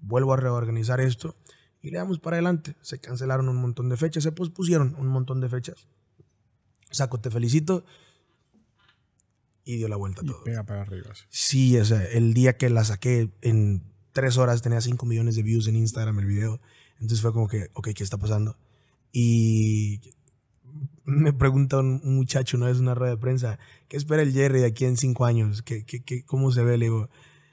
vuelvo 0.00 0.32
a 0.32 0.36
reorganizar 0.36 1.00
esto 1.00 1.36
y 1.80 1.90
le 1.90 1.98
damos 1.98 2.18
para 2.18 2.36
adelante. 2.36 2.74
Se 2.80 2.98
cancelaron 2.98 3.48
un 3.48 3.56
montón 3.56 3.88
de 3.88 3.96
fechas, 3.96 4.22
se 4.24 4.32
pospusieron 4.32 4.94
un 4.98 5.08
montón 5.08 5.40
de 5.40 5.48
fechas. 5.48 5.86
Saco, 6.90 7.20
te 7.20 7.30
felicito. 7.30 7.84
Y 9.64 9.76
dio 9.76 9.88
la 9.88 9.96
vuelta 9.96 10.22
Y 10.24 10.26
todo. 10.26 10.42
pega 10.44 10.64
para 10.64 10.82
arriba. 10.82 11.14
sí. 11.14 11.24
Sí, 11.72 11.78
o 11.78 11.84
sea, 11.84 12.02
el 12.04 12.34
día 12.34 12.56
que 12.56 12.68
la 12.68 12.84
saqué 12.84 13.30
en 13.42 13.82
tres 14.12 14.36
horas 14.36 14.60
tenía 14.62 14.80
5 14.80 15.06
millones 15.06 15.36
de 15.36 15.42
views 15.42 15.68
en 15.68 15.76
Instagram 15.76 16.18
el 16.18 16.26
video. 16.26 16.60
Entonces 16.94 17.20
fue 17.20 17.32
como 17.32 17.48
que, 17.48 17.70
ok, 17.74 17.90
¿qué 17.94 18.02
está 18.04 18.18
pasando? 18.18 18.56
Y 19.12 20.00
me 21.04 21.32
pregunta 21.32 21.78
un 21.78 22.00
un 22.04 22.16
muchacho 22.16 22.56
una 22.56 22.66
vez 22.66 22.76
en 22.76 22.82
una 22.84 22.94
rueda 22.94 23.12
de 23.12 23.18
prensa, 23.20 23.58
¿qué 23.88 23.96
espera 23.96 24.22
el 24.22 24.32
Jerry 24.32 24.60
de 24.60 24.66
aquí 24.66 24.84
en 24.84 24.96
cinco 24.96 25.24
años? 25.24 25.62
¿Qué, 25.62 25.84
qué, 25.84 26.02
qué- 26.02 26.24
cómo 26.24 26.50
se 26.52 26.62
ve? 26.62 26.78
Le 26.78 26.86
digo, 26.86 27.08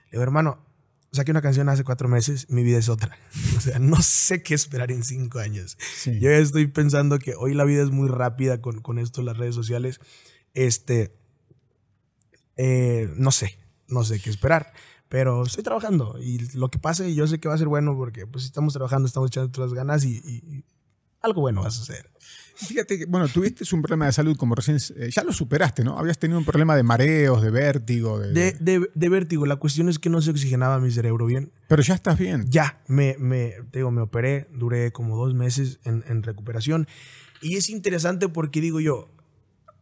le 0.06 0.12
digo, 0.12 0.24
hermano, 0.24 0.60
saqué 1.12 1.32
una 1.32 1.42
canción 1.42 1.68
hace 1.70 1.84
cuatro 1.84 2.08
meses, 2.08 2.50
mi 2.50 2.64
vida 2.64 2.78
es 2.78 2.90
otra. 2.90 3.18
O 3.58 3.62
sea, 3.62 3.80
no 3.80 4.02
sé 4.02 4.42
qué 4.44 4.54
esperar 4.56 4.92
en 4.92 5.04
cinco 5.04 5.40
años. 5.40 5.78
Sí. 5.98 6.20
Yo 6.20 6.30
estoy 6.30 6.68
pensando 6.68 7.20
que 7.20 7.36
hoy 7.36 7.54
la 7.56 7.64
vida 7.66 7.84
es 7.84 7.90
muy 7.92 8.08
rápida 8.08 8.62
con, 8.62 8.82
con 8.82 9.00
esto, 9.00 9.22
las 9.22 9.38
redes 9.38 9.56
sociales. 9.56 10.00
Este, 10.54 11.12
eh, 12.58 13.12
no 13.18 13.32
sé, 13.32 13.58
no 13.88 14.04
sé 14.04 14.20
qué 14.20 14.30
esperar, 14.30 14.74
pero 15.08 15.44
estoy 15.44 15.64
trabajando 15.64 16.18
y 16.22 16.40
lo 16.56 16.70
que 16.70 16.80
pase 16.80 17.14
yo 17.16 17.26
sé 17.28 17.40
que 17.40 17.48
va 17.48 17.56
a 17.56 17.58
ser 17.58 17.68
bueno 17.68 17.96
porque 17.96 18.28
pues 18.28 18.46
estamos 18.46 18.74
trabajando, 18.74 19.08
estamos 19.08 19.30
echando 19.30 19.50
todas 19.52 19.72
las 19.72 19.76
ganas 19.78 20.04
y- 20.06 20.18
y 20.26 20.64
algo 21.22 21.42
bueno 21.42 21.62
va 21.62 21.68
a 21.68 21.72
suceder. 21.72 22.10
Fíjate 22.56 22.98
que, 23.00 23.06
bueno, 23.06 23.28
tuviste 23.30 23.64
un 23.74 23.82
problema 23.82 24.06
de 24.08 24.12
salud 24.12 24.36
como 24.36 24.54
recién, 24.54 24.78
eh, 24.98 25.10
ya 25.12 25.24
lo 25.24 25.32
superaste, 25.32 25.84
¿no? 25.86 25.98
Habías 25.98 26.20
tenido 26.20 26.38
un 26.40 26.44
problema 26.46 26.76
de 26.76 26.84
mareos, 26.84 27.42
de 27.42 27.52
vértigo, 27.52 28.20
de, 28.20 28.34
De, 28.34 28.52
de- 28.60 28.90
de 28.94 29.10
vértigo, 29.10 29.46
la 29.46 29.56
cuestión 29.56 29.88
es 29.88 29.98
que 29.98 30.10
no 30.10 30.22
se 30.22 30.32
oxigenaba 30.32 30.78
mi 30.80 30.92
cerebro 30.92 31.26
bien. 31.26 31.54
pero 31.70 31.82
ya 31.82 31.94
estás 31.94 32.18
bien. 32.20 32.46
Ya, 32.50 32.82
me, 32.88 33.16
me, 33.18 33.52
te 33.72 33.80
digo, 33.80 33.92
me 33.92 34.02
operé, 34.02 34.50
duré 34.54 34.92
como 34.92 35.16
dos 35.16 35.34
meses 35.34 35.80
en, 35.86 36.04
en 36.08 36.22
recuperación. 36.24 36.88
Y 37.42 37.56
es 37.56 37.70
interesante 37.70 38.28
porque 38.28 38.60
digo 38.60 38.82
yo, 38.82 39.08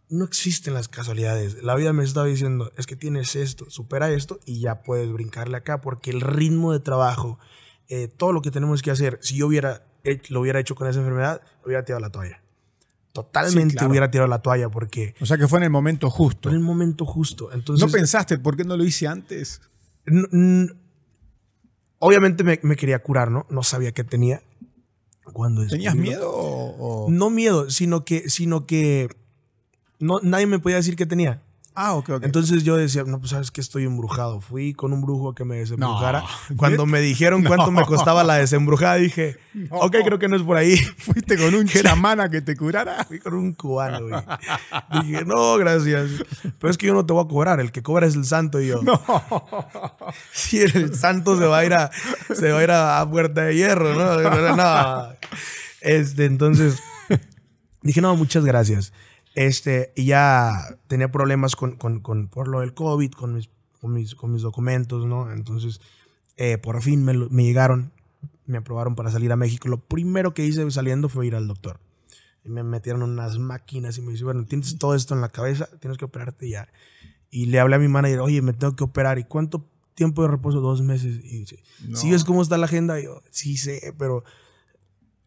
no 0.10 0.24
existen 0.26 0.76
las 0.76 0.88
casualidades. 0.88 1.64
La 1.64 1.74
vida 1.76 1.94
me 1.94 2.04
estaba 2.04 2.28
diciendo, 2.28 2.72
es 2.78 2.86
que 2.86 2.96
tienes 2.96 3.36
esto, 3.36 3.70
supera 3.72 4.12
esto 4.12 4.40
y 4.46 4.60
ya 4.60 4.84
puedes 4.84 5.12
brincarle 5.12 5.58
acá, 5.58 5.82
porque 5.82 6.12
el 6.12 6.22
ritmo 6.22 6.72
de 6.74 6.80
trabajo, 6.80 7.40
eh, 7.90 8.08
todo 8.08 8.32
lo 8.34 8.44
que 8.44 8.52
tenemos 8.52 8.84
que 8.84 8.92
hacer, 8.92 9.18
si 9.24 9.36
yo 9.36 9.48
hubiera 9.48 9.84
lo 10.30 10.42
hubiera 10.42 10.60
hecho 10.60 10.76
con 10.76 10.88
esa 10.88 11.00
enfermedad, 11.00 11.42
hubiera 11.66 11.84
tirado 11.86 12.00
la 12.02 12.10
toalla. 12.10 12.42
Totalmente 13.14 13.72
Sí, 13.72 13.78
claro. 13.78 13.90
hubiera 13.90 14.12
tirado 14.12 14.28
la 14.30 14.40
toalla 14.42 14.70
porque 14.70 15.16
O 15.20 15.26
sea 15.26 15.38
que 15.38 15.48
fue 15.48 15.58
en 15.60 15.64
el 15.64 15.70
momento 15.72 16.10
justo. 16.10 16.50
en 16.50 16.56
el 16.56 16.62
momento 16.62 17.06
justo. 17.06 17.52
Entonces, 17.52 17.86
¿No 17.86 17.92
pensaste 17.92 18.38
por 18.38 18.56
qué 18.56 18.64
no 18.64 18.78
lo 18.78 18.84
hice 18.84 19.08
antes? 19.08 19.62
Obviamente 22.00 22.44
me, 22.44 22.60
me 22.64 22.76
quería 22.76 23.00
curar, 23.00 23.32
¿no? 23.32 23.46
No 23.50 23.64
sabía 23.64 23.92
qué 23.92 24.04
tenía. 24.04 24.42
Cuando 25.34 25.66
¿Tenías 25.68 25.96
miedo 25.96 26.30
o- 26.32 27.08
No 27.10 27.30
miedo, 27.30 27.70
sino 27.70 28.06
que, 28.06 28.30
sino 28.30 28.66
que 28.66 29.10
no, 30.00 30.20
nadie 30.22 30.46
me 30.46 30.60
podía 30.60 30.78
decir 30.78 30.96
qué 30.96 31.06
tenía. 31.06 31.42
Ah, 31.80 31.94
ok, 31.94 32.10
ok. 32.10 32.24
Entonces 32.24 32.64
yo 32.64 32.76
decía, 32.76 33.04
no, 33.04 33.20
pues 33.20 33.30
sabes 33.30 33.52
que 33.52 33.62
estoy 33.62 33.84
embrujado. 33.84 34.42
Fui 34.42 34.74
con 34.74 34.94
un 34.94 35.02
brujo 35.02 35.30
a 35.30 35.36
que 35.36 35.46
me 35.46 35.58
desembrujara. 35.58 36.24
No. 36.50 36.58
Cuando 36.58 36.88
me 36.88 37.00
dijeron 37.02 37.44
cuánto 37.48 37.70
me 37.70 37.86
costaba 37.86 38.24
la 38.24 38.34
desembrujada, 38.34 38.96
dije, 38.96 39.38
ok, 39.70 39.98
creo 40.04 40.18
que 40.18 40.28
no 40.28 40.38
es 40.38 40.42
por 40.42 40.58
ahí. 40.58 40.76
¿Fuiste 40.98 41.38
con 41.38 41.54
un 41.54 41.68
chamán 41.68 42.20
a 42.20 42.30
que 42.30 42.42
te 42.42 42.58
curara? 42.58 43.04
Fui 43.04 43.20
con 43.20 43.36
un 43.36 43.54
cubano, 43.54 44.08
güey. 44.08 44.24
Dije, 45.04 45.24
no, 45.24 45.56
gracias. 45.58 46.10
Pero 46.58 46.72
es 46.72 46.80
que 46.80 46.88
yo 46.88 46.96
no 46.96 47.06
te 47.06 47.14
voy 47.14 47.24
a 47.24 47.28
cobrar. 47.28 47.60
El 47.60 47.72
que 47.72 47.84
cobra 47.84 48.08
es 48.08 48.16
el 48.16 48.26
santo 48.26 48.60
y 48.60 48.70
yo. 48.70 48.82
No. 48.82 49.00
Sí, 50.32 50.60
el 50.60 50.96
santo 50.96 51.38
se 51.38 51.46
va 51.46 51.60
a 51.60 51.66
ir 51.66 51.76
a, 51.76 51.92
se 52.34 52.54
va 52.54 52.58
a, 52.58 52.64
ir 52.64 52.72
a, 52.72 53.02
a 53.02 53.08
Puerta 53.08 53.42
de 53.42 53.56
Hierro, 53.56 53.94
¿no? 53.94 54.56
No. 54.56 55.10
Este, 55.82 56.26
entonces, 56.26 56.82
dije, 57.84 58.02
no, 58.02 58.16
muchas 58.16 58.44
gracias. 58.44 58.94
Este, 59.38 59.94
y 59.96 60.06
ya 60.06 60.80
tenía 60.88 61.12
problemas 61.12 61.56
con, 61.56 61.76
con, 61.76 62.00
con- 62.00 62.28
por 62.28 62.48
lo 62.48 62.62
del 62.62 62.74
COVID, 62.74 63.12
con 63.12 63.36
mis, 63.36 63.52
con 63.80 63.94
mis, 63.94 64.16
con 64.16 64.34
mis 64.34 64.42
documentos, 64.42 65.06
¿no? 65.06 65.32
Entonces, 65.32 65.80
eh, 66.38 66.58
por 66.58 66.82
fin 66.82 67.06
me, 67.06 67.14
me 67.14 67.44
llegaron, 67.44 67.92
me 68.48 68.58
aprobaron 68.58 68.96
para 68.96 69.12
salir 69.12 69.32
a 69.32 69.36
México. 69.36 69.68
Lo 69.68 69.78
primero 69.80 70.34
que 70.34 70.44
hice 70.44 70.70
saliendo 70.72 71.08
fue 71.08 71.28
ir 71.28 71.36
al 71.36 71.48
doctor. 71.48 71.80
Y 72.44 72.50
me 72.50 72.64
metieron 72.64 73.04
unas 73.04 73.38
máquinas 73.38 73.96
y 74.00 74.02
me 74.02 74.12
dice, 74.14 74.24
bueno, 74.24 74.44
tienes 74.46 74.76
todo 74.80 74.96
esto 74.96 75.14
en 75.14 75.22
la 75.22 75.30
cabeza, 75.30 75.68
tienes 75.80 76.00
que 76.00 76.06
operarte 76.06 76.50
ya. 76.50 76.68
Y 77.30 77.46
le 77.46 77.60
hablé 77.60 77.76
a 77.76 77.80
mi 77.80 77.90
manager, 77.90 78.22
oye, 78.22 78.42
me 78.42 78.54
tengo 78.54 78.76
que 78.76 78.86
operar. 78.86 79.20
¿Y 79.20 79.26
cuánto 79.26 79.70
tiempo 79.94 80.24
de 80.24 80.30
reposo? 80.30 80.62
Dos 80.62 80.82
meses. 80.82 81.20
Y 81.24 81.40
dice, 81.42 81.62
No. 81.88 81.96
¿sigues 81.96 82.24
cómo 82.24 82.42
está 82.42 82.58
la 82.58 82.66
agenda? 82.66 83.00
Y 83.00 83.04
yo, 83.04 83.22
sí 83.30 83.56
sé, 83.58 83.94
pero 84.00 84.24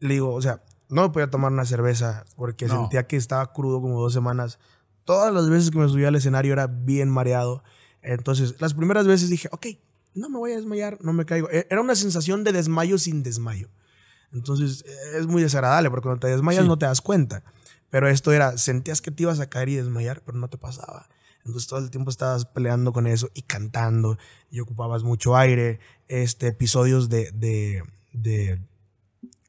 le 0.01 0.15
digo, 0.15 0.35
o 0.35 0.43
sea, 0.43 0.65
no 0.91 1.03
me 1.03 1.09
podía 1.11 1.31
tomar 1.31 1.53
una 1.53 1.65
cerveza 1.65 2.25
porque 2.37 2.67
No. 2.67 2.81
sentía 2.81 3.07
que 3.07 3.17
estaba 3.17 3.53
crudo 3.53 3.81
como 3.81 4.01
dos 4.01 4.13
semanas. 4.13 4.59
Todas 5.05 5.33
las 5.33 5.49
veces 5.49 5.71
que 5.71 5.79
me 5.79 5.89
subía 5.89 6.09
al 6.09 6.17
escenario 6.17 6.53
era 6.53 6.67
bien 6.67 7.09
mareado. 7.11 7.63
Entonces, 8.03 8.55
las 8.61 8.75
primeras 8.75 9.07
veces 9.07 9.29
dije, 9.31 9.49
ok, 9.53 9.67
no 10.15 10.29
me 10.29 10.39
voy 10.39 10.53
a 10.53 10.57
desmayar, 10.57 10.99
no 11.03 11.13
me 11.13 11.25
caigo. 11.25 11.49
E- 11.51 11.67
Era 11.71 11.81
una 11.81 11.95
sensación 11.95 12.45
de 12.45 12.53
desmayo 12.53 12.99
sin 12.99 13.23
desmayo. 13.23 13.69
Entonces, 14.33 14.85
eh, 14.87 15.19
es 15.19 15.27
muy 15.27 15.43
desagradable 15.43 15.91
porque 15.91 16.05
cuando 16.05 16.21
te 16.21 16.29
desmayas 16.29 16.63
Sí. 16.63 16.69
no 16.69 16.79
te 16.79 16.87
das 16.87 17.01
cuenta. 17.01 17.43
Pero 17.91 18.09
esto 18.09 18.33
era, 18.33 18.57
sentías 18.59 19.01
que 19.03 19.11
te 19.11 19.25
ibas 19.25 19.41
a 19.41 19.49
caer 19.49 19.69
y 19.71 19.75
desmayar, 19.77 20.23
pero 20.25 20.39
no 20.39 20.49
te 20.49 20.59
pasaba. 20.59 21.09
Entonces 21.45 21.69
todo 21.69 21.81
el 21.81 21.91
tiempo 21.91 22.11
estabas 22.11 22.45
peleando 22.45 22.93
con 22.93 23.07
eso 23.07 23.31
y 23.35 23.43
cantando 23.43 24.19
y 24.51 24.61
ocupabas 24.61 25.03
mucho 25.03 25.37
aire. 25.37 25.81
Este, 26.07 26.49
episodios 26.49 27.09
de, 27.09 27.31
de, 27.33 27.83
de, 28.13 28.61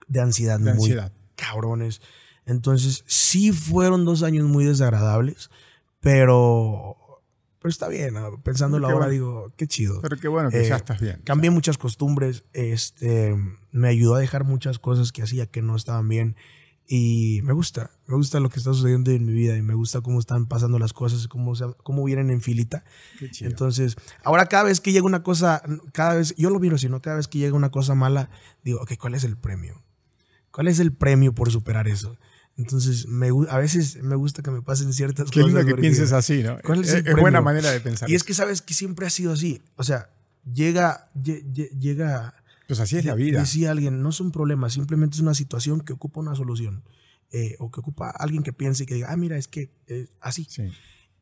de 0.07 0.21
ansiedad 0.21 0.57
De 0.57 0.73
muy 0.73 0.83
ansiedad. 0.85 1.11
Cabrones. 1.45 2.01
Entonces 2.45 3.03
sí 3.07 3.51
fueron 3.51 4.05
dos 4.05 4.23
años 4.23 4.47
muy 4.47 4.65
desagradables, 4.65 5.49
pero, 5.99 6.97
pero 7.59 7.69
está 7.69 7.87
bien. 7.87 8.13
¿no? 8.15 8.41
Pensándolo 8.41 8.87
ahora 8.87 8.97
bueno. 9.07 9.11
digo, 9.11 9.53
qué 9.57 9.67
chido. 9.67 10.01
Pero 10.01 10.17
qué 10.17 10.27
bueno 10.27 10.49
que 10.49 10.61
Eh, 10.61 10.69
ya 10.69 10.75
estás 10.75 10.99
bien. 10.99 11.21
Cambié 11.23 11.49
muchas 11.51 11.77
costumbres, 11.77 12.43
este, 12.53 13.35
me 13.71 13.87
ayudó 13.87 14.15
a 14.15 14.19
dejar 14.19 14.43
muchas 14.43 14.79
cosas 14.79 15.11
que 15.11 15.21
hacía 15.23 15.45
que 15.47 15.61
no 15.61 15.75
estaban 15.75 16.07
bien 16.09 16.35
y 16.87 17.39
me 17.43 17.53
gusta, 17.53 17.91
me 18.07 18.15
gusta 18.17 18.39
lo 18.41 18.49
que 18.49 18.57
está 18.59 18.73
sucediendo 18.73 19.11
en 19.11 19.23
mi 19.23 19.31
vida 19.31 19.55
y 19.55 19.61
me 19.61 19.75
gusta 19.75 20.01
cómo 20.01 20.19
están 20.19 20.47
pasando 20.47 20.77
las 20.77 20.91
cosas, 20.91 21.27
cómo, 21.29 21.55
se- 21.55 21.73
cómo 21.83 22.03
vienen 22.03 22.31
en 22.31 22.41
filita. 22.41 22.83
Qué 23.17 23.29
chido. 23.31 23.49
Entonces, 23.49 23.95
ahora 24.23 24.47
cada 24.47 24.63
vez 24.63 24.81
que 24.81 24.91
llega 24.91 25.05
una 25.05 25.23
cosa, 25.23 25.61
cada 25.93 26.15
vez, 26.15 26.35
yo 26.37 26.49
lo 26.49 26.59
miro 26.59 26.75
así, 26.75 26.89
¿no? 26.89 27.01
Cada 27.01 27.15
vez 27.17 27.27
que 27.29 27.37
llega 27.37 27.55
una 27.55 27.69
cosa 27.71 27.95
mala, 27.95 28.29
digo, 28.63 28.81
ok, 28.81 28.93
¿cuál 28.99 29.13
es 29.15 29.23
el 29.23 29.37
premio? 29.37 29.81
¿Cuál 30.51 30.67
es 30.67 30.79
el 30.79 30.91
premio 30.93 31.33
por 31.33 31.51
superar 31.51 31.87
eso? 31.87 32.17
Entonces, 32.57 33.07
me, 33.07 33.29
a 33.49 33.57
veces 33.57 34.01
me 34.03 34.15
gusta 34.15 34.41
que 34.43 34.51
me 34.51 34.61
pasen 34.61 34.91
ciertas 34.93 35.31
Qué 35.31 35.39
cosas. 35.41 35.53
lindo 35.55 35.65
que 35.75 35.79
pienses 35.81 36.11
así, 36.11 36.43
¿no? 36.43 36.57
¿Cuál 36.65 36.81
es 36.81 36.89
es 36.89 36.93
el 36.95 36.97
es 36.99 37.03
premio? 37.05 37.21
buena 37.21 37.41
manera 37.41 37.71
de 37.71 37.79
pensar. 37.79 38.09
Y 38.09 38.15
es 38.15 38.23
que 38.23 38.33
sabes 38.33 38.61
que 38.61 38.73
siempre 38.73 39.05
ha 39.07 39.09
sido 39.09 39.31
así. 39.31 39.61
O 39.77 39.83
sea, 39.83 40.09
llega, 40.51 41.09
lle- 41.15 41.43
lle- 41.53 41.69
llega, 41.79 42.35
Pues 42.67 42.79
así 42.81 42.97
es 42.97 43.05
la 43.05 43.15
vida. 43.15 43.39
decía 43.39 43.71
alguien, 43.71 44.01
no 44.03 44.11
son 44.11 44.31
problemas, 44.31 44.73
simplemente 44.73 45.15
es 45.15 45.21
una 45.21 45.33
situación 45.33 45.79
que 45.81 45.93
ocupa 45.93 46.19
una 46.19 46.35
solución. 46.35 46.83
eh, 47.33 47.55
o 47.59 47.71
que 47.71 47.79
ocupa 47.79 48.09
alguien 48.09 48.43
que 48.43 48.51
piense 48.51 48.83
y 48.83 48.85
que 48.85 48.95
diga, 48.95 49.07
ah, 49.09 49.15
mira, 49.15 49.37
es 49.37 49.47
que 49.47 49.71
eh, 49.87 50.09
así. 50.19 50.45
Sí. 50.49 50.63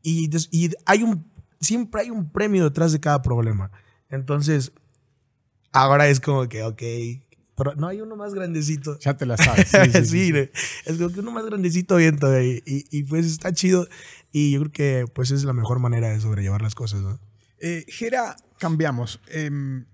Y, 0.01 0.27
des- 0.27 0.49
y 0.51 0.71
hay 0.87 1.03
un, 1.03 1.31
siempre 1.61 2.01
hay 2.01 2.09
un 2.09 2.31
premio 2.31 2.63
detrás 2.63 2.91
de 2.91 2.99
cada 2.99 3.21
problema. 3.21 3.69
Entonces, 4.09 4.71
ahora 5.71 6.07
es 6.07 6.19
como 6.19 6.49
que, 6.49 6.63
ok, 6.63 6.81
pero 7.59 7.75
no 7.75 7.87
hay 7.87 7.99
uno 7.99 8.15
más 8.15 8.33
grandecito. 8.33 8.97
Ya 8.99 9.17
te 9.17 9.25
la 9.25 9.35
sabes. 9.35 9.67
Sí, 9.67 10.05
sí, 10.05 10.33
es 10.85 10.97
como 10.97 11.09
que 11.09 11.19
uno 11.19 11.31
más 11.31 11.45
grandecito 11.45 11.97
viento 11.97 12.41
y, 12.41 12.63
y, 12.65 13.03
pues 13.03 13.25
está 13.25 13.51
chido 13.51 13.85
y 14.31 14.51
yo 14.51 14.61
creo 14.61 14.71
que 14.71 15.05
pues 15.13 15.31
es 15.31 15.43
la 15.43 15.51
mejor 15.51 15.79
manera 15.79 16.09
de 16.09 16.21
sobrellevar 16.21 16.61
las 16.61 16.73
cosas, 16.73 17.01
¿no? 17.01 17.19
Eh, 17.59 17.83
Gera, 17.89 18.37
cambiamos. 18.57 19.19
Em, 19.27 19.85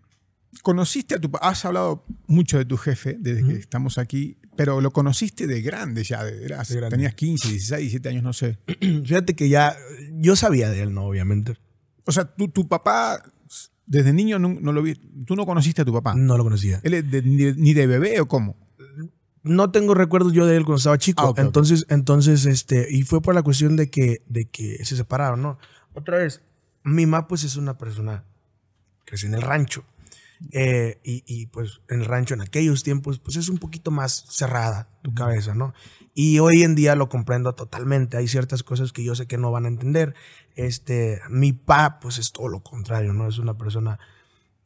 conociste 0.61 1.15
a 1.15 1.19
tu 1.19 1.31
has 1.41 1.65
hablado 1.65 2.05
mucho 2.27 2.59
de 2.59 2.65
tu 2.65 2.77
jefe 2.77 3.17
desde 3.19 3.43
que 3.43 3.53
estamos 3.55 3.97
aquí, 3.97 4.37
pero 4.55 4.79
lo 4.79 4.91
conociste 4.91 5.47
de 5.47 5.61
grande 5.63 6.03
ya, 6.03 6.23
de, 6.23 6.47
tenías 6.89 7.15
15, 7.15 7.49
16, 7.49 7.81
17 7.81 8.09
años, 8.09 8.23
no 8.23 8.33
sé. 8.33 8.59
Fíjate 8.79 9.35
que 9.35 9.49
ya 9.49 9.75
yo 10.11 10.35
sabía 10.35 10.69
de 10.69 10.83
él, 10.83 10.93
no, 10.93 11.05
obviamente. 11.05 11.57
O 12.05 12.11
sea, 12.11 12.25
tu, 12.25 12.47
tu 12.49 12.67
papá 12.67 13.23
desde 13.85 14.13
niño 14.13 14.39
no, 14.39 14.71
lo 14.71 14.81
vi. 14.81 14.95
¿Tú 15.25 15.35
no 15.35 15.45
conociste 15.45 15.81
a 15.81 15.85
tu 15.85 15.93
papá? 15.93 16.15
No 16.15 16.37
lo 16.37 16.43
conocía. 16.43 16.79
¿Él 16.83 17.05
ni, 17.57 17.73
de 17.73 17.87
bebé 17.87 18.19
o 18.19 18.27
cómo? 18.27 18.55
No 19.43 19.69
tengo 19.69 19.93
recuerdos 19.93 20.33
yo 20.33 20.47
de 20.47 20.57
él 20.57 20.65
cuando 20.65 20.77
estaba 20.77 20.97
chico. 20.97 21.33
Ah, 21.37 21.41
entonces, 21.41 21.85
entonces, 21.89 22.45
este, 22.45 22.87
y 22.89 23.03
fue 23.03 23.21
por 23.21 23.35
la 23.35 23.43
cuestión 23.43 23.75
de 23.75 23.89
que, 23.89 24.21
de 24.27 24.45
que 24.45 24.83
se 24.83 24.95
separaron, 24.95 25.41
¿no? 25.41 25.59
Otra 25.93 26.17
vez, 26.17 26.41
mi 26.83 27.05
mamá 27.05 27.27
pues 27.27 27.43
es 27.43 27.55
una 27.55 27.77
persona, 27.77 28.23
creció 29.05 29.29
en 29.29 29.35
el 29.35 29.41
rancho. 29.41 29.85
Eh, 30.51 30.99
y, 31.03 31.23
y, 31.25 31.47
pues 31.47 31.81
en 31.89 32.01
el 32.01 32.05
rancho 32.05 32.33
en 32.33 32.41
aquellos 32.41 32.83
tiempos, 32.83 33.19
pues 33.19 33.35
es 33.37 33.49
un 33.49 33.57
poquito 33.57 33.91
más 33.91 34.25
cerrada 34.29 34.89
tu 35.01 35.13
cabeza, 35.13 35.55
¿no? 35.55 35.73
Y 36.13 36.39
hoy 36.39 36.63
en 36.63 36.75
día 36.75 36.95
lo 36.95 37.09
comprendo 37.09 37.55
totalmente. 37.55 38.17
Hay 38.17 38.27
ciertas 38.27 38.63
cosas 38.63 38.93
que 38.93 39.03
yo 39.03 39.15
sé 39.15 39.27
que 39.27 39.37
no 39.37 39.51
van 39.51 39.65
a 39.65 39.69
entender. 39.69 40.15
Este, 40.55 41.19
mi 41.29 41.51
pa, 41.51 41.99
pues 41.99 42.17
es 42.17 42.31
todo 42.31 42.47
lo 42.47 42.61
contrario, 42.61 43.13
¿no? 43.13 43.27
Es 43.27 43.37
una 43.37 43.57
persona 43.57 43.99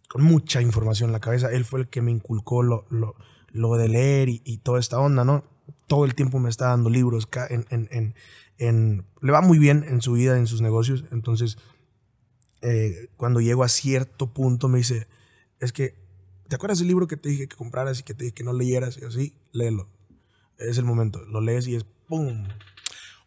con 0.09 0.23
mucha 0.23 0.61
información 0.61 1.09
en 1.09 1.13
la 1.13 1.19
cabeza. 1.19 1.51
Él 1.51 1.65
fue 1.65 1.79
el 1.81 1.87
que 1.87 2.01
me 2.01 2.11
inculcó 2.11 2.61
lo, 2.61 2.85
lo, 2.89 3.15
lo 3.51 3.75
de 3.77 3.89
leer 3.89 4.29
y, 4.29 4.41
y, 4.45 4.57
toda 4.57 4.79
esta 4.79 4.99
onda, 4.99 5.23
¿no? 5.23 5.43
Todo 5.87 6.05
el 6.05 6.15
tiempo 6.15 6.39
me 6.39 6.49
está 6.49 6.67
dando 6.67 6.89
libros. 6.89 7.27
En, 7.49 7.65
en, 7.69 7.87
en, 7.91 8.15
en, 8.57 9.05
le 9.21 9.31
va 9.31 9.41
muy 9.41 9.57
bien 9.57 9.85
en 9.87 10.01
su 10.01 10.13
vida, 10.13 10.37
en 10.37 10.45
sus 10.45 10.61
negocios. 10.61 11.05
Entonces, 11.11 11.57
eh, 12.61 13.09
cuando 13.17 13.39
llego 13.41 13.63
a 13.63 13.69
cierto 13.69 14.33
punto, 14.33 14.67
me 14.67 14.79
dice, 14.79 15.07
es 15.59 15.71
que, 15.73 15.95
¿te 16.47 16.55
acuerdas 16.55 16.79
del 16.79 16.87
libro 16.87 17.07
que 17.07 17.17
te 17.17 17.29
dije 17.29 17.47
que 17.47 17.55
compraras 17.55 17.99
y 17.99 18.03
que 18.03 18.13
te 18.13 18.25
dije 18.25 18.33
que 18.33 18.43
no 18.43 18.53
leyeras? 18.53 18.97
Y 18.97 19.05
así, 19.05 19.35
léelo 19.51 19.89
es 20.59 20.77
el 20.77 20.85
momento. 20.85 21.23
Lo 21.25 21.41
lees 21.41 21.67
y 21.67 21.75
es 21.75 21.85
¡pum! 22.07 22.47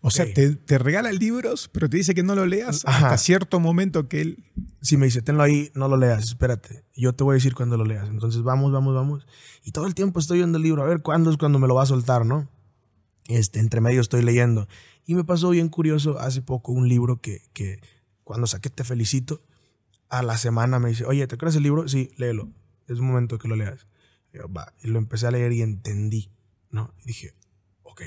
O 0.05 0.11
sea, 0.11 0.27
te, 0.33 0.57
te, 0.57 0.79
regala 0.79 1.13
libros, 1.13 1.71
pero 1.73 1.89
te 1.89 1.97
dice 1.97 2.13
que 2.13 2.25
no 2.25 2.35
lo 2.35 2.45
leas 2.45 2.83
hasta 2.87 3.17
cierto 3.19 3.61
momento 3.61 4.09
que 4.09 4.21
él... 4.21 4.45
Sí, 4.81 4.97
me 4.97 5.07
dice, 5.07 5.23
tenlo 5.23 5.45
ahí, 5.45 5.71
no 5.75 5.87
lo 5.87 5.97
leas, 5.97 6.25
espérate. 6.25 6.85
Yo 6.97 7.13
te 7.13 7.23
voy 7.23 7.35
a 7.35 7.37
decir 7.37 7.55
cuando 7.55 7.77
lo 7.77 7.85
leas. 7.85 8.09
Entonces, 8.09 8.43
vamos, 8.43 8.73
vamos, 8.73 8.97
vamos. 8.97 9.27
Y 9.65 9.71
todo 9.71 9.87
el 9.87 9.95
tiempo 9.95 10.19
estoy 10.19 10.39
viendo 10.39 10.59
el 10.59 10.65
libro, 10.65 10.83
a 10.83 10.87
ver 10.87 11.03
cuándo 11.03 11.31
es 11.31 11.37
cuando 11.37 11.61
me 11.61 11.69
lo 11.69 11.77
va 11.77 11.85
a 11.85 11.87
soltar, 11.87 12.27
¿no? 12.27 12.49
Este, 13.29 13.61
entre 13.61 13.81
medio 13.81 14.01
estoy 14.01 14.23
leyendo. 14.23 14.67
Y 15.07 15.15
me 15.15 15.23
pasó 15.23 15.51
bien 15.51 15.69
curioso 15.69 16.19
hace 16.19 16.43
poco 16.43 16.73
un 16.73 16.89
libro 16.89 17.21
que, 17.21 17.43
que 17.53 17.81
cuando 18.25 18.49
saqué 18.49 18.71
Te 18.71 18.83
Felicito, 18.83 19.41
a 20.13 20.23
la 20.23 20.37
semana 20.37 20.79
me 20.79 20.91
dice, 20.91 21.05
oye, 21.07 21.27
¿te 21.27 21.39
crees 21.39 21.57
el 21.57 21.65
libro? 21.65 21.89
Sí, 21.89 22.13
léelo. 22.19 22.51
Es 22.87 22.99
un 22.99 23.07
momento 23.07 23.39
que 23.39 23.49
lo 23.49 23.57
leas. 23.57 23.87
Y, 24.33 24.37
yo, 24.37 24.45
y 24.83 24.89
lo 24.89 24.99
empecé 24.99 25.27
a 25.27 25.31
leer 25.31 25.53
y 25.53 25.63
entendí 25.63 26.31
¿no? 26.73 26.93
Y 27.03 27.07
dije, 27.07 27.35
ok. 27.83 28.03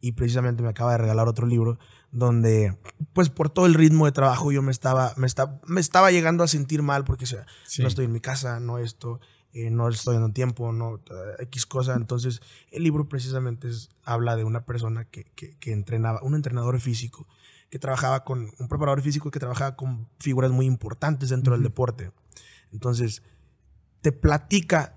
Y 0.00 0.12
precisamente 0.12 0.62
me 0.62 0.70
acaba 0.70 0.92
de 0.92 0.98
regalar 0.98 1.28
otro 1.28 1.46
libro 1.46 1.78
donde, 2.12 2.78
pues 3.12 3.28
por 3.28 3.50
todo 3.50 3.66
el 3.66 3.74
ritmo 3.74 4.06
de 4.06 4.12
trabajo, 4.12 4.52
yo 4.52 4.62
me 4.62 4.70
estaba, 4.70 5.12
me, 5.16 5.26
me 5.66 5.80
estaba 5.80 6.10
llegando 6.10 6.44
a 6.44 6.48
sentir 6.48 6.82
mal 6.82 7.04
porque 7.04 7.24
o 7.24 7.26
sea, 7.26 7.46
no 7.78 7.88
estoy 7.88 8.06
en 8.06 8.12
mi 8.12 8.20
casa, 8.20 8.60
no 8.60 8.78
esto, 8.78 9.20
eh, 9.52 9.70
no 9.70 9.88
estoy 9.88 10.14
dando 10.14 10.32
tiempo, 10.32 10.72
no 10.72 11.00
X 11.40 11.66
cosa. 11.66 11.94
Entonces, 11.94 12.40
el 12.70 12.84
libro 12.84 13.08
precisamente 13.08 13.68
habla 14.04 14.36
de 14.36 14.44
una 14.44 14.64
persona 14.64 15.04
que, 15.04 15.24
que, 15.24 15.72
entrenaba, 15.72 16.22
un 16.22 16.34
entrenador 16.34 16.80
físico 16.80 17.26
que 17.76 17.80
trabajaba 17.80 18.24
con, 18.24 18.52
un 18.58 18.68
preparador 18.68 19.02
físico 19.02 19.30
que 19.30 19.38
trabajaba 19.38 19.76
con 19.76 20.08
figuras 20.18 20.50
muy 20.50 20.64
importantes 20.64 21.28
dentro 21.28 21.52
del 21.52 21.62
deporte. 21.62 22.10
Entonces, 22.72 23.22
te 24.00 24.12
platica 24.12 24.96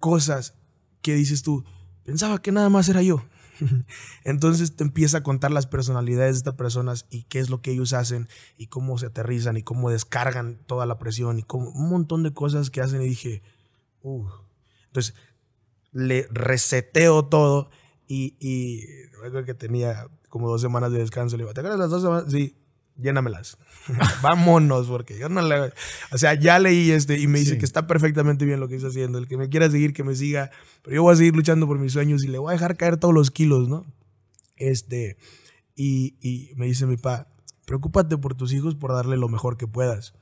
cosas 0.00 0.54
que 1.02 1.14
dices 1.14 1.42
tú, 1.42 1.64
Pensaba 2.06 2.40
que 2.40 2.52
nada 2.52 2.68
más 2.68 2.88
era 2.88 3.02
yo. 3.02 3.24
Entonces 4.24 4.76
te 4.76 4.84
empieza 4.84 5.18
a 5.18 5.22
contar 5.24 5.50
las 5.50 5.66
personalidades 5.66 6.36
de 6.36 6.38
estas 6.38 6.54
personas 6.54 7.04
y 7.10 7.24
qué 7.24 7.40
es 7.40 7.50
lo 7.50 7.60
que 7.60 7.72
ellos 7.72 7.92
hacen 7.94 8.28
y 8.56 8.68
cómo 8.68 8.96
se 8.96 9.06
aterrizan 9.06 9.56
y 9.56 9.62
cómo 9.62 9.90
descargan 9.90 10.60
toda 10.66 10.86
la 10.86 10.98
presión 10.98 11.40
y 11.40 11.42
como 11.42 11.70
un 11.70 11.88
montón 11.88 12.22
de 12.22 12.32
cosas 12.32 12.70
que 12.70 12.80
hacen 12.80 13.02
y 13.02 13.06
dije, 13.06 13.42
uh. 14.02 14.24
entonces 14.86 15.14
le 15.90 16.28
reseteo 16.30 17.24
todo 17.24 17.70
y, 18.08 18.36
y 18.40 18.84
que 19.44 19.54
tenía 19.54 20.06
como 20.28 20.48
dos 20.48 20.60
semanas 20.60 20.92
de 20.92 20.98
descanso. 20.98 21.36
Le 21.36 21.44
digo, 21.44 21.54
¿te 21.54 21.60
acuerdas 21.60 21.78
las 21.78 21.90
dos 21.90 22.02
semanas? 22.02 22.24
Sí, 22.30 22.56
llénamelas. 22.96 23.58
Vámonos, 24.22 24.86
porque 24.86 25.18
yo 25.18 25.28
no 25.28 25.42
le. 25.42 25.72
O 26.12 26.18
sea, 26.18 26.34
ya 26.34 26.58
leí 26.58 26.90
este 26.90 27.18
y 27.18 27.26
me 27.26 27.38
dice 27.38 27.58
que 27.58 27.64
está 27.64 27.86
perfectamente 27.86 28.44
bien 28.44 28.60
lo 28.60 28.68
que 28.68 28.76
está 28.76 28.88
haciendo. 28.88 29.18
El 29.18 29.26
que 29.26 29.36
me 29.36 29.48
quiera 29.48 29.70
seguir, 29.70 29.92
que 29.92 30.04
me 30.04 30.14
siga. 30.14 30.50
Pero 30.82 30.96
yo 30.96 31.02
voy 31.02 31.14
a 31.14 31.16
seguir 31.16 31.34
luchando 31.34 31.66
por 31.66 31.78
mis 31.78 31.92
sueños 31.92 32.24
y 32.24 32.28
le 32.28 32.38
voy 32.38 32.50
a 32.50 32.52
dejar 32.52 32.76
caer 32.76 32.96
todos 32.96 33.14
los 33.14 33.30
kilos, 33.30 33.68
¿no? 33.68 33.84
Este. 34.56 35.16
Y, 35.74 36.16
y 36.20 36.54
me 36.56 36.66
dice 36.66 36.86
mi 36.86 36.96
papá, 36.96 37.28
preocúpate 37.66 38.16
por 38.16 38.34
tus 38.34 38.52
hijos 38.52 38.74
por 38.74 38.92
darle 38.92 39.16
lo 39.16 39.28
mejor 39.28 39.56
que 39.56 39.66
puedas. 39.66 40.14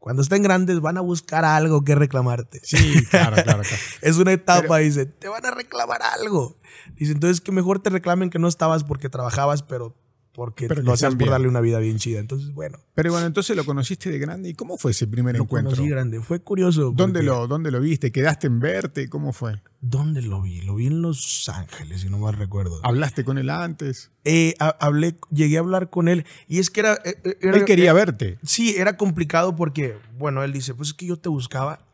Cuando 0.00 0.22
estén 0.22 0.42
grandes 0.42 0.80
van 0.80 0.96
a 0.96 1.02
buscar 1.02 1.44
algo 1.44 1.84
que 1.84 1.94
reclamarte. 1.94 2.60
Sí, 2.64 3.04
claro, 3.10 3.36
claro. 3.42 3.62
es 4.00 4.16
una 4.16 4.32
etapa, 4.32 4.78
dice, 4.78 5.04
te 5.04 5.28
van 5.28 5.44
a 5.44 5.50
reclamar 5.50 6.00
algo. 6.02 6.58
Dice, 6.94 7.12
entonces 7.12 7.42
que 7.42 7.52
mejor 7.52 7.80
te 7.80 7.90
reclamen 7.90 8.30
que 8.30 8.38
no 8.38 8.48
estabas 8.48 8.82
porque 8.82 9.10
trabajabas, 9.10 9.62
pero 9.62 9.94
porque 10.32 10.68
pero 10.68 10.82
lo 10.82 10.92
hacías 10.92 11.14
por 11.14 11.28
darle 11.28 11.48
una 11.48 11.60
vida 11.60 11.78
bien 11.78 11.98
chida. 11.98 12.20
Entonces, 12.20 12.52
bueno. 12.54 12.78
Pero 12.94 13.10
bueno, 13.12 13.26
entonces 13.26 13.56
lo 13.56 13.64
conociste 13.64 14.10
de 14.10 14.18
grande. 14.18 14.48
¿Y 14.48 14.54
cómo 14.54 14.78
fue 14.78 14.92
ese 14.92 15.06
primer 15.06 15.36
lo 15.36 15.44
encuentro? 15.44 15.70
Lo 15.70 15.76
conocí 15.76 15.90
grande. 15.90 16.20
Fue 16.20 16.40
curioso. 16.40 16.92
¿Dónde 16.94 17.22
lo, 17.22 17.46
¿Dónde 17.46 17.70
lo 17.70 17.80
viste? 17.80 18.12
¿Quedaste 18.12 18.46
en 18.46 18.60
verte? 18.60 19.08
¿Cómo 19.08 19.32
fue? 19.32 19.60
¿Dónde 19.80 20.22
lo 20.22 20.42
vi? 20.42 20.60
Lo 20.60 20.76
vi 20.76 20.86
en 20.86 21.02
Los 21.02 21.48
Ángeles, 21.48 22.02
si 22.02 22.10
no 22.10 22.18
mal 22.18 22.34
recuerdo. 22.34 22.80
¿Hablaste 22.82 23.24
con 23.24 23.38
él 23.38 23.50
antes? 23.50 24.10
Eh, 24.24 24.54
hablé, 24.58 25.16
llegué 25.30 25.56
a 25.56 25.60
hablar 25.60 25.90
con 25.90 26.08
él. 26.08 26.24
Y 26.46 26.58
es 26.58 26.70
que 26.70 26.80
era... 26.80 26.94
Eh, 27.04 27.16
eh, 27.24 27.36
él 27.40 27.64
quería 27.64 27.92
verte. 27.92 28.38
Sí, 28.42 28.76
era 28.76 28.96
complicado 28.96 29.56
porque, 29.56 29.96
bueno, 30.18 30.44
él 30.44 30.52
dice, 30.52 30.74
pues 30.74 30.90
es 30.90 30.94
que 30.94 31.06
yo 31.06 31.16
te 31.16 31.28
buscaba, 31.28 31.86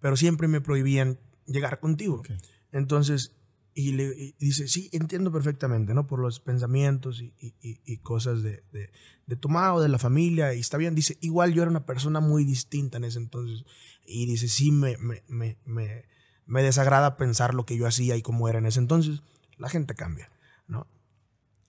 pero 0.00 0.16
siempre 0.16 0.48
me 0.48 0.60
prohibían 0.60 1.18
llegar 1.46 1.80
contigo. 1.80 2.22
Entonces, 2.70 3.32
y 3.74 3.92
le 3.92 4.34
dice, 4.38 4.68
sí, 4.68 4.90
entiendo 4.92 5.32
perfectamente, 5.32 5.94
¿no? 5.94 6.06
Por 6.06 6.18
los 6.18 6.40
pensamientos 6.40 7.22
y, 7.22 7.34
y, 7.40 7.80
y 7.84 7.96
cosas 7.98 8.42
de, 8.42 8.62
de, 8.72 8.90
de, 9.26 9.36
tu 9.36 9.48
mamá 9.48 9.74
o 9.74 9.80
de 9.80 9.88
la 9.88 9.98
familia. 9.98 10.54
Y 10.54 10.60
está 10.60 10.76
bien, 10.76 10.94
dice, 10.94 11.16
igual 11.20 11.54
yo 11.54 11.62
era 11.62 11.70
una 11.70 11.86
persona 11.86 12.20
muy 12.20 12.44
distinta 12.44 12.98
en 12.98 13.04
ese 13.04 13.18
entonces. 13.18 13.64
Y 14.04 14.26
dice, 14.26 14.48
sí, 14.48 14.72
me, 14.72 14.98
me, 14.98 15.22
me, 15.28 15.56
me, 15.64 16.04
me 16.46 16.62
desagrada 16.62 17.16
pensar 17.16 17.54
lo 17.54 17.64
que 17.64 17.76
yo 17.76 17.86
hacía 17.86 18.16
y 18.16 18.22
cómo 18.22 18.48
era 18.48 18.58
en 18.58 18.66
ese 18.66 18.80
entonces. 18.80 19.22
La 19.56 19.70
gente 19.70 19.94
cambia, 19.94 20.30
¿no? 20.66 20.86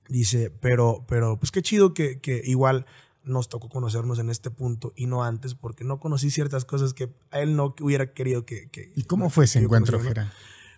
Dice, 0.10 0.50
pero, 0.50 1.06
pero 1.08 1.40
pues 1.40 1.52
qué 1.52 1.62
chido 1.62 1.94
que, 1.94 2.20
que 2.20 2.42
igual 2.44 2.86
nos 3.24 3.48
tocó 3.48 3.70
conocernos 3.70 4.20
en 4.20 4.30
este 4.30 4.52
punto 4.52 4.92
y 4.98 5.06
no 5.06 5.24
antes, 5.24 5.56
porque 5.56 5.86
no 5.86 6.02
conocí 6.02 6.30
ciertas 6.30 6.66
cosas 6.66 6.94
que 6.94 7.14
a 7.32 7.40
él 7.40 7.56
no 7.56 7.74
hubiera 7.80 8.12
querido 8.14 8.46
que... 8.46 8.70
que 8.70 8.92
¿Y 8.96 9.04
cómo 9.04 9.30
fue 9.30 9.46
ese 9.46 9.60
encuentro, 9.60 10.02
Jera? 10.02 10.34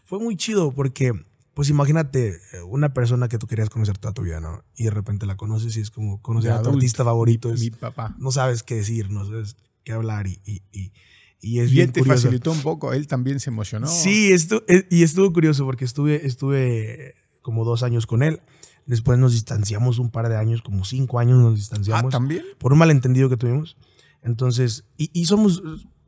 Fue 0.06 0.20
muy 0.20 0.38
chido 0.38 0.72
porque, 0.72 1.12
pues 1.54 1.70
imagínate 1.70 2.40
eh, 2.54 2.62
una 2.68 2.94
persona 2.94 3.28
que 3.28 3.38
tú 3.38 3.48
querías 3.48 3.70
conocer 3.70 3.98
toda 3.98 4.14
tu 4.14 4.22
vida, 4.22 4.40
¿no? 4.40 4.64
Y 4.76 4.86
de 4.86 4.92
repente 4.92 5.26
la 5.26 5.36
conoces 5.36 5.76
y 5.76 5.82
es 5.82 5.92
como 5.92 6.22
conocer 6.22 6.52
a 6.52 6.62
tu 6.62 6.70
artista 6.70 7.04
favorito. 7.04 7.52
Es, 7.52 7.60
mi 7.60 7.72
papá. 7.72 8.16
No 8.20 8.32
sabes 8.32 8.64
qué 8.64 8.76
decir, 8.76 9.10
no 9.10 9.26
sabes 9.26 9.58
qué 9.84 9.92
hablar 9.92 10.28
y, 10.28 10.40
y, 10.46 10.62
y, 10.72 10.94
y 11.42 11.60
es 11.60 11.72
bien 11.72 11.92
te 11.92 12.04
facilitó 12.04 12.52
un 12.52 12.62
poco, 12.62 12.94
él 12.94 13.08
también 13.08 13.40
se 13.40 13.50
emocionó. 13.50 13.88
Sí, 13.88 14.32
estuvo, 14.32 14.62
eh, 14.68 14.88
y 14.90 15.04
estuvo 15.04 15.32
curioso 15.34 15.66
porque 15.66 15.86
estuve, 15.86 16.26
estuve 16.26 17.16
como 17.42 17.66
dos 17.66 17.84
años 17.84 18.08
con 18.08 18.24
él. 18.24 18.42
Después 18.86 19.18
nos 19.18 19.34
distanciamos 19.34 19.98
un 19.98 20.12
par 20.12 20.30
de 20.30 20.38
años, 20.38 20.62
como 20.62 20.86
cinco 20.86 21.18
años 21.18 21.40
nos 21.40 21.56
distanciamos. 21.56 22.14
Ah, 22.14 22.18
también. 22.18 22.44
Por 22.60 22.72
un 22.72 22.78
malentendido 22.80 23.30
que 23.30 23.38
tuvimos. 23.38 23.78
Entonces, 24.22 24.86
y, 24.98 25.10
y 25.14 25.26
somos 25.26 25.64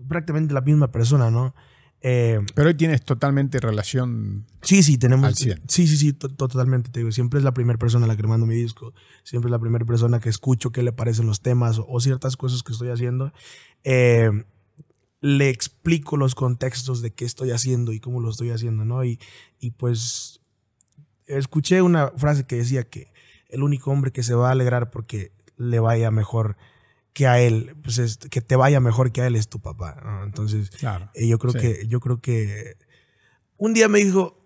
prácticamente 0.08 0.54
la 0.54 0.62
misma 0.62 0.92
persona, 0.92 1.32
¿no? 1.32 1.56
Eh, 2.10 2.40
Pero 2.56 2.70
hoy 2.70 2.74
tienes 2.74 3.04
totalmente 3.04 3.60
relación. 3.60 4.46
Sí, 4.62 4.82
sí, 4.82 4.98
tenemos. 4.98 5.36
Sí, 5.36 5.88
sí, 5.88 5.98
sí, 5.98 6.14
totalmente. 6.14 6.90
Te 6.90 7.02
digo, 7.02 7.12
siempre 7.12 7.38
es 7.38 7.44
la 7.44 7.54
primera 7.54 7.78
persona 7.78 8.06
a 8.06 8.08
la 8.08 8.16
que 8.16 8.22
le 8.22 8.30
mando 8.30 8.46
mi 8.46 8.56
disco. 8.56 8.94
Siempre 9.24 9.50
es 9.50 9.52
la 9.52 9.60
primera 9.60 9.84
persona 9.84 10.22
que 10.22 10.30
escucho 10.30 10.72
qué 10.72 10.84
le 10.84 10.94
parecen 10.94 11.28
los 11.28 11.42
temas 11.42 11.82
o, 11.86 12.00
ciertas 12.00 12.38
cosas 12.38 12.64
que 12.64 12.72
estoy 12.72 12.92
haciendo. 12.92 13.34
Eh, 13.84 14.32
le 15.20 15.50
explico 15.50 16.16
los 16.16 16.34
contextos 16.34 17.02
de 17.02 17.12
qué 17.12 17.26
estoy 17.26 17.52
haciendo 17.52 17.92
y 17.92 18.00
cómo 18.00 18.22
lo 18.22 18.30
estoy 18.30 18.52
haciendo, 18.52 18.86
¿no? 18.86 19.04
Y, 19.04 19.20
y 19.60 19.72
pues 19.72 20.40
escuché 21.26 21.82
una 21.82 22.12
frase 22.12 22.46
que 22.46 22.56
decía 22.56 22.86
que 22.86 23.12
el 23.50 23.64
único 23.64 23.92
hombre 23.92 24.14
que 24.14 24.24
se 24.24 24.34
va 24.34 24.48
a 24.48 24.52
alegrar 24.54 24.92
porque 24.92 25.34
le 25.58 25.82
vaya 25.82 26.10
mejor 26.10 26.56
que 27.18 27.26
a 27.26 27.40
él, 27.40 27.76
pues 27.82 28.20
que 28.30 28.42
te 28.42 28.56
vaya 28.56 28.80
mejor 28.80 29.12
que 29.12 29.24
a 29.24 29.26
él 29.28 29.36
es 29.36 29.48
tu 29.50 29.60
papá. 29.60 30.22
Entonces, 30.24 30.70
eh, 31.16 31.28
yo 31.28 31.40
creo 31.40 31.52
que, 31.64 31.88
yo 31.88 32.00
creo 32.00 32.22
que 32.22 32.78
un 33.58 33.74
día 33.74 33.88
me 33.88 33.98
dijo, 33.98 34.46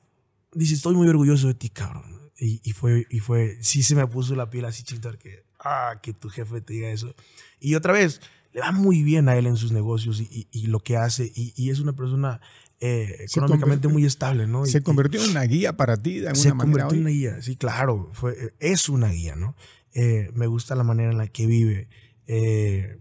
dice, 0.53 0.75
estoy 0.75 0.95
muy 0.95 1.09
orgulloso 1.09 1.47
de 1.47 1.53
ti, 1.53 1.69
cabrón. 1.69 2.31
Y, 2.37 2.61
y 2.63 2.71
fue, 2.71 3.07
y 3.09 3.19
fue, 3.19 3.57
sí 3.59 3.83
se 3.83 3.93
me 3.93 4.07
puso 4.07 4.35
la 4.37 4.49
piel 4.49 4.63
así 4.63 4.83
chita 4.83 5.11
que, 5.17 5.43
ah, 5.59 5.99
que 6.01 6.13
tu 6.13 6.29
jefe 6.29 6.61
te 6.61 6.71
diga 6.71 6.89
eso. 6.89 7.13
Y 7.59 7.75
otra 7.75 7.91
vez, 7.91 8.21
le 8.53 8.61
va 8.61 8.71
muy 8.71 9.03
bien 9.03 9.27
a 9.27 9.35
él 9.35 9.47
en 9.47 9.57
sus 9.57 9.73
negocios 9.73 10.21
y, 10.21 10.29
y- 10.31 10.47
y 10.51 10.67
lo 10.67 10.79
que 10.79 10.95
hace. 10.95 11.29
Y, 11.35 11.51
y 11.57 11.71
es 11.71 11.79
una 11.81 11.91
persona 11.93 12.39
eh, 12.79 13.25
Se 13.27 13.39
económicamente 13.39 13.89
convirtió- 13.89 13.91
muy 13.91 14.05
estable, 14.05 14.47
¿no? 14.47 14.65
Se 14.65 14.81
convirtió 14.81 15.21
en 15.21 15.31
una 15.31 15.43
guía 15.43 15.75
para 15.75 15.97
ti 15.97 16.19
de 16.19 16.29
alguna 16.29 16.41
se 16.41 16.53
manera 16.53 16.85
convirtió 16.87 16.87
hoy. 16.87 16.95
en 16.95 17.01
una 17.01 17.09
guía, 17.11 17.41
sí, 17.41 17.57
claro, 17.57 18.09
fue, 18.13 18.53
es 18.59 18.87
una 18.87 19.09
guía, 19.09 19.35
¿no? 19.35 19.57
Eh, 19.93 20.31
me 20.35 20.47
gusta 20.47 20.73
la 20.75 20.83
manera 20.85 21.11
en 21.11 21.17
la 21.17 21.27
que 21.27 21.45
vive. 21.47 21.89
Eh, 22.27 22.97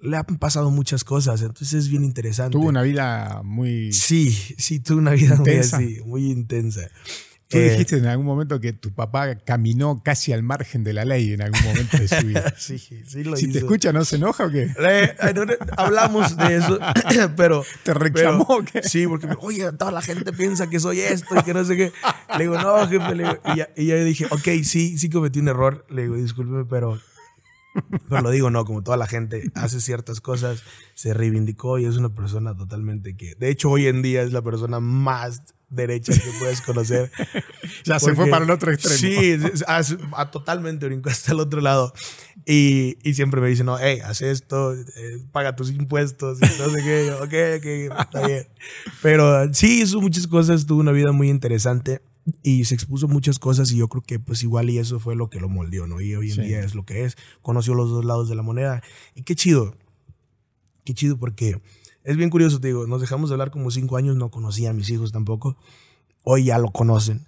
le 0.00 0.16
han 0.16 0.24
pasado 0.38 0.70
muchas 0.70 1.04
cosas, 1.04 1.42
entonces 1.42 1.72
es 1.74 1.88
bien 1.88 2.04
interesante. 2.04 2.52
Tuvo 2.52 2.68
una 2.68 2.82
vida 2.82 3.40
muy... 3.44 3.92
Sí, 3.92 4.30
sí, 4.58 4.80
tuve 4.80 4.98
una 4.98 5.12
vida 5.12 5.36
Intensa. 5.36 5.78
muy 5.78 5.86
así, 5.94 6.00
muy 6.04 6.30
intensa. 6.30 6.88
Tú 7.48 7.58
Eh, 7.58 7.70
dijiste 7.70 7.98
en 7.98 8.06
algún 8.06 8.24
momento 8.26 8.58
que 8.60 8.72
tu 8.72 8.92
papá 8.94 9.36
caminó 9.44 10.02
casi 10.02 10.32
al 10.32 10.42
margen 10.42 10.82
de 10.84 10.94
la 10.94 11.04
ley 11.04 11.34
en 11.34 11.42
algún 11.42 11.62
momento 11.62 11.98
de 11.98 12.08
su 12.08 12.26
vida. 12.26 12.52
sí, 12.58 12.78
sí 12.78 13.22
lo 13.22 13.36
si 13.36 13.46
te 13.52 13.58
escucha, 13.58 13.92
¿no 13.92 14.04
se 14.06 14.16
enoja 14.16 14.46
o 14.46 14.50
qué? 14.50 14.74
Eh, 14.80 15.14
no, 15.34 15.44
no, 15.44 15.52
hablamos 15.76 16.36
de 16.36 16.56
eso, 16.56 16.78
pero... 17.36 17.62
¿Te 17.84 17.92
reclamó 17.94 18.46
pero- 18.48 18.58
o 18.60 18.64
qué? 18.64 18.82
Sí, 18.82 19.06
porque, 19.06 19.28
oye, 19.38 19.70
toda 19.72 19.92
la 19.92 20.00
gente 20.02 20.32
piensa 20.32 20.68
que 20.68 20.80
soy 20.80 20.98
esto 21.00 21.38
y 21.38 21.42
que 21.44 21.52
no 21.54 21.64
sé 21.64 21.76
qué. 21.76 21.92
Le 22.38 22.44
digo, 22.44 22.58
no, 22.58 22.88
jefe. 22.88 23.14
Le 23.14 23.22
digo, 23.24 23.38
y, 23.54 23.56
ya, 23.58 23.68
y 23.76 23.86
ya 23.86 23.96
dije, 23.96 24.26
ok, 24.30 24.48
sí, 24.64 24.96
sí 24.98 25.10
cometí 25.10 25.38
un 25.38 25.48
error. 25.48 25.84
Le 25.90 26.02
digo, 26.02 26.16
discúlpeme, 26.16 26.64
pero... 26.64 26.98
Pero 28.08 28.22
lo 28.22 28.30
digo, 28.30 28.50
no, 28.50 28.64
como 28.64 28.82
toda 28.82 28.96
la 28.96 29.06
gente 29.06 29.50
hace 29.54 29.80
ciertas 29.80 30.20
cosas, 30.20 30.62
se 30.94 31.14
reivindicó 31.14 31.78
y 31.78 31.86
es 31.86 31.96
una 31.96 32.10
persona 32.14 32.54
totalmente 32.56 33.16
que... 33.16 33.34
De 33.36 33.48
hecho, 33.50 33.70
hoy 33.70 33.86
en 33.86 34.02
día 34.02 34.22
es 34.22 34.32
la 34.32 34.42
persona 34.42 34.78
más 34.80 35.42
derecha 35.70 36.12
que 36.12 36.30
puedes 36.38 36.60
conocer. 36.60 37.10
Ya 37.84 37.98
se 37.98 38.14
fue 38.14 38.26
para 38.28 38.44
el 38.44 38.50
otro 38.50 38.70
extremo. 38.70 38.96
Sí, 38.96 39.36
a- 39.66 39.82
a- 40.16 40.30
totalmente 40.30 40.86
brincó 40.86 41.08
hasta 41.10 41.32
el 41.32 41.40
otro 41.40 41.60
lado. 41.60 41.92
Y, 42.46 42.96
y 43.02 43.14
siempre 43.14 43.40
me 43.40 43.48
dice, 43.48 43.64
no, 43.64 43.76
hey, 43.78 43.98
haz 44.04 44.20
esto, 44.22 44.74
eh, 44.74 44.84
paga 45.32 45.56
tus 45.56 45.70
impuestos, 45.70 46.38
y 46.40 46.60
no 46.60 46.68
sé 46.70 46.82
qué. 46.82 47.06
Yo, 47.08 47.16
ok, 47.16 47.32
ok, 47.58 48.00
está 48.04 48.26
bien. 48.26 48.46
Pero 49.02 49.52
sí, 49.54 49.82
hizo 49.82 50.00
muchas 50.00 50.26
cosas, 50.28 50.66
tuvo 50.66 50.80
una 50.80 50.92
vida 50.92 51.10
muy 51.12 51.28
interesante 51.28 52.02
y 52.42 52.64
se 52.64 52.74
expuso 52.74 53.08
muchas 53.08 53.38
cosas 53.38 53.70
y 53.72 53.76
yo 53.76 53.88
creo 53.88 54.02
que 54.02 54.18
pues 54.20 54.42
igual 54.42 54.70
y 54.70 54.78
eso 54.78 55.00
fue 55.00 55.16
lo 55.16 55.28
que 55.28 55.40
lo 55.40 55.48
moldeó, 55.48 55.86
¿no? 55.86 56.00
Y 56.00 56.14
hoy 56.14 56.30
en 56.30 56.36
Sí. 56.36 56.42
día 56.42 56.60
es 56.60 56.74
lo 56.74 56.84
que 56.84 57.04
es. 57.04 57.16
Conoció 57.42 57.74
los 57.74 57.90
dos 57.90 58.04
lados 58.04 58.28
de 58.28 58.34
la 58.36 58.42
moneda. 58.42 58.82
Y 59.14 59.22
qué 59.22 59.34
chido. 59.34 59.74
Qué 60.84 60.94
chido 60.94 61.16
porque 61.18 61.60
es 62.04 62.16
bien 62.16 62.30
curioso, 62.30 62.60
te 62.60 62.68
digo, 62.68 62.86
nos 62.86 63.00
dejamos 63.00 63.30
de 63.30 63.34
hablar 63.34 63.50
como 63.50 63.70
cinco 63.70 63.96
años, 63.96 64.16
no 64.16 64.30
conocía 64.30 64.70
a 64.70 64.72
mis 64.72 64.90
hijos 64.90 65.12
tampoco. 65.12 65.56
Hoy 66.24 66.44
ya 66.44 66.58
lo 66.58 66.70
conocen, 66.70 67.26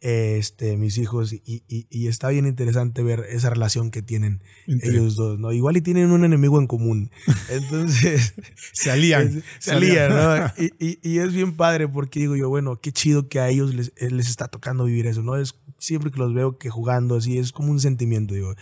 este, 0.00 0.76
mis 0.76 0.98
hijos, 0.98 1.32
y, 1.32 1.42
y- 1.68 1.86
y 1.90 2.06
está 2.08 2.28
bien 2.28 2.46
interesante 2.46 3.02
ver 3.02 3.24
esa 3.30 3.50
relación 3.50 3.90
que 3.90 4.02
tienen 4.02 4.42
ellos 4.66 5.16
dos, 5.16 5.38
¿no? 5.38 5.52
Igual 5.52 5.76
y 5.78 5.80
tienen 5.80 6.10
un 6.10 6.24
enemigo 6.24 6.60
en 6.60 6.66
común. 6.66 7.10
Entonces, 7.50 8.34
Se 8.72 8.90
alían. 8.90 9.42
se 9.58 9.72
alían, 9.72 10.10
¿no? 10.10 10.52
Y, 10.78 10.98
y- 11.02 11.18
es 11.18 11.32
bien 11.32 11.56
padre 11.56 11.88
porque 11.88 12.20
digo 12.20 12.36
yo, 12.36 12.48
bueno, 12.48 12.80
qué 12.80 12.92
chido 12.92 13.28
que 13.28 13.40
a 13.40 13.48
ellos 13.48 13.74
les, 13.74 13.92
eh, 13.96 14.10
les 14.10 14.28
está 14.28 14.48
tocando 14.48 14.84
vivir 14.84 15.06
eso, 15.06 15.22
¿no? 15.22 15.36
Es 15.36 15.54
siempre 15.78 16.10
que 16.10 16.18
los 16.18 16.34
veo 16.34 16.58
que 16.58 16.68
jugando 16.70 17.16
así, 17.16 17.38
es 17.38 17.52
como 17.52 17.70
un 17.72 17.80
sentimiento, 17.80 18.34
digo. 18.34 18.54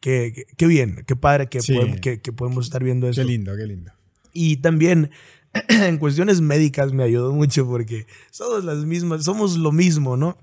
Que, 0.00 0.32
que- 0.34 0.44
qué 0.56 0.66
bien, 0.66 1.04
qué 1.06 1.16
padre 1.16 1.48
que, 1.48 1.60
Sí. 1.62 1.74
podemos, 1.74 2.00
que, 2.00 2.20
que 2.20 2.32
podemos 2.32 2.66
estar 2.66 2.82
viendo 2.84 3.08
eso. 3.08 3.22
Qué 3.22 3.26
lindo, 3.26 3.56
qué 3.56 3.66
lindo. 3.66 3.92
Y 4.32 4.58
también 4.58 5.10
en 5.68 5.98
cuestiones 5.98 6.40
médicas 6.40 6.92
me 6.92 7.02
ayudó 7.02 7.32
mucho 7.32 7.66
porque 7.66 8.06
somos 8.30 8.62
las 8.64 8.84
mismas, 8.84 9.24
somos 9.24 9.56
lo 9.56 9.72
mismo, 9.72 10.16
¿no? 10.16 10.38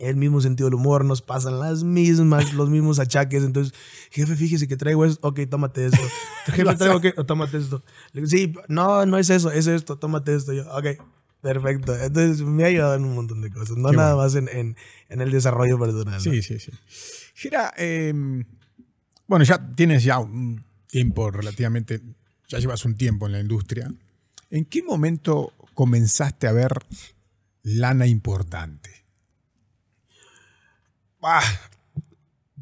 El 0.00 0.16
mismo 0.16 0.40
sentido 0.40 0.68
del 0.68 0.74
humor, 0.74 1.04
nos 1.04 1.20
pasan 1.20 1.60
las 1.60 1.84
mismas, 1.84 2.54
los 2.54 2.70
mismos 2.70 2.98
achaques. 2.98 3.44
Entonces, 3.44 3.74
jefe, 4.10 4.34
fíjese 4.34 4.66
que 4.66 4.76
traigo 4.76 5.04
esto, 5.04 5.28
ok, 5.28 5.40
tómate 5.48 5.86
esto. 5.86 5.98
Jefe, 6.46 6.74
traigo 6.74 7.00
que, 7.00 7.12
tómate 7.12 7.58
esto. 7.58 7.82
Le 8.12 8.22
digo, 8.22 8.30
sí, 8.30 8.54
no, 8.68 9.04
no 9.04 9.18
es 9.18 9.28
eso, 9.30 9.52
es 9.52 9.66
esto, 9.66 9.98
tómate 9.98 10.34
esto. 10.34 10.54
Yo, 10.54 10.62
ok, 10.72 10.86
perfecto. 11.42 11.94
Entonces, 11.94 12.40
me 12.40 12.64
ha 12.64 12.68
ayudado 12.68 12.94
en 12.94 13.04
un 13.04 13.14
montón 13.14 13.42
de 13.42 13.50
cosas, 13.50 13.76
no 13.76 13.90
Qué 13.90 13.96
nada 13.96 14.14
bueno. 14.14 14.24
más 14.24 14.34
en, 14.34 14.48
en, 14.48 14.76
en 15.10 15.20
el 15.20 15.30
desarrollo 15.30 15.78
personal. 15.78 16.14
¿no? 16.14 16.20
Sí, 16.20 16.42
sí, 16.42 16.58
sí. 16.58 16.72
Gira, 17.34 17.72
eh, 17.76 18.12
bueno, 19.26 19.44
ya 19.44 19.74
tienes 19.76 20.02
ya 20.02 20.18
un 20.18 20.64
tiempo 20.86 21.30
relativamente, 21.30 22.00
ya 22.48 22.58
llevas 22.58 22.84
un 22.84 22.96
tiempo 22.96 23.26
en 23.26 23.32
la 23.32 23.40
industria. 23.40 23.92
¿En 24.50 24.64
qué 24.64 24.82
momento 24.82 25.52
comenzaste 25.74 26.48
a 26.48 26.52
ver 26.52 26.72
lana 27.62 28.06
importante? 28.06 28.99
Ah, 31.22 31.42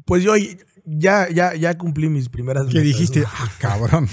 pues 0.05 0.23
yo 0.23 0.33
ya, 0.85 1.29
ya, 1.29 1.55
ya 1.55 1.77
cumplí 1.77 2.09
mis 2.09 2.29
primeras 2.29 2.63
¿Qué 2.67 2.79
metas, 2.79 2.83
dijiste? 2.85 3.19
¿no? 3.21 3.27
Ah, 3.31 3.51
cabrón. 3.59 4.07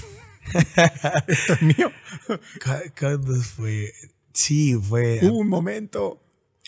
Esto 1.26 1.52
es 1.54 1.62
mío. 1.62 1.90
Cu- 2.28 2.92
¿Cuándo 2.98 3.34
fue? 3.42 3.92
Sí, 4.32 4.74
fue 4.74 5.20
Hubo 5.22 5.38
un 5.38 5.48
momento, 5.48 6.22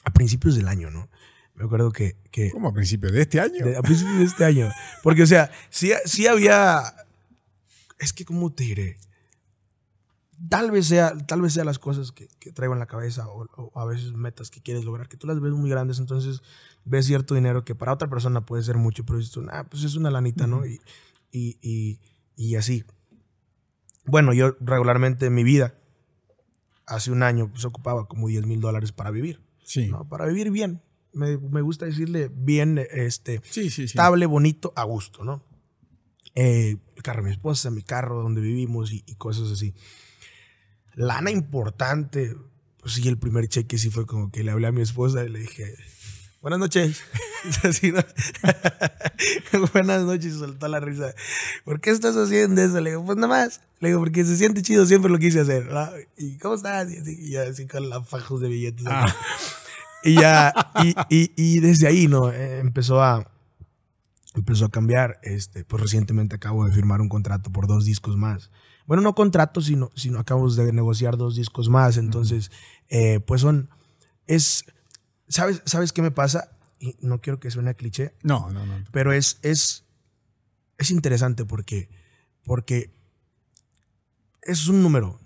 a, 0.04 0.10
a 0.10 0.12
principios 0.12 0.56
del 0.56 0.68
año, 0.68 0.90
¿no? 0.90 1.08
Me 1.54 1.64
acuerdo 1.64 1.90
que, 1.90 2.16
que 2.30 2.50
¿cómo 2.50 2.68
a 2.68 2.72
principios 2.72 3.12
de 3.12 3.22
este 3.22 3.40
año? 3.40 3.64
de- 3.66 3.76
a 3.76 3.82
principios 3.82 4.18
de 4.18 4.24
este 4.24 4.44
año. 4.44 4.70
Porque, 5.02 5.22
o 5.22 5.26
sea, 5.26 5.50
sí, 5.70 5.92
sí 6.04 6.26
había. 6.26 6.82
Es 7.98 8.12
que, 8.12 8.24
¿cómo 8.24 8.52
te 8.52 8.64
diré? 8.64 8.96
Tal 10.48 10.70
vez 10.70 10.86
sea, 10.86 11.16
tal 11.26 11.42
vez 11.42 11.52
sea 11.54 11.64
las 11.64 11.80
cosas 11.80 12.12
que, 12.12 12.28
que 12.38 12.52
traigo 12.52 12.72
en 12.72 12.78
la 12.78 12.86
cabeza 12.86 13.26
o, 13.28 13.46
o 13.56 13.80
a 13.80 13.84
veces 13.86 14.12
metas 14.12 14.50
que 14.50 14.60
quieres 14.62 14.84
lograr, 14.84 15.08
que 15.08 15.16
tú 15.16 15.26
las 15.26 15.40
ves 15.40 15.52
muy 15.52 15.68
grandes, 15.68 15.98
entonces 15.98 16.42
ves 16.84 17.06
cierto 17.06 17.34
dinero 17.34 17.64
que 17.64 17.74
para 17.74 17.92
otra 17.92 18.08
persona 18.08 18.44
puede 18.46 18.62
ser 18.62 18.76
mucho, 18.76 19.04
pero 19.04 19.18
dices 19.18 19.32
tú, 19.32 19.44
ah, 19.50 19.64
pues 19.68 19.84
es 19.84 19.94
una 19.94 20.10
lanita, 20.10 20.46
¿no? 20.46 20.64
Y, 20.66 20.80
y, 21.30 21.58
y, 21.62 22.00
y 22.36 22.56
así. 22.56 22.84
Bueno, 24.04 24.32
yo 24.32 24.56
regularmente 24.60 25.26
en 25.26 25.34
mi 25.34 25.44
vida, 25.44 25.74
hace 26.86 27.10
un 27.10 27.22
año, 27.22 27.50
pues 27.50 27.64
ocupaba 27.64 28.06
como 28.08 28.28
10 28.28 28.46
mil 28.46 28.60
dólares 28.60 28.92
para 28.92 29.10
vivir, 29.10 29.40
Sí. 29.62 29.88
¿no? 29.88 30.08
Para 30.08 30.26
vivir 30.26 30.50
bien. 30.50 30.80
Me, 31.12 31.36
me 31.36 31.60
gusta 31.62 31.84
decirle 31.86 32.30
bien, 32.34 32.78
este, 32.90 33.40
Sí, 33.44 33.64
sí, 33.64 33.70
sí. 33.70 33.82
estable, 33.84 34.24
bonito, 34.26 34.72
a 34.76 34.84
gusto, 34.84 35.24
¿no? 35.24 35.42
Eh, 36.34 36.76
el 36.96 37.02
carro 37.02 37.22
de 37.22 37.28
mi 37.28 37.32
esposa, 37.34 37.70
mi 37.70 37.82
carro 37.82 38.22
donde 38.22 38.40
vivimos 38.40 38.92
y, 38.92 39.02
y 39.06 39.14
cosas 39.16 39.50
así. 39.50 39.74
Lana 40.94 41.30
importante. 41.30 42.34
Pues 42.80 42.94
sí, 42.94 43.06
el 43.08 43.18
primer 43.18 43.48
cheque 43.48 43.76
sí 43.78 43.90
fue 43.90 44.06
como 44.06 44.30
que 44.30 44.44
le 44.44 44.50
hablé 44.52 44.68
a 44.68 44.72
mi 44.72 44.82
esposa 44.82 45.24
y 45.24 45.28
le 45.28 45.40
dije, 45.40 45.74
buenas 46.40 46.58
noches. 46.58 47.02
Así, 47.62 47.92
¿no? 47.92 48.00
buenas 49.72 50.04
noches, 50.04 50.34
soltó 50.34 50.68
la 50.68 50.80
risa. 50.80 51.14
¿Por 51.64 51.80
qué 51.80 51.90
estás 51.90 52.16
haciendo 52.16 52.60
eso? 52.62 52.80
Le 52.80 52.90
digo, 52.90 53.04
pues 53.04 53.16
nada 53.16 53.28
más. 53.28 53.60
Le 53.80 53.88
digo, 53.88 54.00
porque 54.00 54.24
se 54.24 54.36
siente 54.36 54.62
chido, 54.62 54.86
siempre 54.86 55.10
lo 55.10 55.18
quise 55.18 55.40
hacer. 55.40 55.66
¿no? 55.66 55.88
¿Y 56.16 56.36
cómo 56.38 56.54
estás? 56.54 56.90
Y 56.90 56.98
así, 56.98 57.16
y 57.18 57.30
ya 57.30 57.42
así 57.42 57.66
con 57.66 57.88
la 57.88 58.02
fajos 58.02 58.40
de 58.40 58.48
billetes. 58.48 58.86
Ah. 58.88 59.06
Y 60.02 60.14
ya, 60.14 60.52
y, 60.82 60.94
y, 61.08 61.32
y 61.36 61.60
desde 61.60 61.88
ahí, 61.88 62.06
¿no? 62.06 62.30
Eh, 62.30 62.60
empezó 62.60 63.02
a, 63.02 63.30
empezó 64.34 64.66
a 64.66 64.70
cambiar. 64.70 65.18
Este, 65.22 65.64
pues 65.64 65.82
recientemente 65.82 66.36
acabo 66.36 66.64
de 66.64 66.72
firmar 66.72 67.00
un 67.00 67.08
contrato 67.08 67.50
por 67.50 67.66
dos 67.66 67.84
discos 67.84 68.16
más. 68.16 68.50
Bueno, 68.86 69.02
no 69.02 69.14
contrato, 69.14 69.60
sino, 69.60 69.90
sino 69.94 70.18
acabamos 70.18 70.56
de 70.56 70.72
negociar 70.72 71.16
dos 71.16 71.36
discos 71.36 71.68
más. 71.68 71.98
Entonces, 71.98 72.50
eh, 72.88 73.20
pues 73.20 73.42
son, 73.42 73.68
es, 74.26 74.64
¿sabes, 75.28 75.62
¿sabes 75.64 75.92
qué 75.92 76.02
me 76.02 76.10
pasa? 76.10 76.50
Y 76.80 76.96
no 77.00 77.20
quiero 77.20 77.40
que 77.40 77.50
suene 77.50 77.70
a 77.70 77.74
cliché, 77.74 78.14
No, 78.22 78.50
no, 78.50 78.64
no. 78.64 78.84
pero 78.92 79.12
es, 79.12 79.38
es, 79.42 79.84
es 80.78 80.90
interesante 80.90 81.44
porque, 81.44 81.88
porque 82.44 82.92
es 84.42 84.68
un 84.68 84.82
número. 84.82 85.20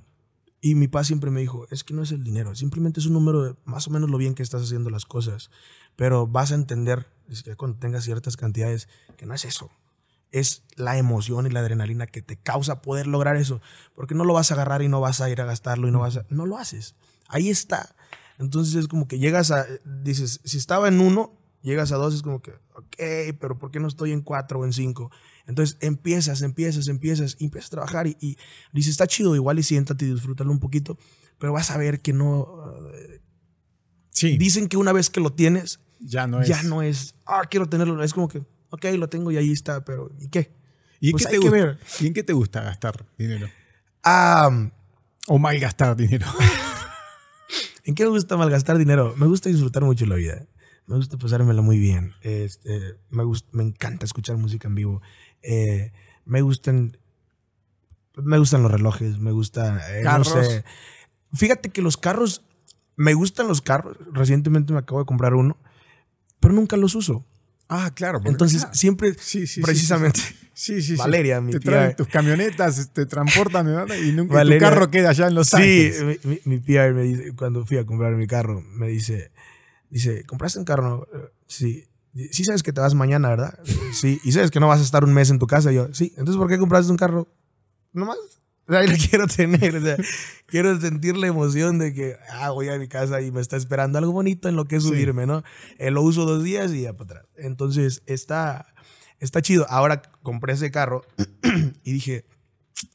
Y 0.65 0.77
mi 0.77 0.87
papá 0.87 1.03
siempre 1.05 1.31
me 1.31 1.41
dijo, 1.41 1.67
es 1.73 1.83
que 1.83 1.93
no 1.93 2.03
es 2.05 2.13
el 2.13 2.23
dinero, 2.23 2.55
simplemente 2.55 3.01
es 3.01 3.07
un 3.07 3.15
número 3.15 3.43
de 3.43 3.57
más 3.65 3.89
o 3.89 3.91
menos 3.91 4.09
lo 4.09 4.17
bien 4.17 4.35
que 4.35 4.45
estás 4.45 4.63
haciendo 4.63 4.91
las 4.91 5.05
cosas. 5.07 5.51
Pero 5.97 6.27
vas 6.29 6.53
a 6.53 6.55
entender, 6.55 7.09
es 7.29 7.43
que 7.43 7.57
cuando 7.57 7.79
tengas 7.79 8.05
ciertas 8.05 8.37
cantidades, 8.37 8.89
que 9.17 9.27
no 9.27 9.35
es 9.35 9.45
eso. 9.45 9.71
Es 10.31 10.63
la 10.77 10.97
emoción 10.97 11.47
y 11.47 11.51
la 11.51 11.61
adrenalina 11.61 12.07
que 12.07 12.23
te 12.23 12.37
causa 12.37 12.81
poder 12.81 13.07
lograr 13.09 13.37
eso. 13.37 13.61
Porque 13.95 14.15
no 14.15 14.25
lo 14.25 14.33
vas 14.35 14.51
a 14.51 14.55
agarrar 14.55 14.83
y 14.83 14.89
no 14.89 15.01
vas 15.01 15.21
a 15.21 15.29
ir 15.29 15.41
a 15.41 15.45
gastarlo 15.45 15.89
y 15.89 15.91
no 15.91 15.99
vas 15.99 16.17
a... 16.17 16.25
No 16.31 16.47
lo 16.47 16.57
haces. 16.57 16.95
Ahí 17.29 17.51
está. 17.51 17.95
Entonces 18.43 18.75
es 18.75 18.89
como 18.89 19.09
que 19.09 19.19
llegas 19.19 19.51
a... 19.51 19.65
Dices, 20.03 20.41
si 20.45 20.59
estaba 20.59 20.89
en 20.89 21.01
uno, 21.01 21.39
llegas 21.63 21.93
a 21.93 21.97
dos, 21.97 22.15
es 22.15 22.23
como 22.23 22.43
que, 22.43 22.51
ok, 22.75 23.37
pero 23.41 23.59
¿por 23.59 23.71
qué 23.71 23.81
no 23.81 23.89
estoy 23.89 24.13
en 24.13 24.21
cuatro 24.21 24.61
o 24.61 24.65
en 24.65 24.73
cinco? 24.73 25.11
Entonces 25.47 25.79
empiezas, 25.81 26.43
empiezas, 26.43 26.89
empiezas, 26.89 27.37
y 27.39 27.45
empiezas 27.47 27.69
a 27.69 27.77
trabajar 27.77 28.07
y, 28.07 28.17
y 28.21 28.37
dices, 28.73 28.91
está 28.93 29.07
chido, 29.07 29.35
igual 29.35 29.59
y 29.59 29.63
siéntate 29.63 30.05
y 30.05 30.13
disfrútalo 30.13 30.51
un 30.51 30.61
poquito, 30.61 30.99
pero 31.39 31.53
vas 31.53 31.71
a 31.71 31.79
ver 31.79 32.01
que 32.01 32.13
no... 32.13 32.47
eh, 32.93 33.21
Sí, 34.11 34.37
dicen 34.37 34.69
que 34.69 34.77
una 34.77 34.93
vez 34.93 35.09
que 35.09 35.21
lo 35.21 35.33
tienes, 35.33 35.81
ya 35.99 36.27
no 36.27 36.43
es. 36.43 36.47
ya 36.49 36.63
no 36.65 36.83
es, 36.83 37.15
ah, 37.25 37.43
quiero 37.51 37.67
tenerlo, 37.69 38.03
es 38.05 38.13
como 38.13 38.29
que, 38.29 38.43
ok, 38.71 38.85
lo 38.99 39.09
tengo 39.09 39.31
y 39.33 39.39
ahí 39.39 39.51
está, 39.51 39.85
pero 39.85 40.11
¿y 40.21 40.29
qué? 40.29 40.53
¿Y 41.01 41.09
en, 41.09 41.13
Pues 41.13 41.25
qué 41.27 41.33
te 41.33 41.41
que 41.41 41.49
gusta, 41.49 41.57
ver. 41.57 41.79
¿Y 42.01 42.07
en 42.09 42.15
qué 42.15 42.23
te 42.23 42.33
gusta 42.35 42.61
gastar 42.63 43.07
dinero? 43.17 43.49
Ah, 44.05 44.51
O 45.29 45.39
malgastar 45.39 45.97
dinero. 45.97 46.27
¿En 47.85 47.95
qué 47.95 48.05
me 48.05 48.11
gusta 48.11 48.37
malgastar 48.37 48.79
dinero? 48.79 49.15
Me 49.17 49.27
gusta 49.27 49.49
disfrutar 49.49 49.83
mucho 49.85 50.07
la 50.07 50.17
vida. 50.17 50.47
Me 50.87 50.97
gusta 50.97 51.17
pasármela 51.17 51.63
muy 51.63 51.79
bien. 51.79 52.13
Este, 52.23 52.97
me, 53.11 53.23
me 53.53 53.63
encanta 53.63 54.05
escuchar 54.05 54.37
música 54.37 54.69
en 54.69 54.75
vivo. 54.75 55.03
Eh, 55.43 55.93
me 56.25 56.43
gustan. 56.43 56.97
Me 58.17 58.39
gustan 58.39 58.63
los 58.63 58.71
relojes, 58.71 59.19
me 59.19 59.31
gusta. 59.33 59.81
eh, 59.97 60.03
no 60.03 60.11
Carros. 60.11 60.29
sé. 60.29 60.65
Fíjate 61.33 61.71
que 61.71 61.83
los 61.83 61.97
carros. 61.97 62.45
Me 62.97 63.15
gustan 63.15 63.49
los 63.49 63.63
carros. 63.63 63.97
Recientemente 64.13 64.73
me 64.73 64.81
acabo 64.81 65.01
de 65.01 65.07
comprar 65.07 65.35
uno. 65.35 65.57
Pero 66.41 66.53
nunca 66.55 66.77
los 66.77 66.95
uso. 66.95 67.25
Ah, 67.75 67.91
claro. 67.95 68.21
Entonces, 68.25 68.67
siempre. 68.73 69.15
sí, 69.15 69.41
sí, 69.41 69.47
sí, 69.47 69.61
precisamente. 69.63 70.21
Sí, 70.55 70.83
sí, 70.83 70.83
sí. 70.83 70.97
Valeria, 70.97 71.41
mi 71.41 71.53
Te 71.53 71.61
tía. 71.61 71.71
traen 71.71 71.97
tus 71.97 72.07
camionetas, 72.09 72.91
te 72.93 73.07
transportan 73.07 73.65
¿verdad? 73.67 73.97
y 73.97 74.13
nunca 74.13 74.35
y 74.35 74.37
Valeria. 74.37 74.69
tu 74.69 74.75
carro 74.75 74.91
queda 74.91 75.09
allá 75.11 75.29
en 75.29 75.35
Los 75.35 75.49
Sí, 75.49 75.57
Ángeles. 75.57 76.05
mi, 76.25 76.31
mi, 76.31 76.41
mi 76.45 76.59
PR 76.59 76.93
me 76.93 77.03
dice, 77.05 77.33
cuando 77.35 77.65
fui 77.65 77.79
a 77.79 77.87
comprar 77.87 78.15
mi 78.17 78.27
carro, 78.27 78.61
me 78.61 78.89
dice, 78.89 79.33
dice, 79.89 80.25
¿compraste 80.25 80.59
un 80.59 80.65
carro? 80.67 81.07
no?" 81.13 81.19
Eh, 81.19 81.29
Sí. 81.47 81.89
Sí 82.31 82.45
sabes 82.45 82.63
que 82.63 82.75
te 82.75 82.81
vas 82.83 82.93
mañana, 82.95 83.31
¿verdad? 83.31 83.59
Sí. 83.95 84.21
Y 84.23 84.33
sabes 84.33 84.51
que 84.51 84.61
no 84.61 84.69
vas 84.69 84.81
a 84.81 84.85
estar 84.85 85.03
un 85.03 85.15
mes 85.15 85.31
en 85.31 85.39
tu 85.39 85.47
casa. 85.47 85.73
Y 85.73 85.77
yo, 85.77 85.89
sí. 85.95 86.11
Entonces, 86.19 86.37
¿por 86.37 86.47
qué 86.47 86.59
compraste 86.59 86.91
un 86.93 86.99
carro? 86.99 87.27
Nomás. 87.95 88.19
O 88.69 88.73
sea, 88.73 88.83
lo 88.87 88.95
quiero 88.97 89.27
tener. 89.27 89.77
O 89.77 89.81
sea, 89.81 89.97
quiero 90.47 90.81
sentir 90.81 91.17
la 91.17 91.27
emoción 91.27 91.79
de 91.79 91.93
que, 91.93 92.17
ah, 92.31 92.51
voy 92.51 92.69
a 92.69 92.79
mi 92.79 92.89
casa 92.89 93.21
y 93.21 93.31
me 93.31 93.41
está 93.41 93.57
esperando 93.57 93.99
algo 93.99 94.13
bonito 94.13 94.49
en 94.49 94.57
lo 94.57 94.67
que 94.67 94.81
subirme, 94.81 95.27
¿no? 95.27 95.43
Eh, 95.79 95.91
lo 95.91 96.03
uso 96.03 96.25
dos 96.25 96.43
días 96.45 96.73
y 96.73 96.83
ya 96.83 96.93
para 96.93 97.05
atrás. 97.21 97.27
Entonces, 97.37 98.03
está, 98.07 98.67
está 99.21 99.43
chido. 99.43 99.67
Ahora 99.69 100.03
compré 100.23 100.55
ese 100.55 100.71
carro 100.71 101.03
y 101.85 101.93
dije, 101.93 102.25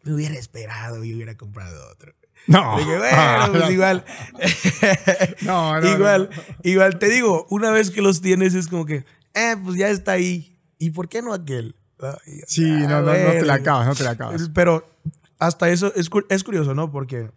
me 0.03 0.13
hubiera 0.13 0.35
esperado 0.35 1.03
y 1.03 1.13
hubiera 1.13 1.35
comprado 1.35 1.91
otro. 1.91 2.13
No. 2.47 2.77
Dije, 2.77 2.97
bueno, 2.99 3.51
pues 3.51 3.69
igual. 3.71 4.05
No, 5.41 5.79
no, 5.79 5.87
igual, 5.95 6.29
no, 6.31 6.43
igual. 6.63 6.99
Te 6.99 7.09
digo, 7.09 7.45
una 7.49 7.71
vez 7.71 7.91
que 7.91 8.01
los 8.01 8.21
tienes 8.21 8.53
es 8.53 8.67
como 8.67 8.85
que, 8.85 9.05
eh, 9.33 9.55
pues 9.63 9.77
ya 9.77 9.89
está 9.89 10.13
ahí. 10.13 10.59
¿Y 10.79 10.91
por 10.91 11.09
qué 11.09 11.21
no 11.21 11.33
aquel? 11.33 11.75
Y- 12.25 12.41
Sí, 12.47 12.69
ah, 12.69 12.87
no, 12.87 13.01
no, 13.01 13.13
no 13.13 13.31
te 13.31 13.45
la 13.45 13.55
acabas, 13.55 13.87
no 13.87 13.95
te 13.95 14.03
la 14.03 14.11
acabas. 14.11 14.49
Pero 14.53 14.87
hasta 15.39 15.69
eso 15.69 15.93
es, 15.95 16.09
es 16.29 16.43
curioso, 16.43 16.73
¿no? 16.75 16.91
Porque, 16.91 17.29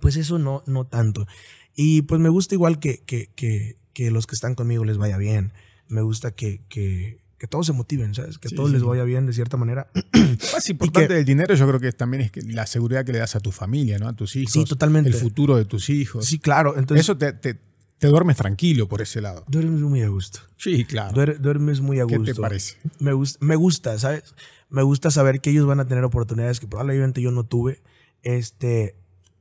pues 0.00 0.16
eso 0.16 0.38
no, 0.38 0.62
no 0.66 0.86
tanto. 0.86 1.26
Y 1.74 2.02
pues 2.02 2.20
me 2.20 2.28
gusta 2.28 2.54
igual 2.54 2.78
que, 2.78 3.02
que, 3.04 3.30
que, 3.34 3.76
que 3.92 4.10
los 4.10 4.26
que 4.26 4.34
están 4.34 4.54
conmigo 4.54 4.84
les 4.84 4.98
vaya 4.98 5.16
bien. 5.16 5.52
Me 5.88 6.02
gusta 6.02 6.30
que, 6.32 6.62
que, 6.68 7.20
que 7.38 7.46
todos 7.46 7.66
se 7.66 7.72
motiven, 7.72 8.14
¿sabes? 8.14 8.38
Que 8.38 8.48
Sí, 8.48 8.54
todos 8.54 8.70
sí. 8.70 8.74
les 8.74 8.82
vaya 8.84 9.04
bien 9.04 9.26
de 9.26 9.32
cierta 9.32 9.56
manera. 9.56 9.90
Más 10.52 10.68
importante 10.70 11.14
del 11.14 11.24
dinero, 11.24 11.54
yo 11.54 11.66
creo 11.66 11.80
que 11.80 11.92
también 11.92 12.22
es 12.22 12.30
que 12.30 12.42
la 12.42 12.66
seguridad 12.66 13.04
que 13.04 13.12
le 13.12 13.18
das 13.18 13.36
a 13.36 13.40
tu 13.40 13.50
familia, 13.52 13.98
¿no? 13.98 14.08
A 14.08 14.12
tus 14.14 14.36
hijos. 14.36 14.52
Sí, 14.52 14.64
totalmente. 14.64 15.10
El 15.10 15.16
futuro 15.16 15.56
de 15.56 15.64
tus 15.64 15.90
hijos. 15.90 16.26
Sí, 16.26 16.38
claro. 16.38 16.76
Entonces, 16.78 17.04
Eso 17.06 17.16
te, 17.16 17.32
te, 17.32 17.58
te 17.98 18.06
duermes 18.06 18.36
tranquilo 18.36 18.88
por 18.88 19.02
ese 19.02 19.20
lado. 19.20 19.44
duermes 19.48 19.80
muy 19.80 20.02
a 20.02 20.08
gusto. 20.08 20.40
Sí, 20.56 20.84
claro. 20.84 21.14
Duer- 21.14 21.38
duermes 21.38 21.80
muy 21.80 21.98
a 22.00 22.06
¿Qué 22.06 22.18
gusto. 22.18 22.34
te 22.34 22.40
parece? 22.40 22.76
Me, 23.00 23.12
gus- 23.12 23.38
me 23.40 23.56
gusta, 23.56 23.98
¿sabes? 23.98 24.34
Me 24.70 24.82
gusta 24.82 25.10
saber 25.10 25.40
que 25.40 25.50
ellos 25.50 25.66
van 25.66 25.80
a 25.80 25.86
tener 25.86 26.04
oportunidades 26.04 26.60
que 26.60 26.68
probablemente 26.68 27.20
yo 27.20 27.32
no 27.32 27.44
tuve. 27.44 27.82
Este, 28.22 28.94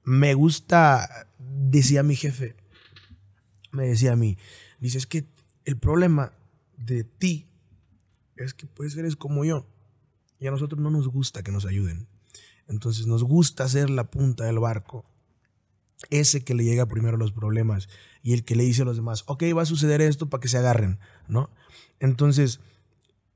me 0.03 0.33
gusta, 0.33 1.27
decía 1.37 2.03
mi 2.03 2.15
jefe, 2.15 2.55
me 3.71 3.87
decía 3.87 4.13
a 4.13 4.15
mí, 4.15 4.37
dice, 4.79 4.97
es 4.97 5.05
que 5.05 5.27
el 5.65 5.77
problema 5.77 6.33
de 6.77 7.03
ti 7.03 7.47
es 8.35 8.53
que 8.53 8.65
pues 8.65 8.95
eres 8.97 9.15
como 9.15 9.45
yo. 9.45 9.67
Y 10.39 10.47
a 10.47 10.51
nosotros 10.51 10.81
no 10.81 10.89
nos 10.89 11.07
gusta 11.07 11.43
que 11.43 11.51
nos 11.51 11.65
ayuden. 11.65 12.07
Entonces 12.67 13.07
nos 13.07 13.23
gusta 13.23 13.67
ser 13.67 13.89
la 13.89 14.09
punta 14.09 14.45
del 14.45 14.59
barco. 14.59 15.05
Ese 16.09 16.43
que 16.43 16.53
le 16.53 16.63
llega 16.63 16.85
primero 16.85 17.17
los 17.17 17.33
problemas 17.33 17.89
y 18.23 18.33
el 18.33 18.45
que 18.45 18.55
le 18.55 18.63
dice 18.63 18.83
a 18.83 18.85
los 18.85 18.95
demás, 18.95 19.23
ok, 19.27 19.43
va 19.55 19.63
a 19.63 19.65
suceder 19.65 20.01
esto 20.01 20.29
para 20.29 20.39
que 20.39 20.47
se 20.47 20.57
agarren, 20.57 20.99
¿no? 21.27 21.49
Entonces, 21.99 22.61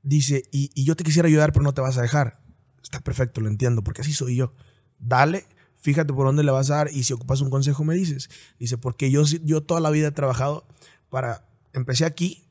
dice, 0.04 0.44
y, 0.52 0.70
y 0.74 0.84
yo 0.84 0.94
te 0.94 1.02
quisiera 1.02 1.26
ayudar, 1.26 1.52
pero 1.52 1.64
no 1.64 1.74
te 1.74 1.80
vas 1.80 1.98
a 1.98 2.02
dejar. 2.02 2.40
Está 2.82 3.00
perfecto, 3.00 3.40
lo 3.40 3.48
entiendo, 3.48 3.82
porque 3.82 4.02
así 4.02 4.12
soy 4.12 4.36
yo. 4.36 4.54
Dale, 4.98 5.46
fíjate 5.80 6.12
por 6.12 6.26
dónde 6.26 6.44
le 6.44 6.52
vas 6.52 6.70
a 6.70 6.76
dar 6.76 6.90
y 6.92 7.02
si 7.02 7.12
ocupas 7.12 7.40
un 7.40 7.50
consejo 7.50 7.82
me 7.82 7.94
dices. 7.94 8.30
Dice, 8.58 8.78
porque 8.78 9.10
yo, 9.10 9.24
yo 9.42 9.62
toda 9.62 9.80
la 9.80 9.90
vida 9.90 10.08
he 10.08 10.12
trabajado 10.12 10.66
para, 11.08 11.48
empecé 11.72 12.04
aquí 12.04 12.44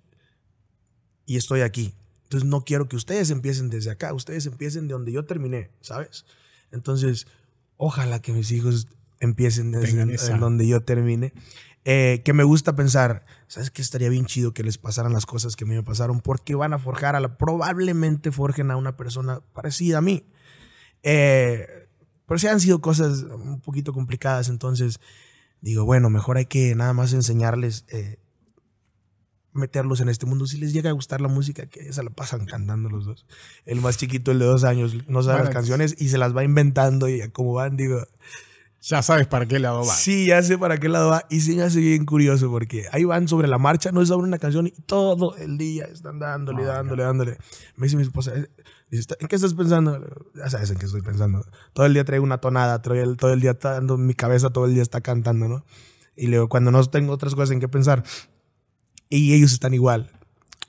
y 1.26 1.38
estoy 1.38 1.62
aquí. 1.62 1.94
Entonces 2.24 2.50
no 2.50 2.66
quiero 2.66 2.88
que 2.88 2.96
ustedes 2.96 3.30
empiecen 3.30 3.70
desde 3.70 3.92
acá, 3.92 4.14
ustedes 4.14 4.46
empiecen 4.48 4.88
de 4.88 4.94
donde 4.94 5.12
yo 5.12 5.26
terminé, 5.26 5.70
¿sabes? 5.82 6.26
Entonces, 6.72 7.28
ojalá 7.78 8.22
que 8.22 8.34
mis 8.34 8.52
hijos 8.52 8.88
empiecen 9.26 9.72
desde 9.72 10.02
en- 10.02 10.10
esa- 10.12 10.34
en 10.34 10.40
donde 10.40 10.68
yo 10.68 10.82
termine. 10.82 11.34
Eh, 11.86 12.22
que 12.24 12.32
me 12.34 12.44
gusta 12.46 12.76
pensar, 12.78 13.26
¿sabes 13.48 13.70
qué? 13.70 13.82
Estaría 13.82 14.08
bien 14.10 14.26
chido 14.26 14.54
que 14.54 14.64
les 14.64 14.78
pasaran 14.78 15.12
las 15.12 15.26
cosas 15.26 15.56
que 15.58 15.66
a 15.66 15.68
mí 15.68 15.76
me 15.76 15.84
pasaron 15.84 16.22
porque 16.22 16.56
van 16.56 16.72
a 16.74 16.80
forjar 16.80 17.16
a 17.18 17.20
la, 17.20 17.38
probablemente 17.38 18.32
forjen 18.32 18.72
a 18.72 18.78
una 18.78 18.96
persona 18.96 19.42
parecida 19.54 19.98
a 19.98 20.02
mí. 20.02 20.26
Eh, 21.04 21.68
pero 22.26 22.40
sí 22.40 22.48
han 22.48 22.62
sido 22.62 22.80
cosas 22.80 23.24
un 23.24 23.60
poquito 23.60 23.92
complicadas, 23.92 24.48
entonces 24.48 25.02
digo, 25.60 25.84
bueno, 25.84 26.10
mejor 26.10 26.38
hay 26.38 26.46
que 26.46 26.74
nada 26.76 26.94
más 26.94 27.12
enseñarles, 27.12 27.84
eh, 27.90 28.18
meterlos 29.52 30.00
en 30.02 30.10
este 30.10 30.26
mundo. 30.26 30.48
Si 30.48 30.58
les 30.58 30.74
llega 30.74 30.90
a 30.90 30.94
gustar 30.94 31.22
la 31.22 31.28
música, 31.28 31.68
que 31.68 31.92
se 31.94 32.02
la 32.04 32.10
pasan 32.10 32.46
cantando 32.46 32.90
los 32.90 33.06
dos. 33.06 33.26
El 33.66 33.82
más 33.82 33.98
chiquito, 33.98 34.32
el 34.32 34.40
de 34.40 34.46
dos 34.46 34.64
años, 34.64 34.96
no 35.08 35.22
sabe 35.22 35.40
las 35.40 35.54
canciones 35.54 35.96
y 36.00 36.10
se 36.10 36.18
las 36.18 36.36
va 36.36 36.44
inventando 36.44 37.08
y 37.10 37.30
como 37.30 37.54
van, 37.54 37.78
digo, 37.78 38.04
Ya 38.86 39.02
sabes 39.02 39.28
para 39.28 39.46
qué 39.46 39.60
lado 39.60 39.80
va. 39.86 39.94
Sí, 39.94 40.26
ya 40.28 40.44
sé 40.44 40.58
para 40.58 40.78
qué 40.78 40.90
lado 40.90 41.10
va. 41.10 41.26
Y 41.30 41.40
se 41.40 41.56
me 41.56 41.64
hace 41.64 41.80
bien 41.80 42.06
curioso 42.06 42.50
porque 42.52 42.86
ahí 42.92 43.06
van 43.06 43.30
sobre 43.30 43.48
la 43.48 43.58
marcha, 43.58 43.94
no 43.94 44.02
es 44.02 44.10
sobre 44.10 44.28
una 44.28 44.40
canción 44.40 44.68
y 44.68 44.72
todo 44.72 45.38
el 45.38 45.58
día 45.58 45.86
están 45.86 46.20
dándole, 46.20 46.64
Ah, 46.64 46.68
dándole, 46.76 47.04
dándole. 47.04 47.38
Me 47.78 47.86
dice 47.88 47.96
mi 47.96 48.04
esposa, 48.04 48.34
eh, 48.36 48.50
dice, 48.92 49.02
"¿Está- 49.02 49.16
¿en 49.22 49.28
qué 49.30 49.38
estás 49.38 49.54
pensando? 49.54 50.02
Ya 50.36 50.50
sabes 50.50 50.70
en 50.70 50.78
qué 50.80 50.86
estoy 50.86 51.02
pensando. 51.02 51.46
Todo 51.72 51.86
el 51.86 51.94
día 51.94 52.04
traigo 52.04 52.26
una 52.26 52.40
tonada, 52.40 52.82
traigo 52.82 53.16
todo 53.16 53.32
el 53.32 53.40
día 53.40 53.52
está 53.52 53.72
dando 53.72 53.98
mi 53.98 54.16
cabeza, 54.16 54.50
todo 54.50 54.66
el 54.66 54.74
día 54.74 54.84
está 54.84 55.00
cantando, 55.00 55.48
¿no? 55.48 55.66
Y 56.18 56.28
luego 56.28 56.50
cuando 56.50 56.70
no 56.72 56.84
tengo 56.84 57.14
otras 57.14 57.36
cosas 57.36 57.52
en 57.52 57.62
qué 57.62 57.70
pensar, 57.70 58.04
y 59.08 59.34
ellos 59.34 59.54
están 59.54 59.74
igual. 59.74 60.12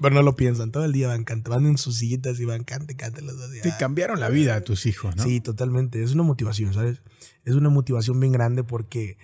Pero 0.00 0.14
no 0.14 0.22
lo 0.22 0.34
piensan, 0.34 0.72
todo 0.72 0.84
el 0.84 0.92
día 0.92 1.06
van 1.08 1.24
cantando, 1.24 1.56
van 1.56 1.66
en 1.66 1.78
sus 1.78 1.96
sillitas 1.98 2.40
y 2.40 2.44
van 2.44 2.64
cante, 2.64 2.96
cante 2.96 3.22
los 3.22 3.36
dos. 3.38 3.54
y, 3.54 3.60
Te 3.60 3.72
cambiaron 3.78 4.18
la 4.20 4.28
vida 4.28 4.56
a 4.56 4.60
tus 4.60 4.86
hijos, 4.86 5.14
¿no? 5.16 5.22
Sí, 5.22 5.40
totalmente. 5.40 6.02
Es 6.02 6.12
una 6.12 6.24
motivación, 6.24 6.74
¿sabes? 6.74 7.00
Es 7.44 7.54
una 7.54 7.68
motivación 7.70 8.18
bien 8.18 8.32
grande 8.32 8.64
porque 8.64 9.16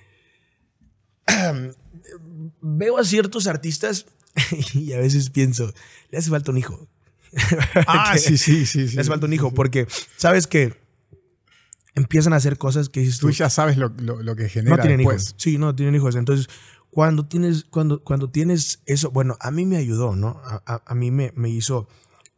veo 2.61 2.99
a 2.99 3.05
ciertos 3.05 3.47
artistas 3.47 4.07
y 4.75 4.93
a 4.93 4.99
veces 4.99 5.31
pienso, 5.31 5.73
le 6.11 6.19
hace 6.19 6.31
falta 6.31 6.51
un 6.51 6.59
hijo. 6.59 6.89
Ah, 7.87 8.17
sí, 8.19 8.37
sí, 8.37 8.67
sí. 8.67 8.89
sí 8.89 8.95
Le 8.97 9.03
hace 9.03 9.11
falta 9.11 9.27
un 9.27 9.33
hijo 9.33 9.53
porque 9.55 9.87
sabes 10.17 10.47
que 10.49 10.75
empiezan 11.95 12.33
a 12.33 12.37
hacer 12.37 12.59
cosas 12.59 12.89
que 12.89 13.01
dices 13.01 13.19
tú, 13.19 13.29
Tú 13.29 13.33
ya 13.33 13.51
sabes 13.51 13.77
lo, 13.77 13.89
lo- 13.99 14.23
lo 14.23 14.35
que 14.37 14.49
genera 14.49 14.77
no 14.77 14.83
tienen 14.83 14.99
después. 14.99 15.23
hijos. 15.29 15.35
Sí, 15.39 15.59
no 15.59 15.75
tienen 15.75 15.95
hijos. 15.95 16.17
Entonces, 16.17 16.49
cuando 16.91 17.27
tienes, 17.27 17.65
cuando, 17.65 18.03
cuando 18.03 18.31
tienes 18.31 18.83
eso, 18.87 19.11
bueno, 19.11 19.37
a 19.41 19.51
mí 19.51 19.65
me 19.67 19.77
ayudó, 19.77 20.17
¿no? 20.17 20.41
A, 20.45 20.63
a- 20.67 20.83
a 20.87 20.95
mí 20.95 21.11
me, 21.11 21.33
me 21.37 21.49
hizo 21.51 21.87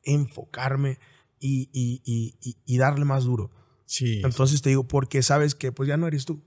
enfocarme 0.05 0.98
y, 1.40 1.68
y- 1.72 2.03
y- 2.05 2.57
y- 2.64 2.78
darle 2.78 3.05
más 3.05 3.24
duro. 3.24 3.50
Sí. 3.86 4.20
Entonces 4.24 4.62
te 4.62 4.68
digo, 4.70 4.86
porque 4.86 5.22
sabes 5.22 5.55
que 5.55 5.72
pues 5.72 5.88
ya 5.88 5.96
no 5.96 6.07
eres 6.07 6.24
tú. 6.24 6.42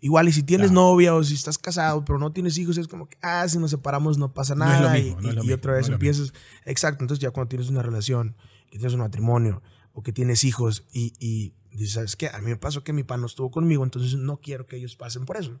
Igual 0.00 0.28
y 0.28 0.32
si 0.32 0.44
tienes 0.44 0.70
novia 0.70 1.12
o 1.14 1.24
si 1.24 1.34
estás 1.34 1.58
casado 1.58 2.04
pero 2.04 2.18
no 2.20 2.32
tienes 2.32 2.56
hijos, 2.58 2.78
es 2.78 2.86
como 2.86 3.08
que, 3.08 3.18
ah, 3.20 3.48
si 3.48 3.58
nos 3.58 3.70
separamos 3.70 4.16
no 4.16 4.32
pasa 4.32 4.54
No 4.54 4.64
nada. 4.64 4.80
lo 4.82 4.90
mismo, 4.90 5.20
y, 5.20 5.26
no 5.34 5.42
mismo, 5.42 5.54
otra 5.56 5.72
vez 5.74 5.88
no 5.88 5.94
empiezas. 5.94 6.32
Exacto, 6.64 7.02
entonces 7.02 7.20
ya 7.20 7.30
cuando 7.32 7.48
tienes 7.48 7.68
una 7.68 7.82
relación, 7.82 8.36
que 8.70 8.78
tienes 8.78 8.92
un 8.94 9.00
matrimonio 9.00 9.62
o 9.92 10.02
que 10.02 10.12
tienes 10.12 10.44
hijos 10.44 10.84
y, 10.92 11.14
y 11.18 11.54
dices, 11.76 11.94
¿sabes 11.94 12.14
qué? 12.16 12.28
A 12.28 12.38
mí 12.38 12.46
me 12.50 12.56
pasó 12.56 12.84
que 12.84 12.92
mi 12.92 13.02
pan 13.02 13.20
no 13.20 13.26
estuvo 13.26 13.50
conmigo, 13.50 13.82
entonces 13.82 14.14
no 14.14 14.40
quiero 14.40 14.66
que 14.66 14.76
ellos 14.76 14.94
pasen 14.94 15.24
por 15.24 15.36
eso. 15.36 15.58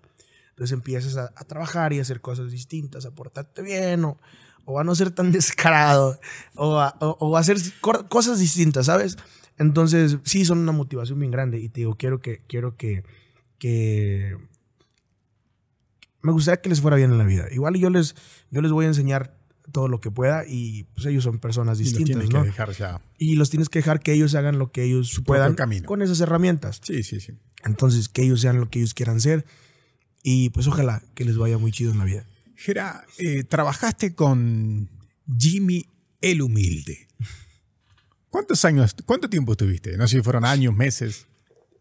Entonces 0.58 0.72
empiezas 0.72 1.16
a, 1.16 1.32
a 1.36 1.44
trabajar 1.44 1.92
y 1.92 2.00
a 2.00 2.02
hacer 2.02 2.20
cosas 2.20 2.50
distintas, 2.50 3.06
a 3.06 3.12
portarte 3.14 3.62
bien 3.62 4.04
o, 4.04 4.18
o 4.64 4.80
a 4.80 4.84
no 4.84 4.92
ser 4.96 5.12
tan 5.12 5.30
descarado 5.32 6.18
o 6.56 6.80
a, 6.80 6.96
o- 7.00 7.16
o 7.20 7.36
a 7.36 7.40
hacer 7.40 7.58
cosas 8.08 8.40
distintas, 8.40 8.86
¿sabes? 8.86 9.16
Entonces, 9.56 10.18
sí, 10.24 10.44
son 10.44 10.58
una 10.58 10.72
motivación 10.72 11.20
bien 11.20 11.30
grande 11.30 11.60
y 11.60 11.68
te 11.68 11.82
digo, 11.82 11.94
quiero 11.96 12.20
que, 12.20 12.42
quiero 12.48 12.76
que, 12.76 13.04
que 13.60 14.36
me 16.22 16.32
gustaría 16.32 16.60
que 16.60 16.68
les 16.68 16.80
fuera 16.80 16.96
bien 16.96 17.12
en 17.12 17.18
la 17.18 17.24
vida. 17.24 17.46
Igual 17.52 17.76
yo 17.76 17.88
les, 17.90 18.16
yo 18.50 18.60
les 18.60 18.72
voy 18.72 18.84
a 18.86 18.88
enseñar 18.88 19.36
todo 19.70 19.86
lo 19.86 20.00
que 20.00 20.10
pueda 20.10 20.44
y 20.46 20.84
pues 20.94 21.06
ellos 21.06 21.22
son 21.24 21.38
personas 21.38 21.78
Y 21.78 21.84
distintas, 21.84 22.06
tienes 22.06 22.30
¿no? 22.30 22.40
que 22.42 22.46
dejar 22.48 22.72
ya. 22.72 23.00
Y 23.18 23.36
los 23.36 23.50
tienes 23.50 23.68
que 23.68 23.78
dejar 23.78 24.00
que 24.00 24.12
ellos 24.12 24.34
hagan 24.34 24.58
lo 24.58 24.72
que 24.72 24.82
ellos 24.82 25.22
puedan 25.24 25.54
camino. 25.54 25.86
con 25.86 26.02
esas 26.02 26.20
herramientas. 26.20 26.80
Sí, 26.82 27.02
sí, 27.04 27.20
sí. 27.20 27.34
Entonces, 27.64 28.08
que 28.08 28.22
ellos 28.22 28.40
sean 28.40 28.58
lo 28.60 28.70
que 28.70 28.78
ellos 28.80 28.94
quieran 28.94 29.20
ser 29.20 29.44
y 30.22 30.50
pues 30.50 30.66
ojalá 30.66 31.02
que 31.14 31.24
les 31.24 31.36
vaya 31.36 31.58
muy 31.58 31.72
chido 31.72 31.92
en 31.92 31.98
la 31.98 32.04
vida. 32.04 32.26
Gera, 32.56 33.04
eh, 33.18 33.44
trabajaste 33.44 34.14
con 34.14 34.90
Jimmy 35.38 35.86
el 36.20 36.42
Humilde. 36.42 37.08
¿Cuántos 38.30 38.64
años, 38.64 38.94
cuánto 39.06 39.30
tiempo 39.30 39.52
estuviste? 39.52 39.96
No 39.96 40.06
sé 40.06 40.16
si 40.16 40.22
fueron 40.22 40.44
años, 40.44 40.74
meses. 40.74 41.26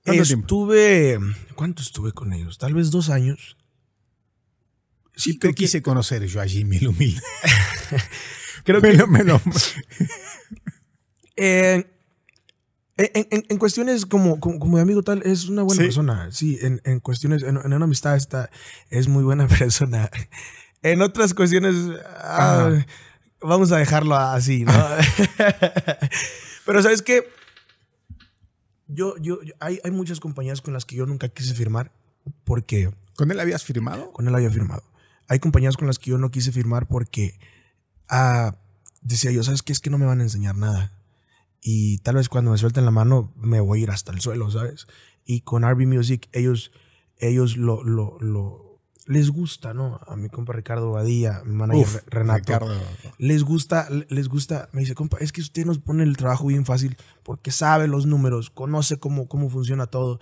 ¿Cuánto 0.05 0.23
tiempo? 0.23 0.45
Estuve, 0.45 1.19
¿cuánto 1.55 1.81
estuve 1.81 2.13
con 2.13 2.31
ellos? 2.31 2.57
Tal 2.57 2.73
vez 2.73 2.91
dos 2.91 3.09
años. 3.09 3.57
Sí, 5.15 5.37
te 5.37 5.53
quise 5.53 5.81
conocer 5.81 6.25
yo 6.27 6.39
allí, 6.39 6.63
mi 6.63 6.85
humilde. 6.85 7.21
creo 8.63 8.81
que... 8.81 9.05
Me 9.07 9.23
lo, 9.23 9.41
en, 12.97 13.45
en, 13.47 13.57
cuestiones 13.57 14.05
como, 14.05 14.39
como, 14.39 14.77
de 14.77 14.81
amigo 14.81 15.03
tal, 15.03 15.21
es 15.23 15.47
una 15.47 15.63
buena 15.63 15.83
persona. 15.83 16.29
Sí, 16.31 16.57
en, 16.61 16.99
cuestiones, 16.99 17.43
en, 17.43 17.57
una 17.57 17.83
amistad 17.85 18.15
está, 18.15 18.49
es 18.89 19.07
muy 19.07 19.23
buena 19.23 19.47
persona. 19.59 20.09
En 20.81 21.01
otras 21.01 21.33
cuestiones, 21.33 21.75
ah, 22.21 22.71
vamos 23.39 23.71
a 23.71 23.77
dejarlo 23.77 24.15
así, 24.15 24.65
¿no? 24.65 24.73
Pero 26.65 26.81
sabes 26.81 27.01
qué, 27.01 27.27
yo, 28.87 29.15
yo, 29.17 29.39
hay, 29.59 29.79
hay 29.83 29.91
muchas 29.91 30.19
compañías 30.19 30.61
con 30.61 30.73
las 30.73 30.85
que 30.85 30.95
yo 30.95 31.05
nunca 31.05 31.29
quise 31.29 31.53
firmar 31.53 31.91
porque... 32.43 32.91
¿Con 33.15 33.31
él 33.31 33.39
habías 33.39 33.63
firmado? 33.63 34.11
Con 34.11 34.27
él 34.27 34.35
había 34.35 34.49
firmado. 34.49 34.83
Hay 35.27 35.39
compañías 35.39 35.77
con 35.77 35.87
las 35.87 35.99
que 35.99 36.11
yo 36.11 36.17
no 36.17 36.31
quise 36.31 36.51
firmar 36.51 36.87
porque 36.87 37.39
ah, 38.09 38.55
decía 39.01 39.31
yo, 39.31 39.43
¿sabes 39.43 39.61
qué? 39.61 39.73
Es 39.73 39.79
que 39.79 39.89
no 39.89 39.97
me 39.97 40.05
van 40.05 40.19
a 40.19 40.23
enseñar 40.23 40.55
nada. 40.55 40.96
Y 41.69 41.97
tal 41.97 42.15
vez 42.15 42.29
cuando 42.29 42.51
me 42.51 42.57
suelten 42.57 42.85
la 42.85 42.91
mano 42.91 43.33
me 43.35 43.59
voy 43.59 43.79
a 43.79 43.83
ir 43.83 43.91
hasta 43.91 44.13
el 44.13 44.21
suelo, 44.21 44.49
¿sabes? 44.49 44.87
Y 45.25 45.41
con 45.41 45.69
RB 45.69 45.85
Music 45.85 46.29
ellos, 46.31 46.71
ellos 47.17 47.57
lo, 47.57 47.83
lo, 47.83 48.17
lo, 48.21 48.79
les 49.05 49.29
gusta, 49.31 49.73
¿no? 49.73 49.99
A 50.07 50.15
mi 50.15 50.29
compa 50.29 50.53
Ricardo 50.53 50.91
Badía, 50.91 51.41
mi 51.45 51.55
manager 51.55 52.05
Renato. 52.07 52.69
Les 53.17 53.43
gusta, 53.43 53.89
les 54.07 54.29
gusta, 54.29 54.69
me 54.71 54.79
dice, 54.79 54.95
compa, 54.95 55.17
es 55.19 55.33
que 55.33 55.41
usted 55.41 55.65
nos 55.65 55.79
pone 55.79 56.03
el 56.03 56.15
trabajo 56.15 56.45
bien 56.45 56.65
fácil 56.65 56.95
porque 57.21 57.51
sabe 57.51 57.89
los 57.89 58.05
números, 58.05 58.49
conoce 58.49 58.97
cómo, 58.97 59.27
cómo 59.27 59.49
funciona 59.49 59.87
todo, 59.87 60.21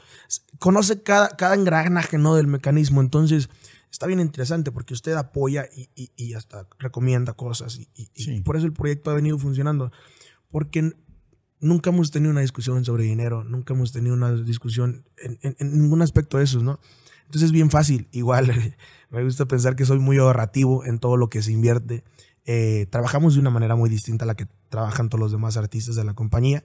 conoce 0.58 1.04
cada, 1.04 1.30
cada 1.30 1.54
engranaje, 1.54 2.18
¿no? 2.18 2.34
Del 2.34 2.48
mecanismo. 2.48 3.02
Entonces, 3.02 3.52
está 3.92 4.08
bien 4.08 4.20
interesante 4.20 4.72
porque 4.72 4.96
usted 4.96 5.14
apoya 5.14 5.70
y, 5.76 6.10
y, 6.16 6.34
hasta 6.34 6.68
recomienda 6.80 7.34
cosas 7.34 7.78
y, 7.78 8.10
y, 8.16 8.42
por 8.42 8.58
eso 8.58 8.66
el 8.66 8.74
proyecto 8.74 9.12
ha 9.12 9.14
venido 9.14 9.38
funcionando. 9.38 9.92
Porque 10.50 10.96
nunca 11.66 11.90
hemos 11.90 12.12
tenido 12.12 12.32
una 12.32 12.42
discusión 12.42 12.86
sobre 12.86 13.04
dinero, 13.04 13.44
nunca 13.44 13.74
hemos 13.74 13.92
tenido 13.92 14.16
una 14.16 14.32
discusión 14.32 15.04
en, 15.18 15.40
en, 15.42 15.78
ningún 15.78 16.02
aspecto 16.02 16.38
de 16.38 16.44
esos, 16.44 16.64
¿no? 16.64 16.80
Entonces 17.26 17.48
es 17.48 17.52
bien 17.52 17.72
fácil. 17.72 18.08
Igual 18.12 18.76
me 19.10 19.24
gusta 19.24 19.46
pensar 19.46 19.76
que 19.76 19.86
soy 19.86 20.00
muy 20.00 20.18
ahorrativo 20.18 20.86
en 20.86 21.00
todo 21.00 21.18
lo 21.18 21.30
que 21.30 21.42
se 21.42 21.52
invierte. 21.52 22.04
Eh, 22.46 22.86
trabajamos 22.92 23.34
de 23.34 23.40
una 23.40 23.50
manera 23.50 23.76
muy 23.76 23.90
distinta 23.90 24.24
a 24.26 24.28
la 24.28 24.36
que 24.36 24.48
trabajan 24.70 25.10
todos 25.10 25.20
los 25.20 25.32
demás 25.32 25.58
artistas 25.58 25.96
de 25.96 26.04
la 26.04 26.14
compañía, 26.14 26.64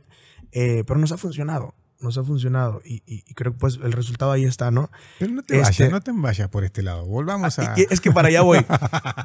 eh, 0.52 0.84
pero 0.86 1.00
nos 1.00 1.12
ha 1.12 1.16
funcionado 1.16 1.74
nos 2.00 2.16
ha 2.16 2.24
funcionado 2.24 2.80
y, 2.82 3.22
creo 3.34 3.52
que 3.52 3.58
pues 3.58 3.78
el 3.82 3.92
resultado 3.92 4.32
ahí 4.32 4.44
está, 4.44 4.70
¿no? 4.70 4.90
Pero 5.18 5.32
no 5.32 5.42
te 5.42 5.58
vayas, 5.58 5.70
este 5.70 5.90
no 5.90 6.00
te 6.00 6.12
vayas 6.12 6.48
por 6.48 6.64
este 6.64 6.82
lado. 6.82 7.04
Volvamos 7.04 7.58
ah, 7.58 7.74
a... 7.74 7.74
Es 7.74 8.00
que 8.00 8.10
para 8.10 8.28
allá 8.28 8.40
voy, 8.40 8.60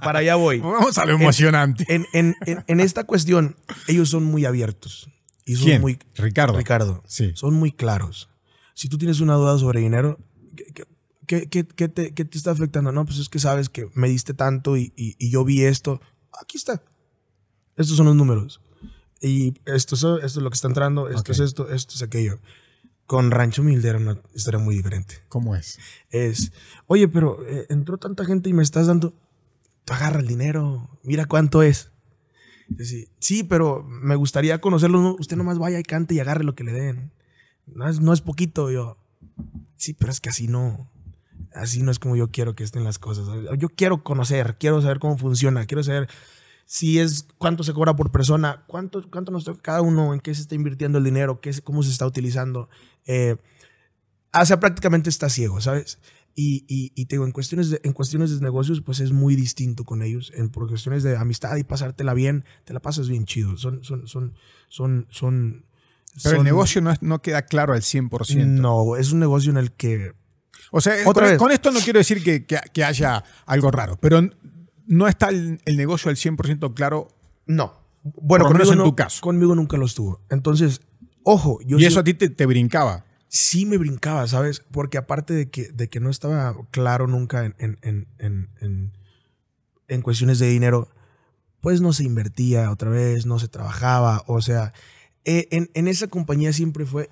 para 0.04 0.20
allá 0.20 0.36
voy. 0.36 0.60
Vamos 0.60 0.98
a 0.98 1.06
lo 1.06 1.14
emocionante. 1.14 1.86
En, 1.88 2.06
en, 2.12 2.36
en, 2.46 2.80
esta 2.82 3.06
cuestión, 3.06 3.56
ellos 3.88 4.10
son 4.10 4.26
muy 4.26 4.46
abiertos. 4.46 5.10
Y 5.46 5.56
son 5.56 5.66
¿Quién? 5.66 5.82
muy... 5.82 6.00
Ricardo. 6.16 6.58
Ricardo. 6.58 7.04
Sí. 7.08 7.32
Son 7.36 7.54
muy 7.54 7.72
claros. 7.72 8.30
Si 8.74 8.90
tú 8.90 8.98
tienes 8.98 9.20
una 9.22 9.36
duda 9.36 9.58
sobre 9.58 9.80
dinero, 9.80 10.20
¿qué, 11.28 11.48
qué, 11.48 11.66
qué, 11.66 11.88
te, 11.88 12.14
¿qué, 12.14 12.26
te, 12.26 12.38
está 12.38 12.52
afectando? 12.52 12.92
No, 12.92 13.06
pues 13.06 13.20
es 13.20 13.30
que 13.30 13.40
sabes 13.40 13.70
que 13.70 13.90
me 13.94 14.10
diste 14.10 14.34
tanto 14.34 14.76
y, 14.76 14.92
y 14.96 15.30
yo 15.30 15.46
vi 15.46 15.64
esto. 15.64 16.02
Aquí 16.42 16.58
está. 16.58 16.82
Estos 17.78 17.98
son 17.98 18.08
los 18.08 18.16
números. 18.16 18.62
Y 19.22 19.54
esto, 19.66 19.96
esto 19.96 20.20
es 20.24 20.36
lo 20.36 20.50
que 20.50 20.56
está 20.56 20.68
entrando, 20.68 21.10
esto 21.10 21.32
es 21.32 21.40
esto, 21.40 21.70
esto 21.70 21.96
es 21.96 22.02
aquello. 22.02 22.40
Con 23.06 23.32
Rancho 23.32 23.62
Humilde 23.62 23.90
era 23.90 23.98
una 23.98 24.20
historia 24.34 24.60
muy 24.60 24.76
diferente. 24.76 25.24
¿Cómo 25.30 25.56
es? 25.56 25.80
Es, 26.10 26.52
oye, 26.88 27.08
pero 27.08 27.46
eh, 27.48 27.66
entró 27.70 27.98
tanta 27.98 28.26
gente 28.26 28.50
y 28.50 28.54
me 28.54 28.64
estás 28.64 28.88
dando, 28.88 29.14
tú 29.84 29.94
agarra 29.94 30.20
el 30.20 30.28
dinero, 30.28 30.90
mira 31.04 31.26
cuánto 31.26 31.64
es. 31.64 31.92
Sí, 33.20 33.44
pero 33.44 33.84
me 33.84 34.16
gustaría 34.16 34.60
conocerlo. 34.62 35.16
Usted 35.20 35.38
nomás 35.38 35.60
vaya 35.60 35.80
y 35.80 35.84
cante 35.84 36.16
y 36.16 36.20
agarre 36.20 36.44
lo 36.44 36.56
que 36.56 36.64
le 36.64 36.74
den. 36.74 37.12
No 37.68 37.88
es, 37.88 38.00
no 38.00 38.14
es 38.14 38.22
poquito, 38.22 38.72
yo. 38.72 38.98
Sí, 39.76 39.94
pero 39.94 40.12
es 40.12 40.20
que 40.20 40.30
así 40.30 40.48
no. 40.48 40.90
Así 41.54 41.82
no 41.84 41.92
es 41.92 42.00
como 42.00 42.16
yo 42.16 42.32
quiero 42.32 42.56
que 42.56 42.64
estén 42.64 42.84
las 42.84 43.00
cosas. 43.00 43.28
Yo 43.58 43.70
quiero 43.70 44.04
conocer, 44.04 44.58
quiero 44.60 44.82
saber 44.82 45.00
cómo 45.00 45.18
funciona, 45.18 45.66
quiero 45.66 45.84
saber 45.84 46.10
si 46.66 47.00
es 47.00 47.28
cuánto 47.38 47.64
se 47.64 47.74
cobra 47.74 47.96
por 47.96 48.12
persona, 48.12 48.64
cuánto, 48.68 49.10
cuánto 49.10 49.32
nos 49.32 49.46
toca 49.46 49.62
cada 49.62 49.82
uno, 49.82 50.14
en 50.14 50.20
qué 50.20 50.34
se 50.34 50.42
está 50.42 50.56
invirtiendo 50.56 50.98
el 50.98 51.04
dinero, 51.04 51.40
qué, 51.40 51.54
cómo 51.62 51.84
se 51.84 51.92
está 51.92 52.06
utilizando. 52.06 52.70
Eh, 53.06 53.38
o 54.34 54.46
sea, 54.46 54.60
prácticamente 54.60 55.10
está 55.10 55.30
ciego, 55.30 55.62
¿sabes? 55.62 56.00
Y, 56.38 56.66
y, 56.68 57.06
te 57.06 57.16
digo, 57.16 57.26
en 57.26 57.32
cuestiones, 57.32 57.70
de, 57.70 57.80
en 57.86 57.94
cuestiones 57.94 58.30
de 58.30 58.42
negocios, 58.42 58.82
pues 58.82 59.00
es 59.00 59.14
muy 59.14 59.38
distinto 59.38 59.86
con 59.86 60.02
ellos. 60.02 60.34
En 60.36 60.50
por 60.50 60.68
cuestiones 60.68 61.02
de 61.02 61.16
amistad 61.16 61.56
y 61.56 61.64
pasártela 61.64 62.14
bien, 62.14 62.44
te 62.66 62.74
la 62.74 62.82
pasas 62.82 63.08
bien 63.08 63.24
chido. 63.24 63.56
Son, 63.56 63.84
son, 63.86 64.06
son, 64.06 64.34
son, 64.68 65.08
son. 65.10 65.66
Pero 66.22 66.38
el 66.38 66.44
negocio 66.44 66.82
no, 66.82 66.94
no 67.00 67.22
queda 67.22 67.44
claro 67.44 67.74
al 67.74 67.82
100%. 67.82 68.46
No, 68.46 68.98
es 68.98 69.14
un 69.14 69.20
negocio 69.20 69.50
en 69.52 69.58
el 69.58 69.72
que. 69.72 70.14
O 70.72 70.82
sea, 70.82 71.06
con, 71.06 71.38
con, 71.38 71.52
esto 71.52 71.72
no 71.72 71.80
quiero 71.80 72.00
decir 72.00 72.22
que, 72.22 72.46
que, 72.46 72.60
que, 72.74 72.84
haya 72.84 73.24
algo 73.46 73.72
raro, 73.72 73.98
pero 74.02 74.22
no 74.88 75.08
está 75.08 75.30
el, 75.30 75.60
negocio 75.66 76.10
al 76.10 76.18
100% 76.18 76.74
claro. 76.74 77.08
No. 77.46 77.74
Bueno, 78.04 78.46
conmigo, 78.46 78.74
en 78.74 78.80
tu 78.80 78.96
caso. 78.96 79.22
conmigo 79.22 79.56
nunca 79.56 79.78
lo 79.78 79.86
estuvo. 79.86 80.22
Entonces, 80.30 80.82
ojo. 81.24 81.60
Yo 81.66 81.80
¿Y 81.80 81.86
eso 81.86 82.02
a 82.02 82.04
ti 82.04 82.14
te, 82.14 82.46
brincaba? 82.46 83.06
Sí 83.28 83.66
me 83.66 83.78
brincaba, 83.78 84.28
¿sabes? 84.28 84.64
Porque 84.72 84.98
aparte 84.98 85.34
de 85.34 85.50
que, 85.50 85.72
de 85.72 85.90
que 85.90 86.00
no 86.00 86.10
estaba 86.10 86.56
claro 86.72 87.08
nunca 87.08 87.46
en, 87.46 87.56
en, 87.60 88.92
en, 89.88 90.02
cuestiones 90.02 90.40
de 90.40 90.48
dinero, 90.48 90.90
pues 91.62 91.82
no 91.82 91.92
se 91.94 92.04
invertía 92.04 92.72
otra 92.72 92.90
vez, 92.90 93.26
no 93.26 93.40
se 93.40 93.48
trabajaba. 93.48 94.24
O 94.28 94.42
sea, 94.42 94.74
eh, 95.26 95.48
en, 95.52 95.88
esa 95.88 96.08
compañía 96.08 96.54
siempre 96.54 96.86
fue, 96.86 97.10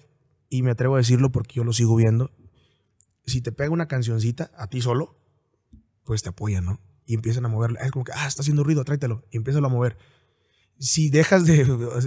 y 0.50 0.62
me 0.62 0.72
atrevo 0.72 0.96
a 0.96 1.00
decirlo 1.00 1.32
porque 1.32 1.56
yo 1.56 1.64
lo 1.64 1.74
sigo 1.74 1.96
viendo, 1.96 2.32
si 3.26 3.42
te 3.42 3.52
pega 3.52 3.72
una 3.72 3.88
cancioncita 3.88 4.52
a 4.56 4.68
ti 4.68 4.82
solo, 4.82 5.18
pues 6.04 6.24
te 6.24 6.30
apoyan, 6.30 6.66
¿no? 6.66 6.80
y 7.06 7.16
empiezan 7.16 7.46
a 7.46 7.50
moverlo. 7.50 7.80
Es 7.80 7.92
como 7.92 8.06
que, 8.06 8.12
ah, 8.14 8.28
está 8.28 8.42
haciendo 8.42 8.64
ruido, 8.64 8.84
tráetelo. 8.84 9.24
Y 9.32 9.38
empieza 9.38 9.60
a 9.60 9.62
mover. 9.62 9.98
Si 10.84 11.10
dejas 11.10 11.46
de... 11.46 11.66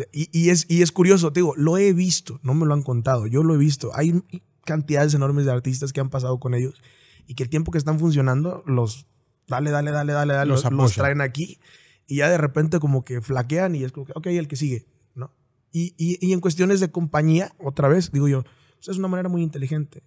y, 0.12 0.50
es, 0.50 0.66
y 0.68 0.82
es 0.82 0.92
curioso, 0.92 1.32
te 1.32 1.40
digo, 1.40 1.54
lo 1.56 1.78
he 1.78 1.92
visto, 1.92 2.40
no 2.42 2.52
me 2.54 2.66
lo 2.66 2.74
han 2.74 2.82
contado, 2.82 3.26
yo 3.26 3.42
lo 3.42 3.54
he 3.54 3.58
visto. 3.58 3.90
Hay 3.94 4.22
cantidades 4.64 5.14
enormes 5.14 5.46
de 5.46 5.52
artistas 5.52 5.92
que 5.92 6.00
han 6.00 6.10
pasado 6.10 6.38
con 6.38 6.54
ellos 6.54 6.82
y 7.26 7.34
que 7.34 7.44
el 7.44 7.48
tiempo 7.48 7.72
que 7.72 7.78
están 7.78 7.98
funcionando 7.98 8.62
los... 8.66 9.06
Dale, 9.48 9.70
dale, 9.70 9.92
dale, 9.92 10.12
dale, 10.12 10.34
dale, 10.34 10.50
los, 10.50 10.70
los 10.70 10.92
traen 10.92 11.20
aquí 11.20 11.58
y 12.06 12.16
ya 12.16 12.28
de 12.28 12.36
repente 12.36 12.80
como 12.80 13.04
que 13.04 13.20
flaquean 13.20 13.76
y 13.76 13.84
es 13.84 13.92
como 13.92 14.06
que, 14.06 14.12
ok, 14.14 14.26
el 14.26 14.48
que 14.48 14.56
sigue, 14.56 14.86
¿no? 15.14 15.32
Y, 15.72 15.94
y, 15.96 16.18
y 16.20 16.32
en 16.32 16.40
cuestiones 16.40 16.80
de 16.80 16.90
compañía, 16.90 17.54
otra 17.58 17.86
vez, 17.86 18.10
digo 18.10 18.26
yo, 18.26 18.42
pues 18.42 18.88
es 18.88 18.98
una 18.98 19.08
manera 19.08 19.28
muy 19.28 19.42
inteligente 19.42 20.02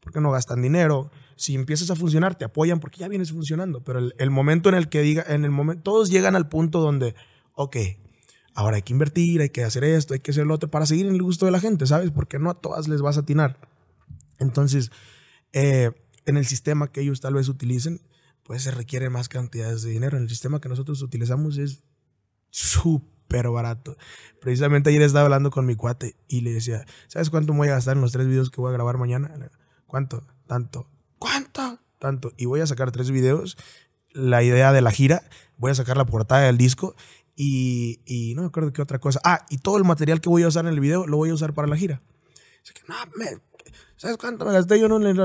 porque 0.00 0.20
no 0.20 0.30
gastan 0.30 0.62
dinero. 0.62 1.10
Si 1.36 1.54
empiezas 1.54 1.90
a 1.90 1.96
funcionar, 1.96 2.34
te 2.36 2.44
apoyan 2.44 2.80
porque 2.80 2.98
ya 2.98 3.08
vienes 3.08 3.32
funcionando. 3.32 3.82
Pero 3.84 4.00
el, 4.16 4.30
momento 4.30 4.68
en 4.68 4.74
el 4.74 4.88
que 4.88 5.02
diga, 5.02 5.24
en 5.28 5.44
el 5.44 5.50
momento, 5.50 5.82
todos 5.82 6.10
llegan 6.10 6.36
al 6.36 6.48
punto 6.48 6.80
donde, 6.80 7.14
ok, 7.54 7.76
ahora 8.60 8.76
hay 8.76 8.82
que 8.82 8.92
invertir, 8.92 9.40
hay 9.40 9.48
que 9.48 9.64
hacer 9.64 9.84
esto, 9.84 10.14
hay 10.14 10.20
que 10.20 10.30
hacer 10.30 10.46
lo 10.46 10.54
otro 10.54 10.70
para 10.70 10.86
seguir 10.86 11.06
en 11.06 11.14
el 11.14 11.22
gusto 11.22 11.46
de 11.46 11.52
la 11.52 11.60
gente, 11.60 11.86
¿sabes? 11.86 12.10
Porque 12.10 12.38
no 12.38 12.50
a 12.50 12.54
todas 12.54 12.88
les 12.88 13.00
vas 13.00 13.16
a 13.16 13.20
atinar. 13.20 13.58
Entonces, 14.38 14.90
eh, 15.52 15.92
en 16.26 16.36
el 16.36 16.46
sistema 16.46 16.92
que 16.92 17.00
ellos 17.00 17.20
tal 17.20 17.34
vez 17.34 17.48
utilicen, 17.48 18.02
pues 18.42 18.62
se 18.62 18.70
requiere 18.70 19.08
más 19.08 19.28
cantidades 19.28 19.82
de 19.82 19.90
dinero. 19.90 20.16
En 20.16 20.24
el 20.24 20.28
sistema 20.28 20.60
que 20.60 20.68
nosotros 20.68 21.00
utilizamos 21.02 21.56
es 21.56 21.84
súper 22.50 23.48
barato. 23.48 23.96
Precisamente 24.40 24.90
ayer 24.90 25.02
estaba 25.02 25.24
hablando 25.24 25.50
con 25.50 25.64
mi 25.64 25.74
cuate 25.74 26.16
y 26.28 26.42
le 26.42 26.52
decía, 26.52 26.84
¿sabes 27.08 27.30
cuánto 27.30 27.54
voy 27.54 27.68
a 27.68 27.72
gastar 27.72 27.96
en 27.96 28.02
los 28.02 28.12
tres 28.12 28.26
videos 28.26 28.50
que 28.50 28.60
voy 28.60 28.70
a 28.70 28.74
grabar 28.74 28.98
mañana? 28.98 29.50
¿Cuánto? 29.86 30.26
Tanto. 30.46 30.86
¿Cuánto? 31.18 31.78
Tanto. 31.98 32.32
Y 32.36 32.44
voy 32.44 32.60
a 32.60 32.66
sacar 32.66 32.92
tres 32.92 33.10
videos. 33.10 33.56
La 34.12 34.42
idea 34.42 34.72
de 34.72 34.82
la 34.82 34.90
gira. 34.90 35.22
Voy 35.56 35.70
a 35.70 35.74
sacar 35.74 35.96
la 35.96 36.06
portada 36.06 36.42
del 36.42 36.58
disco. 36.58 36.94
Y, 37.42 38.02
y 38.04 38.34
no 38.34 38.42
me 38.42 38.48
acuerdo 38.48 38.70
qué 38.70 38.82
otra 38.82 38.98
cosa. 38.98 39.18
Ah, 39.24 39.46
y 39.48 39.56
todo 39.56 39.78
el 39.78 39.84
material 39.84 40.20
que 40.20 40.28
voy 40.28 40.42
a 40.42 40.48
usar 40.48 40.66
en 40.66 40.74
el 40.74 40.80
video 40.80 41.06
lo 41.06 41.16
voy 41.16 41.30
a 41.30 41.34
usar 41.34 41.54
para 41.54 41.66
la 41.68 41.74
gira. 41.74 42.02
Así 42.62 42.74
que, 42.74 42.82
no, 42.86 42.94
¿sabes 43.96 44.18
cuánto 44.18 44.44
me 44.44 44.52
gasté 44.52 44.78
yo 44.78 44.94
en 44.94 45.04
el 45.04 45.16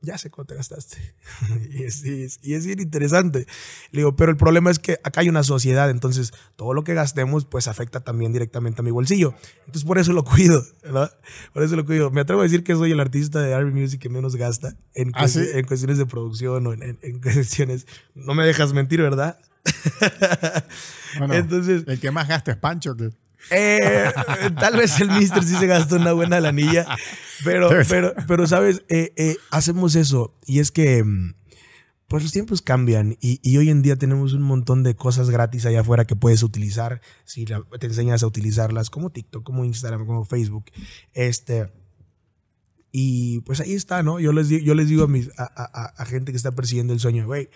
ya 0.00 0.16
sé 0.16 0.30
cuánto 0.30 0.54
gastaste. 0.54 0.96
y, 1.72 1.82
es, 1.82 2.04
y, 2.04 2.54
es, 2.54 2.66
bien 2.66 2.78
interesante. 2.78 3.46
Le 3.90 4.02
digo, 4.02 4.14
pero 4.14 4.30
el 4.30 4.36
problema 4.36 4.70
es 4.70 4.78
que 4.78 5.00
acá 5.02 5.22
hay 5.22 5.28
una 5.28 5.42
sociedad, 5.42 5.90
entonces 5.90 6.32
todo 6.54 6.72
lo 6.74 6.84
que 6.84 6.94
gastemos 6.94 7.44
pues 7.44 7.66
afecta 7.66 7.98
también 8.00 8.32
directamente 8.32 8.80
a 8.80 8.84
mi 8.84 8.92
bolsillo. 8.92 9.34
Entonces 9.66 9.84
por 9.84 9.98
eso 9.98 10.12
lo 10.12 10.22
cuido, 10.22 10.64
¿verdad? 10.84 11.18
Por 11.52 11.64
eso 11.64 11.74
lo 11.74 11.84
cuido. 11.84 12.12
Me 12.12 12.20
atrevo 12.20 12.42
a 12.42 12.44
decir 12.44 12.62
que 12.62 12.76
soy 12.76 12.92
el 12.92 13.00
artista 13.00 13.40
de 13.40 13.50
R&B 13.50 13.72
Music 13.72 14.00
que 14.00 14.08
menos 14.08 14.36
gasta 14.36 14.76
en, 14.94 15.10
¿Ah, 15.14 15.26
en 15.34 15.66
cuestiones 15.66 15.98
de 15.98 16.06
producción 16.06 16.64
o 16.68 16.72
en, 16.72 17.00
en, 17.02 17.20
cuestiones... 17.20 17.88
No 18.14 18.34
me 18.34 18.46
dejas 18.46 18.72
mentir, 18.72 19.02
¿verdad? 19.02 19.40
bueno, 21.18 21.34
entonces, 21.34 21.84
el 21.86 22.00
que 22.00 22.10
más 22.10 22.28
gasta 22.28 22.52
es 22.52 22.56
Pancho. 22.56 22.96
Que... 22.96 23.10
Eh, 23.50 24.12
tal 24.60 24.76
vez 24.76 25.00
el 25.00 25.10
Mister 25.10 25.42
sí 25.42 25.56
se 25.56 25.66
gastó 25.66 25.96
una 25.96 26.12
buena 26.12 26.40
lanilla, 26.40 26.86
pero, 27.44 27.70
pero, 27.88 28.14
pero 28.26 28.46
sabes, 28.46 28.82
eh, 28.88 29.12
eh, 29.16 29.36
hacemos 29.50 29.94
eso 29.94 30.34
y 30.44 30.58
es 30.58 30.70
que 30.70 31.02
mm, 31.02 31.34
pues 32.08 32.22
los 32.22 32.32
tiempos 32.32 32.62
cambian 32.62 33.16
y, 33.20 33.40
y, 33.42 33.56
hoy 33.58 33.70
en 33.70 33.82
día 33.82 33.96
tenemos 33.96 34.32
un 34.32 34.42
montón 34.42 34.82
de 34.82 34.96
cosas 34.96 35.30
gratis 35.30 35.66
allá 35.66 35.80
afuera 35.80 36.04
que 36.04 36.16
puedes 36.16 36.42
utilizar 36.42 37.00
si 37.24 37.44
te 37.44 37.86
enseñas 37.86 38.22
a 38.22 38.26
utilizarlas 38.26 38.90
como 38.90 39.10
TikTok, 39.10 39.44
como 39.44 39.64
Instagram, 39.64 40.06
como 40.06 40.24
Facebook. 40.24 40.64
Este, 41.12 41.70
y 42.92 43.40
pues 43.42 43.60
ahí 43.60 43.74
está, 43.74 44.02
¿no? 44.02 44.20
Yo 44.20 44.32
les, 44.32 44.48
yo 44.48 44.74
les 44.74 44.88
digo 44.88 45.04
a, 45.04 45.08
mis, 45.08 45.30
a, 45.38 45.44
a, 45.44 45.84
a 45.96 46.04
gente 46.06 46.32
que 46.32 46.36
está 46.36 46.52
persiguiendo 46.52 46.92
el 46.92 47.00
sueño, 47.00 47.26
güey, 47.26 47.50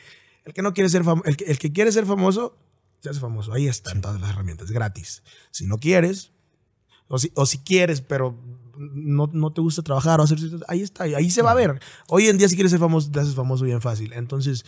el 0.45 0.53
que 0.53 0.62
no 0.62 0.74
quiere 0.74 0.88
ser 0.88 1.05
famoso, 1.05 1.28
el 1.28 1.36
que, 1.36 1.45
el 1.45 1.59
que 1.59 1.72
quiere 1.72 1.93
ser 1.93 2.07
famoso, 2.07 2.57
se 3.01 3.11
hace 3.11 3.20
famoso. 3.20 3.53
Ahí 3.53 3.68
están 3.68 4.01
todas 4.01 4.20
las 4.20 4.30
herramientas, 4.30 4.70
gratis. 4.70 5.22
Si 5.51 5.66
no 5.66 5.78
quieres, 5.78 6.32
o 7.09 7.18
si, 7.18 7.32
o 7.34 7.47
si 7.47 7.59
quieres, 7.59 8.01
pero 8.01 8.38
no, 8.76 9.28
no, 9.32 9.53
te 9.53 9.61
gusta 9.61 9.82
trabajar 9.82 10.20
o 10.20 10.22
hacer. 10.22 10.38
Ahí 10.68 10.82
está, 10.82 11.05
ahí 11.05 11.30
se 11.30 11.43
va 11.43 11.53
a 11.53 11.55
ver. 11.55 11.80
Hoy 12.09 12.28
en 12.28 12.38
día, 12.38 12.49
si 12.49 12.55
quieres 12.55 12.70
ser 12.70 12.80
famoso, 12.80 13.11
te 13.11 13.20
haces 13.20 13.34
famoso 13.34 13.64
bien 13.64 13.80
fácil. 13.80 14.12
Entonces, 14.12 14.64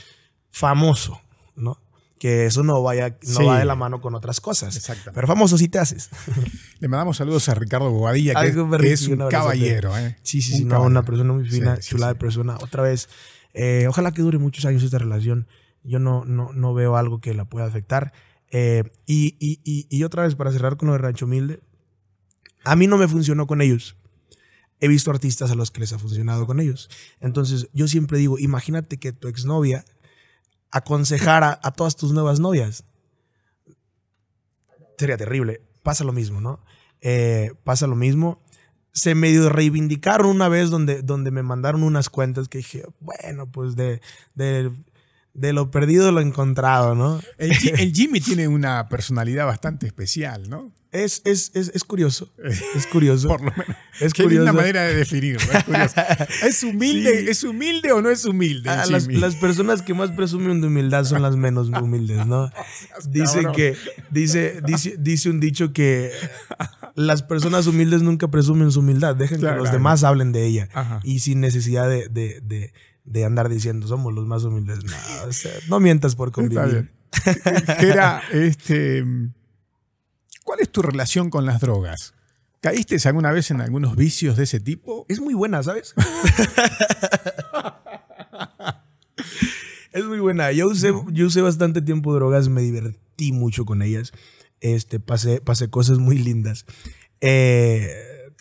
famoso, 0.51 1.21
¿no? 1.57 1.81
Que 2.19 2.47
eso 2.47 2.63
no 2.63 2.83
vaya, 2.83 3.19
no 3.23 3.47
va 3.47 3.59
de 3.59 3.65
la 3.65 3.75
mano 3.75 4.01
con 4.01 4.15
otras 4.15 4.41
cosas. 4.41 4.93
Pero 5.13 5.27
famoso 5.27 5.59
sí 5.59 5.69
te 5.69 5.79
haces. 5.79 6.11
Le 6.81 6.89
mandamos 6.89 7.17
saludos 7.17 7.49
a 7.49 7.55
Ricardo 7.55 7.91
Bobadilla, 7.91 8.35
que, 8.41 8.49
es 8.93 9.09
un 9.09 9.29
caballero. 9.29 9.97
¿eh? 9.99 10.17
Sí, 10.23 10.41
sí, 10.41 10.59
sí, 10.59 10.65
una 10.65 11.05
persona 11.05 11.33
muy 11.33 11.49
fina, 11.49 11.79
chula 11.79 12.09
de 12.09 12.15
persona. 12.15 12.57
Otra 12.61 12.83
vez, 12.83 13.09
eh, 13.53 13.87
ojalá 13.89 14.13
que 14.13 14.23
dure 14.23 14.39
muchos 14.39 14.65
años 14.65 14.83
esta 14.83 14.99
relación. 14.99 15.47
Yo 15.85 15.99
no, 15.99 16.25
no, 16.25 16.53
no 16.53 16.75
veo 16.75 16.97
algo 16.97 17.21
que 17.21 17.35
la 17.35 17.45
pueda 17.45 17.67
afectar. 17.67 18.13
Eh, 18.51 18.85
y, 19.07 19.37
y, 19.39 19.61
y, 19.65 19.87
y, 19.91 20.05
otra 20.05 20.25
vez, 20.25 20.35
para 20.35 20.51
cerrar 20.51 20.77
con 20.77 20.89
lo 20.89 20.93
de 20.93 20.99
Rancho 20.99 21.27
Humilde, 21.27 21.61
a 22.65 22.77
mí 22.77 22.87
no 22.87 22.97
me 22.97 23.09
funcionó 23.09 23.47
con 23.47 23.61
ellos. 23.61 23.97
He 24.81 24.89
visto 24.89 25.11
artistas 25.11 25.51
a 25.51 25.55
los 25.55 25.71
que 25.71 25.81
les 25.81 25.93
ha 25.93 25.99
funcionado 25.99 26.47
con 26.47 26.61
ellos. 26.61 26.91
Entonces, 27.21 27.69
yo 27.73 27.87
siempre 27.89 28.19
digo, 28.19 28.39
imagínate 28.39 28.99
que 28.99 29.13
tu 29.13 29.29
exnovia 29.29 29.85
aconsejara 30.71 31.61
a 31.63 31.73
todas 31.73 31.97
tus 31.97 32.13
nuevas 32.13 32.41
novias. 32.41 32.85
Sería 34.99 35.17
terrible. 35.17 35.63
Pasa 35.83 36.05
lo 36.05 36.13
mismo, 36.13 36.41
¿no? 36.41 36.65
Eh, 37.01 37.53
pasa 37.65 37.87
lo 37.87 37.97
mismo. 37.97 38.43
Se 38.93 39.15
medio 39.15 39.49
reivindicaron 39.49 40.29
una 40.29 40.49
vez 40.49 40.71
donde, 40.71 41.03
donde 41.03 41.31
me 41.31 41.43
mandaron 41.43 41.83
unas 41.83 42.09
cuentas 42.09 42.49
que 42.49 42.59
dije, 42.59 42.85
bueno, 43.01 43.51
pues 43.51 43.77
de, 43.77 44.01
de 44.35 44.73
de 45.35 45.53
lo 45.53 45.71
perdido 45.71 46.13
lo 46.13 46.21
encontrado, 46.21 46.95
¿no? 46.95 47.21
El, 47.39 47.53
Jimmy 47.93 48.21
tiene 48.21 48.47
una 48.47 48.89
personalidad 48.89 49.47
bastante 49.47 49.87
especial, 49.87 50.49
¿no? 50.49 50.73
Es, 50.93 51.23
es, 51.25 51.51
es, 51.55 51.73
es 51.75 51.83
curioso. 51.83 52.33
Es 52.77 52.87
curioso. 52.87 53.27
Por 53.27 53.41
lo 53.41 53.51
menos. 53.51 53.77
Es 54.01 54.15
Qué 54.15 54.27
linda 54.27 54.53
manera 54.53 54.83
de 54.85 54.95
definirlo. 54.95 55.41
Es, 56.43 56.63
humilde, 56.63 57.29
¿Es 57.29 57.43
humilde 57.43 57.91
o 57.91 58.01
no 58.01 58.11
es 58.11 58.25
humilde? 58.25 58.71
Ah, 58.71 58.85
las, 58.89 59.09
las, 59.09 59.35
personas 59.35 59.83
que 59.83 59.93
más 59.93 60.13
presumen 60.13 60.61
de 60.61 60.69
humildad 60.69 61.05
son 61.05 61.21
las 61.21 61.35
menos 61.37 61.69
humildes, 61.69 62.25
¿no? 62.27 62.49
Dice 63.09 63.45
que, 63.55 63.77
dice, 64.11 64.61
dice, 64.65 64.95
dice 64.99 65.31
un 65.31 65.41
dicho 65.41 65.73
que 65.73 66.13
las 66.95 67.25
personas 67.25 67.67
humildes 67.67 68.03
nunca 68.03 68.29
presumen 68.29 68.71
su 68.71 68.81
humildad. 68.81 69.17
Dejen 69.17 69.41
que 69.41 69.51
los 69.51 69.73
demás 69.73 70.05
hablen 70.05 70.31
de 70.31 70.47
ella. 70.47 70.69
Y 71.03 71.19
sin 71.21 71.41
necesidad 71.41 71.89
de, 71.89 72.09
de, 72.09 72.41
de 72.41 72.73
de 73.05 73.25
andar 73.25 73.49
diciendo 73.49 73.87
somos 73.87 74.13
los 74.13 74.27
más 74.27 74.45
humildes. 74.45 74.85
No, 74.85 74.93
no 75.69 75.81
mientas 75.81 76.17
por 76.17 76.33
convivir. 76.33 76.91
Era, 77.79 78.23
este, 78.33 79.05
¿cuál 80.43 80.61
es 80.61 80.71
tu 80.71 80.83
relación 80.83 81.31
con 81.31 81.47
las 81.47 81.61
drogas? 81.61 82.15
¿Caíste 82.61 82.97
alguna 83.07 83.31
vez 83.31 83.51
en 83.51 83.61
algunos 83.61 83.95
vicios 83.95 84.37
de 84.37 84.45
ese 84.45 84.59
tipo? 84.59 85.05
Es 85.09 85.21
muy 85.21 85.35
buena, 85.35 85.63
¿sabes? 85.63 85.95
es 89.93 90.05
muy 90.07 90.19
buena. 90.19 90.51
Yo 90.51 90.69
usé, 90.69 90.93
yo 91.13 91.27
usé 91.27 91.43
bastante 91.43 91.83
tiempo 91.83 92.15
drogas, 92.15 92.49
me 92.49 92.63
divertí 92.63 93.33
mucho 93.33 93.67
con 93.67 93.83
ellas. 93.83 94.13
Este, 94.61 94.99
pasé, 94.99 95.43
pasé 95.43 95.69
cosas 95.69 95.99
muy 95.99 96.17
lindas. 96.17 96.65
Eh, 97.21 98.33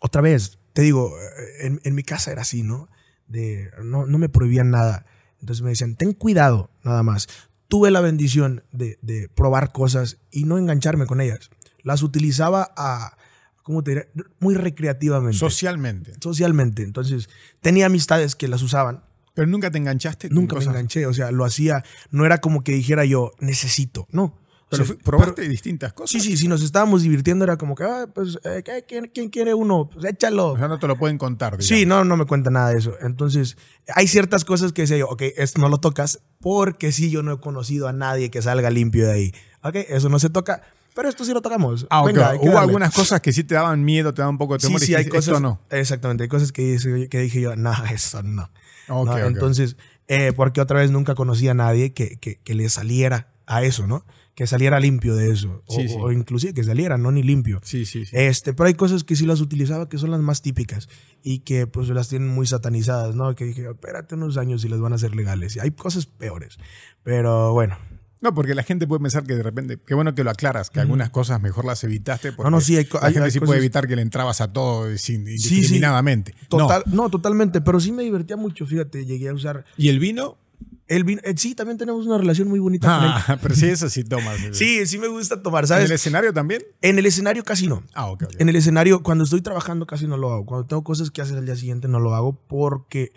otra 0.00 0.22
vez, 0.22 0.58
te 0.72 0.80
digo, 0.80 1.14
en, 1.60 1.82
en 1.84 1.94
mi 1.94 2.02
casa 2.02 2.32
era 2.32 2.40
así, 2.40 2.62
¿no? 2.62 2.88
De, 3.26 3.70
no, 3.82 4.06
no 4.06 4.18
me 4.18 4.28
prohibían 4.28 4.70
nada. 4.70 5.06
Entonces 5.40 5.62
me 5.62 5.70
decían, 5.70 5.96
ten 5.96 6.12
cuidado, 6.12 6.70
nada 6.82 7.02
más. 7.02 7.28
Tuve 7.68 7.90
la 7.90 8.00
bendición 8.00 8.62
de, 8.72 8.98
de 9.02 9.28
probar 9.28 9.72
cosas 9.72 10.18
y 10.30 10.44
no 10.44 10.58
engancharme 10.58 11.06
con 11.06 11.20
ellas. 11.20 11.50
Las 11.82 12.02
utilizaba 12.02 12.72
a, 12.76 13.16
¿cómo 13.62 13.82
te 13.82 13.90
diré? 13.92 14.08
Muy 14.40 14.54
recreativamente. 14.54 15.38
Socialmente. 15.38 16.12
Socialmente. 16.20 16.82
Entonces, 16.82 17.28
tenía 17.60 17.86
amistades 17.86 18.36
que 18.36 18.48
las 18.48 18.62
usaban. 18.62 19.04
Pero 19.34 19.48
nunca 19.48 19.70
te 19.70 19.78
enganchaste. 19.78 20.30
Nunca 20.30 20.56
me 20.56 20.64
enganché. 20.64 21.06
O 21.06 21.12
sea, 21.12 21.32
lo 21.32 21.44
hacía, 21.44 21.84
no 22.10 22.24
era 22.24 22.38
como 22.38 22.62
que 22.62 22.72
dijera 22.72 23.04
yo, 23.04 23.32
necesito. 23.40 24.06
No. 24.10 24.38
Pero 24.70 24.84
probaste 24.98 25.48
distintas 25.48 25.92
cosas. 25.92 26.10
Sí, 26.10 26.20
sí, 26.20 26.36
si 26.36 26.48
nos 26.48 26.62
estábamos 26.62 27.02
divirtiendo 27.02 27.44
era 27.44 27.56
como 27.56 27.74
que, 27.74 27.84
ah, 27.84 28.06
pues, 28.12 28.38
eh, 28.44 28.62
¿quién, 28.86 29.10
¿quién, 29.12 29.28
quiere 29.28 29.54
uno? 29.54 29.88
Pues 29.92 30.04
échalo. 30.04 30.52
O 30.52 30.58
sea, 30.58 30.68
no 30.68 30.78
te 30.78 30.86
lo 30.86 30.96
pueden 30.96 31.18
contar. 31.18 31.52
Digamos. 31.52 31.66
Sí, 31.66 31.86
no, 31.86 32.04
no 32.04 32.16
me 32.16 32.24
cuenta 32.24 32.50
nada 32.50 32.70
de 32.70 32.78
eso. 32.78 32.94
Entonces, 33.00 33.56
hay 33.94 34.06
ciertas 34.08 34.44
cosas 34.44 34.72
que 34.72 34.82
decía 34.82 34.96
yo, 34.96 35.08
ok, 35.08 35.22
esto 35.36 35.60
no 35.60 35.68
lo 35.68 35.78
tocas 35.78 36.20
porque 36.40 36.92
sí, 36.92 37.10
yo 37.10 37.22
no 37.22 37.32
he 37.32 37.40
conocido 37.40 37.88
a 37.88 37.92
nadie 37.92 38.30
que 38.30 38.42
salga 38.42 38.70
limpio 38.70 39.06
de 39.06 39.12
ahí. 39.12 39.34
Ok, 39.62 39.76
eso 39.88 40.08
no 40.08 40.18
se 40.18 40.30
toca. 40.30 40.62
Pero 40.94 41.08
esto 41.08 41.24
sí 41.24 41.32
lo 41.32 41.42
tocamos. 41.42 41.86
Ah, 41.90 42.04
Venga, 42.04 42.36
Hubo 42.40 42.58
algunas 42.58 42.94
cosas 42.94 43.20
que 43.20 43.32
sí 43.32 43.42
te 43.42 43.56
daban 43.56 43.84
miedo, 43.84 44.14
te 44.14 44.22
daban 44.22 44.34
un 44.34 44.38
poco 44.38 44.54
de 44.54 44.60
temor. 44.60 44.80
Sí, 44.80 44.86
sí, 44.86 44.94
hay 44.94 45.06
cosas. 45.06 45.40
no. 45.40 45.60
Exactamente, 45.70 46.22
hay 46.22 46.28
cosas 46.28 46.52
que, 46.52 47.08
que 47.10 47.18
dije 47.18 47.40
yo, 47.40 47.56
no, 47.56 47.72
eso 47.92 48.22
no. 48.22 48.50
Okay, 48.88 49.24
Entonces, 49.24 49.76
eh, 50.08 50.32
porque 50.34 50.60
otra 50.60 50.80
vez 50.80 50.90
nunca 50.90 51.14
conocí 51.14 51.48
a 51.48 51.54
nadie 51.54 51.92
que, 51.92 52.18
que, 52.18 52.36
que 52.36 52.54
le 52.54 52.68
saliera 52.68 53.32
a 53.46 53.62
eso, 53.62 53.86
¿no? 53.86 54.04
Que 54.34 54.46
saliera 54.46 54.80
limpio 54.80 55.14
de 55.14 55.30
eso. 55.30 55.62
o, 55.66 56.12
inclusive 56.12 56.54
que 56.54 56.64
saliera, 56.64 56.98
no 56.98 57.12
ni 57.12 57.22
limpio. 57.22 57.60
Sí, 57.62 57.86
sí, 57.86 58.04
sí. 58.04 58.16
Este, 58.16 58.52
pero 58.52 58.66
hay 58.66 58.74
cosas 58.74 59.04
que 59.04 59.16
sí 59.16 59.26
las 59.26 59.40
utilizaba 59.40 59.88
que 59.88 59.98
son 59.98 60.10
las 60.10 60.20
más 60.20 60.42
típicas 60.42 60.88
y 61.22 61.40
que 61.40 61.66
pues 61.66 61.88
las 61.88 62.08
tienen 62.08 62.28
muy 62.28 62.46
satanizadas, 62.46 63.14
¿no? 63.14 63.34
Que 63.34 63.44
dije, 63.44 63.68
espérate 63.70 64.14
unos 64.14 64.36
años 64.36 64.64
y 64.64 64.68
las 64.68 64.80
van 64.80 64.92
a 64.92 64.96
hacer 64.96 65.14
legales. 65.14 65.56
Y 65.56 65.60
hay 65.60 65.70
cosas 65.70 66.06
peores. 66.06 66.58
Pero 67.02 67.52
bueno. 67.52 67.78
No, 68.20 68.34
porque 68.34 68.54
la 68.54 68.62
gente 68.62 68.86
puede 68.86 69.02
pensar 69.02 69.24
que 69.24 69.34
de 69.34 69.42
repente, 69.42 69.78
qué 69.86 69.94
bueno 69.94 70.14
que 70.14 70.24
lo 70.24 70.30
aclaras, 70.30 70.70
que 70.70 70.80
algunas 70.80 71.10
cosas 71.10 71.42
mejor 71.42 71.66
las 71.66 71.84
evitaste. 71.84 72.32
Porque 72.32 72.50
no, 72.50 72.56
no, 72.56 72.60
sí, 72.62 72.74
hay, 72.74 72.88
la 72.90 73.10
gente 73.10 73.30
sí 73.30 73.38
puede 73.38 73.58
evitar 73.58 73.86
que 73.86 73.96
le 73.96 74.02
entrabas 74.02 74.40
a 74.40 74.50
todo 74.50 74.96
sin, 74.96 75.28
indiscriminadamente. 75.28 76.34
Total, 76.48 76.84
no. 76.86 77.10
totalmente, 77.10 77.60
pero 77.60 77.78
sí 77.80 77.92
me 77.92 78.02
divertía 78.02 78.38
mucho, 78.38 78.64
fíjate, 78.64 79.04
llegué 79.04 79.28
a 79.28 79.34
usar. 79.34 79.66
¿Y 79.76 79.90
el 79.90 79.98
vino? 79.98 80.38
El 80.86 81.04
vino, 81.04 81.20
eh, 81.24 81.34
sí, 81.36 81.54
también 81.54 81.78
tenemos 81.78 82.06
una 82.06 82.18
relación 82.18 82.48
muy 82.48 82.58
bonita 82.58 82.98
con 82.98 83.04
él. 83.06 83.38
Pero 83.42 83.54
sí, 83.54 83.66
eso 83.66 83.88
sí 83.88 84.04
tomas. 84.04 84.38
sí, 84.52 84.86
sí 84.86 84.98
me 84.98 85.08
gusta 85.08 85.42
tomar, 85.42 85.66
¿sabes? 85.66 85.86
¿En 85.86 85.90
el 85.90 85.94
escenario 85.94 86.32
también? 86.32 86.62
En 86.82 86.98
el 86.98 87.06
escenario 87.06 87.42
casi 87.42 87.66
no. 87.66 87.82
Ah, 87.94 88.06
ok. 88.06 88.24
En 88.38 88.48
el 88.48 88.56
escenario, 88.56 89.02
cuando 89.02 89.24
estoy 89.24 89.40
trabajando 89.40 89.86
casi 89.86 90.06
no 90.06 90.16
lo 90.16 90.32
hago. 90.32 90.46
Cuando 90.46 90.66
tengo 90.66 90.84
cosas 90.84 91.10
que 91.10 91.22
hacer 91.22 91.38
al 91.38 91.46
día 91.46 91.56
siguiente 91.56 91.88
no 91.88 92.00
lo 92.00 92.14
hago 92.14 92.38
porque 92.46 93.12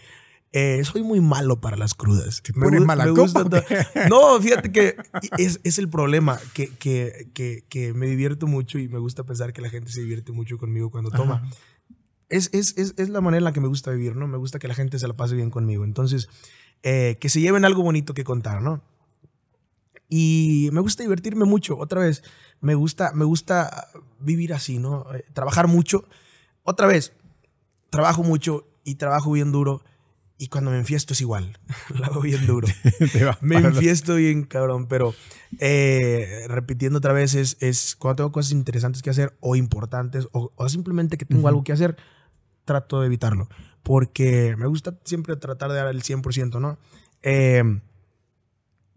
eh, 0.54 0.82
soy 0.86 1.04
muy 1.04 1.20
malo 1.20 1.60
para 1.60 1.76
las 1.76 1.94
crudas. 1.94 2.42
¿Te 2.42 2.54
pones 2.54 2.82
mala 2.82 3.08
copa, 3.10 3.46
No, 4.10 4.42
fíjate 4.42 4.72
que 4.72 4.96
es, 5.38 5.60
es 5.64 5.78
el 5.78 5.90
problema, 5.90 6.40
que, 6.54 6.70
que, 6.70 7.30
que, 7.34 7.66
que, 7.68 7.94
me 7.94 8.08
divierto 8.08 8.48
mucho 8.48 8.80
y 8.80 8.88
me 8.88 8.98
gusta 8.98 9.26
pensar 9.26 9.52
que 9.52 9.62
la 9.62 9.70
gente 9.70 9.92
se 9.92 10.00
divierte 10.00 10.32
mucho 10.32 10.58
conmigo 10.58 10.90
cuando 10.90 11.12
toma. 11.12 11.50
Es, 12.30 12.50
es, 12.54 12.78
es, 12.78 12.94
es 12.98 13.10
la 13.10 13.20
manera 13.20 13.40
en 13.40 13.44
la 13.44 13.54
que 13.54 13.60
me 13.60 13.68
gusta 13.68 13.92
vivir, 13.92 14.16
¿no? 14.16 14.28
Me 14.28 14.38
gusta 14.38 14.58
que 14.58 14.68
la 14.70 14.74
gente 14.74 15.00
se 15.00 15.08
la 15.08 15.16
pase 15.16 15.36
bien 15.36 15.50
conmigo. 15.52 15.84
Entonces... 15.84 16.30
Eh, 16.84 17.18
que 17.20 17.30
se 17.30 17.42
lleven 17.42 17.66
algo 17.66 17.84
bonito 17.84 18.14
que 18.14 18.24
contar, 18.24 18.62
¿no? 18.62 18.82
Y 20.10 20.70
me 20.72 20.80
gusta 20.80 21.04
divertirme 21.04 21.46
mucho, 21.46 21.78
otra 21.78 22.02
vez, 22.02 22.24
me 22.62 22.76
gusta, 22.76 23.12
me 23.14 23.26
gusta 23.26 23.90
vivir 24.20 24.54
así, 24.54 24.80
¿no? 24.80 25.06
Eh, 25.14 25.26
trabajar 25.34 25.68
mucho. 25.68 26.06
Otra 26.64 26.88
vez, 26.88 27.14
trabajo 27.90 28.24
mucho 28.24 28.68
y 28.84 28.96
trabajo 28.96 29.32
bien 29.32 29.52
duro. 29.52 29.84
Y 30.40 30.50
cuando 30.50 30.70
me 30.70 30.78
enfiesto 30.78 31.14
es 31.14 31.22
igual. 31.22 31.58
Lo 31.96 32.06
hago 32.06 32.22
bien 32.22 32.46
duro. 32.46 32.68
me 33.42 33.56
enfiesto 33.58 34.16
bien 34.16 34.44
cabrón. 34.44 34.88
Pero 34.88 35.16
eh, 35.60 36.46
repitiendo 36.48 37.00
otra 37.00 37.12
vez, 37.12 37.34
es, 37.34 37.58
es, 37.60 37.96
cuando 37.96 38.18
tengo 38.18 38.32
cosas 38.32 38.52
interesantes 38.52 39.02
que 39.02 39.10
hacer 39.10 39.36
o 39.40 39.56
importantes 39.56 40.28
o, 40.32 40.52
simplemente 40.70 41.18
que 41.18 41.26
tengo 41.26 41.48
algo 41.48 41.64
que 41.64 41.74
hacer, 41.74 41.98
trato 42.66 43.02
de 43.02 43.08
evitarlo 43.08 43.50
porque 43.88 44.54
me 44.58 44.68
gusta 44.68 45.00
siempre 45.06 45.38
tratar 45.38 45.72
de 45.72 45.78
dar 45.78 45.88
el 45.88 46.04
100%, 46.04 46.60
¿no? 46.60 46.78
Eh, 47.24 47.64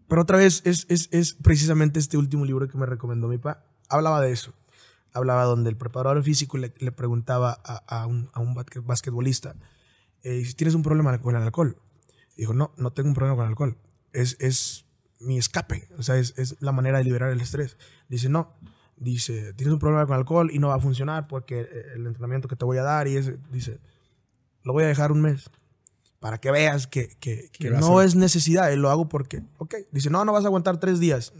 pero 0.09 0.23
otra 0.23 0.37
vez 0.37 0.61
es, 0.65 0.85
es, 0.89 1.07
es, 1.11 1.33
precisamente 1.33 1.97
este 1.97 2.17
último 2.17 2.43
libro 2.43 2.67
que 2.67 2.77
me 2.77 2.85
recomendó 2.85 3.29
mi 3.29 3.37
papá. 3.37 3.63
Hablaba 3.87 4.19
de 4.19 4.33
eso. 4.33 4.53
Hablaba 5.13 5.45
donde 5.45 5.69
el 5.69 5.77
preparador 5.77 6.21
físico 6.23 6.57
le, 6.57 6.73
le 6.79 6.91
preguntaba 6.91 7.57
a, 7.63 7.77
a, 7.87 8.05
un, 8.05 8.29
a, 8.33 8.41
un, 8.41 8.53
basquetbolista 8.53 9.55
eh, 10.23 10.45
tienes 10.57 10.75
un 10.75 10.83
problema 10.83 11.17
con 11.21 11.37
el 11.37 11.41
alcohol. 11.41 11.77
Dijo, 12.35 12.53
no, 12.53 12.73
no 12.75 12.91
tengo 12.91 13.07
un 13.07 13.15
problema 13.15 13.37
con 13.37 13.45
el 13.45 13.51
alcohol. 13.51 13.77
Es, 14.11 14.35
es 14.41 14.87
mi 15.21 15.37
escape. 15.37 15.87
O 15.99 16.03
sea, 16.03 16.17
es, 16.17 16.33
es 16.37 16.57
la 16.59 16.73
manera 16.73 16.97
de 16.97 17.05
liberar 17.05 17.31
el 17.31 17.39
estrés. 17.39 17.77
Dice, 18.09 18.27
no. 18.27 18.57
Dice, 18.97 19.53
tienes 19.53 19.71
un 19.71 19.79
problema 19.79 20.05
con 20.05 20.17
alcohol 20.17 20.51
y 20.51 20.59
no 20.59 20.67
va 20.67 20.75
a 20.75 20.79
funcionar 20.81 21.29
porque 21.29 21.69
el 21.95 22.05
entrenamiento 22.07 22.49
que 22.49 22.57
te 22.57 22.65
voy 22.65 22.77
a 22.77 22.83
dar 22.83 23.07
y 23.07 23.15
es, 23.15 23.31
dice, 23.53 23.79
lo 24.63 24.73
voy 24.73 24.83
a 24.83 24.87
dejar 24.87 25.11
un 25.11 25.21
mes. 25.21 25.49
para 26.19 26.37
que 26.39 26.51
veas 26.51 26.85
que, 26.85 27.07
que- 27.19 27.49
no 27.79 28.01
es 28.03 28.13
necesidad, 28.15 28.71
lo 28.75 28.91
hago 28.91 29.09
porque, 29.09 29.41
ok, 29.57 29.73
dice, 29.91 30.11
no, 30.11 30.23
no 30.23 30.31
vas 30.33 30.43
a 30.43 30.47
aguantar 30.47 30.79
tres 30.79 30.99
días. 30.99 31.33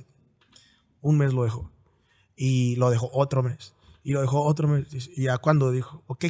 Un 1.02 1.18
mes 1.20 1.34
lo 1.34 1.44
dejó. 1.44 1.72
Y 2.36 2.76
lo 2.78 2.90
dejó 2.90 3.10
otro 3.14 3.44
mes. 3.44 3.76
Y 4.04 4.14
lo 4.14 4.22
dejó 4.22 4.42
otro 4.42 4.68
mes. 4.68 4.88
Y 5.16 5.24
ya 5.26 5.38
cuando 5.38 5.70
dijo, 5.70 6.04
ok, 6.08 6.26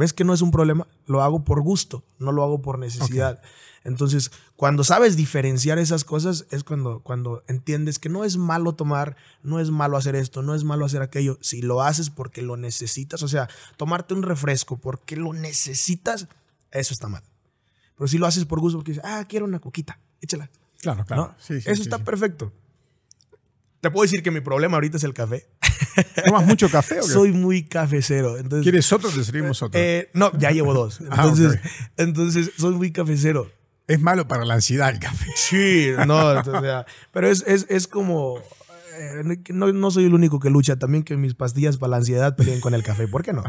¿ves 0.00 0.14
que 0.14 0.24
no 0.24 0.32
es 0.32 0.40
un 0.40 0.50
problema? 0.50 0.86
Lo 1.04 1.22
hago 1.22 1.44
por 1.44 1.60
gusto, 1.60 2.04
no 2.18 2.32
lo 2.32 2.42
hago 2.42 2.62
por 2.62 2.78
necesidad. 2.78 3.42
Entonces, 3.84 4.30
cuando 4.56 4.82
sabes 4.82 5.14
diferenciar 5.14 5.78
esas 5.78 6.04
cosas, 6.04 6.46
es 6.50 6.64
cuando, 6.64 7.00
cuando 7.00 7.42
entiendes 7.48 7.98
que 7.98 8.08
no 8.08 8.24
es 8.24 8.38
malo 8.38 8.74
tomar, 8.74 9.14
no 9.42 9.60
es 9.60 9.70
malo 9.70 9.98
hacer 9.98 10.16
esto, 10.16 10.40
no 10.40 10.54
es 10.54 10.64
malo 10.64 10.86
hacer 10.86 11.02
aquello. 11.02 11.38
Si 11.42 11.60
lo 11.60 11.82
haces 11.82 12.08
porque 12.08 12.40
lo 12.40 12.56
necesitas, 12.56 13.22
o 13.22 13.28
sea, 13.28 13.50
tomarte 13.76 14.14
un 14.14 14.22
refresco 14.22 14.78
porque 14.78 15.16
lo 15.16 15.34
necesitas, 15.34 16.28
eso 16.70 16.94
está 16.94 17.08
mal. 17.08 17.22
Pero 17.96 18.08
si 18.08 18.16
lo 18.16 18.26
haces 18.26 18.46
por 18.46 18.58
gusto, 18.58 18.78
porque 18.78 18.92
dices, 18.92 19.04
ah, 19.06 19.26
quiero 19.28 19.44
una 19.44 19.60
coquita, 19.60 20.00
échala. 20.22 20.50
Claro, 20.78 21.04
claro. 21.04 21.22
¿no? 21.22 21.34
Sí, 21.38 21.60
sí, 21.60 21.68
eso 21.68 21.76
sí, 21.76 21.82
está 21.82 21.98
perfecto. 21.98 22.54
Te 23.82 23.90
puedo 23.90 24.04
decir 24.04 24.22
que 24.22 24.30
mi 24.30 24.40
problema 24.40 24.78
ahorita 24.78 24.96
es 24.96 25.04
el 25.04 25.12
café. 25.12 25.46
¿Tomas 26.26 26.46
mucho 26.46 26.68
café 26.70 27.00
o 27.00 27.02
qué? 27.02 27.08
Soy 27.12 27.32
muy 27.32 27.64
cafecero. 27.64 28.36
Entonces, 28.38 28.62
¿Quieres 28.62 28.92
otro? 28.92 29.10
Te 29.10 29.24
servimos 29.24 29.62
otro. 29.62 29.80
eh, 29.80 30.10
no, 30.14 30.30
ya 30.38 30.50
llevo 30.50 30.74
dos. 30.74 31.00
Ah, 31.10 31.24
Entonces, 31.28 31.58
entonces 31.96 32.50
soy 32.58 32.74
muy 32.74 32.92
cafecero. 32.92 33.50
es 33.86 34.00
malo 34.00 34.28
para 34.28 34.44
la 34.44 34.54
ansiedad 34.54 34.90
el 34.90 34.98
café. 34.98 35.26
Sí, 35.36 35.90
no, 36.06 36.26
o 36.28 36.44
sea, 36.44 36.86
pero 37.12 37.28
es, 37.28 37.44
es, 37.46 37.66
es 37.68 37.86
como. 37.88 38.38
eh, 38.98 39.22
No, 39.50 39.72
no 39.72 39.90
soy 39.90 40.04
el 40.04 40.14
único 40.14 40.38
que 40.40 40.50
lucha, 40.50 40.76
también 40.78 41.02
que 41.04 41.16
mis 41.16 41.34
pastillas 41.34 41.76
para 41.78 41.90
la 41.92 41.96
ansiedad 41.98 42.36
peleen 42.36 42.60
con 42.60 42.74
el 42.74 42.82
café, 42.82 43.08
¿por 43.08 43.22
qué 43.22 43.32
no? 43.32 43.42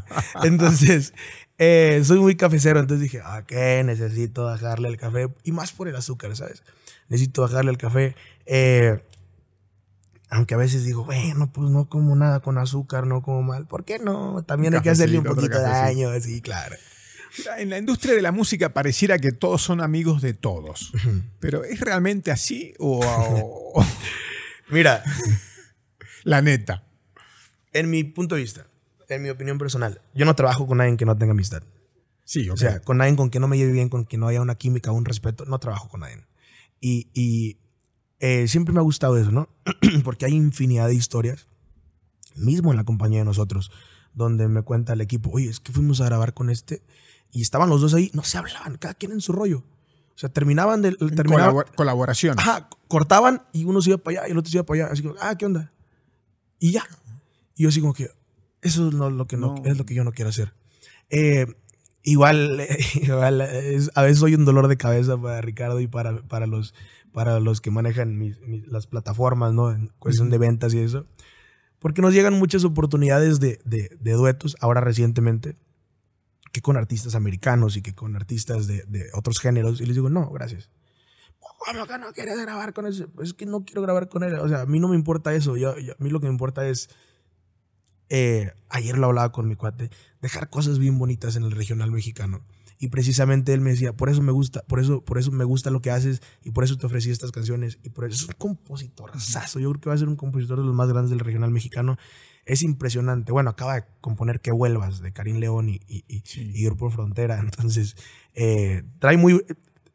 Entonces, 0.43 1.13
eh, 1.57 2.01
soy 2.03 2.19
muy 2.19 2.36
cafecero, 2.36 2.80
entonces 2.80 3.03
dije, 3.03 3.22
ok, 3.22 3.51
necesito 3.86 4.45
bajarle 4.45 4.88
el 4.89 4.97
café, 4.97 5.28
y 5.43 5.51
más 5.51 5.72
por 5.74 5.88
el 5.88 5.95
azúcar, 5.95 6.36
¿sabes? 6.36 6.63
Necesito 7.09 7.41
bajarle 7.41 7.72
el 7.72 7.78
café. 7.78 8.15
eh, 8.45 9.03
aunque 10.32 10.55
a 10.55 10.57
veces 10.57 10.84
digo, 10.86 11.03
bueno, 11.05 11.51
pues 11.51 11.69
no 11.69 11.88
como 11.89 12.15
nada 12.15 12.39
con 12.39 12.57
azúcar, 12.57 13.05
no 13.05 13.21
como 13.21 13.43
mal. 13.43 13.67
¿Por 13.67 13.86
qué 13.86 13.99
no? 13.99 14.41
También 14.43 14.73
hay 14.73 14.82
que 14.82 14.89
hacerle 14.89 15.19
un 15.19 15.25
poquito 15.25 15.57
de 15.59 15.63
daño, 15.63 16.09
sí, 16.19 16.41
claro. 16.41 16.75
En 17.57 17.69
la 17.69 17.77
industria 17.77 18.13
de 18.15 18.21
la 18.21 18.32
música 18.32 18.73
pareciera 18.73 19.19
que 19.19 19.32
todos 19.32 19.61
son 19.61 19.79
amigos 19.82 20.21
de 20.21 20.34
todos. 20.34 20.91
Pero 21.39 21.63
¿es 21.63 21.79
realmente 21.82 22.32
así 22.32 22.73
o, 22.79 22.99
o- 23.75 23.86
Mira, 24.69 25.03
la 26.23 26.41
neta? 26.41 26.84
en 27.73 27.89
mi 27.89 28.03
punto 28.03 28.36
de 28.36 28.41
vista, 28.41 28.67
en 29.07 29.21
mi 29.21 29.29
opinión 29.29 29.57
personal, 29.57 30.01
yo 30.13 30.25
no 30.25 30.36
trabajo 30.36 30.67
con 30.67 30.79
nadie 30.79 30.97
que 30.97 31.05
no 31.05 31.17
tenga 31.17 31.32
amistad. 31.32 31.63
Sí, 32.25 32.49
ok. 32.49 32.53
O 32.55 32.57
sea, 32.57 32.79
con 32.82 32.97
nadie 32.97 33.15
con 33.15 33.29
quien 33.29 33.41
no 33.41 33.47
me 33.47 33.57
lleve 33.57 33.71
bien, 33.71 33.88
con 33.89 34.03
quien 34.03 34.19
no 34.21 34.27
haya 34.27 34.41
una 34.41 34.55
química, 34.55 34.91
un 34.91 35.05
respeto, 35.05 35.45
no 35.45 35.57
trabajo 35.59 35.88
con 35.88 36.01
nadie. 36.01 36.17
Y, 36.82 37.09
y, 37.13 37.59
eh, 38.22 38.47
siempre 38.47 38.74
me 38.74 38.80
ha 38.80 38.84
gustado 38.84 39.17
eso, 39.17 39.32
¿no? 39.32 39.49
Porque 40.03 40.26
hay 40.26 40.34
infinidad 40.34 40.88
de 40.88 40.95
historias, 40.95 41.47
mismo 42.36 42.72
en 42.72 42.78
la 42.78 42.84
compañía 42.86 43.19
de 43.19 43.26
nosotros, 43.26 43.72
donde 44.13 44.47
me 44.47 44.61
cuenta 44.61 44.93
el 44.93 45.01
equipo, 45.01 45.30
oye, 45.34 45.49
es 45.49 45.59
que 45.59 45.72
fuimos 45.74 45.99
a 46.01 46.05
grabar 46.05 46.34
con 46.34 46.49
este 46.49 46.82
y 47.32 47.41
estaban 47.41 47.69
los 47.69 47.82
dos 47.82 47.93
ahí, 47.93 48.11
no 48.13 48.24
se 48.24 48.38
hablaban, 48.38 48.78
cada 48.78 48.93
quien 48.93 49.11
en 49.11 49.22
su 49.22 49.32
rollo. 49.34 49.63
O 50.13 50.17
sea, 50.22 50.30
terminaban 50.30 50.82
de... 50.82 50.91
Terminaban, 50.93 51.55
Colabor- 51.55 51.76
colaboración. 51.76 52.38
Ajá, 52.39 52.69
cortaban 52.88 53.43
y 53.53 53.63
uno 53.65 53.82
se 53.82 53.89
iba 53.91 53.97
para 53.97 54.19
allá 54.19 54.28
y 54.28 54.32
el 54.32 54.38
otro 54.38 54.51
se 54.51 54.57
iba 54.57 54.65
para 54.65 54.84
allá. 54.84 54.93
Así 54.93 55.01
como, 55.01 55.15
ah, 55.19 55.36
¿qué 55.36 55.45
onda? 55.45 55.72
Y 56.59 56.72
ya. 56.72 56.84
Y 57.55 57.63
yo 57.63 57.69
así 57.69 57.80
como 57.82 57.93
que, 57.93 58.09
eso 58.61 58.89
es 58.89 58.93
no, 58.93 59.09
lo, 59.09 59.26
que 59.28 59.38
no, 59.38 59.55
No. 59.55 59.63
es 59.65 59.78
lo 59.78 59.86
que 59.86 59.95
yo 59.95 60.03
no 60.03 60.11
quiero 60.11 60.30
hacer. 60.30 60.53
Eh, 61.09 61.47
igual, 62.03 62.59
eh, 62.59 62.78
igual 63.01 63.41
es- 63.41 63.89
a 63.95 64.01
veces 64.03 64.19
soy 64.19 64.36
un 64.36 64.45
dolor 64.45 64.67
de 64.67 64.78
cabeza 64.78 65.17
para 65.19 65.41
Ricardo 65.41 65.80
y 65.80 65.88
para, 65.88 66.22
para, 66.24 66.45
los, 66.45 66.76
para 67.14 67.39
los 67.39 67.62
que 67.62 67.72
manejan 67.72 68.18
mis- 68.18 68.39
mis- 68.41 68.68
las 68.68 68.88
plataformas, 68.88 69.53
¿no? 69.53 69.72
En 69.72 69.91
cuestión 69.99 70.30
de 70.30 70.38
ventas 70.38 70.74
y 70.74 70.80
eso. 70.80 71.05
Porque 71.80 72.01
nos 72.01 72.14
llegan 72.14 72.34
muchas 72.38 72.64
oportunidades 72.64 73.39
de, 73.39 73.59
de- 73.66 73.97
de 73.99 74.12
duetos, 74.14 74.55
ahora 74.62 74.82
recientemente, 74.82 75.55
que 76.51 76.62
con 76.62 76.78
artistas 76.78 77.16
americanos 77.16 77.78
y 77.78 77.82
que 77.82 77.95
con 77.95 78.16
artistas 78.16 78.68
de, 78.68 78.84
de 78.88 79.09
otros 79.14 79.39
géneros. 79.39 79.82
Y 79.82 79.86
les 79.86 79.95
digo, 79.95 80.09
no, 80.09 80.30
gracias. 80.32 80.70
¿Cómo 81.39 81.86
que 81.88 81.97
no 81.97 82.12
quieres 82.12 82.39
grabar 82.39 82.74
con 82.74 82.86
ese? 82.88 83.07
Pues 83.07 83.30
es 83.30 83.34
que 83.34 83.45
no 83.45 83.64
quiero 83.66 83.82
grabar 83.82 84.09
con 84.09 84.24
él. 84.24 84.36
O 84.36 84.47
sea, 84.47 84.62
a 84.62 84.66
mí 84.66 84.80
no 84.80 84.88
me 84.88 84.95
importa 84.95 85.34
eso. 85.34 85.57
Yo, 85.57 85.78
yo- 85.80 85.93
a 85.93 86.03
mí 86.03 86.09
lo 86.09 86.20
que 86.20 86.28
me 86.28 86.32
importa 86.34 86.68
es. 86.68 86.89
eh, 88.09 88.51
ayer 88.70 88.97
lo 88.97 89.07
hablaba 89.07 89.32
con 89.32 89.47
mi 89.47 89.55
cuate. 89.55 89.89
Dejar 90.22 90.49
cosas 90.49 90.80
bien 90.80 90.99
bonitas 90.99 91.36
en 91.36 91.43
el 91.43 91.51
regional 91.51 91.91
mexicano. 91.91 92.41
Y 92.84 92.88
precisamente 92.88 93.53
él 93.53 93.61
me 93.61 93.69
decía, 93.69 93.93
por 93.93 94.09
eso 94.09 94.23
me 94.23 94.32
gusta, 94.32 94.63
por 94.67 94.79
eso, 94.79 95.05
por 95.05 95.19
eso 95.19 95.32
me 95.32 95.43
gusta 95.43 95.69
lo 95.69 95.84
que 95.84 95.91
haces 95.91 96.19
y 96.43 96.49
por 96.49 96.63
eso 96.63 96.77
te 96.77 96.88
ofrecí 96.88 97.11
estas 97.11 97.32
canciones. 97.32 97.77
Y 97.84 97.89
por 97.91 98.05
eso 98.05 98.15
es 98.15 98.27
un 98.27 98.34
compositor 98.39 99.11
Yo 99.15 99.69
creo 99.69 99.73
que 99.79 99.89
va 99.89 99.93
a 99.93 99.99
ser 99.99 100.07
un 100.07 100.15
compositor 100.15 100.57
de 100.57 100.65
los 100.65 100.73
más 100.73 100.89
grandes 100.89 101.11
del 101.11 101.19
regional 101.19 101.51
mexicano. 101.51 101.97
Es 102.43 102.63
impresionante. 102.63 103.32
Bueno, 103.32 103.51
acaba 103.51 103.75
de 103.75 103.84
componer 104.01 104.41
Que 104.41 104.51
vuelvas 104.51 104.99
de 104.99 105.13
Karim 105.13 105.38
León 105.38 105.69
y, 105.69 105.79
y, 105.88 106.03
y, 106.07 106.23
Sí. 106.25 106.49
y 106.55 106.65
Grupo 106.65 106.89
Frontera. 106.89 107.39
Entonces, 107.39 107.95
eh, 108.34 108.82
trae 108.97 109.15
muy 109.15 109.45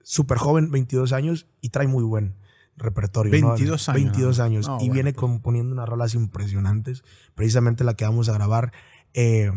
súper 0.05 0.39
joven, 0.39 0.71
22 0.71 1.13
años, 1.13 1.49
y 1.61 1.71
trae 1.71 1.89
muy 1.89 2.05
buen 2.05 2.37
repertorio. 2.77 3.33
¿no? 3.41 3.49
22 3.49 3.89
años. 3.89 4.03
22 4.05 4.39
años. 4.39 4.69
No, 4.69 4.77
y 4.77 4.79
bueno, 4.79 4.95
viene 4.95 5.13
pues. 5.13 5.21
componiendo 5.21 5.73
unas 5.73 5.89
rolas 5.89 6.15
impresionantes. 6.15 7.03
Precisamente 7.35 7.83
la 7.83 7.95
que 7.95 8.05
vamos 8.05 8.29
a 8.29 8.33
grabar. 8.35 8.73
eh, 9.13 9.51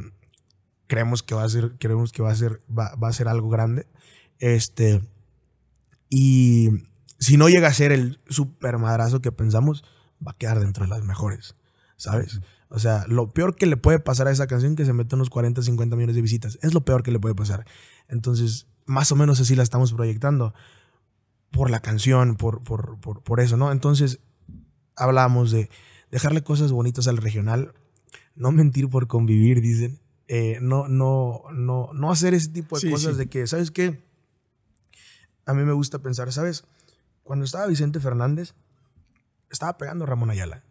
creemos 0.89 1.23
que 1.23 1.35
va 1.35 1.43
a 1.43 1.49
ser, 1.49 1.77
creemos 1.77 2.11
que 2.11 2.21
va 2.21 2.31
a 2.31 2.35
ser, 2.35 2.59
va, 2.67 2.95
va 2.95 3.07
a 3.07 3.13
ser 3.13 3.29
algo 3.29 3.47
grande. 3.47 3.87
Este. 4.39 5.01
Y 6.09 6.69
si 7.19 7.37
no 7.37 7.47
llega 7.47 7.69
a 7.69 7.73
ser 7.73 7.93
el 7.93 8.19
super 8.27 8.77
madrazo 8.79 9.21
que 9.21 9.31
pensamos, 9.31 9.85
va 10.25 10.31
a 10.31 10.37
quedar 10.37 10.59
dentro 10.59 10.83
de 10.83 10.89
las 10.89 11.03
mejores. 11.03 11.55
¿Sabes? 11.95 12.41
O 12.69 12.79
sea, 12.79 13.05
lo 13.07 13.29
peor 13.29 13.55
que 13.55 13.67
le 13.67 13.77
puede 13.77 13.99
pasar 13.99 14.27
a 14.27 14.31
esa 14.31 14.47
canción 14.47 14.75
que 14.75 14.85
se 14.85 14.93
mete 14.93 15.15
unos 15.15 15.29
40, 15.29 15.61
50 15.61 15.95
millones 15.95 16.15
de 16.15 16.21
visitas. 16.21 16.57
Es 16.61 16.73
lo 16.73 16.81
peor 16.81 17.03
que 17.03 17.11
le 17.11 17.19
puede 17.19 17.35
pasar. 17.35 17.65
Entonces, 18.07 18.67
más 18.85 19.11
o 19.11 19.15
menos 19.15 19.39
así 19.39 19.55
la 19.55 19.63
estamos 19.63 19.93
proyectando. 19.93 20.53
Por 21.51 21.69
la 21.69 21.81
canción, 21.81 22.35
por, 22.35 22.63
por, 22.63 22.99
por, 22.99 23.21
por 23.21 23.39
eso, 23.39 23.57
¿no? 23.57 23.71
Entonces, 23.71 24.19
hablábamos 24.95 25.51
de 25.51 25.69
dejarle 26.09 26.43
cosas 26.43 26.71
bonitas 26.71 27.07
al 27.07 27.17
regional. 27.17 27.73
No 28.35 28.51
mentir 28.51 28.89
por 28.89 29.07
convivir, 29.07 29.61
dicen. 29.61 29.99
Eh, 30.31 30.59
no, 30.61 30.87
no, 30.87 31.41
no, 31.51 31.89
no 31.91 32.11
hacer 32.11 32.35
ese 32.35 32.49
tipo 32.49 32.75
de 32.77 32.81
Sí, 32.81 32.91
cosas 32.91 33.13
sí. 33.13 33.17
de 33.17 33.27
que, 33.27 33.47
¿sabes 33.47 33.71
qué? 33.71 34.07
A 35.47 35.55
mí 35.55 35.63
me 35.63 35.73
gusta 35.73 35.97
pensar, 35.99 36.31
¿sabes? 36.31 36.65
Cuando 37.23 37.45
estaba 37.45 37.65
Vicente 37.65 37.99
Fernández, 37.99 38.53
estaba 39.49 39.77
pegando 39.79 40.05
Ramón 40.05 40.29
Ayala. 40.29 40.63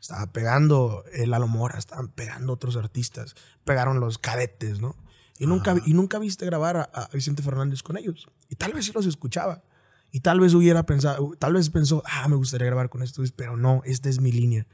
Estaba 0.00 0.32
pegando 0.32 1.04
el 1.12 1.30
Lalo 1.30 1.46
Mora, 1.46 1.78
estaban 1.78 2.08
pegando 2.08 2.54
otros 2.54 2.76
artistas. 2.76 3.34
Pegaron 3.64 4.00
los 4.00 4.16
cadetes, 4.16 4.80
¿no? 4.80 4.96
Y 5.38 5.46
nunca, 5.46 5.74
y 5.84 5.92
nunca 5.92 6.18
viste 6.18 6.46
grabar 6.46 6.78
a, 6.78 6.82
a 6.84 7.08
Vicente 7.12 7.42
Fernández 7.42 7.82
con 7.82 7.98
ellos. 7.98 8.26
Y 8.48 8.54
tal 8.56 8.72
vez 8.72 8.86
sí 8.86 8.92
los 8.94 9.04
escuchaba. 9.04 9.62
Y 10.10 10.20
tal 10.20 10.40
vez 10.40 10.54
hubiera 10.54 10.86
pensado, 10.86 11.34
tal 11.38 11.52
vez 11.52 11.68
pensó, 11.68 12.02
ah, 12.06 12.26
me 12.28 12.36
gustaría 12.36 12.66
grabar 12.68 12.88
con 12.88 13.02
estos, 13.02 13.32
pero 13.32 13.58
no, 13.58 13.82
esta 13.84 14.08
es 14.08 14.20
mi 14.20 14.32
línea. 14.32 14.66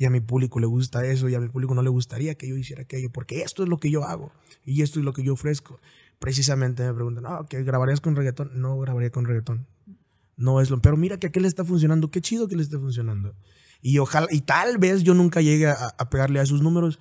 Y 0.00 0.06
a 0.06 0.10
mi 0.10 0.20
público 0.20 0.58
le 0.60 0.66
gusta 0.66 1.04
eso, 1.04 1.28
y 1.28 1.34
a 1.34 1.40
mi 1.40 1.50
público 1.50 1.74
no 1.74 1.82
le 1.82 1.90
gustaría 1.90 2.34
que 2.34 2.48
yo 2.48 2.56
hiciera 2.56 2.84
aquello, 2.84 3.10
porque 3.12 3.42
esto 3.42 3.62
es 3.62 3.68
lo 3.68 3.76
que 3.76 3.90
yo 3.90 4.04
hago, 4.04 4.32
y 4.64 4.80
esto 4.80 4.98
es 4.98 5.04
lo 5.04 5.12
que 5.12 5.22
yo 5.22 5.34
ofrezco. 5.34 5.78
Precisamente 6.18 6.82
me 6.84 6.94
preguntan, 6.94 7.26
ah, 7.26 7.44
¿qué 7.50 7.62
grabarías 7.64 8.00
con 8.00 8.16
reggaetón? 8.16 8.50
No 8.58 8.78
grabaría 8.78 9.10
con 9.10 9.26
reggaetón. 9.26 9.66
No 10.38 10.62
es 10.62 10.70
lo, 10.70 10.80
pero 10.80 10.96
mira 10.96 11.18
que 11.18 11.26
a 11.26 11.30
qué 11.30 11.38
le 11.38 11.48
está 11.48 11.66
funcionando, 11.66 12.10
qué 12.10 12.22
chido 12.22 12.48
que 12.48 12.56
le 12.56 12.62
está 12.62 12.78
funcionando. 12.78 13.34
Y 13.82 13.98
ojalá, 13.98 14.26
y 14.30 14.40
tal 14.40 14.78
vez 14.78 15.02
yo 15.02 15.12
nunca 15.12 15.42
llegue 15.42 15.66
a, 15.66 15.94
a 15.98 16.08
pegarle 16.08 16.40
a 16.40 16.46
sus 16.46 16.62
números, 16.62 16.98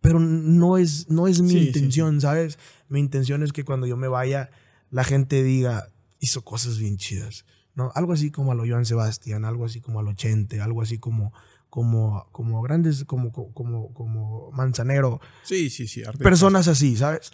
pero 0.00 0.18
no 0.18 0.78
es, 0.78 1.10
no 1.10 1.28
es 1.28 1.42
mi 1.42 1.50
Sí, 1.50 1.60
sí, 1.60 1.66
intención, 1.66 2.22
¿sabes? 2.22 2.58
Mi 2.88 3.00
intención 3.00 3.42
es 3.42 3.52
que 3.52 3.66
cuando 3.66 3.86
yo 3.86 3.98
me 3.98 4.08
vaya, 4.08 4.48
la 4.90 5.04
gente 5.04 5.42
diga, 5.42 5.90
hizo 6.20 6.42
cosas 6.42 6.78
bien 6.78 6.96
chidas, 6.96 7.44
¿no? 7.74 7.92
Algo 7.94 8.14
así 8.14 8.30
como 8.30 8.52
a 8.52 8.54
lo 8.54 8.64
Joan 8.66 8.86
Sebastián, 8.86 9.44
algo 9.44 9.66
así 9.66 9.82
como 9.82 10.00
a 10.00 10.02
lo 10.02 10.14
Chente, 10.14 10.62
algo 10.62 10.80
así 10.80 10.96
como, 10.98 11.34
como, 11.70 12.26
como 12.32 12.62
grandes, 12.62 13.04
como, 13.04 13.32
como, 13.32 13.92
como 13.92 14.50
Manzanero, 14.52 15.20
Sí, 15.44 15.70
sí, 15.70 15.86
sí. 15.86 16.00
artistas. 16.02 16.22
personas 16.24 16.68
así, 16.68 16.96
¿sabes? 16.96 17.30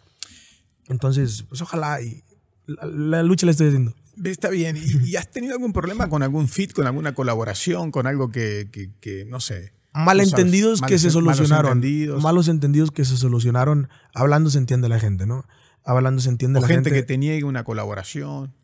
Entonces, 0.89 1.45
pues 1.49 1.61
ojalá 1.63 2.01
y 2.03 2.23
la, 2.67 2.87
la 2.87 3.23
lucha 3.23 3.47
la 3.47 3.53
estoy 3.53 3.69
haciendo. 3.69 3.95
Está 4.25 4.49
bien. 4.51 4.77
¿Y, 4.77 5.11
y 5.11 5.17
has 5.17 5.31
tenido 5.31 5.55
algún 5.55 5.73
problema 5.73 6.09
con 6.09 6.23
algún 6.23 6.49
fit, 6.49 6.73
con 6.73 6.87
alguna 6.87 7.15
colaboración, 7.15 7.91
con 7.91 8.07
algo 8.07 8.31
que, 8.31 8.69
que- 8.71 8.91
que, 9.01 9.25
no 9.25 9.41
sé? 9.41 9.73
Malentendidos 9.93 10.81
Malos- 10.81 10.91
que 10.91 10.99
se 10.99 11.07
malos 11.09 11.37
solucionaron. 11.37 11.73
entendidos. 11.73 12.23
Malos 12.23 12.49
entendidos 12.49 12.91
que 12.91 13.05
se 13.05 13.17
solucionaron. 13.17 13.89
Hablando 14.13 14.51
se 14.51 14.59
entiende 14.59 14.89
la 14.89 14.99
gente, 15.01 15.27
¿no? 15.27 15.45
Hablando 15.85 16.21
se 16.21 16.29
entiende 16.29 16.59
O 16.59 16.63
la 16.63 16.69
gente, 16.69 16.91
gente. 16.91 17.01
que 17.03 17.07
te 17.07 17.19
niegue 17.19 17.45
una 17.45 17.65
colaboración. 17.65 18.55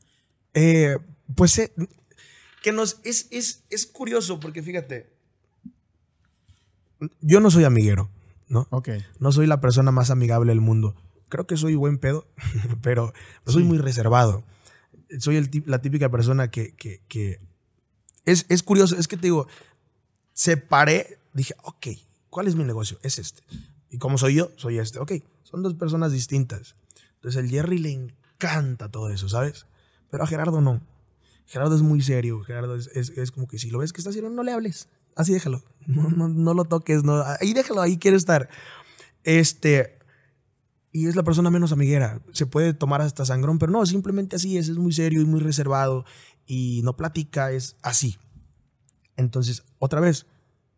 Eh, 0.55 0.99
pues 1.37 1.57
eh, 1.59 1.73
que 2.63 2.73
nos 2.73 3.01
es, 3.05 3.29
es, 3.31 3.65
es 3.71 3.87
curioso 3.87 4.41
porque 4.41 4.63
fíjate, 4.63 5.13
yo 7.21 7.41
no 7.41 7.51
soy 7.51 7.65
amiguero, 7.65 8.11
¿no? 8.49 8.67
Ok. 8.71 8.89
No 9.19 9.33
soy 9.33 9.47
la 9.47 9.61
persona 9.61 9.91
más 9.91 10.11
amigable 10.11 10.51
del 10.51 10.61
mundo. 10.61 10.95
creo 11.29 11.47
que 11.47 11.57
soy 11.57 11.77
buen 11.77 11.99
pedo, 11.99 12.27
pero 12.83 13.13
soy 13.47 13.65
muy 13.65 13.79
reservado. 13.79 14.45
Soy 15.19 15.37
el, 15.37 15.51
la 15.67 15.81
típica 15.81 16.09
persona 16.11 16.51
que, 16.51 16.75
que, 16.75 17.03
que 17.09 17.39
es, 18.25 18.47
es, 18.49 18.63
curioso, 18.63 18.97
es 18.97 19.09
que 19.09 19.17
te 19.17 19.23
digo, 19.23 19.47
separé, 20.33 21.19
dije, 21.33 21.55
ok, 21.63 21.87
¿cuál 22.29 22.49
es 22.49 22.55
mi 22.55 22.65
negocio? 22.65 22.99
Es 23.03 23.19
este. 23.19 23.43
Y 23.91 23.99
como 23.99 24.19
soy 24.19 24.35
yo, 24.35 24.51
soy 24.57 24.79
este. 24.79 24.99
Ok, 24.99 25.13
son 25.43 25.63
dos 25.63 25.75
personas 25.75 26.13
distintas. 26.13 26.77
Entonces 27.17 27.43
el 27.43 27.51
Jerry 27.51 27.79
le 27.79 27.91
encanta 27.91 28.89
todo 28.89 29.11
eso, 29.11 29.29
¿sabes? 29.29 29.67
Pero 30.11 30.25
a 30.25 30.27
Gerardo 30.27 30.61
no. 30.61 30.81
Gerardo 31.47 31.75
es 31.75 31.83
muy 31.83 32.01
serio. 32.03 32.43
Gerardo 32.43 32.77
es, 32.77 32.89
es, 32.95 33.11
es 33.11 33.33
como 33.33 33.49
que 33.49 33.59
si 33.59 33.71
lo 33.71 33.79
ves 33.79 33.93
que 33.93 34.01
está 34.01 34.11
haciendo, 34.11 34.31
no 34.31 34.43
le 34.43 34.53
hables. 34.53 34.89
Así 35.21 35.35
déjalo. 35.35 35.63
No, 35.87 36.09
no, 36.09 36.29
no 36.29 36.55
lo 36.55 36.65
toques. 36.65 37.05
No. 37.05 37.23
Ahí 37.41 37.53
déjalo, 37.53 37.83
ahí 37.83 37.99
quiere 37.99 38.17
estar. 38.17 38.49
Este. 39.23 39.99
Y 40.93 41.07
es 41.07 41.15
la 41.15 41.23
persona 41.23 41.51
menos 41.51 41.73
amiguera. 41.73 42.21
Se 42.33 42.47
puede 42.47 42.73
tomar 42.73 43.03
hasta 43.03 43.25
sangrón, 43.25 43.59
pero 43.59 43.71
no, 43.71 43.85
simplemente 43.85 44.37
así 44.37 44.57
es. 44.57 44.69
Es 44.69 44.79
muy 44.79 44.93
serio 44.93 45.21
y 45.21 45.27
muy 45.27 45.41
reservado. 45.41 46.05
Y 46.47 46.81
no 46.85 46.97
platica, 46.97 47.53
es 47.53 47.77
así. 47.83 48.17
Entonces, 49.17 49.63
otra 49.79 50.01
vez, 50.01 50.27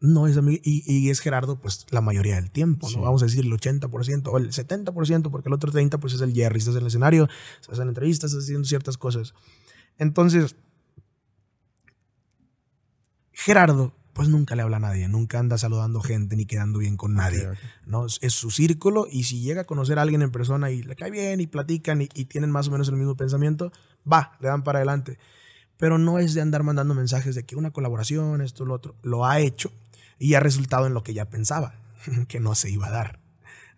no 0.00 0.26
es 0.26 0.36
amigo. 0.36 0.60
Y, 0.64 0.82
y, 0.84 1.10
es 1.10 1.20
Gerardo, 1.20 1.60
pues 1.60 1.86
la 1.90 2.00
mayoría 2.00 2.34
del 2.34 2.50
tiempo, 2.50 2.88
¿no? 2.88 2.94
Sí. 2.94 3.00
Vamos 3.00 3.22
a 3.22 3.26
decir 3.26 3.44
el 3.44 3.52
80% 3.52 4.28
o 4.28 4.38
el 4.38 4.50
70%, 4.50 5.30
porque 5.30 5.48
el 5.48 5.52
otro 5.52 5.70
30% 5.70 6.00
pues 6.00 6.14
es 6.14 6.20
el 6.20 6.34
Jerry. 6.34 6.58
Estás 6.58 6.74
en 6.74 6.80
el 6.80 6.88
escenario, 6.88 7.28
estás 7.60 7.78
en 7.78 7.88
entrevistas, 7.88 8.32
estás 8.32 8.44
haciendo 8.44 8.66
ciertas 8.66 8.98
cosas. 8.98 9.34
Entonces, 9.98 10.56
Gerardo, 13.32 13.94
pues 14.12 14.28
nunca 14.28 14.54
le 14.56 14.62
habla 14.62 14.76
a 14.76 14.80
nadie, 14.80 15.08
nunca 15.08 15.38
anda 15.38 15.56
saludando 15.58 16.00
gente 16.00 16.36
ni 16.36 16.44
quedando 16.44 16.78
bien 16.78 16.96
con 16.96 17.14
nadie. 17.14 17.38
Okay, 17.38 17.50
okay. 17.50 17.70
¿no? 17.86 18.06
Es 18.06 18.34
su 18.34 18.50
círculo 18.50 19.06
y 19.10 19.24
si 19.24 19.40
llega 19.40 19.62
a 19.62 19.64
conocer 19.64 19.98
a 19.98 20.02
alguien 20.02 20.22
en 20.22 20.30
persona 20.30 20.70
y 20.70 20.82
le 20.82 20.96
cae 20.96 21.10
bien 21.10 21.40
y 21.40 21.46
platican 21.46 22.02
y, 22.02 22.08
y, 22.14 22.26
tienen 22.26 22.50
más 22.50 22.68
o 22.68 22.70
menos 22.70 22.88
el 22.88 22.96
mismo 22.96 23.16
pensamiento, 23.16 23.72
va, 24.10 24.36
le 24.40 24.48
dan 24.48 24.62
para 24.62 24.78
adelante. 24.80 25.18
Pero 25.78 25.98
no 25.98 26.18
es 26.18 26.34
de 26.34 26.40
andar 26.40 26.62
mandando 26.62 26.94
mensajes 26.94 27.34
de 27.34 27.44
que 27.44 27.56
una 27.56 27.70
colaboración, 27.70 28.40
esto, 28.42 28.64
lo 28.64 28.74
otro. 28.74 28.94
Lo 29.02 29.24
ha 29.26 29.40
hecho 29.40 29.72
y 30.18 30.34
ha 30.34 30.40
resultado 30.40 30.86
en 30.86 30.94
lo 30.94 31.02
que 31.02 31.14
ya 31.14 31.30
pensaba, 31.30 31.74
que 32.28 32.38
no 32.38 32.54
se 32.54 32.70
iba 32.70 32.88
a 32.88 32.90
dar. 32.90 33.22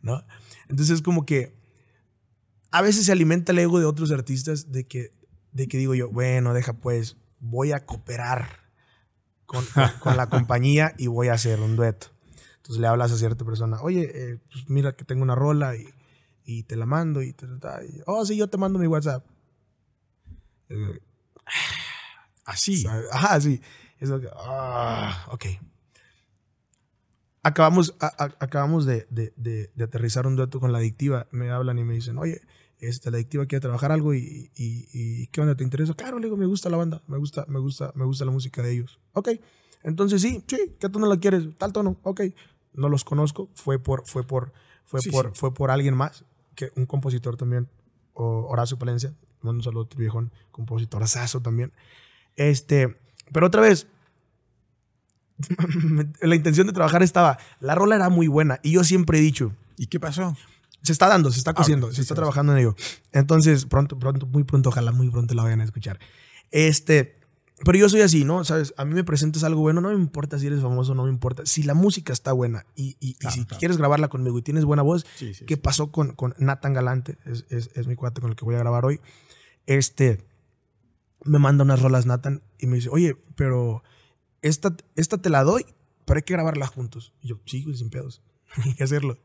¿no? 0.03 0.23
Entonces, 0.69 1.01
como 1.01 1.25
que 1.25 1.55
a 2.71 2.83
veces 2.83 3.07
se 3.07 3.13
alimenta 3.13 3.53
el 3.53 3.59
ego 3.61 3.79
de 3.79 3.87
otros 3.87 4.11
artistas 4.11 4.73
de 4.73 4.85
que, 4.85 5.13
de 5.53 5.69
que 5.69 5.79
digo 5.79 5.95
yo, 5.95 6.11
bueno, 6.11 6.55
deja 6.55 6.73
pues, 6.73 7.17
voy 7.41 7.73
a 7.73 7.87
cooperar 7.87 8.64
con, 9.47 9.65
con, 9.67 9.89
con, 10.01 10.17
la 10.17 10.29
compañía 10.29 10.95
y 10.99 11.07
voy 11.07 11.29
a 11.29 11.35
hacer 11.35 11.61
un 11.61 11.77
dueto. 11.77 12.09
Entonces 12.57 12.81
le 12.81 12.87
hablas 12.87 13.13
a 13.13 13.19
cierta 13.19 13.45
persona, 13.45 13.81
oye, 13.83 14.11
eh, 14.15 14.39
pues 14.51 14.69
mira 14.69 14.97
que 14.97 15.05
tengo 15.05 15.23
una 15.23 15.35
rola 15.35 15.77
y, 15.77 15.87
y 16.45 16.63
te 16.63 16.77
la 16.77 16.87
mando 16.87 17.23
y, 17.23 17.33
te, 17.33 17.47
y, 17.47 18.01
oh, 18.07 18.25
sí, 18.25 18.37
yo 18.37 18.49
te 18.49 18.57
mando 18.57 18.79
mi 18.79 18.87
WhatsApp. 18.87 19.25
Eh, 20.69 21.01
así. 22.45 22.87
Ajá, 23.13 23.41
sí. 23.41 23.61
Eso, 23.99 24.21
ah, 24.37 25.27
ok. 25.31 25.47
Acabamos, 27.43 27.95
a, 28.01 28.07
a, 28.07 28.25
acabamos 28.41 28.87
de, 28.87 29.07
de, 29.11 29.35
de, 29.37 29.71
de, 29.75 29.85
aterrizar 29.85 30.27
un 30.27 30.37
dueto 30.37 30.61
con 30.61 30.73
la 30.73 30.79
adictiva. 30.79 31.27
Me 31.31 31.51
hablan 31.51 31.79
y 31.79 31.85
me 31.85 31.95
dicen, 31.95 32.17
oye, 32.17 32.41
este, 32.89 33.11
la 33.11 33.17
adictiva 33.17 33.47
quiere 33.47 33.61
trabajar 33.61 33.93
algo 33.93 34.15
y, 34.15 34.51
y, 34.57 34.89
y, 34.93 35.27
¿qué 35.29 35.41
onda? 35.41 35.55
¿Te 35.57 35.65
interesa? 35.65 35.95
Claro, 35.95 36.19
le 36.19 36.27
digo, 36.27 36.37
me 36.37 36.47
gusta 36.47 36.71
la 36.71 36.77
banda, 36.77 37.03
me 37.07 37.19
gusta, 37.19 37.45
me 37.49 37.59
gusta, 37.59 37.93
me 37.95 38.05
gusta 38.05 38.25
la 38.25 38.31
música 38.31 38.63
de 38.63 38.73
ellos. 38.73 39.01
Ok, 39.13 39.31
entonces 39.83 40.23
sí, 40.23 40.43
sí, 40.47 40.77
¿qué 40.79 40.89
tono 40.89 41.07
la 41.07 41.19
quieres? 41.19 41.45
Tal 41.59 41.73
tono, 41.73 41.97
ok. 42.03 42.23
No 42.73 42.89
los 42.89 43.05
conozco, 43.05 43.49
fue 43.55 43.79
por, 43.79 44.07
fue 44.07 44.25
por, 44.25 44.53
fue 44.85 45.01
sí, 45.01 45.11
por, 45.11 45.27
sí. 45.27 45.33
fue 45.35 45.55
por 45.55 45.71
alguien 45.71 45.95
más, 45.95 46.25
que 46.55 46.73
un 46.77 46.87
compositor 46.87 47.37
también, 47.37 47.69
Horacio 48.15 48.79
Palencia, 48.79 49.15
mando 49.41 49.59
un 49.59 49.63
saludo 49.63 49.89
viejón, 49.97 50.33
compositor 50.51 51.03
asazo 51.03 51.41
también. 51.41 51.73
Este, 52.37 52.97
pero 53.33 53.47
otra 53.47 53.61
vez, 53.61 53.87
la 56.21 56.35
intención 56.35 56.67
de 56.67 56.73
trabajar 56.73 57.03
estaba, 57.03 57.39
la 57.61 57.75
rola 57.75 57.97
era 57.97 58.09
muy 58.09 58.29
buena 58.29 58.61
y 58.63 58.73
yo 58.73 58.85
siempre 58.85 59.19
he 59.19 59.23
dicho. 59.23 59.53
¿Y 59.77 59.87
qué 59.87 60.01
pasó? 60.01 60.37
Se 60.85 60.93
está 60.93 61.09
dando, 61.09 61.33
se 61.33 61.39
está 61.39 61.55
cociendo, 61.55 61.87
ah, 61.87 61.89
okay, 61.89 61.97
se 61.97 62.03
está 62.03 62.15
trabajando 62.15 62.53
en 62.53 62.59
ello. 62.59 62.77
Entonces, 63.11 63.65
pronto, 63.65 63.99
pronto, 63.99 64.27
muy 64.27 64.45
pronto, 64.45 64.69
ojalá 64.69 64.93
muy 64.93 65.11
pronto 65.11 65.35
la 65.35 65.43
vayan 65.43 65.61
a 65.61 65.65
escuchar. 65.65 65.99
Este, 66.53 67.19
pero 67.65 67.79
yo 67.79 67.89
soy 67.89 68.03
así, 68.03 68.25
¿no? 68.25 68.45
¿Sabes? 68.45 68.75
A 68.77 68.85
mí 68.85 68.95
me 68.95 69.03
presentas 69.03 69.45
algo 69.45 69.63
bueno, 69.63 69.81
no 69.81 69.89
me 69.89 69.95
importa 69.95 70.39
si 70.39 70.47
eres 70.47 70.61
famoso, 70.61 70.95
no 70.95 71.05
me 71.05 71.11
importa. 71.11 71.47
Si 71.47 71.63
la 71.63 71.75
música 71.75 72.13
está 72.13 72.33
buena 72.33 72.67
y, 72.77 72.97
y, 73.01 73.15
claro, 73.15 73.35
y 73.35 73.39
si 73.39 73.45
claro. 73.47 73.59
quieres 73.59 73.77
grabarla 73.79 74.09
conmigo 74.09 74.39
y 74.39 74.43
tienes 74.43 74.65
buena 74.65 74.83
voz, 74.83 75.07
sí, 75.17 75.35
sí, 75.35 75.47
¿qué 75.47 75.57
pasó 75.57 75.91
con, 75.91 76.13
con 76.13 76.35
Nathan 76.39 76.75
Galante? 76.75 77.17
Es, 77.25 77.47
es, 77.49 77.71
es, 77.75 77.87
mi 77.87 77.97
cuate 77.97 78.21
con 78.21 78.31
el 78.31 78.37
que 78.37 78.45
voy 78.45 78.57
a 78.57 78.59
grabar 78.59 78.85
hoy. 78.85 79.01
Este, 79.67 80.21
me 81.25 81.39
manda 81.39 81.65
unas 81.65 81.81
rolas 81.81 82.07
Nathan 82.07 82.43
y 82.59 82.67
me 82.67 82.77
dice, 82.77 82.91
oye, 82.91 83.17
pero 83.37 83.83
esta, 84.43 84.77
esta 84.97 85.19
te 85.19 85.31
la 85.31 85.45
doy, 85.45 85.65
pero 86.05 86.19
hay 86.19 86.23
que 86.23 86.35
grabarla 86.35 86.67
juntos. 86.67 87.15
Y 87.23 87.29
yo, 87.29 87.41
sí, 87.47 87.65
sin 87.75 87.89
pedos. 87.89 88.21
hay 88.65 88.75
que 88.75 88.85
hacerlo. 88.85 89.19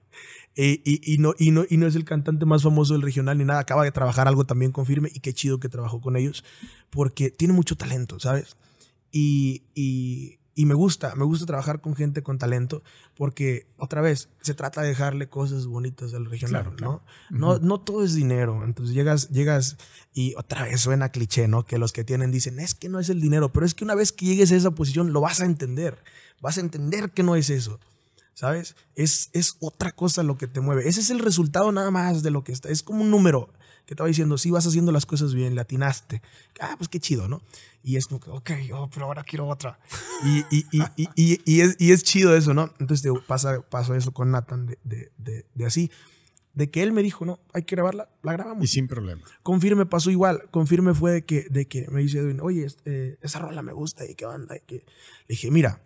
Y, 0.56 0.82
y, 0.84 1.14
y, 1.14 1.18
no, 1.20 1.34
y, 1.38 1.52
no, 1.52 1.64
y 1.70 1.78
no 1.78 1.88
es 1.88 1.96
el 1.96 2.06
cantante 2.06 2.46
más 2.46 2.64
famoso 2.64 2.94
del 2.94 3.02
regional 3.02 3.38
ni 3.38 3.46
nada. 3.46 3.60
Acaba 3.60 3.84
de 3.84 3.92
trabajar 3.92 4.28
algo 4.28 4.46
también 4.46 4.72
con 4.72 4.86
Firme 4.86 5.10
y 5.14 5.20
qué 5.20 5.34
chido 5.34 5.60
que 5.60 5.70
trabajó 5.70 6.02
con 6.02 6.16
ellos 6.16 6.44
porque 6.90 7.30
tiene 7.30 7.54
mucho 7.54 7.76
talento, 7.78 8.20
¿sabes? 8.20 8.58
Y, 9.12 9.64
y, 9.74 10.40
y 10.60 10.66
me 10.66 10.74
gusta, 10.74 11.16
me 11.16 11.24
gusta 11.24 11.46
trabajar 11.46 11.80
con 11.80 11.96
gente 11.96 12.22
con 12.22 12.38
talento 12.38 12.84
porque, 13.16 13.68
otra 13.78 14.02
vez, 14.02 14.28
se 14.42 14.54
trata 14.54 14.82
de 14.82 14.90
dejarle 14.90 15.30
cosas 15.30 15.66
bonitas 15.68 16.14
al 16.14 16.26
regional, 16.26 16.64
claro, 16.64 16.76
claro. 16.76 16.92
¿no? 16.92 16.98
Uh 16.98 17.38
-huh. 17.38 17.40
No, 17.40 17.60
no 17.60 17.80
todo 17.80 18.04
es 18.04 18.14
dinero. 18.14 18.66
Entonces 18.66 18.94
llegas, 18.94 19.30
llegas 19.30 19.78
y 20.14 20.34
otra 20.36 20.64
vez 20.64 20.82
suena 20.82 21.14
cliché, 21.14 21.48
¿no? 21.48 21.64
Que 21.64 21.78
los 21.78 21.94
que 21.94 22.04
tienen 22.04 22.32
dicen, 22.32 22.60
es 22.60 22.76
que 22.76 22.90
no 22.90 23.00
es 23.00 23.10
el 23.10 23.22
dinero, 23.22 23.54
pero 23.54 23.66
es 23.66 23.74
que 23.74 23.86
una 23.86 23.96
vez 23.96 24.12
que 24.12 24.26
llegues 24.26 24.52
a 24.52 24.58
esa 24.58 24.72
posición 24.72 25.14
lo 25.14 25.22
vas 25.22 25.40
a 25.40 25.46
entender. 25.46 26.04
Vas 26.42 26.58
a 26.58 26.62
entender 26.62 27.12
que 27.12 27.24
no 27.24 27.38
es 27.38 27.50
eso. 27.50 27.80
¿Sabes? 28.40 28.78
Es, 28.96 29.30
es 29.34 29.58
otra 29.60 29.92
cosa 29.92 30.24
lo 30.24 30.38
que 30.38 30.48
te 30.48 30.62
mueve. 30.62 30.88
Ese 30.88 31.02
es 31.02 31.10
el 31.10 31.20
resultado 31.20 31.74
nada 31.74 31.92
más 31.92 32.24
de 32.24 32.32
lo 32.32 32.46
que 32.46 32.54
está. 32.54 32.70
Es 32.70 32.84
como 32.84 33.02
un 33.02 33.12
número 33.12 33.52
que 33.86 33.96
te 33.96 34.02
va 34.02 34.08
diciendo, 34.08 34.38
si 34.38 34.44
sí, 34.44 34.52
vas 34.52 34.66
haciendo 34.66 34.94
las 34.94 35.06
cosas 35.06 35.34
bien, 35.34 35.56
le 35.56 35.62
atinaste. 35.62 36.22
Ah, 36.62 36.76
pues 36.78 36.88
qué 36.88 37.02
chido, 37.02 37.28
¿no? 37.28 37.42
Y 37.84 37.98
es 37.98 38.08
como 38.08 38.22
que, 38.22 38.30
ok, 38.30 38.52
oh, 38.76 38.90
pero 38.94 39.08
ahora 39.08 39.26
quiero 39.26 39.46
otra. 39.46 39.78
Y, 40.24 40.40
y, 40.56 40.66
y, 40.72 41.10
y, 41.16 41.42
y, 41.44 41.60
es, 41.60 41.76
y 41.80 41.92
es 41.92 42.02
chido 42.04 42.34
eso, 42.34 42.54
¿no? 42.54 42.72
Entonces 42.80 43.02
te 43.02 43.12
pasa, 43.28 43.60
pasó 43.60 43.94
eso 43.94 44.14
con 44.14 44.32
Nathan 44.32 44.68
de, 44.68 44.80
de, 44.86 45.12
de, 45.18 45.46
de 45.54 45.66
así 45.66 45.92
de 46.54 46.70
que 46.70 46.84
él 46.84 46.92
me 46.92 47.04
dijo, 47.04 47.26
no, 47.26 47.40
hay 47.54 47.64
que 47.64 47.76
grabarla, 47.76 48.10
la 48.22 48.34
grabamos. 48.34 48.64
Y 48.64 48.68
sin 48.68 48.88
problema. 48.88 49.22
Confirme 49.44 49.86
pasó 49.86 50.12
igual. 50.12 50.50
Confirme 50.52 50.94
fue 50.94 51.12
de 51.12 51.26
que, 51.26 51.48
de 51.50 51.68
que 51.68 51.88
me 51.90 52.02
dice, 52.02 52.22
oye, 52.42 52.68
eh, 52.86 53.18
esa 53.22 53.40
rola 53.40 53.62
me 53.62 53.72
gusta 53.72 54.06
y 54.06 54.16
qué 54.16 54.26
onda. 54.26 54.58
Y 54.58 54.62
que... 54.62 54.76
Le 54.76 54.84
dije, 55.28 55.52
mira, 55.52 55.82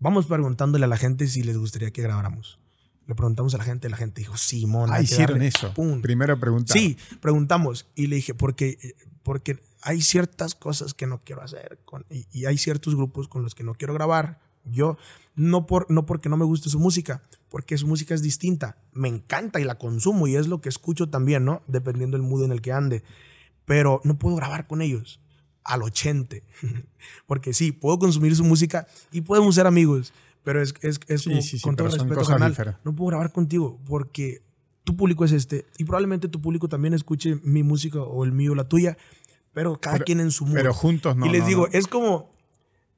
Vamos 0.00 0.26
preguntándole 0.26 0.86
a 0.86 0.88
la 0.88 0.96
gente 0.96 1.28
si 1.28 1.42
les 1.42 1.58
gustaría 1.58 1.90
que 1.90 2.00
grabáramos. 2.00 2.58
Le 3.06 3.14
preguntamos 3.14 3.54
a 3.54 3.58
la 3.58 3.64
gente, 3.64 3.90
la 3.90 3.98
gente 3.98 4.22
dijo, 4.22 4.36
Simón. 4.36 4.88
Ah, 4.90 5.02
hicieron 5.02 5.42
eso. 5.42 5.74
Pum. 5.74 6.00
Primero 6.00 6.40
preguntamos. 6.40 6.80
Sí, 6.80 6.96
preguntamos. 7.20 7.86
Y 7.94 8.06
le 8.06 8.16
dije, 8.16 8.32
porque, 8.32 8.94
porque 9.22 9.62
hay 9.82 10.00
ciertas 10.00 10.54
cosas 10.54 10.94
que 10.94 11.06
no 11.06 11.20
quiero 11.20 11.42
hacer 11.42 11.80
con, 11.84 12.06
y, 12.08 12.26
y, 12.32 12.46
hay 12.46 12.56
ciertos 12.56 12.94
grupos 12.94 13.28
con 13.28 13.42
los 13.42 13.54
que 13.54 13.62
no 13.62 13.74
quiero 13.74 13.92
grabar. 13.92 14.40
Yo, 14.64 14.96
no, 15.34 15.66
por, 15.66 15.90
no 15.90 16.06
porque 16.06 16.30
no 16.30 16.38
me 16.38 16.44
guste 16.46 16.70
su 16.70 16.80
música, 16.80 17.22
porque 17.50 17.76
su 17.76 17.86
música 17.86 18.14
es 18.14 18.22
distinta. 18.22 18.78
Me 18.92 19.08
encanta 19.08 19.60
y 19.60 19.64
la 19.64 19.76
consumo 19.76 20.26
y 20.28 20.36
es 20.36 20.48
lo 20.48 20.62
que 20.62 20.70
escucho 20.70 21.10
también, 21.10 21.44
¿no? 21.44 21.62
Dependiendo 21.66 22.16
del 22.16 22.26
mood 22.26 22.44
en 22.44 22.52
el 22.52 22.62
que 22.62 22.72
ande. 22.72 23.02
Pero 23.66 24.00
no 24.04 24.18
puedo 24.18 24.36
grabar 24.36 24.66
con 24.66 24.80
ellos 24.80 25.20
al 25.64 25.82
80. 25.82 26.36
Porque 27.26 27.52
sí, 27.52 27.72
puedo 27.72 27.98
consumir 27.98 28.34
su 28.36 28.44
música 28.44 28.86
y 29.12 29.20
podemos 29.20 29.54
ser 29.54 29.66
amigos, 29.66 30.12
pero 30.42 30.62
es, 30.62 30.74
es, 30.82 31.00
es 31.06 31.22
sí, 31.22 31.42
sí, 31.42 31.58
sí, 31.58 31.60
con 31.60 31.76
todo 31.76 31.88
respeto 31.88 32.24
canal, 32.24 32.78
no 32.84 32.94
puedo 32.94 33.08
grabar 33.08 33.30
contigo 33.30 33.78
porque 33.86 34.42
tu 34.84 34.96
público 34.96 35.24
es 35.24 35.32
este 35.32 35.66
y 35.76 35.84
probablemente 35.84 36.28
tu 36.28 36.40
público 36.40 36.68
también 36.68 36.94
escuche 36.94 37.38
mi 37.42 37.62
música 37.62 38.00
o 38.00 38.24
el 38.24 38.32
mío, 38.32 38.54
la 38.54 38.64
tuya, 38.64 38.96
pero 39.52 39.78
cada 39.78 39.96
pero, 39.96 40.04
quien 40.06 40.20
en 40.20 40.30
su 40.30 40.44
mundo. 40.44 40.58
Pero 40.58 40.72
juntos 40.72 41.16
no. 41.16 41.26
Y 41.26 41.28
les 41.28 41.42
no, 41.42 41.46
digo, 41.46 41.66
no. 41.66 41.78
es 41.78 41.86
como, 41.86 42.30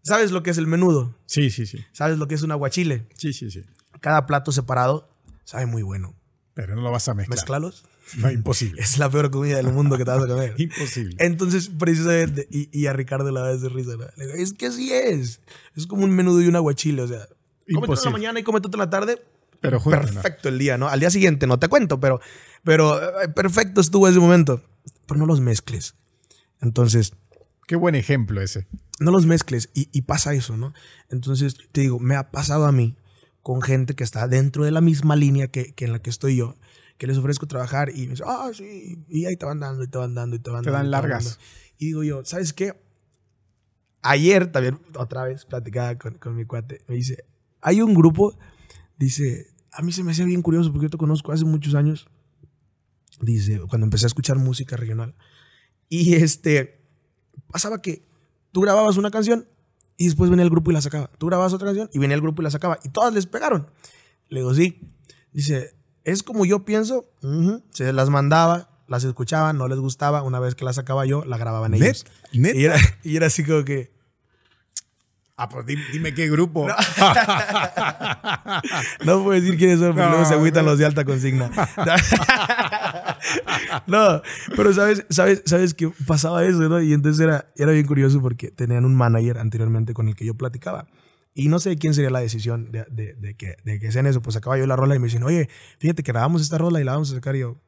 ¿sabes 0.02 0.30
lo 0.30 0.42
que 0.42 0.50
es 0.50 0.58
el 0.58 0.66
menudo? 0.66 1.14
Sí, 1.26 1.50
sí, 1.50 1.66
sí. 1.66 1.84
¿Sabes 1.92 2.18
lo 2.18 2.28
que 2.28 2.34
es 2.34 2.42
un 2.42 2.52
aguachile? 2.52 3.06
Sí, 3.16 3.32
sí, 3.32 3.50
sí. 3.50 3.64
Cada 4.00 4.26
plato 4.26 4.52
separado 4.52 5.08
sabe 5.44 5.66
muy 5.66 5.82
bueno. 5.82 6.14
Pero 6.54 6.76
no 6.76 6.82
lo 6.82 6.90
vas 6.90 7.08
a 7.08 7.14
mezclar. 7.14 7.38
Mezclalos. 7.38 7.84
No, 8.18 8.30
imposible. 8.30 8.82
Es 8.82 8.98
la 8.98 9.10
peor 9.10 9.30
comida 9.30 9.56
del 9.56 9.72
mundo 9.72 9.96
que 9.96 10.04
te 10.04 10.10
vas 10.10 10.24
a 10.24 10.26
comer. 10.26 10.54
imposible. 10.58 11.16
Entonces, 11.18 11.70
precisamente, 11.78 12.48
y, 12.50 12.68
y, 12.78 12.86
a 12.86 12.92
Ricardo 12.92 13.30
la 13.30 13.42
vez 13.42 13.62
de 13.62 13.68
risa, 13.68 13.92
¿no? 13.92 14.06
Le 14.16 14.26
digo, 14.26 14.38
es 14.38 14.52
que 14.52 14.66
así 14.66 14.92
es. 14.92 15.40
Es 15.74 15.86
como 15.86 16.04
un 16.04 16.10
menudo 16.10 16.40
y 16.42 16.48
un 16.48 16.56
aguachile, 16.56 17.02
o 17.02 17.08
sea, 17.08 17.28
cómete 17.72 17.94
en 17.94 18.04
la 18.04 18.10
mañana 18.10 18.40
y 18.40 18.42
cómete 18.42 18.68
en 18.72 18.78
la 18.78 18.90
tarde. 18.90 19.22
Pero 19.60 19.80
perfecto 19.82 20.48
no. 20.48 20.54
el 20.54 20.58
día, 20.58 20.76
¿no? 20.76 20.88
Al 20.88 21.00
día 21.00 21.10
siguiente 21.10 21.46
no 21.46 21.58
te 21.58 21.68
cuento, 21.68 22.00
pero, 22.00 22.20
pero 22.64 23.22
eh, 23.22 23.28
perfecto 23.28 23.80
estuvo 23.80 24.08
ese 24.08 24.18
momento. 24.18 24.62
Pero 25.06 25.20
no 25.20 25.26
los 25.26 25.40
mezcles. 25.40 25.94
Entonces. 26.60 27.12
Qué 27.68 27.76
buen 27.76 27.94
ejemplo 27.94 28.42
ese. 28.42 28.66
No 28.98 29.12
los 29.12 29.24
mezcles 29.24 29.70
y, 29.72 29.88
y 29.92 30.02
pasa 30.02 30.34
eso, 30.34 30.56
¿no? 30.56 30.74
Entonces, 31.10 31.56
te 31.70 31.82
digo, 31.82 32.00
me 32.00 32.16
ha 32.16 32.30
pasado 32.30 32.66
a 32.66 32.72
mí 32.72 32.96
con 33.42 33.62
gente 33.62 33.94
que 33.94 34.04
está 34.04 34.26
dentro 34.28 34.64
de 34.64 34.72
la 34.72 34.80
misma 34.80 35.16
línea 35.16 35.46
que, 35.46 35.72
que 35.72 35.84
en 35.84 35.92
la 35.92 36.00
que 36.00 36.10
estoy 36.10 36.36
yo 36.36 36.56
que 37.02 37.08
les 37.08 37.18
ofrezco 37.18 37.48
trabajar. 37.48 37.90
Y 37.90 38.02
me 38.02 38.10
dice, 38.10 38.22
ah, 38.24 38.48
sí. 38.54 38.96
Y 39.08 39.24
ahí 39.26 39.34
te 39.36 39.44
van 39.44 39.58
dando, 39.58 39.82
y 39.82 39.88
te 39.88 39.98
van 39.98 40.14
dando, 40.14 40.36
y 40.36 40.38
te 40.38 40.50
van 40.50 40.62
Te 40.62 40.70
dando. 40.70 40.78
dan 40.78 40.86
y 40.86 40.92
van 40.92 41.10
largas. 41.10 41.24
dando. 41.24 41.40
Y 41.78 41.86
digo 41.86 42.04
yo, 42.04 42.24
¿sabes 42.24 42.52
qué? 42.52 42.80
Ayer 44.02 44.52
también, 44.52 44.78
otra 44.96 45.24
vez, 45.24 45.44
platicaba 45.44 45.98
con, 45.98 46.14
con 46.18 46.36
mi 46.36 46.44
cuate. 46.44 46.80
Me 46.86 46.94
dice, 46.94 47.24
hay 47.60 47.82
un 47.82 47.92
grupo, 47.92 48.38
dice, 48.98 49.48
a 49.72 49.82
mí 49.82 49.90
se 49.90 50.04
me 50.04 50.12
hacía 50.12 50.24
bien 50.26 50.42
curioso 50.42 50.70
porque 50.70 50.84
yo 50.86 50.90
te 50.90 50.96
conozco 50.96 51.32
hace 51.32 51.44
muchos 51.44 51.74
años. 51.74 52.06
Dice, 53.20 53.60
cuando 53.68 53.84
empecé 53.84 54.06
a 54.06 54.08
escuchar 54.08 54.38
música 54.38 54.76
regional. 54.76 55.16
Y 55.88 56.14
este, 56.14 56.84
pasaba 57.48 57.82
que 57.82 58.06
tú 58.52 58.60
grababas 58.60 58.96
una 58.96 59.10
canción 59.10 59.48
y 59.96 60.04
después 60.04 60.30
venía 60.30 60.44
el 60.44 60.50
grupo 60.50 60.70
y 60.70 60.74
la 60.74 60.80
sacaba. 60.82 61.10
Tú 61.18 61.26
grababas 61.26 61.52
otra 61.52 61.66
canción 61.66 61.90
y 61.92 61.98
venía 61.98 62.14
el 62.14 62.22
grupo 62.22 62.42
y 62.42 62.44
la 62.44 62.50
sacaba. 62.52 62.78
Y 62.84 62.90
todas 62.90 63.12
les 63.12 63.26
pegaron. 63.26 63.66
Le 64.28 64.38
digo, 64.38 64.54
sí. 64.54 64.80
Dice, 65.32 65.74
es 66.04 66.22
como 66.22 66.44
yo 66.44 66.64
pienso. 66.64 67.06
Se 67.70 67.92
las 67.92 68.10
mandaba, 68.10 68.70
las 68.88 69.04
escuchaban, 69.04 69.58
no 69.58 69.68
les 69.68 69.78
gustaba. 69.78 70.22
Una 70.22 70.40
vez 70.40 70.54
que 70.54 70.64
la 70.64 70.72
sacaba 70.72 71.06
yo, 71.06 71.24
la 71.24 71.38
grababan 71.38 71.74
ellos. 71.74 72.04
¿Net? 72.32 72.54
Y 72.54 72.64
era, 72.64 72.76
y 73.02 73.16
era 73.16 73.26
así 73.26 73.44
como 73.44 73.64
que, 73.64 73.92
Ah, 75.42 75.48
pues 75.48 75.66
dime, 75.66 75.82
dime 75.90 76.14
qué 76.14 76.28
grupo. 76.28 76.68
no 79.04 79.24
puedo 79.24 79.40
decir 79.40 79.58
quiénes 79.58 79.80
son 79.80 79.96
No, 79.96 80.10
luego 80.10 80.26
se 80.26 80.34
agüitan 80.34 80.66
los 80.66 80.78
de 80.78 80.84
alta 80.84 81.04
consigna. 81.04 81.50
no, 83.86 84.22
pero 84.54 84.74
sabes, 84.74 85.06
sabes, 85.08 85.42
sabes 85.46 85.74
que 85.74 85.90
pasaba 86.06 86.44
eso, 86.44 86.68
¿no? 86.68 86.82
Y 86.82 86.92
entonces 86.92 87.24
era, 87.24 87.46
era 87.56 87.72
bien 87.72 87.86
curioso 87.86 88.20
porque 88.20 88.50
tenían 88.50 88.84
un 88.84 88.94
manager 88.94 89.38
anteriormente 89.38 89.94
con 89.94 90.08
el 90.08 90.14
que 90.14 90.26
yo 90.26 90.34
platicaba. 90.34 90.86
Y 91.34 91.48
no 91.48 91.58
sé 91.60 91.76
quién 91.76 91.94
sería 91.94 92.10
la 92.10 92.20
decisión 92.20 92.70
de, 92.70 93.34
que, 93.38 93.56
de 93.64 93.80
que 93.80 93.90
sean 93.90 94.06
eso. 94.06 94.20
Pues 94.20 94.36
acaba 94.36 94.58
yo 94.58 94.66
la 94.66 94.76
rola 94.76 94.94
y 94.94 94.98
me 94.98 95.06
dicen, 95.06 95.22
oye, 95.22 95.48
fíjate 95.78 96.02
que 96.02 96.12
grabamos 96.12 96.42
esta 96.42 96.58
rola 96.58 96.80
y 96.80 96.84
la 96.84 96.92
vamos 96.92 97.10
a 97.10 97.14
sacar. 97.14 97.36
Y 97.36 97.40
yo, 97.40 97.58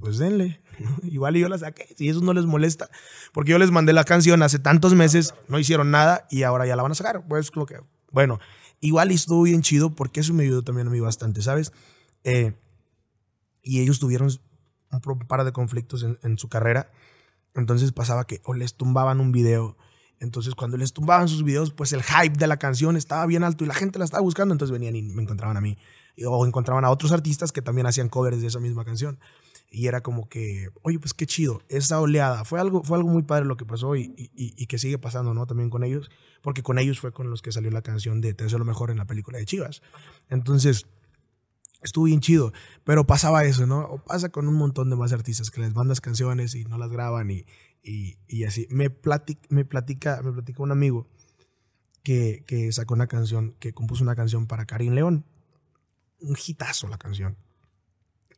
pues 0.00 0.18
denle. 0.18 0.60
Igual 1.04 1.36
yo 1.36 1.48
la 1.48 1.58
saqué. 1.58 1.94
Si 1.96 2.08
eso 2.08 2.20
no 2.20 2.32
les 2.32 2.46
molesta. 2.46 2.90
Porque 3.32 3.52
yo 3.52 3.58
les 3.58 3.70
mandé 3.70 3.92
la 3.92 4.04
canción 4.04 4.42
hace 4.42 4.58
tantos 4.58 4.94
meses, 4.94 5.34
no 5.48 5.58
hicieron 5.58 5.90
nada 5.90 6.26
y 6.30 6.42
ahora 6.42 6.66
ya 6.66 6.74
la 6.74 6.82
van 6.82 6.92
a 6.92 6.96
sacar. 6.96 7.26
Pues 7.28 7.50
como 7.50 7.66
que, 7.66 7.76
bueno, 8.10 8.40
igual 8.80 9.12
estuvo 9.12 9.42
bien 9.42 9.62
chido 9.62 9.94
porque 9.94 10.20
eso 10.20 10.34
me 10.34 10.42
ayudó 10.42 10.62
también 10.62 10.88
a 10.88 10.90
mí 10.90 10.98
bastante, 10.98 11.42
¿sabes? 11.42 11.72
Eh, 12.24 12.54
y 13.62 13.80
ellos 13.80 14.00
tuvieron 14.00 14.30
un 14.90 15.26
par 15.28 15.44
de 15.44 15.52
conflictos 15.52 16.04
en 16.22 16.38
su 16.38 16.48
carrera. 16.48 16.90
Entonces 17.54 17.92
pasaba 17.92 18.26
que 18.26 18.40
o 18.44 18.54
les 18.54 18.74
tumbaban 18.74 19.20
un 19.20 19.32
video. 19.32 19.76
Entonces 20.20 20.54
cuando 20.54 20.76
les 20.76 20.92
tumbaban 20.92 21.28
sus 21.28 21.42
videos, 21.44 21.72
pues 21.72 21.92
el 21.92 22.02
hype 22.02 22.36
de 22.38 22.46
la 22.46 22.56
canción 22.58 22.96
estaba 22.96 23.26
bien 23.26 23.44
alto 23.44 23.64
y 23.64 23.66
la 23.66 23.74
gente 23.74 23.98
la 23.98 24.04
estaba 24.04 24.22
buscando. 24.22 24.52
Entonces 24.54 24.72
venían 24.72 24.96
y 24.96 25.02
me 25.02 25.22
encontraban 25.22 25.56
a 25.56 25.60
mí. 25.60 25.76
O 26.26 26.46
encontraban 26.46 26.84
a 26.84 26.90
otros 26.90 27.12
artistas 27.12 27.52
que 27.52 27.60
también 27.62 27.86
hacían 27.86 28.08
covers 28.08 28.40
de 28.40 28.46
esa 28.46 28.58
misma 28.60 28.84
canción. 28.84 29.18
Y 29.70 29.88
era 29.88 30.00
como 30.00 30.28
que, 30.28 30.68
oye, 30.82 30.98
pues 30.98 31.12
qué 31.12 31.26
chido, 31.26 31.60
esa 31.68 32.00
oleada. 32.00 32.44
Fue 32.44 32.60
algo, 32.60 32.82
fue 32.82 32.96
algo 32.96 33.10
muy 33.10 33.22
padre 33.24 33.44
lo 33.44 33.56
que 33.56 33.66
pasó 33.66 33.96
y- 33.96 34.14
y 34.34 34.66
que 34.66 34.78
sigue 34.78 34.96
pasando, 34.96 35.34
¿no? 35.34 35.46
También 35.46 35.68
con 35.70 35.82
ellos. 35.84 36.08
Porque 36.40 36.62
con 36.62 36.78
ellos 36.78 37.00
fue 37.00 37.12
con 37.12 37.28
los 37.28 37.42
que 37.42 37.50
salió 37.52 37.70
la 37.70 37.82
canción 37.82 38.20
de 38.20 38.32
Te 38.32 38.44
deseo 38.44 38.58
lo 38.60 38.64
mejor 38.64 38.90
en 38.90 38.98
la 38.98 39.04
película 39.06 39.36
de 39.38 39.44
Chivas. 39.44 39.82
Entonces, 40.30 40.86
estuvo 41.82 42.04
bien 42.04 42.20
chido. 42.20 42.52
Pero 42.84 43.06
pasaba 43.06 43.44
eso, 43.44 43.66
¿no? 43.66 43.80
O 43.80 43.98
pasa 43.98 44.28
con 44.30 44.46
un 44.48 44.54
montón 44.54 44.88
de 44.88 44.96
más 44.96 45.12
artistas 45.12 45.50
que 45.50 45.60
les 45.60 45.74
mandas 45.74 46.00
canciones 46.00 46.54
y 46.54 46.64
no 46.64 46.78
las 46.78 46.90
graban 46.90 47.30
y, 47.30 47.44
y, 47.86 48.44
así. 48.44 48.66
Me, 48.70 48.90
platic- 48.90 49.46
me, 49.48 49.64
platica, 49.64 50.20
me 50.22 50.32
platica 50.32 50.62
un 50.62 50.72
amigo 50.72 51.08
que, 52.02 52.44
que 52.46 52.72
sacó 52.72 52.94
una 52.94 53.06
canción, 53.06 53.54
que 53.60 53.72
compuso 53.72 54.02
una 54.02 54.16
canción 54.16 54.46
para 54.46 54.66
Karim 54.66 54.94
León. 54.94 55.24
Un 56.20 56.36
hitazo 56.44 56.88
la 56.88 56.98
canción. 56.98 57.36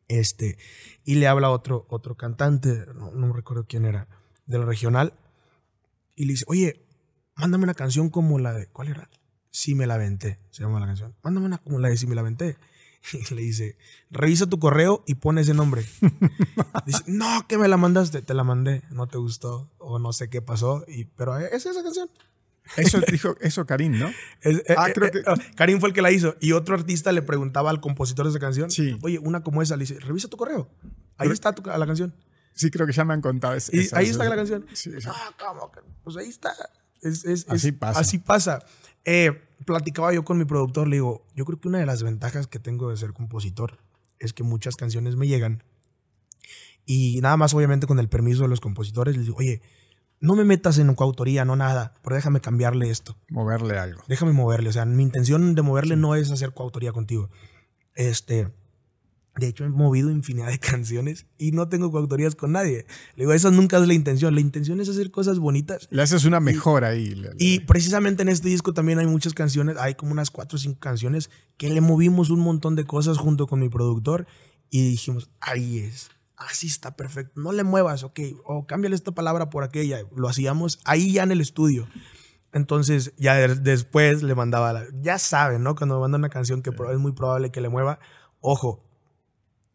Este, 0.07 0.57
y 1.03 1.15
le 1.15 1.27
habla 1.27 1.51
otro, 1.51 1.85
otro 1.89 2.15
cantante, 2.15 2.85
no, 2.95 3.11
no 3.11 3.31
recuerdo 3.31 3.65
quién 3.67 3.85
era, 3.85 4.07
del 4.47 4.65
regional, 4.65 5.13
y 6.15 6.25
le 6.25 6.33
dice, 6.33 6.45
oye, 6.47 6.83
mándame 7.35 7.63
una 7.65 7.75
canción 7.75 8.09
como 8.09 8.39
la 8.39 8.53
de, 8.53 8.67
¿cuál 8.67 8.87
era? 8.87 9.09
Si 9.51 9.75
me 9.75 9.87
la 9.87 9.97
venté, 9.97 10.39
se 10.49 10.63
llama 10.63 10.79
la 10.79 10.87
canción. 10.87 11.15
Mándame 11.23 11.45
una 11.45 11.57
como 11.59 11.79
la 11.79 11.89
de 11.89 11.97
Si 11.97 12.07
me 12.07 12.15
la 12.15 12.21
venté. 12.23 12.57
Y 13.13 13.33
le 13.35 13.41
dice, 13.41 13.77
revisa 14.11 14.47
tu 14.47 14.59
correo 14.59 15.03
y 15.07 15.15
pone 15.15 15.41
ese 15.41 15.53
nombre. 15.53 15.85
dice, 16.85 17.03
no, 17.07 17.47
que 17.47 17.57
me 17.57 17.67
la 17.67 17.77
mandaste, 17.77 18.21
te 18.21 18.33
la 18.33 18.43
mandé, 18.43 18.83
no 18.91 19.07
te 19.07 19.17
gustó, 19.17 19.69
o 19.77 19.99
no 19.99 20.13
sé 20.13 20.29
qué 20.29 20.41
pasó, 20.41 20.83
y, 20.87 21.05
pero 21.05 21.37
es 21.37 21.65
esa 21.65 21.81
canción. 21.83 22.09
Eso 22.77 22.99
dijo, 23.11 23.35
eso 23.41 23.65
Karim, 23.65 23.97
¿no? 23.97 24.09
Es- 24.41 24.57
eh, 24.67 24.75
Ah, 24.77 24.89
eh, 24.89 24.93
creo 24.93 25.07
eh, 25.07 25.11
que- 25.11 25.19
oh, 25.27 25.35
Karim 25.55 25.79
fue 25.79 25.89
el 25.89 25.95
que 25.95 26.01
la 26.01 26.11
hizo. 26.11 26.35
Y 26.39 26.51
otro 26.51 26.75
artista 26.75 27.11
le 27.11 27.21
preguntaba 27.21 27.69
al 27.71 27.81
compositor 27.81 28.25
de 28.25 28.31
esa 28.31 28.39
canción. 28.39 28.69
Sí. 28.69 28.97
Oye, 29.01 29.17
una 29.19 29.41
como 29.43 29.61
esa. 29.63 29.75
Le 29.75 29.83
dice, 29.85 29.99
revisa 29.99 30.27
tu 30.27 30.37
correo. 30.37 30.69
Ahí 31.17 31.27
Pero- 31.27 31.33
está 31.33 31.53
tu- 31.53 31.63
la 31.67 31.85
canción. 31.87 32.13
Sí, 32.53 32.69
creo 32.69 32.85
que 32.85 32.93
ya 32.93 33.05
me 33.05 33.13
han 33.13 33.21
contado. 33.21 33.55
esa- 33.55 33.75
Y 33.75 33.79
ahí 33.79 33.85
esa- 34.05 34.11
está 34.11 34.25
la 34.29 34.35
canción. 34.35 34.65
Sí. 34.73 34.91
Ah, 35.07 35.31
¿cómo? 35.39 35.71
Pues 36.03 36.17
ahí 36.17 36.27
está. 36.29 36.51
Es- 37.01 37.23
es- 37.25 37.45
es- 37.45 37.49
Así 37.49 37.71
pasa. 37.71 37.99
Así 38.01 38.17
pasa. 38.19 38.59
Eh, 39.05 39.41
platicaba 39.65 40.13
yo 40.13 40.23
con 40.23 40.37
mi 40.37 40.45
productor. 40.45 40.87
Le 40.87 40.97
digo, 40.97 41.25
yo 41.35 41.45
creo 41.45 41.59
que 41.59 41.67
una 41.67 41.79
de 41.79 41.85
las 41.85 42.03
ventajas 42.03 42.47
que 42.47 42.59
tengo 42.59 42.89
de 42.89 42.97
ser 42.97 43.13
compositor 43.13 43.79
es 44.19 44.33
que 44.33 44.43
muchas 44.43 44.75
canciones 44.75 45.15
me 45.15 45.27
llegan. 45.27 45.63
Y 46.85 47.19
nada 47.21 47.37
más, 47.37 47.53
obviamente, 47.53 47.87
con 47.87 47.99
el 47.99 48.09
permiso 48.09 48.43
de 48.43 48.49
los 48.49 48.61
compositores, 48.61 49.15
les 49.15 49.25
digo, 49.25 49.37
oye, 49.37 49.61
no 50.19 50.35
me 50.35 50.43
metas 50.43 50.77
en 50.79 50.93
coautoría, 50.95 51.45
no 51.45 51.55
nada, 51.55 51.93
pero 52.03 52.15
déjame 52.15 52.41
cambiarle 52.41 52.89
esto. 52.89 53.15
Moverle 53.29 53.77
algo. 53.77 54.01
Déjame 54.07 54.33
moverle. 54.33 54.69
O 54.69 54.73
sea, 54.73 54.85
mi 54.85 55.03
intención 55.03 55.55
de 55.55 55.61
moverle 55.61 55.95
no 55.95 56.15
es 56.15 56.31
hacer 56.31 56.53
coautoría 56.53 56.91
contigo. 56.91 57.29
Este. 57.95 58.51
De 59.37 59.47
hecho, 59.47 59.63
he 59.63 59.69
movido 59.69 60.09
infinidad 60.09 60.47
de 60.47 60.59
canciones 60.59 61.25
y 61.37 61.51
no 61.51 61.69
tengo 61.69 61.91
coautorías 61.91 62.35
con 62.35 62.51
nadie. 62.51 62.85
Le 63.15 63.23
digo, 63.23 63.33
esa 63.33 63.51
nunca 63.51 63.77
es 63.77 63.87
la 63.87 63.93
intención. 63.93 64.33
La 64.35 64.41
intención 64.41 64.81
es 64.81 64.89
hacer 64.89 65.11
cosas 65.11 65.39
bonitas. 65.39 65.87
Le 65.91 66.01
haces 66.01 66.25
una 66.25 66.39
mejora 66.39 66.89
ahí. 66.89 67.15
le- 67.15 67.29
le- 67.29 67.35
Y 67.37 67.59
precisamente 67.61 68.23
en 68.23 68.29
este 68.29 68.49
disco 68.49 68.73
también 68.73 68.99
hay 68.99 69.07
muchas 69.07 69.33
canciones, 69.33 69.77
hay 69.77 69.95
como 69.95 70.11
unas 70.11 70.29
cuatro 70.31 70.57
o 70.57 70.59
cinco 70.59 70.79
canciones 70.79 71.29
que 71.57 71.69
le 71.69 71.79
movimos 71.81 72.29
un 72.31 72.39
montón 72.41 72.75
de 72.75 72.85
cosas 72.85 73.17
junto 73.17 73.47
con 73.47 73.59
mi 73.59 73.69
productor 73.69 74.25
y 74.69 74.89
dijimos, 74.89 75.29
ahí 75.39 75.79
es, 75.79 76.09
así 76.35 76.67
está 76.67 76.95
perfecto, 76.95 77.39
no 77.41 77.51
le 77.51 77.63
muevas, 77.63 78.03
ok, 78.03 78.19
o 78.45 78.65
cámbiale 78.67 78.95
esta 78.95 79.11
palabra 79.11 79.49
por 79.49 79.63
aquella, 79.63 80.01
lo 80.15 80.27
hacíamos 80.27 80.79
ahí 80.85 81.11
ya 81.13 81.23
en 81.23 81.31
el 81.31 81.41
estudio. 81.41 81.87
Entonces 82.51 83.13
ya 83.17 83.35
de- 83.35 83.55
después 83.55 84.23
le 84.23 84.35
mandaba, 84.35 84.73
la- 84.73 84.85
ya 85.01 85.19
saben, 85.19 85.63
¿no? 85.63 85.75
Cuando 85.75 85.95
me 85.95 86.01
manda 86.01 86.17
una 86.17 86.29
canción 86.29 86.61
que 86.61 86.71
es 86.71 86.97
muy 86.99 87.11
probable 87.11 87.51
que 87.51 87.61
le 87.61 87.69
mueva, 87.69 87.99
ojo, 88.41 88.85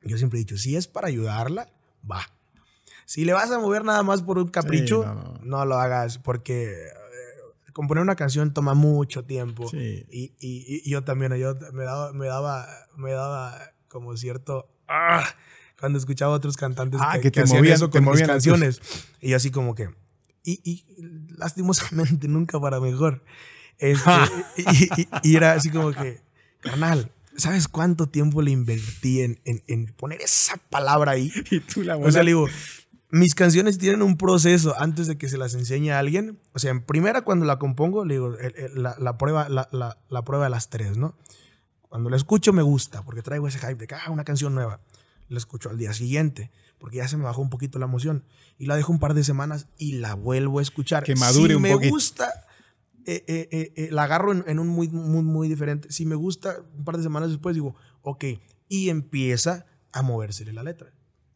yo 0.05 0.19
siempre 0.19 0.39
he 0.39 0.43
dicho, 0.43 0.57
si 0.59 0.77
es 0.77 0.87
para 0.89 1.09
ayudarla, 1.09 1.69
va. 2.11 2.27
Si 3.07 3.25
le 3.25 3.33
vas 3.33 3.51
a 3.51 3.59
mover 3.59 3.85
nada 3.85 4.03
más 4.03 4.23
por 4.23 4.39
un 4.39 4.49
capricho, 4.49 5.05
no, 5.05 5.15
no. 5.15 5.39
no 5.43 5.65
lo 5.67 5.77
hagas 5.79 6.19
porque 6.19 6.73
eh, 6.73 7.73
componer 7.73 8.03
una 8.03 8.17
canción 8.17 8.53
toma 8.55 8.75
mucho 8.75 9.25
tiempo. 9.25 9.69
Sí. 9.69 10.07
Y, 10.11 10.33
y- 10.41 10.83
y 10.85 10.91
yo 10.91 11.05
también, 11.05 11.35
yo 11.37 11.55
me 11.73 11.85
daba, 11.85 12.13
me 12.13 12.27
daba, 12.27 12.67
me 12.97 13.13
daba 13.13 13.59
como 13.89 14.17
cierto... 14.17 14.69
¡ah! 14.89 15.25
cuando 15.79 15.99
escuchaba 15.99 16.33
a 16.33 16.37
otros 16.37 16.57
cantantes 16.57 16.99
Ah, 17.03 17.15
que, 17.17 17.31
que 17.31 17.31
te 17.31 17.45
movían- 17.45 17.75
eso 17.75 17.91
te 17.91 17.99
con 17.99 18.05
mis 18.05 18.11
movían 18.23 18.31
a 18.31 18.35
tus- 18.35 18.45
canciones. 18.45 18.81
Y 19.21 19.31
yo 19.31 19.37
así 19.37 19.51
como 19.51 19.75
que... 19.75 19.91
Y, 20.45 20.61
y 20.65 20.85
lastimosamente 21.37 22.27
nunca 22.29 22.59
para 22.61 22.81
mejor. 22.81 23.23
Este, 23.79 24.11
y, 24.57 24.85
y- 25.03 25.09
y 25.23 25.37
era 25.37 25.53
así 25.53 25.69
como 25.71 25.93
que, 25.93 26.21
carnal, 26.61 27.11
¿sabes 27.37 27.69
cuánto 27.69 28.09
tiempo 28.09 28.43
le 28.43 28.51
invertí 28.51 29.23
en, 29.23 29.41
en- 29.45 29.63
en 29.67 29.87
poner 29.95 30.21
esa 30.23 30.57
palabra 30.71 31.13
ahí? 31.13 31.33
Y 31.51 31.61
tú 31.61 31.83
la 31.83 31.97
O 31.97 32.11
sea, 32.11 32.23
le 32.23 32.31
digo, 32.31 32.47
mis 33.11 33.35
canciones 33.35 33.79
tienen 33.79 34.03
un 34.03 34.17
proceso 34.17 34.75
antes 34.79 35.07
de 35.07 35.17
que 35.19 35.29
se 35.29 35.39
las 35.39 35.55
enseñe 35.55 35.91
a 35.93 35.99
alguien. 35.99 36.41
O 36.53 36.59
sea, 36.59 36.71
en 36.71 36.83
primera 36.83 37.23
cuando 37.23 37.45
la 37.47 37.59
compongo, 37.59 38.05
le 38.05 38.15
digo, 38.15 38.37
el- 38.39 38.55
el- 38.57 38.83
la, 38.83 38.97
la 38.99 39.17
prueba, 39.19 39.49
la, 39.49 39.69
la- 39.73 39.99
la 40.09 40.23
prueba 40.25 40.45
de 40.45 40.51
las 40.51 40.69
tres, 40.71 40.97
¿no? 40.97 41.17
Cuando 41.83 42.11
la 42.11 42.17
escucho 42.17 42.53
me 42.53 42.63
gusta, 42.63 43.03
porque 43.05 43.23
traigo 43.23 43.47
ese 43.47 43.59
hype 43.61 43.77
de 43.77 43.87
que, 43.87 43.95
ah, 43.95 44.11
una 44.11 44.25
canción 44.25 44.55
nueva. 44.55 44.81
La 45.29 45.39
escucho 45.39 45.71
al 45.71 45.79
día 45.79 45.93
siguiente, 45.95 46.51
porque 46.79 46.97
ya 46.99 47.09
se 47.09 47.17
me 47.17 47.23
bajó 47.25 47.41
un 47.41 47.51
poquito 47.51 47.79
la 47.79 47.87
emoción. 47.87 48.25
Y 48.59 48.67
la 48.67 48.77
dejo 48.77 48.93
un 48.93 48.99
par 48.99 49.15
de 49.15 49.23
semanas 49.25 49.69
y 49.79 49.93
la 49.93 50.15
vuelvo 50.15 50.59
a 50.59 50.63
escuchar. 50.63 51.05
Que 51.05 51.15
madure 51.15 51.51
si 51.51 51.55
un 51.57 51.63
me 51.63 51.73
poquito. 51.73 51.91
gusta, 51.95 52.47
eh, 53.07 53.25
eh, 53.27 53.49
eh, 53.51 53.73
eh, 53.77 53.89
la 53.91 54.05
agarro 54.05 54.33
en, 54.33 54.59
un 54.59 54.69
muy, 54.69 54.89
muy, 54.89 55.23
muy 55.23 55.49
diferente. 55.49 55.91
Si 55.91 56.07
me 56.07 56.15
gusta, 56.15 56.57
un 56.77 56.85
par 56.85 56.97
de 56.97 57.03
semanas 57.03 57.31
después 57.31 57.55
digo, 57.55 57.75
ok, 58.03 58.25
y 58.69 58.89
empieza 58.89 59.67
a 59.93 60.03
movérsele 60.03 60.53
la 60.53 60.63
letra, 60.63 60.93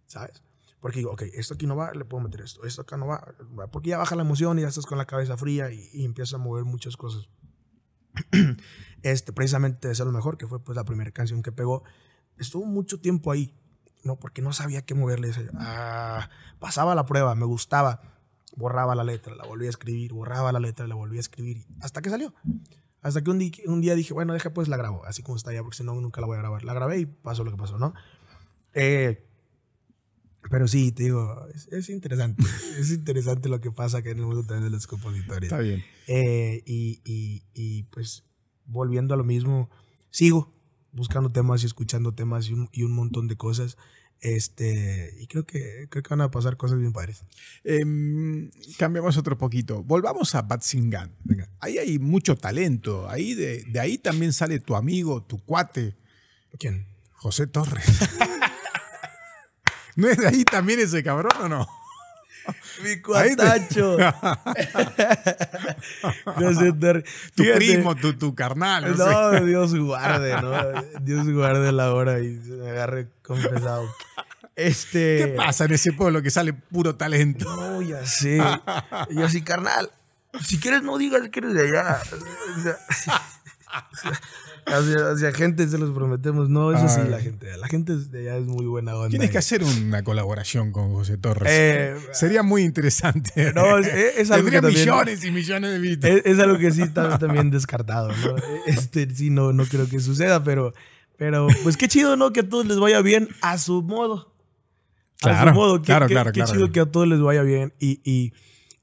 ¿sabes? 0.06 0.42
Porque 0.80 1.00
digo, 1.00 1.12
ok, 1.12 1.22
esto 1.34 1.54
aquí 1.54 1.66
no 1.66 1.76
va, 1.76 1.92
le 1.92 2.04
puedo 2.04 2.22
meter 2.22 2.42
esto, 2.42 2.64
esto 2.64 2.82
acá 2.82 2.96
no 2.96 3.06
va, 3.06 3.34
porque 3.70 3.90
ya 3.90 3.98
baja 3.98 4.16
la 4.16 4.22
emoción 4.22 4.58
y 4.58 4.62
ya 4.62 4.68
estás 4.68 4.86
con 4.86 4.98
la 4.98 5.06
cabeza 5.06 5.36
fría 5.36 5.70
y, 5.70 5.88
y 5.92 6.04
empiezas 6.04 6.34
a 6.34 6.38
mover 6.38 6.64
muchas 6.64 6.96
cosas. 6.96 7.28
este, 9.02 9.32
precisamente 9.32 9.88
Deseo 9.88 10.06
lo 10.06 10.12
mejor, 10.12 10.38
que 10.38 10.46
fue 10.46 10.62
pues 10.62 10.76
la 10.76 10.84
primera 10.84 11.10
canción 11.10 11.42
que 11.42 11.52
pegó, 11.52 11.82
estuvo 12.38 12.64
mucho 12.64 13.00
tiempo 13.00 13.30
ahí, 13.30 13.54
¿no? 14.04 14.18
Porque 14.18 14.42
no 14.42 14.52
sabía 14.52 14.82
qué 14.84 14.94
moverle. 14.94 15.32
Ah, 15.54 16.30
pasaba 16.58 16.94
la 16.94 17.06
prueba, 17.06 17.34
me 17.34 17.44
gustaba, 17.44 18.17
borraba 18.56 18.94
la 18.94 19.04
letra, 19.04 19.34
la 19.34 19.44
volvía 19.46 19.68
a 19.68 19.70
escribir, 19.70 20.12
borraba 20.12 20.52
la 20.52 20.60
letra, 20.60 20.86
la 20.86 20.94
volvía 20.94 21.18
a 21.18 21.20
escribir, 21.20 21.64
hasta 21.80 22.02
que 22.02 22.10
salió. 22.10 22.34
Hasta 23.00 23.22
que 23.22 23.30
un, 23.30 23.38
di- 23.38 23.52
un 23.66 23.80
día 23.80 23.94
dije, 23.94 24.12
bueno, 24.12 24.32
deja 24.32 24.52
pues 24.52 24.66
la 24.68 24.76
grabo, 24.76 25.04
así 25.04 25.22
como 25.22 25.36
está 25.36 25.52
ya, 25.52 25.62
porque 25.62 25.76
si 25.76 25.84
no 25.84 25.94
nunca 26.00 26.20
la 26.20 26.26
voy 26.26 26.36
a 26.36 26.40
grabar. 26.40 26.64
La 26.64 26.74
grabé 26.74 26.98
y 26.98 27.06
pasó 27.06 27.44
lo 27.44 27.50
que 27.52 27.56
pasó, 27.56 27.78
¿no? 27.78 27.94
Eh, 28.74 29.24
pero 30.50 30.66
sí, 30.66 30.92
te 30.92 31.04
digo, 31.04 31.46
es, 31.70 31.88
interesante. 31.90 32.42
es 32.78 32.90
interesante 32.90 33.48
lo 33.48 33.60
que 33.60 33.70
pasa 33.70 33.98
acá 33.98 34.10
en 34.10 34.18
el 34.18 34.24
mundo 34.26 34.42
también 34.44 34.64
de 34.64 34.70
los 34.70 34.86
compositores. 34.86 35.44
Está 35.50 35.58
bien. 35.60 35.84
Eh, 36.06 36.62
y, 36.66 37.00
y, 37.04 37.44
y, 37.54 37.82
pues 37.84 38.24
volviendo 38.64 39.14
a 39.14 39.16
lo 39.16 39.24
mismo, 39.24 39.70
sigo 40.10 40.52
buscando 40.92 41.30
temas 41.30 41.62
y 41.62 41.66
escuchando 41.66 42.12
temas 42.12 42.48
y 42.48 42.54
un, 42.54 42.68
y 42.72 42.82
un 42.82 42.92
montón 42.92 43.28
de 43.28 43.36
cosas. 43.36 43.76
Este, 44.20 45.14
y 45.20 45.26
creo 45.26 45.44
que, 45.44 45.86
creo 45.88 46.02
que 46.02 46.10
van 46.10 46.22
a 46.22 46.30
pasar 46.30 46.56
cosas 46.56 46.78
bien 46.78 46.92
padres. 46.92 47.24
Em, 47.64 48.50
cambiamos 48.78 49.16
otro 49.16 49.38
poquito. 49.38 49.82
Volvamos 49.82 50.34
a 50.34 50.42
Batsingan. 50.42 51.14
Venga. 51.24 51.48
Ahí 51.60 51.78
hay 51.78 51.98
mucho 51.98 52.36
talento. 52.36 53.08
Ahí 53.08 53.34
de, 53.34 53.64
de 53.64 53.80
ahí 53.80 53.98
también 53.98 54.32
sale 54.32 54.58
tu 54.58 54.74
amigo, 54.74 55.22
tu 55.22 55.38
cuate. 55.38 55.96
¿Quién? 56.58 56.86
José 57.12 57.46
Torres. 57.46 57.84
¿No 59.96 60.08
es 60.08 60.16
de 60.16 60.28
ahí 60.28 60.44
también 60.44 60.80
ese 60.80 61.02
cabrón 61.02 61.32
o 61.40 61.48
no? 61.48 61.77
Mi 62.82 63.00
cuatacho. 63.00 63.96
Tu 67.34 67.44
primo, 67.54 67.94
tu, 67.96 68.14
tu 68.14 68.34
carnal. 68.34 68.96
no 68.96 69.32
sé. 69.32 69.44
Dios 69.44 69.74
guarde, 69.74 70.40
¿no? 70.40 70.52
Dios 71.00 71.28
guarde 71.30 71.72
la 71.72 71.92
hora 71.92 72.20
y 72.20 72.40
se 72.42 72.52
me 72.52 72.70
agarre 72.70 73.08
confesado. 73.22 73.88
Este. 74.56 75.18
¿Qué 75.18 75.28
pasa 75.36 75.66
en 75.66 75.72
ese 75.72 75.92
pueblo 75.92 76.22
que 76.22 76.30
sale 76.30 76.52
puro 76.52 76.96
talento? 76.96 77.44
No, 77.56 77.82
ya 77.82 78.04
sé. 78.04 78.38
Yo 79.10 79.24
así, 79.24 79.42
carnal, 79.42 79.90
si 80.42 80.58
quieres 80.58 80.82
no 80.82 80.98
digas 80.98 81.28
que 81.30 81.40
eres 81.40 81.54
de 81.54 81.68
allá. 81.68 82.00
O 82.56 82.60
sea, 82.60 82.78
hacia, 84.70 85.10
hacia 85.12 85.32
gente 85.32 85.66
se 85.68 85.78
los 85.78 85.90
prometemos. 85.90 86.48
No, 86.48 86.72
eso 86.72 86.88
sí, 86.88 87.08
la 87.08 87.20
gente. 87.20 87.56
La 87.56 87.68
gente 87.68 87.96
de 87.96 88.20
allá 88.30 88.36
es 88.38 88.46
muy 88.46 88.66
buena 88.66 88.94
onda. 88.96 89.08
Tienes 89.10 89.30
que 89.30 89.38
hacer 89.38 89.62
una 89.64 90.02
colaboración 90.04 90.72
con 90.72 90.92
José 90.92 91.16
Torres. 91.18 91.50
Eh, 91.52 91.96
Sería 92.12 92.42
muy 92.42 92.62
interesante. 92.62 93.52
No, 93.54 93.78
es, 93.78 93.86
es 93.88 94.30
algo 94.30 94.50
que 94.50 94.60
Tendría 94.60 94.60
también, 94.60 94.80
millones 94.80 95.24
y 95.24 95.30
millones 95.30 95.70
de 95.72 95.78
vistas. 95.78 96.10
es, 96.10 96.22
es 96.26 96.38
algo 96.38 96.58
que 96.58 96.70
sí 96.70 96.82
está 96.82 97.18
también 97.18 97.50
descartado, 97.50 98.08
¿no? 98.08 98.36
Este, 98.66 99.08
sí, 99.14 99.30
no, 99.30 99.52
no 99.52 99.64
creo 99.66 99.88
que 99.88 100.00
suceda, 100.00 100.42
pero, 100.44 100.72
pero 101.16 101.46
pues 101.62 101.76
qué 101.76 101.88
chido, 101.88 102.16
¿no? 102.16 102.32
Que 102.32 102.40
a 102.40 102.48
todos 102.48 102.66
les 102.66 102.78
vaya 102.78 103.00
bien 103.02 103.28
a 103.40 103.58
su 103.58 103.82
modo. 103.82 104.34
a 105.22 105.28
Claro, 105.30 105.50
su 105.50 105.54
modo. 105.56 105.78
Qué, 105.82 105.86
claro, 105.86 106.06
qué- 106.06 106.14
claro, 106.14 106.32
qué 106.32 106.40
claro. 106.40 106.52
chido 106.52 106.72
que 106.72 106.80
a 106.80 106.86
todos 106.86 107.08
les 107.08 107.20
vaya 107.20 107.42
bien. 107.42 107.72
Y, 107.80 108.00
y, 108.04 108.32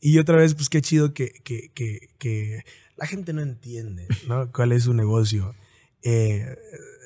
y 0.02 0.18
otra 0.20 0.36
vez, 0.38 0.54
pues 0.56 0.70
qué 0.70 0.82
chido 0.82 1.14
que, 1.14 1.32
que, 1.44 1.72
que, 1.74 2.10
que 2.18 2.64
la 2.98 3.06
gente 3.08 3.34
no 3.34 3.42
entiende, 3.42 4.08
¿no? 4.28 4.52
¿Cuál 4.52 4.72
es 4.72 4.84
su 4.84 4.94
negocio? 4.94 5.56
Eh, 6.08 6.56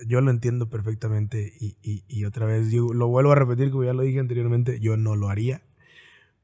yo 0.08 0.20
lo 0.20 0.30
entiendo 0.30 0.70
perfectamente 0.70 1.54
y, 1.60 1.78
y, 1.82 2.04
y 2.08 2.26
otra 2.26 2.46
vez 2.46 2.70
digo, 2.70 2.94
lo 2.94 3.08
vuelvo 3.08 3.32
a 3.32 3.36
repetir 3.36 3.72
como 3.72 3.86
ya 3.86 3.94
lo 3.94 4.02
dije 4.04 4.20
anteriormente, 4.20 4.80
yo 4.82 4.98
no 4.98 5.16
lo 5.16 5.30
haría. 5.30 5.62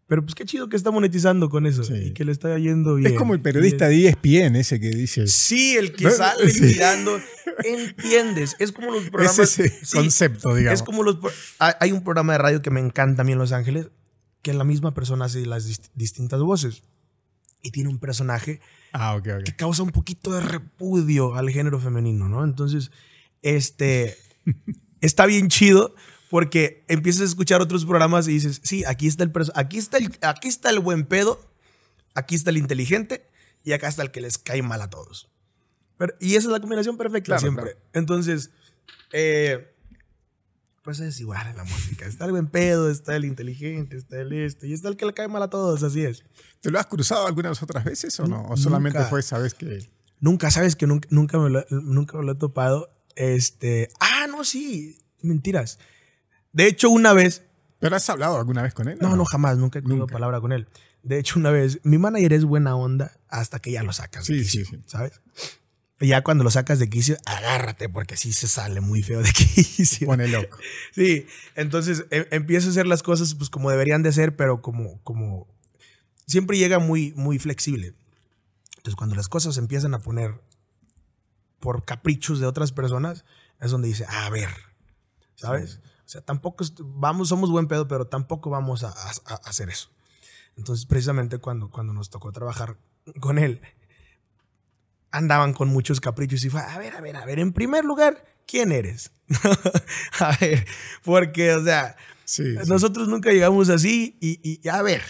Pero 0.08 0.22
pues 0.24 0.36
qué 0.36 0.46
chido 0.46 0.70
que 0.70 0.78
está 0.78 0.92
monetizando 0.92 1.50
con 1.50 1.66
eso 1.66 1.84
Sí. 1.84 1.96
y 1.96 2.12
que 2.14 2.24
le 2.26 2.32
está 2.32 2.58
yendo 2.60 2.96
bien. 2.96 3.12
Es 3.14 3.18
como 3.18 3.34
el 3.34 3.42
periodista 3.42 3.90
de 3.90 4.08
ESPN 4.08 4.56
ese 4.56 4.80
que 4.80 4.90
dice. 4.90 5.28
Sí, 5.28 5.76
el 5.76 5.94
que 5.94 6.10
sale 6.12 6.50
Sí. 6.50 6.62
mirando. 6.62 7.20
Entiendes. 7.64 8.56
Es 8.60 8.72
como 8.72 8.92
los 8.92 9.04
Es 9.06 9.10
programas. 9.10 9.40
ese 9.40 9.70
sí, 9.84 9.98
concepto, 9.98 10.54
digamos. 10.56 10.80
es 10.80 10.86
como 10.86 11.04
los. 11.04 11.18
Hay 11.60 11.92
un 11.92 12.04
programa 12.04 12.34
de 12.34 12.40
radio 12.40 12.62
que 12.62 12.70
me 12.70 12.80
encanta 12.80 13.24
a 13.24 13.26
mí 13.26 13.32
en 13.32 13.40
Los 13.40 13.52
Ángeles, 13.52 13.88
que 14.44 14.54
la 14.54 14.64
misma 14.64 14.94
persona 14.94 15.26
hace 15.26 15.46
las 15.46 15.68
dist- 15.68 15.90
distintas 15.96 16.40
voces. 16.40 16.84
Y 17.64 17.72
tiene 17.72 17.90
un 17.90 17.98
personaje 18.00 18.62
Ah, 18.98 19.16
ok, 19.16 19.24
que 19.24 19.34
ok. 19.34 19.56
causa 19.58 19.84
un 19.84 19.90
poquito 19.92 20.32
de 20.32 20.42
repudio 20.42 21.36
al 21.36 21.50
género 21.50 21.80
femenino, 21.80 22.30
¿no? 22.30 22.44
Entonces, 22.44 22.92
este. 23.42 24.18
está 25.02 25.26
bien 25.26 25.50
chido. 25.50 25.96
Porque 26.30 26.84
empiezas 26.88 27.22
a 27.22 27.26
escuchar 27.26 27.62
otros 27.62 27.86
programas 27.86 28.28
y 28.28 28.32
dices, 28.32 28.60
sí, 28.64 28.84
aquí 28.86 29.08
está 29.08 29.24
el 29.24 29.32
aquí 29.54 29.78
está 29.78 29.98
el, 30.00 30.12
aquí 30.22 30.48
está 30.48 30.70
el 30.72 30.80
buen 30.80 31.06
pedo, 31.06 31.40
aquí 32.16 32.34
está 32.36 32.50
el 32.50 32.58
inteligente 32.58 33.30
y 33.64 33.74
acá 33.74 33.88
está 33.88 34.02
el 34.02 34.12
que 34.12 34.22
les 34.22 34.38
cae 34.40 34.62
mal 34.64 34.82
a 34.82 34.90
todos. 34.90 35.30
Pero- 35.98 36.16
y 36.20 36.32
esa 36.36 36.48
es 36.48 36.52
la 36.52 36.60
combinación 36.60 36.98
perfecta 36.98 37.26
Claro, 37.28 37.40
siempre. 37.42 37.64
claro. 37.74 37.80
Entonces, 37.94 38.50
eh, 39.14 39.75
pues 40.86 41.00
es 41.00 41.20
igual 41.20 41.48
en 41.48 41.58
la 41.58 41.64
música. 41.64 42.06
Está 42.06 42.26
el 42.26 42.32
buen 42.32 42.46
pedo, 42.48 42.92
está 42.92 43.16
el 43.16 43.26
inteligente, 43.26 43.98
está 43.98 44.22
el 44.22 44.32
este, 44.32 44.68
y 44.68 44.74
está 44.74 44.88
el 44.88 44.96
que 44.96 45.08
le 45.08 45.14
cae 45.16 45.28
mal 45.28 45.42
a 45.42 45.50
todos, 45.50 45.82
así 45.82 46.06
es. 46.06 46.24
¿Te 46.62 46.70
lo 46.70 46.80
has 46.80 46.86
cruzado 46.86 47.26
algunas 47.26 47.62
otras 47.64 47.84
veces 47.84 48.18
o 48.20 48.28
no? 48.28 48.42
¿O 48.42 48.50
Nunca. 48.50 48.58
solamente 48.58 49.04
fue 49.06 49.20
esa 49.20 49.40
vez 49.40 49.56
que.? 49.56 49.90
Nunca, 50.20 50.52
sabes 50.52 50.76
que 50.76 50.86
nunca, 50.86 51.08
nunca, 51.12 51.40
me 51.40 51.50
lo, 51.50 51.66
nunca 51.72 52.18
me 52.20 52.24
lo 52.24 52.34
he 52.34 52.36
topado. 52.36 52.90
Este, 53.16 53.90
ah, 54.00 54.28
no, 54.30 54.44
sí, 54.44 55.00
mentiras. 55.24 55.80
De 56.54 56.68
hecho, 56.68 56.92
una 56.92 57.14
vez, 57.14 57.42
¿Pero 57.80 57.96
has 57.96 58.08
hablado 58.10 58.38
alguna 58.38 58.62
vez 58.62 58.74
con 58.76 58.88
él? 58.88 59.00
o 59.02 59.04
no, 59.10 59.16
no, 59.16 59.26
jamás, 59.26 59.58
nunca 59.58 59.80
he 59.80 59.82
tenido 59.82 60.06
palabra 60.06 60.40
con 60.40 60.52
él. 60.52 60.68
De 61.02 61.18
hecho, 61.20 61.40
una 61.40 61.50
vez, 61.50 61.80
mi 61.84 61.98
manager 61.98 62.32
es 62.34 62.46
buena 62.46 62.76
onda 62.76 63.18
hasta 63.28 63.60
que 63.60 63.72
ya 63.72 63.84
lo 63.84 63.92
sacas 63.92 64.26
Sí, 64.26 64.44
sí, 64.44 64.66
sí. 64.66 64.80
¿sabes? 64.86 65.20
Ya 66.00 66.24
cuando 66.24 66.44
lo 66.44 66.52
sacas 66.52 66.80
de 66.80 66.90
quicio, 66.90 67.16
agárrate, 67.26 67.88
porque 67.88 68.18
sí 68.18 68.34
se 68.34 68.48
sale 68.48 68.82
muy 68.82 69.02
feo 69.02 69.22
de 69.22 69.32
quicio. 69.34 70.08
Pone 70.08 70.28
loco. 70.28 70.58
Sí, 70.94 71.26
entonces 71.56 72.06
em- 72.12 72.26
empieza 72.32 72.68
a 72.68 72.72
hacer 72.72 72.86
las 72.86 73.02
cosas 73.02 73.34
pues 73.36 73.50
como 73.50 73.70
deberían 73.72 74.04
de 74.04 74.12
ser, 74.12 74.36
pero 74.36 74.62
como, 74.62 75.02
como 75.04 75.48
siempre 76.28 76.58
llega 76.58 76.80
muy, 76.80 77.14
muy 77.16 77.40
flexible. 77.40 77.94
Entonces 78.78 78.96
cuando 78.98 79.16
las 79.16 79.30
cosas 79.30 79.56
se 79.56 79.62
empiezan 79.62 79.94
a 79.94 80.00
poner 80.00 80.42
por 81.60 81.86
caprichos 81.86 82.40
de 82.40 82.46
otras 82.46 82.72
personas, 82.72 83.24
es 83.62 83.72
donde 83.72 83.88
dice, 83.88 84.06
a 84.08 84.30
ver, 84.30 84.50
¿sabes? 85.36 85.80
O 86.06 86.10
sea, 86.10 86.22
tampoco, 86.22 86.66
vamos, 86.80 87.30
somos 87.30 87.50
buen 87.50 87.68
pedo, 87.68 87.88
pero 87.88 88.06
tampoco 88.08 88.50
vamos 88.50 88.84
a, 88.84 88.90
a- 88.90 89.12
a 89.26 89.36
hacer 89.50 89.70
eso. 89.70 89.90
Entonces 90.58 90.86
precisamente 90.86 91.38
cuando, 91.40 91.70
cuando 91.70 91.94
nos 91.94 92.10
tocó 92.10 92.32
trabajar 92.32 92.78
con 93.22 93.40
él, 93.40 93.62
andaban 95.16 95.54
con 95.54 95.70
muchos 95.70 96.00
caprichos 96.02 96.44
y 96.46 96.50
fue, 96.50 96.62
a 96.62 96.78
ver, 96.78 96.96
a 96.96 97.02
ver, 97.02 97.16
a 97.18 97.26
ver, 97.26 97.40
en 97.40 97.54
primer 97.54 97.86
lugar, 97.86 98.24
¿quién 98.48 98.72
eres? 98.72 99.12
a 100.20 100.36
ver, 100.40 100.66
porque, 101.04 101.54
o 101.54 101.64
sea, 101.64 101.96
Sí. 102.26 102.44
sí. 102.44 102.68
nosotros 102.70 103.08
nunca 103.08 103.32
llegamos 103.32 103.70
así 103.70 104.18
y, 104.20 104.40
y- 104.44 104.68
a 104.68 104.82
ver, 104.82 105.02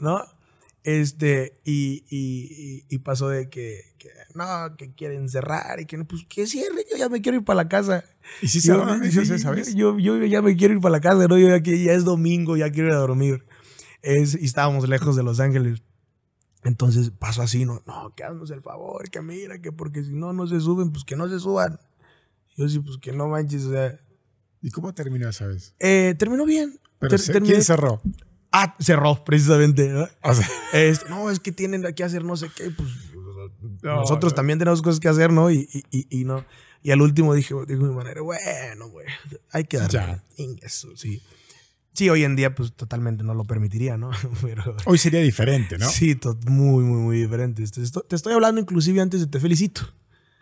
¿no? 0.00 0.24
Este, 0.82 1.54
y, 1.64 2.04
y- 2.10 2.84
y- 2.88 2.98
pasó 2.98 3.28
de 3.28 3.48
que, 3.48 3.94
que 3.98 4.10
no, 4.34 4.76
que 4.76 4.92
quieren 4.94 5.28
cerrar 5.30 5.80
y 5.80 5.86
que 5.86 5.96
no, 5.96 6.04
pues 6.06 6.26
que 6.28 6.46
cierre, 6.46 6.84
yo 6.90 6.96
ya 6.98 7.08
me 7.08 7.22
quiero 7.22 7.38
ir 7.38 7.44
para 7.44 7.56
la 7.62 7.68
casa. 7.68 8.04
¿Y 8.42 8.48
si 8.48 8.60
Yo- 8.60 8.74
cerraron 8.74 9.02
yo, 9.10 9.22
esa 9.22 9.50
vez? 9.50 9.74
yo, 9.74 9.98
yo 9.98 10.22
ya 10.26 10.42
me 10.42 10.56
quiero 10.56 10.74
ir 10.74 10.80
para 10.80 10.92
la 10.92 11.00
casa, 11.00 11.26
¿no? 11.26 11.38
Yo 11.38 11.48
ya, 11.48 11.58
ya 11.62 11.92
es 11.92 12.04
domingo, 12.04 12.56
ya 12.56 12.70
quiero 12.70 12.88
ir 12.88 12.94
a 12.94 12.98
dormir. 12.98 13.44
Es, 14.02 14.34
y 14.34 14.44
estábamos 14.44 14.86
lejos 14.88 15.16
de 15.16 15.22
Los 15.22 15.40
Ángeles. 15.40 15.82
Entonces 16.64 17.10
pasó 17.10 17.42
así, 17.42 17.64
no, 17.64 17.82
no, 17.86 18.12
que 18.16 18.24
haznos 18.24 18.50
el 18.50 18.62
favor, 18.62 19.10
que 19.10 19.20
mira, 19.22 19.60
que 19.60 19.70
porque 19.70 20.02
si 20.02 20.10
no, 20.14 20.32
no 20.32 20.46
se 20.46 20.60
suben, 20.60 20.90
pues 20.90 21.04
que 21.04 21.14
no 21.16 21.28
se 21.28 21.38
suban. 21.38 21.78
Yo 22.56 22.68
sí, 22.68 22.80
pues 22.80 22.96
que 22.98 23.12
no 23.12 23.28
manches, 23.28 23.64
o 23.64 23.70
sea. 23.70 24.00
¿Y 24.62 24.70
cómo 24.70 24.94
terminó 24.94 25.28
esa 25.28 25.46
vez? 25.46 25.74
Eh, 25.78 26.14
terminó 26.18 26.46
bien. 26.46 26.80
Pero 26.98 27.10
Ter- 27.10 27.18
se- 27.20 27.32
terminé- 27.32 27.52
¿Quién 27.54 27.64
cerró? 27.64 28.00
Ah, 28.50 28.74
cerró, 28.80 29.22
precisamente. 29.24 29.88
¿no? 29.88 30.08
O 30.22 30.32
sea, 30.34 30.48
Este, 30.72 31.08
no, 31.10 31.30
es 31.30 31.38
que 31.40 31.52
tienen 31.52 31.82
que 31.94 32.02
hacer 32.04 32.24
no 32.24 32.36
sé 32.36 32.48
qué, 32.56 32.70
pues 32.70 32.88
No, 33.82 33.96
nosotros 33.96 34.32
no. 34.32 34.36
también 34.36 34.58
tenemos 34.58 34.80
cosas 34.80 35.00
que 35.00 35.08
hacer, 35.08 35.32
¿no? 35.32 35.50
Y, 35.50 35.68
y, 35.72 35.84
y, 35.90 36.20
y 36.20 36.24
no. 36.24 36.44
Y 36.82 36.92
al 36.92 37.02
último 37.02 37.34
dije, 37.34 37.54
dijo 37.66 37.82
mi 37.82 37.94
manera, 37.94 38.22
bueno, 38.22 38.88
güey, 38.88 39.06
hay 39.50 39.64
que 39.64 39.76
darle. 39.78 39.92
Ya. 39.98 40.24
Eso, 40.62 40.96
sí. 40.96 41.20
Sí, 41.94 42.10
hoy 42.10 42.24
en 42.24 42.34
día, 42.36 42.54
pues 42.54 42.72
totalmente 42.74 43.22
no 43.24 43.34
lo 43.34 43.44
permitiría, 43.44 43.96
¿no? 43.96 44.10
Pero. 44.42 44.76
hoy 44.84 44.98
sería 44.98 45.20
diferente, 45.20 45.78
¿no? 45.78 45.88
Sí, 45.88 46.18
muy, 46.46 46.84
muy, 46.84 47.00
muy 47.00 47.16
diferente. 47.22 47.64
Te 47.66 47.82
estoy, 47.82 48.02
te 48.08 48.16
estoy 48.16 48.32
hablando 48.34 48.60
inclusive 48.60 49.00
antes 49.00 49.20
de 49.20 49.26
Te 49.28 49.40
Felicito. 49.40 49.82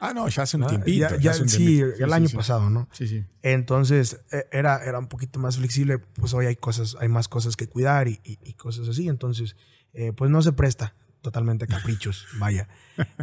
Ah, 0.00 0.12
no, 0.12 0.26
ya 0.28 0.42
hace 0.42 0.56
un 0.56 0.62
¿no? 0.62 0.66
tiempito. 0.66 1.16
Ya- 1.18 1.30
hace 1.30 1.42
un 1.42 1.48
sí, 1.48 1.58
tiempito. 1.58 1.86
el 2.04 2.10
Sí, 2.10 2.14
año 2.16 2.28
sí, 2.28 2.36
pasado, 2.36 2.70
¿no? 2.70 2.88
Sí, 2.90 3.06
sí. 3.06 3.24
Entonces 3.42 4.18
eh, 4.32 4.46
era, 4.50 4.82
era 4.84 4.98
un 4.98 5.06
poquito 5.06 5.38
más 5.38 5.58
flexible, 5.58 5.98
pues 5.98 6.34
hoy 6.34 6.46
hay 6.46 6.56
cosas, 6.56 6.96
hay 6.98 7.08
más 7.08 7.28
cosas 7.28 7.54
que 7.54 7.68
cuidar 7.68 8.08
y, 8.08 8.18
y- 8.24 8.38
y 8.42 8.54
cosas 8.54 8.88
así, 8.88 9.06
entonces 9.08 9.54
eh, 9.92 10.12
pues 10.12 10.28
no 10.30 10.42
se 10.42 10.52
presta 10.52 10.96
totalmente 11.20 11.66
a 11.66 11.68
caprichos, 11.68 12.26
vaya. 12.40 12.66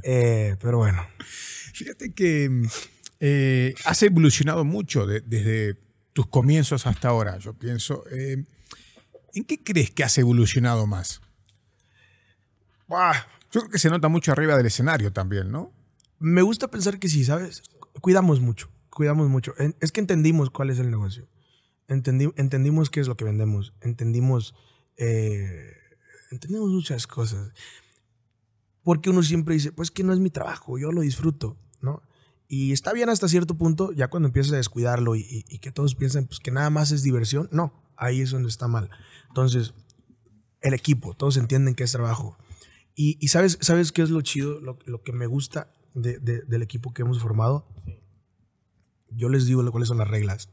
Eh, 0.04 0.56
pero 0.62 0.78
bueno, 0.78 1.06
Fíjate 1.74 2.14
que 2.14 2.50
mm, 2.50 2.64
eh, 3.20 3.74
has 3.86 4.02
evolucionado 4.04 4.64
mucho 4.64 5.06
de- 5.06 5.20
desde 5.22 5.78
tus 6.14 6.28
comienzos 6.28 6.86
hasta 6.88 7.10
ahora. 7.10 7.38
Yo 7.38 7.54
pienso, 7.54 8.04
eh, 8.12 8.46
¿en 9.34 9.44
qué 9.46 9.64
crees 9.64 9.92
que 9.92 10.04
has 10.04 10.18
evolucionado 10.18 10.88
más? 10.88 11.22
¡buah! 12.88 13.14
Yo 13.52 13.62
creo 13.62 13.70
que 13.72 13.80
se 13.80 13.90
nota 13.90 14.08
mucho 14.10 14.32
arriba 14.32 14.56
del 14.58 14.66
escenario 14.68 15.12
también, 15.14 15.52
¿no? 15.52 15.74
me 16.22 16.42
gusta 16.42 16.68
pensar 16.70 17.00
que 17.00 17.08
sí, 17.08 17.24
¿sabes? 17.24 17.64
Cuidamos 18.02 18.42
mucho, 18.42 18.70
cuidamos 18.90 19.30
mucho. 19.30 19.54
Es 19.80 19.94
que 19.94 20.02
entendimos 20.02 20.50
cuál 20.50 20.70
es 20.70 20.78
el 20.80 20.92
negocio, 20.92 21.30
Entendi- 21.88 22.34
entendimos 22.36 22.90
qué 22.90 23.00
es 23.00 23.08
lo 23.08 23.16
que 23.16 23.24
vendemos, 23.24 23.74
entendimos, 23.80 24.54
eh, 24.98 25.72
entendimos 26.30 26.70
muchas 26.72 27.08
cosas. 27.08 27.52
Porque 28.84 29.10
uno 29.10 29.24
siempre 29.24 29.54
dice, 29.56 29.72
pues 29.72 29.92
que 29.92 30.04
no 30.04 30.12
es 30.12 30.20
mi 30.20 30.30
trabajo, 30.30 30.78
yo 30.78 30.92
lo 30.92 31.00
disfruto. 31.02 31.58
Y 32.52 32.72
está 32.74 32.92
bien 32.94 33.10
hasta 33.10 33.28
cierto 33.28 33.56
punto, 33.56 33.92
ya 33.94 34.10
cuando 34.10 34.28
empiezas 34.28 34.54
a 34.54 34.58
descuidarlo 34.58 35.16
y, 35.16 35.20
y- 35.22 35.46
y 35.48 35.60
que 35.60 35.72
todos 35.72 35.94
piensan 35.96 36.26
pues, 36.26 36.40
que 36.40 36.50
nada 36.52 36.70
más 36.72 36.92
es 36.92 37.04
diversión, 37.04 37.48
no, 37.52 37.72
ahí 37.96 38.22
es 38.22 38.32
donde 38.32 38.50
está 38.50 38.68
mal. 38.68 38.90
Entonces, 39.28 39.76
el 40.62 40.74
equipo, 40.74 41.14
todos 41.14 41.38
entienden 41.38 41.76
que 41.76 41.84
es 41.84 41.92
trabajo. 41.92 42.38
Y, 42.96 43.18
y 43.22 43.28
sabes, 43.28 43.60
¿sabes 43.62 43.92
qué 43.92 44.02
es 44.02 44.10
lo 44.10 44.22
chido? 44.24 44.60
Lo, 44.62 44.80
lo 44.88 45.04
que 45.04 45.14
me 45.14 45.28
gusta 45.28 45.72
de- 45.94 46.20
de- 46.20 46.42
del 46.42 46.64
equipo 46.64 46.92
que 46.92 47.04
hemos 47.04 47.20
formado. 47.22 47.68
Yo 49.12 49.30
les 49.30 49.46
digo 49.46 49.64
cuáles 49.72 49.88
son 49.88 50.00
las 50.00 50.08
reglas. 50.08 50.50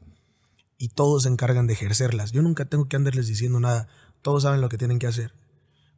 Y 0.78 0.90
todos 0.90 1.22
se 1.22 1.30
encargan 1.30 1.66
de 1.66 1.72
ejercerlas. 1.72 2.32
Yo 2.32 2.42
nunca 2.42 2.66
tengo 2.66 2.84
que 2.84 2.96
andarles 2.96 3.26
diciendo 3.26 3.58
nada. 3.58 3.88
Todos 4.20 4.42
saben 4.42 4.60
lo 4.60 4.68
que 4.68 4.76
tienen 4.78 4.98
que 4.98 5.06
hacer. 5.06 5.32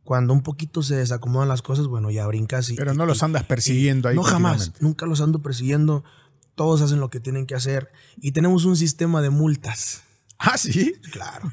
Cuando 0.08 0.32
un 0.32 0.40
poquito 0.42 0.82
se 0.82 0.96
desacomodan 0.96 1.48
las 1.50 1.60
cosas, 1.60 1.86
bueno, 1.86 2.10
ya 2.10 2.26
brincas 2.26 2.70
y... 2.70 2.76
Pero 2.76 2.94
y- 2.94 2.96
no 2.96 3.04
los 3.04 3.22
andas 3.22 3.44
persiguiendo 3.44 4.08
ahí. 4.08 4.16
no 4.16 4.22
jamás, 4.22 4.72
nunca 4.80 5.04
los 5.04 5.20
ando 5.20 5.42
persiguiendo. 5.42 6.02
Todos 6.54 6.80
hacen 6.80 6.98
lo 6.98 7.10
que 7.10 7.20
tienen 7.20 7.44
que 7.44 7.54
hacer. 7.54 7.92
Y 8.16 8.32
tenemos 8.32 8.64
un 8.64 8.74
sistema 8.74 9.20
de 9.20 9.28
multas. 9.28 10.00
Ah, 10.38 10.56
sí. 10.56 10.94
Claro. 11.12 11.52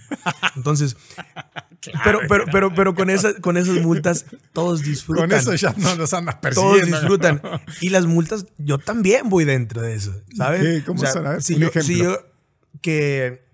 Entonces, 0.56 0.96
pero, 2.06 2.20
pero, 2.30 2.46
pero, 2.50 2.74
pero 2.74 2.96
con, 2.96 3.10
esa, 3.10 3.34
con 3.42 3.58
esas 3.58 3.82
multas 3.82 4.26
todos 4.54 4.84
disfrutan. 4.84 5.28
Con 5.30 5.38
eso 5.38 5.54
ya 5.56 5.74
no 5.78 5.94
los 5.98 6.14
andas 6.14 6.40
todos 6.40 6.56
persiguiendo. 6.78 6.98
disfrutan. 6.98 7.42
Y 7.82 7.90
las 7.90 8.06
multas, 8.06 8.46
yo 8.58 8.78
también 8.78 9.28
voy 9.28 9.44
dentro 9.44 9.82
de 9.82 9.96
eso, 9.96 10.16
¿sabes? 10.38 10.62
¿Qué? 10.62 10.84
¿Cómo 10.86 11.06
son? 11.06 11.28
A 11.28 11.32
ver, 11.32 11.44
si 11.44 11.56
un 11.56 11.60
yo, 11.60 11.68
ejemplo. 11.68 11.94
si 11.94 11.98
yo- 12.02 12.20
que 12.82 13.45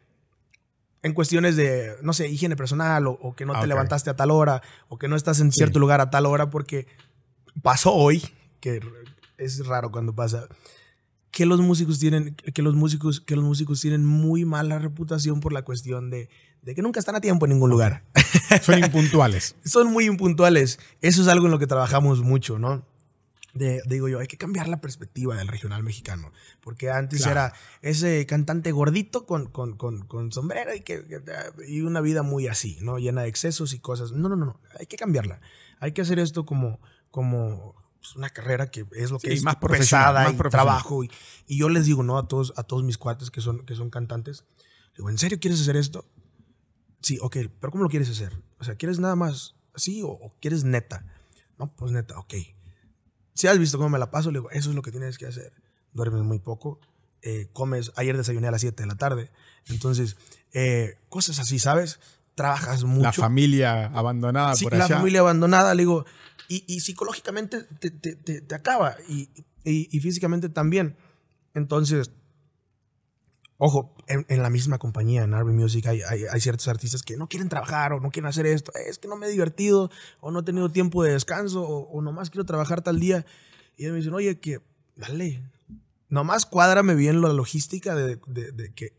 en 1.03 1.13
cuestiones 1.13 1.55
de, 1.55 1.95
no 2.03 2.13
sé, 2.13 2.27
higiene 2.29 2.55
personal 2.55 3.07
o, 3.07 3.11
o 3.21 3.35
que 3.35 3.45
no 3.45 3.53
Ah, 3.53 3.59
te 3.59 3.65
ok. 3.65 3.69
levantaste 3.69 4.09
a 4.09 4.15
tal 4.15 4.31
hora 4.31 4.61
o 4.87 4.97
que 4.97 5.07
no 5.07 5.15
estás 5.15 5.39
en 5.39 5.51
cierto 5.51 5.79
lugar 5.79 5.99
a 6.01 6.09
tal 6.09 6.25
hora 6.25 6.49
porque 6.49 6.87
pasó 7.61 7.93
hoy, 7.93 8.21
que 8.59 8.79
es 9.37 9.65
raro 9.65 9.91
cuando 9.91 10.13
pasa, 10.13 10.47
que 11.31 11.45
los 11.45 11.59
músicos 11.61 11.97
tienen, 11.99 12.35
que 12.35 12.61
los 12.61 12.75
músicos, 12.75 13.21
que 13.21 13.35
los 13.35 13.43
músicos 13.45 13.81
tienen 13.81 14.05
muy 14.05 14.45
mala 14.45 14.79
reputación 14.79 15.39
por 15.39 15.53
la 15.53 15.63
cuestión 15.63 16.09
de, 16.09 16.29
de 16.61 16.75
que 16.75 16.81
nunca 16.81 16.99
están 16.99 17.15
a 17.15 17.21
tiempo 17.21 17.45
en 17.45 17.53
ningún 17.53 17.69
lugar. 17.69 18.03
Son 18.61 18.77
impuntuales. 18.77 19.55
Son 19.63 19.91
muy 19.91 20.05
impuntuales. 20.05 20.77
Eso 21.01 21.21
es 21.21 21.27
algo 21.27 21.45
en 21.45 21.51
lo 21.51 21.59
que 21.59 21.67
trabajamos 21.67 22.21
mucho, 22.21 22.59
¿no? 22.59 22.85
De- 23.53 23.81
digo 23.85 24.07
yo, 24.07 24.19
hay 24.19 24.27
que 24.27 24.37
cambiar 24.37 24.67
la 24.69 24.79
perspectiva 24.79 25.35
del 25.35 25.47
regional 25.47 25.83
mexicano. 25.83 26.31
Porque 26.61 26.89
antes 26.89 27.23
Claro. 27.23 27.31
era 27.31 27.53
ese 27.81 28.25
cantante 28.25 28.71
gordito 28.71 29.25
con, 29.25 29.47
con, 29.49 29.75
con, 29.75 30.05
con 30.07 30.31
sombrero 30.31 30.73
y, 30.73 30.81
que, 30.81 31.03
y 31.67 31.81
una 31.81 32.01
vida 32.01 32.23
muy 32.23 32.47
así, 32.47 32.77
¿no? 32.81 32.97
Llena 32.97 33.23
de 33.23 33.27
excesos 33.29 33.73
y 33.73 33.79
cosas. 33.79 34.11
No, 34.13 34.29
no, 34.29 34.35
no, 34.35 34.45
no. 34.45 34.59
Hay 34.79 34.85
que 34.85 34.95
cambiarla. 34.97 35.41
Hay 35.79 35.91
que 35.91 36.01
hacer 36.01 36.19
esto 36.19 36.45
como, 36.45 36.79
como 37.09 37.75
pues, 37.99 38.15
una 38.15 38.29
carrera 38.29 38.71
que 38.71 38.85
es 38.95 39.11
lo 39.11 39.19
que 39.19 39.27
Sí, 39.27 39.33
es 39.33 39.43
más 39.43 39.57
pesada 39.57 40.23
más 40.23 40.33
y 40.33 40.37
trabajo. 40.49 41.03
Y, 41.03 41.11
y 41.47 41.57
yo 41.57 41.67
les 41.69 41.85
digo, 41.85 42.03
¿no? 42.03 42.17
A 42.17 42.27
todos, 42.27 42.53
a 42.55 42.63
todos 42.63 42.83
mis 42.83 42.97
cuates 42.97 43.31
que 43.31 43.41
son, 43.41 43.65
que 43.65 43.75
son 43.75 43.89
cantantes. 43.89 44.45
Digo, 44.95 45.09
¿en 45.09 45.17
serio 45.17 45.39
quieres 45.39 45.59
hacer 45.61 45.75
esto? 45.75 46.05
Sí, 47.01 47.17
ok, 47.21 47.37
pero 47.59 47.71
¿cómo 47.71 47.83
lo 47.83 47.89
quieres 47.89 48.09
hacer? 48.09 48.41
O 48.59 48.63
sea, 48.63 48.75
¿quieres 48.75 48.99
nada 48.99 49.15
más 49.15 49.55
así 49.73 50.03
o, 50.03 50.09
o 50.09 50.35
quieres 50.39 50.63
neta? 50.63 51.05
No, 51.57 51.73
pues 51.75 51.91
neta, 51.91 52.17
ok. 52.19 52.33
Si 53.33 53.47
has 53.47 53.57
visto 53.57 53.77
cómo 53.77 53.89
me 53.89 53.99
la 53.99 54.11
paso, 54.11 54.31
le 54.31 54.39
digo, 54.39 54.51
eso 54.51 54.69
es 54.69 54.75
lo 54.75 54.81
que 54.81 54.91
tienes 54.91 55.17
que 55.17 55.25
hacer. 55.25 55.53
Duermes 55.93 56.21
muy 56.23 56.39
poco, 56.39 56.79
eh, 57.21 57.47
comes, 57.53 57.91
ayer 57.95 58.15
desayuné 58.17 58.47
a 58.47 58.51
las 58.51 58.61
7 58.61 58.83
de 58.83 58.87
la 58.87 58.95
tarde. 58.95 59.29
Entonces, 59.67 60.17
eh, 60.53 60.97
cosas 61.09 61.39
así, 61.39 61.59
¿sabes? 61.59 61.99
Trabajas 62.35 62.83
mucho. 62.83 63.03
La 63.03 63.11
familia 63.13 63.85
abandonada 63.87 64.55
Sí, 64.55 64.65
por 64.65 64.73
la 64.77 64.85
allá. 64.85 64.97
familia 64.97 65.19
abandonada, 65.21 65.73
le 65.75 65.81
digo, 65.83 66.05
y, 66.47 66.63
y 66.67 66.79
psicológicamente 66.81 67.63
te, 67.79 67.91
te- 67.91 68.15
te- 68.15 68.41
te 68.41 68.55
acaba 68.55 68.95
y, 69.07 69.29
y- 69.63 69.87
y 69.95 69.99
físicamente 69.99 70.49
también. 70.49 70.95
Entonces, 71.53 72.11
ojo, 73.63 73.95
en, 74.07 74.25
en 74.27 74.41
la 74.41 74.49
misma 74.49 74.79
compañía, 74.79 75.21
en 75.23 75.35
Arby 75.35 75.53
Music, 75.53 75.85
hay, 75.85 76.01
ciertos 76.41 76.67
artistas 76.67 77.03
que 77.03 77.15
no 77.15 77.27
quieren 77.29 77.47
trabajar 77.47 77.93
o 77.93 77.99
no 77.99 78.09
quieren 78.09 78.27
hacer 78.27 78.47
esto. 78.47 78.71
Es 78.87 78.97
que 78.97 79.07
no 79.07 79.15
me 79.15 79.27
he 79.27 79.29
divertido 79.29 79.91
o 80.19 80.31
no 80.31 80.39
he 80.39 80.43
tenido 80.43 80.69
tiempo 80.69 81.03
de 81.03 81.11
descanso 81.13 81.61
o, 81.61 81.87
o 81.91 82.01
nomás 82.01 82.31
quiero 82.31 82.43
trabajar 82.45 82.81
tal 82.81 82.99
día. 82.99 83.23
Y 83.77 83.83
ellos 83.83 83.93
me 83.93 83.97
dicen, 83.99 84.13
oye, 84.15 84.39
que 84.39 84.61
dale. 84.95 85.43
Nomás 86.09 86.47
cuádrame 86.47 86.95
bien 86.95 87.21
la 87.21 87.31
logística 87.33 87.93
de, 87.93 88.19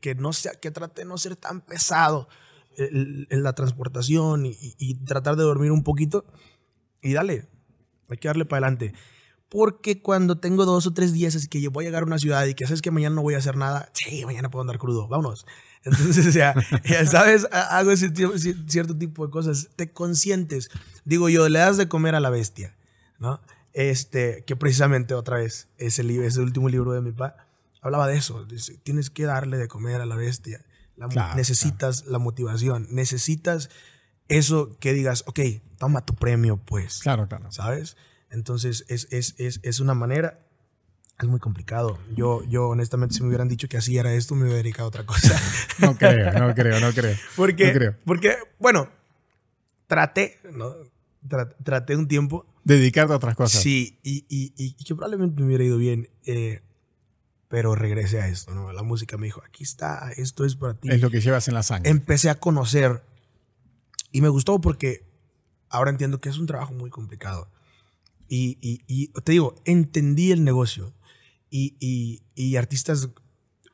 que, 0.00 0.14
no 0.14 0.32
sea, 0.32 0.52
que 0.52 0.70
trate 0.70 1.02
de 1.02 1.08
no 1.08 1.18
ser 1.18 1.34
tan 1.34 1.60
pesado 1.60 2.28
el- 2.76 3.26
la 3.30 3.54
transportación 3.54 4.46
y- 4.46 4.56
y 4.78 4.94
tratar 5.04 5.34
de 5.34 5.42
dormir 5.42 5.72
un 5.72 5.82
poquito. 5.82 6.24
Y 7.02 7.14
dale, 7.14 7.48
hay 8.08 8.16
que 8.18 8.28
darle 8.28 8.44
para 8.44 8.68
adelante. 8.68 8.94
Porque 9.52 10.00
cuando 10.00 10.38
tengo 10.38 10.64
dos 10.64 10.86
o 10.86 10.94
tres 10.94 11.12
días 11.12 11.36
así 11.36 11.46
que 11.46 11.60
yo 11.60 11.70
voy 11.70 11.84
a 11.84 11.88
llegar 11.88 12.04
a 12.04 12.06
una 12.06 12.18
ciudad 12.18 12.46
y 12.46 12.54
que 12.54 12.64
sabes 12.64 12.80
que 12.80 12.90
mañana 12.90 13.14
no 13.16 13.20
voy 13.22 13.34
a 13.34 13.38
hacer 13.38 13.56
nada, 13.56 13.90
sí, 13.92 14.24
mañana 14.24 14.50
puedo 14.50 14.62
andar 14.62 14.78
crudo, 14.78 15.06
vámonos. 15.08 15.44
Entonces, 15.84 16.26
o 16.26 16.32
sea, 16.32 16.54
ya 16.84 17.04
sabes, 17.04 17.46
Ha- 17.52 17.76
hago 17.76 17.90
ese 17.90 18.10
cierto 18.66 18.96
tipo 18.96 19.26
de 19.26 19.30
cosas, 19.30 19.68
te 19.76 19.92
consientes. 19.92 20.70
Digo 21.04 21.28
yo, 21.28 21.48
le 21.50 21.58
das 21.58 21.76
de 21.76 21.86
comer 21.88 22.14
a 22.14 22.20
la 22.20 22.30
bestia, 22.30 22.74
¿no? 23.18 23.40
Este, 23.74 24.42
que 24.46 24.56
precisamente 24.56 25.12
otra 25.14 25.36
vez, 25.36 25.68
ese, 25.76 26.02
libro, 26.02 26.26
ese 26.26 26.40
último 26.40 26.68
libro 26.70 26.92
de 26.92 27.00
mi 27.02 27.12
papá, 27.12 27.46
hablaba 27.82 28.06
de 28.08 28.16
eso. 28.16 28.44
dice, 28.46 28.78
tienes 28.82 29.10
que 29.10 29.24
darle 29.24 29.58
de 29.58 29.68
comer 29.68 30.00
a 30.00 30.06
la 30.06 30.16
bestia. 30.16 30.64
La 30.96 31.08
mo- 31.08 31.12
Claro, 31.12 31.34
necesitas 31.36 32.06
la 32.06 32.18
motivación, 32.18 32.86
necesitas 32.90 33.68
eso 34.28 34.78
que 34.78 34.92
digas, 34.94 35.24
ok, 35.26 35.40
toma 35.78 36.06
tu 36.06 36.14
premio, 36.14 36.56
pues. 36.58 37.00
Claro, 37.00 37.28
claro. 37.28 37.50
¿sabes? 37.52 37.96
Entonces 38.32 38.84
es, 38.88 39.06
es, 39.12 39.34
es, 39.38 39.60
es 39.62 39.78
una 39.80 39.94
manera, 39.94 40.40
es 41.20 41.28
muy 41.28 41.38
complicado. 41.38 41.98
Yo, 42.16 42.42
yo 42.48 42.68
honestamente, 42.68 43.14
si 43.14 43.22
me 43.22 43.28
hubieran 43.28 43.46
dicho 43.48 43.68
que 43.68 43.76
así 43.76 43.96
era 43.98 44.12
esto, 44.14 44.34
me 44.34 44.42
hubiera 44.44 44.56
dedicado 44.58 44.86
a 44.86 44.88
otra 44.88 45.06
cosa. 45.06 45.40
No 45.78 45.96
creo, 45.96 46.32
no 46.32 46.54
creo, 46.54 46.80
no 46.80 46.92
creo. 46.92 47.16
porque, 47.36 47.66
No 47.68 47.72
creo. 47.72 47.96
porque, 48.04 48.36
bueno, 48.58 48.88
traté, 49.86 50.38
¿no? 50.52 50.74
Tra- 51.28 51.54
traté 51.62 51.96
un 51.96 52.08
tiempo, 52.08 52.46
Dedicarte 52.64 53.12
a 53.12 53.16
otras 53.16 53.34
cosas. 53.36 53.60
sí, 53.60 53.98
y, 54.02 54.24
y, 54.28 54.52
y- 54.56 54.76
y 54.78 54.84
que 54.84 54.94
probablemente 54.94 55.40
me 55.40 55.46
hubiera 55.46 55.64
ido 55.64 55.76
bien, 55.78 56.08
eh, 56.26 56.62
pero 57.48 57.74
regresé 57.74 58.20
a 58.20 58.28
esto, 58.28 58.54
¿no? 58.54 58.72
La 58.72 58.82
música 58.82 59.16
me 59.18 59.26
dijo, 59.26 59.42
aquí 59.46 59.62
está, 59.64 60.10
esto 60.16 60.44
es 60.44 60.56
para 60.56 60.74
ti. 60.74 60.88
Es 60.90 61.00
lo 61.00 61.10
que 61.10 61.20
llevas 61.20 61.48
en 61.48 61.54
la 61.54 61.62
sangre. 61.62 61.90
Empecé 61.90 62.30
a 62.30 62.36
conocer 62.36 63.02
y 64.12 64.20
me 64.22 64.28
gustó 64.28 64.60
porque 64.60 65.04
ahora 65.68 65.90
entiendo 65.90 66.20
que 66.20 66.28
es 66.28 66.38
un 66.38 66.46
trabajo 66.46 66.72
muy 66.72 66.88
complicado. 66.90 67.48
Y, 68.34 68.56
y- 68.62 68.80
y 68.86 69.08
te 69.24 69.32
digo, 69.32 69.56
entendí 69.66 70.32
el 70.32 70.42
negocio. 70.42 70.94
Y, 71.50 71.76
y- 72.34 72.56
artistas 72.56 73.10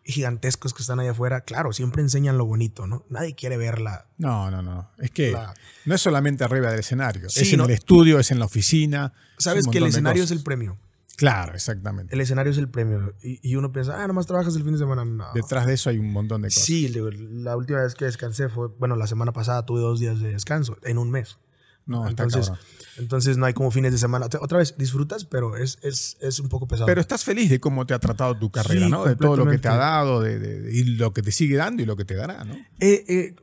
gigantescos 0.04 0.74
que 0.74 0.82
están 0.82 0.98
allá 0.98 1.12
afuera, 1.12 1.42
claro, 1.42 1.72
siempre 1.72 2.02
enseñan 2.02 2.38
lo 2.38 2.44
bonito, 2.44 2.86
¿no? 2.88 3.04
Nadie 3.08 3.34
quiere 3.36 3.56
verla. 3.56 4.06
No, 4.16 4.50
no, 4.50 4.60
no. 4.62 4.90
Es 4.98 5.12
que 5.12 5.30
La- 5.30 5.54
no 5.84 5.94
es 5.94 6.00
solamente 6.00 6.42
arriba 6.42 6.70
del 6.72 6.80
escenario. 6.80 7.28
Sí, 7.30 7.42
es 7.42 7.52
en 7.52 7.58
no. 7.58 7.66
el 7.66 7.70
estudio, 7.70 8.18
es 8.18 8.32
en 8.32 8.40
la 8.40 8.46
oficina. 8.46 9.12
es 9.36 9.44
Sabes 9.44 9.68
que 9.68 9.78
el 9.78 9.84
escenario 9.86 10.24
es 10.24 10.32
el 10.32 10.42
premio. 10.42 10.76
Claro, 11.16 11.54
exactamente. 11.54 12.12
El 12.14 12.20
escenario 12.20 12.50
es 12.50 12.58
el 12.58 12.68
premio. 12.68 13.14
Y, 13.22 13.38
y 13.48 13.54
uno 13.56 13.70
piensa, 13.72 14.02
ah, 14.02 14.06
nomás 14.08 14.26
trabajas 14.26 14.56
el 14.56 14.62
fin 14.64 14.72
de 14.72 14.78
semana. 14.78 15.04
No. 15.04 15.26
Detrás 15.34 15.66
de 15.66 15.74
eso 15.74 15.90
hay 15.90 15.98
un 15.98 16.10
montón 16.12 16.42
de 16.42 16.48
cosas. 16.48 16.64
Sí, 16.64 16.88
la 16.88 17.56
última 17.56 17.82
vez 17.82 17.94
que 17.94 18.06
descansé 18.06 18.48
fue, 18.48 18.68
bueno, 18.78 18.96
la 18.96 19.06
semana 19.06 19.32
pasada 19.32 19.64
tuve 19.66 19.80
dos 19.80 20.00
días 20.00 20.18
de 20.20 20.32
descanso 20.32 20.78
en 20.82 20.98
un 20.98 21.10
mes. 21.12 21.38
No, 21.88 22.06
entonces, 22.06 22.52
entonces 22.98 23.36
no 23.38 23.46
hay 23.46 23.54
como 23.54 23.70
fines 23.72 23.90
de 23.90 23.98
semana. 23.98 24.26
Otra- 24.40 24.58
vez, 24.58 24.76
disfrutas, 24.78 25.24
pero 25.24 25.56
es, 25.56 25.78
es, 25.82 26.16
es 26.20 26.38
un 26.38 26.48
poco 26.48 26.68
pesado. 26.68 26.86
Pero 26.86 27.00
estás 27.00 27.24
feliz 27.24 27.48
de 27.50 27.58
cómo 27.58 27.84
te 27.86 27.94
ha 27.94 27.98
tratado 27.98 28.38
tu 28.38 28.50
carrera, 28.50 28.84
Sí, 28.86 28.90
¿no? 28.92 29.04
De 29.04 29.16
todo 29.16 29.36
lo 29.36 29.50
que 29.50 29.58
te 29.58 29.68
ha 29.68 29.76
dado 29.76 30.20
de, 30.20 30.38
de- 30.38 30.60
de- 30.60 30.76
y 30.76 30.84
lo 30.84 31.12
que 31.12 31.22
te 31.22 31.32
sigue 31.32 31.56
dando 31.56 31.82
y 31.82 31.86
lo 31.86 31.96
que 31.96 32.04
te 32.04 32.14
dará, 32.14 32.44
¿no? 32.44 32.54
Eh, 32.78 33.04
eh, 33.08 33.36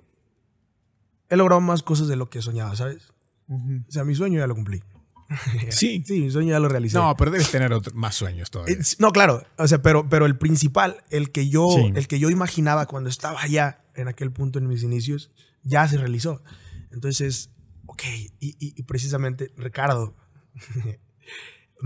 he 1.30 1.35
logrado 1.35 1.59
más 1.61 1.84
cosas 1.84 2.07
de 2.07 2.15
lo 2.15 2.30
que 2.30 2.41
soñaba, 2.41 2.76
¿sabes? 2.76 3.11
O 3.49 3.59
sea, 3.91 4.03
mi 4.03 4.15
sueño 4.15 4.39
ya 4.39 4.47
lo 4.47 4.55
cumplí. 4.55 4.81
Sí. 5.72 6.03
Sí, 6.05 6.22
mi 6.22 6.30
sueño 6.30 6.51
ya 6.51 6.59
lo 6.59 6.69
realicé. 6.69 6.97
No, 6.97 7.15
pero 7.17 7.31
debes 7.31 7.49
tener 7.49 7.73
otro- 7.73 7.93
más 7.95 8.13
sueños 8.13 8.51
todavía. 8.51 8.76
Eh, 8.76 8.80
no, 8.99 9.11
claro. 9.11 9.43
O 9.57 9.67
sea, 9.67 9.81
pero, 9.81 10.07
pero 10.07 10.27
el 10.27 10.38
principal, 10.38 10.97
el 11.09 11.31
que 11.31 11.49
yo, 11.49 11.67
Sí. 11.76 11.91
el 11.95 12.07
que 12.07 12.19
yo 12.19 12.30
imaginaba 12.30 12.85
cuando 12.85 13.09
estaba 13.09 13.41
allá, 13.41 13.81
en 13.95 14.07
aquel 14.07 14.31
punto 14.31 14.59
en 14.59 14.67
mis 14.67 14.84
inicios, 14.84 15.31
ya 15.63 15.88
se 15.88 15.97
realizó. 15.97 16.43
Entonces, 16.91 17.49
ok. 17.88 18.03
Y, 18.40 18.56
y- 18.60 18.74
y 18.78 18.84
precisamente, 18.84 19.52
Ricardo. 19.57 20.16
me- 20.86 20.99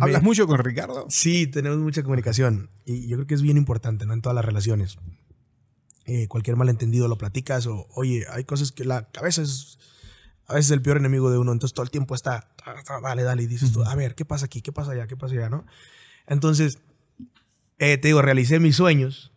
¿Hablas 0.06 0.24
mucho 0.24 0.48
con 0.48 0.60
Ricardo? 0.60 1.06
Sí, 1.10 1.48
tenemos 1.48 1.80
mucha 1.80 2.04
comunicación 2.04 2.70
y 2.86 3.08
yo 3.08 3.18
creo 3.18 3.28
que 3.28 3.34
es 3.36 3.42
bien 3.42 3.58
importante, 3.58 4.06
¿no? 4.06 4.14
En 4.14 4.22
todas 4.22 4.36
las 4.36 4.46
relaciones. 4.46 4.98
Eh, 6.06 6.28
cualquier 6.28 6.56
malentendido 6.56 7.08
lo 7.08 7.18
platicas 7.18 7.68
o, 7.68 7.86
oye, 7.96 8.26
hay 8.32 8.44
cosas 8.44 8.72
que 8.72 8.84
la 8.86 9.10
cabeza 9.12 9.42
es 9.44 9.78
a 10.48 10.56
veces 10.56 10.72
el 10.72 10.82
peor 10.82 10.98
enemigo 10.98 11.30
de 11.30 11.38
uno, 11.38 11.52
entonces 11.52 11.76
todo 11.76 11.84
el 11.84 11.92
tiempo 11.92 12.16
está, 12.16 12.50
dale, 13.04 13.22
dale, 13.22 13.44
y 13.44 13.46
dices 13.46 13.72
tú, 13.72 13.84
a 13.84 13.94
ver, 13.94 14.16
¿qué 14.16 14.26
pasa 14.26 14.46
aquí? 14.48 14.64
¿Qué 14.64 14.72
pasa 14.72 14.94
allá? 14.94 15.06
¿Qué 15.06 15.16
pasa 15.16 15.36
allá? 15.36 15.48
¿No? 15.50 15.64
Entonces, 16.26 16.80
eh, 17.78 18.00
te 18.00 18.08
digo, 18.08 18.24
realicé 18.24 18.60
mis 18.60 18.76
sueños, 18.76 19.32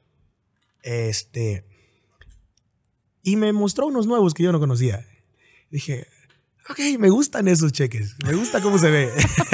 este, 0.83 1.67
y 3.23 3.37
me 3.37 3.53
mostró 3.53 3.87
unos 3.89 4.07
nuevos 4.07 4.33
que 4.33 4.43
yo 4.43 4.53
no 4.53 4.59
conocía. 4.61 5.07
Dije, 5.71 6.07
ok, 6.71 6.79
me 6.99 7.11
gustan 7.11 7.49
esos 7.49 7.73
cheques, 7.73 8.17
me 8.25 8.35
gusta 8.35 8.61
cómo 8.61 8.79
se 8.79 8.91
ve. 8.91 9.11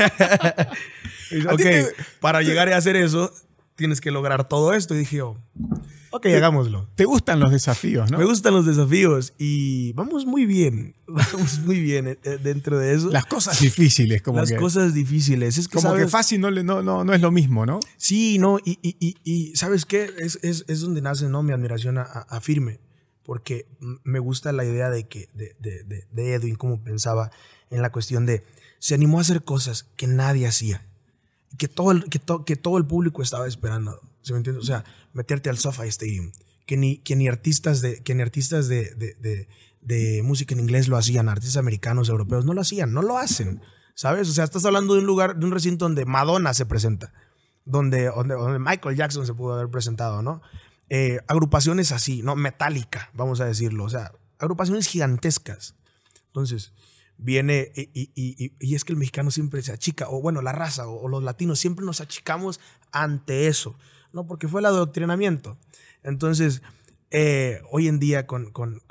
¿A 1.48 1.52
ok, 1.54 1.58
te- 1.60 1.86
para 2.20 2.42
llegar 2.42 2.68
a 2.72 2.76
hacer 2.76 2.96
eso, 2.96 3.32
tienes 3.76 4.00
que 4.00 4.10
lograr 4.10 4.48
todo 4.48 4.72
esto. 4.74 4.94
Y 4.94 4.98
dije, 4.98 5.20
ok, 5.22 5.36
hagámoslo. 6.26 6.88
¿Te 6.94 7.04
gustan 7.04 7.38
los 7.38 7.50
desafíos, 7.52 8.10
no? 8.10 8.18
Me 8.18 8.24
gustan 8.24 8.54
los 8.54 8.64
desafíos 8.66 9.34
y 9.38 9.92
vamos 9.92 10.24
muy 10.26 10.46
bien, 10.46 10.96
vamos 11.06 11.58
muy 11.60 11.80
bien 11.80 12.08
eh, 12.08 12.18
eh, 12.24 12.38
dentro 12.42 12.78
de 12.78 12.94
eso. 12.94 13.10
Las 13.10 13.26
cosas 13.26 13.60
difíciles, 13.60 14.22
como 14.22 14.38
Las 14.40 14.50
que, 14.50 14.56
cosas 14.56 14.94
difíciles. 14.94 15.58
Es 15.58 15.68
que, 15.68 15.78
como 15.80 15.94
que 15.94 16.08
fácil 16.08 16.40
no, 16.40 16.50
le- 16.50 16.64
no, 16.64 16.82
no, 16.82 17.04
no 17.04 17.12
es 17.12 17.20
lo 17.20 17.30
mismo, 17.30 17.66
¿no? 17.66 17.78
Sí, 17.98 18.38
no, 18.38 18.58
y, 18.64 18.78
y, 18.82 18.96
y, 19.00 19.16
y 19.24 19.56
¿sabes 19.56 19.84
qué? 19.84 20.10
Es, 20.18 20.38
es, 20.42 20.64
es 20.66 20.80
donde 20.80 21.02
nace 21.02 21.28
¿no? 21.28 21.42
mi 21.42 21.52
admiración 21.52 21.98
a- 21.98 22.02
a 22.02 22.40
Firme, 22.40 22.80
porque 23.28 23.66
me 24.04 24.20
gusta 24.20 24.52
la 24.52 24.64
idea 24.64 24.88
de, 24.88 25.06
que, 25.06 25.28
de, 25.34 25.54
de, 25.60 26.06
de, 26.10 26.32
Edwin, 26.32 26.54
como 26.54 26.82
pensaba 26.82 27.30
en 27.68 27.82
la 27.82 27.92
cuestión 27.92 28.24
de, 28.24 28.42
se 28.78 28.94
animó 28.94 29.18
a 29.18 29.20
hacer 29.20 29.42
cosas 29.42 29.82
que 29.98 30.06
nadie 30.06 30.46
hacía, 30.46 30.86
que 31.58 31.68
todo 31.68 31.92
el, 31.92 32.04
que 32.08 32.18
to- 32.20 32.46
que 32.46 32.56
todo 32.56 32.78
el 32.78 32.86
público 32.86 33.20
estaba 33.20 33.46
esperando, 33.46 34.00
¿se 34.22 34.32
me 34.32 34.38
entiende? 34.38 34.60
O 34.62 34.64
sea, 34.64 34.82
meterte 35.12 35.50
al 35.50 35.58
SoFi 35.58 35.88
Stadium, 35.88 36.32
que 36.64 36.78
ni, 36.78 37.00
que 37.00 37.16
ni 37.16 37.28
artistas, 37.28 37.82
de, 37.82 38.02
que 38.02 38.14
ni 38.14 38.22
artistas 38.22 38.66
de, 38.66 38.94
de, 38.94 39.46
de 39.82 40.22
música 40.22 40.54
en 40.54 40.60
inglés 40.60 40.88
lo 40.88 40.96
hacían, 40.96 41.28
artistas 41.28 41.58
americanos, 41.58 42.08
europeos, 42.08 42.46
no 42.46 42.54
lo 42.54 42.62
hacían, 42.62 42.94
no 42.94 43.02
lo 43.02 43.18
hacen, 43.18 43.60
¿sabes? 43.94 44.30
O 44.30 44.32
sea, 44.32 44.44
estás 44.44 44.64
hablando 44.64 44.94
de 44.94 45.00
un 45.00 45.06
lugar, 45.06 45.36
de 45.36 45.44
un 45.44 45.52
recinto 45.52 45.84
donde 45.84 46.06
Madonna 46.06 46.54
se 46.54 46.64
presenta 46.64 47.12
donde, 47.66 48.06
donde, 48.06 48.34
donde 48.34 48.58
Michael 48.58 48.96
Jackson 48.96 49.26
se 49.26 49.34
pudo 49.34 49.52
haber 49.52 49.68
presentado, 49.68 50.22
¿no? 50.22 50.40
Eh, 50.90 51.20
agrupaciones 51.26 51.92
así, 51.92 52.22
¿no? 52.22 52.34
Metálica, 52.34 53.10
vamos 53.12 53.40
a 53.40 53.44
decirlo, 53.44 53.84
o 53.84 53.88
sea, 53.90 54.12
agrupaciones 54.38 54.86
gigantescas. 54.86 55.74
Entonces, 56.26 56.72
viene, 57.18 57.72
y, 57.74 58.74
es 58.74 58.84
que 58.84 58.92
el 58.92 58.98
mexicano 58.98 59.30
siempre 59.30 59.60
se 59.62 59.72
achica, 59.72 60.08
o 60.08 60.22
bueno, 60.22 60.40
la 60.40 60.52
raza, 60.52 60.88
o, 60.88 61.08
los 61.08 61.22
latinos, 61.22 61.58
siempre 61.58 61.84
nos 61.84 62.00
achicamos 62.00 62.60
ante 62.92 63.48
eso, 63.48 63.76
¿no? 64.12 64.26
Porque 64.26 64.48
fue 64.48 64.60
el 64.60 64.66
adoctrinamiento. 64.66 65.58
Entonces, 66.02 66.62
eh, 67.10 67.60
hoy 67.70 67.88
en 67.88 67.98
día 67.98 68.26
con, 68.26 68.50
con- 68.50 68.82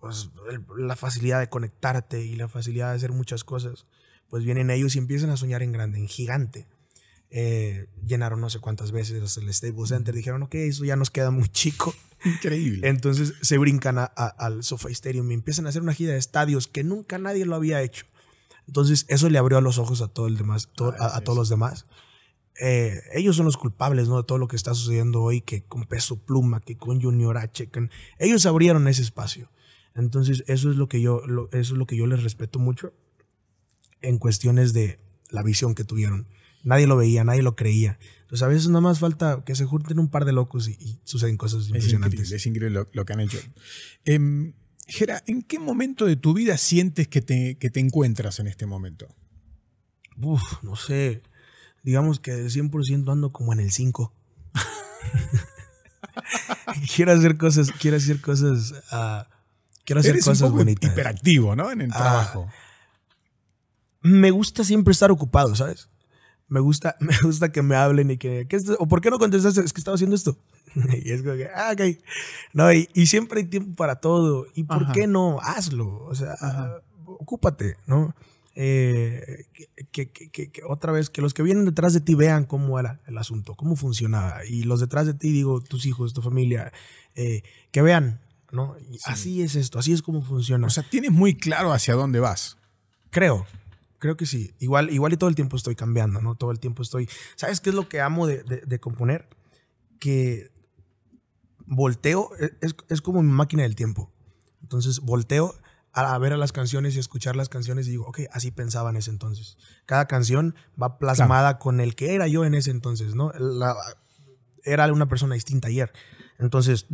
pues, 0.00 0.30
la 0.76 0.96
facilidad 0.96 1.40
de 1.40 1.48
conectarte 1.48 2.24
y 2.24 2.36
la 2.36 2.48
facilidad 2.48 2.90
de 2.90 2.96
hacer 2.96 3.12
muchas 3.12 3.44
cosas, 3.44 3.86
pues 4.28 4.44
vienen 4.44 4.70
ellos 4.70 4.96
y 4.96 4.98
empiezan 4.98 5.30
a 5.30 5.36
soñar 5.36 5.62
en 5.62 5.72
grande, 5.72 5.98
en 5.98 6.08
gigante. 6.08 6.66
Eh, 7.30 7.86
llenaron 8.06 8.40
no 8.40 8.48
sé 8.50 8.60
cuántas 8.60 8.92
veces 8.92 9.36
el 9.36 9.52
Staples 9.52 9.88
Center, 9.88 10.14
dijeron, 10.14 10.42
ok, 10.44 10.54
eso 10.54 10.84
ya 10.84 10.96
nos 10.96 11.10
queda 11.10 11.30
muy 11.30 11.48
chico. 11.48 11.94
Increíble. 12.24 12.88
Entonces 12.88 13.34
se 13.42 13.58
brincan 13.58 13.98
a- 13.98 14.10
a- 14.16 14.26
al 14.38 14.62
SoFi 14.64 14.92
Stadium 14.92 15.30
y 15.30 15.34
empiezan 15.34 15.66
a 15.66 15.68
hacer 15.68 15.82
una 15.82 15.92
gira 15.92 16.12
de 16.12 16.18
estadios 16.18 16.66
que 16.66 16.82
nunca 16.84 17.18
nadie 17.18 17.44
lo 17.44 17.54
había 17.56 17.82
hecho. 17.82 18.06
Entonces 18.66 19.04
eso 19.08 19.28
le 19.28 19.38
abrió 19.38 19.60
los 19.60 19.78
ojos 19.78 20.00
a 20.02 20.08
todo 20.08 20.26
el 20.26 20.36
demás, 20.36 20.68
to- 20.74 20.94
Ah, 20.98 21.06
a, 21.06 21.16
a 21.18 21.20
todos 21.20 21.36
los 21.38 21.48
demás. 21.48 21.86
Eh, 22.58 23.02
ellos 23.12 23.36
son 23.36 23.44
los 23.44 23.56
culpables 23.58 24.08
¿no? 24.08 24.16
de 24.16 24.24
todo 24.24 24.38
lo 24.38 24.48
que 24.48 24.56
está 24.56 24.72
sucediendo 24.74 25.22
hoy, 25.22 25.40
que 25.42 25.62
con 25.64 25.84
Peso 25.84 26.16
Pluma, 26.16 26.60
que 26.60 26.76
con 26.76 27.00
Junior 27.02 27.36
H, 27.36 27.68
que- 27.68 27.90
ellos 28.18 28.46
abrieron 28.46 28.88
ese 28.88 29.02
espacio. 29.02 29.50
Entonces 29.94 30.42
eso 30.46 30.70
es 30.70 30.76
lo 30.76 30.88
que 30.88 31.00
yo, 31.00 31.20
lo- 31.26 31.48
eso 31.52 31.74
es 31.74 31.78
lo 31.78 31.86
que 31.86 31.96
yo 31.96 32.06
les 32.06 32.22
respeto 32.22 32.58
mucho 32.58 32.92
en 34.00 34.18
cuestiones 34.18 34.72
de 34.72 34.98
la 35.30 35.42
visión 35.42 35.74
que 35.74 35.84
tuvieron. 35.84 36.26
Nadie 36.66 36.86
lo 36.86 36.96
veía, 36.96 37.24
nadie 37.24 37.42
lo 37.42 37.54
creía. 37.56 37.98
Entonces 38.22 38.42
a 38.42 38.48
veces 38.48 38.68
nada 38.68 38.80
más 38.80 38.98
falta 38.98 39.42
que 39.46 39.54
se 39.54 39.64
junten 39.64 39.98
un 40.00 40.08
par 40.10 40.24
de 40.24 40.32
locos 40.32 40.68
y, 40.68 40.72
y 40.80 41.00
suceden 41.04 41.36
cosas 41.36 41.62
Es 41.62 41.66
impresionantes. 41.68 42.14
increíble, 42.20 42.36
es 42.36 42.46
increíble 42.46 42.70
lo, 42.80 42.88
lo 42.92 43.04
que 43.04 43.12
han 43.12 43.20
hecho. 43.20 43.38
Em, 44.04 44.52
Jera, 44.88 45.22
¿en 45.26 45.42
qué 45.42 45.58
momento 45.60 46.04
de 46.06 46.16
tu 46.16 46.34
vida 46.34 46.56
sientes 46.58 47.06
que 47.08 47.22
te, 47.22 47.56
que 47.58 47.70
te 47.70 47.78
encuentras 47.80 48.40
en 48.40 48.48
este 48.48 48.66
momento? 48.66 49.06
Uf, 50.20 50.42
no 50.62 50.74
sé. 50.76 51.22
Digamos 51.84 52.18
que 52.18 52.32
del 52.32 52.50
100% 52.50 53.12
ando 53.12 53.30
como 53.32 53.52
en 53.52 53.60
el 53.60 53.70
5. 53.70 54.12
quiero 56.94 57.12
hacer 57.12 57.36
cosas, 57.36 57.70
quiero 57.72 57.96
hacer 57.96 58.20
cosas, 58.20 58.74
ah, 58.90 59.28
quiero 59.84 60.00
hacer 60.00 60.12
Eres 60.12 60.26
un 60.26 60.32
cosas 60.32 60.48
poco 60.48 60.58
bonitas. 60.58 60.90
hiperactivo, 60.90 61.56
¿no? 61.56 61.70
En 61.70 61.80
el 61.80 61.90
Ah, 61.92 61.96
trabajo. 61.96 62.48
Me 64.02 64.30
gusta 64.30 64.64
siempre 64.64 64.92
estar 64.92 65.10
ocupado, 65.10 65.54
¿sabes? 65.54 65.88
Me 66.48 66.60
gusta, 66.60 66.96
me 67.00 67.16
gusta 67.22 67.50
que 67.52 67.62
me 67.62 67.74
hablen 67.76 68.10
y 68.10 68.18
que, 68.18 68.46
¿qué 68.48 68.56
es? 68.56 68.70
¿o 68.78 68.86
por 68.86 69.00
qué 69.00 69.10
no 69.10 69.18
contestaste? 69.18 69.60
Es 69.60 69.72
que 69.72 69.80
estaba 69.80 69.94
haciendo 69.96 70.14
esto. 70.16 70.38
y 71.04 71.10
es 71.10 71.22
como 71.22 71.34
que, 71.36 71.48
ah, 71.54 71.72
ok. 71.72 71.98
No, 72.52 72.72
y, 72.72 72.88
y 72.94 73.06
siempre 73.06 73.40
hay 73.40 73.46
tiempo 73.46 73.74
para 73.74 73.96
todo. 73.96 74.46
¿Y 74.54 74.64
por 74.64 74.84
Ajá. 74.84 74.92
qué 74.92 75.06
no? 75.06 75.38
Hazlo. 75.40 76.04
O 76.04 76.14
sea, 76.14 76.32
Ajá. 76.40 76.80
ocúpate, 77.06 77.76
¿no? 77.86 78.14
Eh, 78.58 79.44
que, 79.92 80.08
que- 80.10 80.30
que- 80.30 80.50
que 80.50 80.62
otra 80.66 80.90
vez, 80.90 81.10
que 81.10 81.20
los 81.20 81.34
que 81.34 81.42
vienen 81.42 81.66
detrás 81.66 81.92
de 81.92 82.00
ti 82.00 82.14
vean 82.14 82.44
cómo 82.46 82.78
era 82.80 83.00
el 83.06 83.18
asunto, 83.18 83.54
cómo 83.54 83.76
funcionaba. 83.76 84.46
Y 84.46 84.62
los 84.62 84.80
detrás 84.80 85.06
de 85.06 85.12
ti, 85.14 85.30
digo, 85.30 85.60
tus 85.60 85.84
hijos, 85.84 86.14
tu 86.14 86.22
familia, 86.22 86.72
eh, 87.14 87.42
que 87.70 87.82
vean, 87.82 88.20
¿no? 88.52 88.74
Así 89.04 89.42
es 89.42 89.56
esto, 89.56 89.78
así 89.78 89.92
es 89.92 90.00
como 90.00 90.22
funciona. 90.22 90.66
O 90.66 90.70
sea, 90.70 90.82
tienes 90.88 91.10
muy 91.12 91.34
claro 91.34 91.72
hacia 91.72 91.94
dónde 91.94 92.18
vas. 92.18 92.56
Creo, 93.10 93.46
creo 93.98 94.16
que 94.16 94.26
sí. 94.26 94.54
Igual, 94.58 94.90
igual 94.90 95.12
y 95.12 95.16
todo 95.16 95.28
el 95.28 95.34
tiempo 95.36 95.56
estoy 95.56 95.74
cambiando, 95.76 96.20
¿no? 96.20 96.34
Todo 96.34 96.50
el 96.50 96.58
tiempo 96.60 96.82
estoy. 96.82 97.08
¿Sabes 97.36 97.60
qué 97.60 97.70
es 97.70 97.76
lo 97.76 97.88
que 97.88 98.00
amo 98.00 98.26
de, 98.26 98.42
de- 98.44 98.62
de 98.66 98.80
componer? 98.80 99.28
Que 99.98 100.50
volteo, 101.66 102.30
e, 102.38 102.52
es, 102.60 102.76
es 102.88 103.00
como 103.00 103.22
mi 103.22 103.32
máquina 103.32 103.62
del 103.62 103.74
tiempo. 103.76 104.12
Entonces 104.62 105.00
volteo 105.00 105.54
a 105.92 106.18
ver 106.18 106.34
a 106.34 106.36
las 106.36 106.52
canciones 106.52 106.94
y 106.94 106.98
escuchar 106.98 107.36
las 107.36 107.48
canciones 107.48 107.86
y 107.86 107.90
digo, 107.90 108.04
ok, 108.06 108.20
así 108.30 108.50
pensaba 108.50 108.90
en 108.90 108.96
ese 108.96 109.10
entonces. 109.10 109.56
Cada 109.86 110.06
canción 110.06 110.54
va 110.80 110.98
plasmada 110.98 111.58
con 111.58 111.80
el 111.80 111.94
que 111.94 112.14
era 112.14 112.26
yo 112.26 112.44
en 112.44 112.54
ese 112.54 112.70
entonces, 112.70 113.14
¿no? 113.14 113.32
La- 113.38 113.74
era 114.62 114.92
una 114.92 115.08
persona 115.08 115.34
distinta 115.36 115.68
ayer. 115.68 115.92
Entonces, 116.38 116.86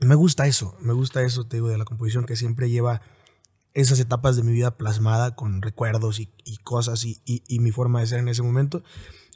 me 0.00 0.14
gusta 0.16 0.46
eso, 0.46 0.76
me 0.80 0.92
gusta 0.92 1.22
eso, 1.22 1.46
te 1.46 1.58
digo, 1.58 1.68
de 1.68 1.78
la 1.78 1.84
composición 1.84 2.24
que 2.24 2.34
siempre 2.36 2.68
lleva 2.70 3.00
esas 3.74 4.00
etapas 4.00 4.36
de 4.36 4.42
mi 4.42 4.52
vida 4.52 4.76
plasmada 4.76 5.34
con 5.36 5.62
recuerdos 5.62 6.18
y, 6.20 6.28
y 6.44 6.56
cosas 6.58 7.04
y, 7.04 7.20
y- 7.24 7.42
y 7.48 7.60
mi 7.60 7.70
forma 7.70 8.00
de 8.00 8.06
ser 8.08 8.18
en 8.18 8.28
ese 8.28 8.42
momento. 8.42 8.82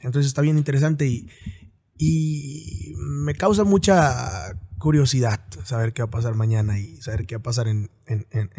Entonces 0.01 0.27
está 0.27 0.41
bien 0.41 0.57
interesante 0.57 1.07
y, 1.07 1.27
y 1.97 2.93
me 2.97 3.33
causa 3.35 3.63
mucha 3.63 4.59
curiosidad 4.77 5.41
saber 5.63 5.93
qué 5.93 6.01
va 6.01 6.07
a 6.07 6.11
pasar 6.11 6.35
mañana 6.35 6.77
y 6.79 6.97
saber 7.01 7.25
qué 7.25 7.35
va 7.35 7.39
a 7.39 7.43
pasar 7.43 7.67
en, 7.67 7.89
en, 8.05 8.27
en, 8.31 8.49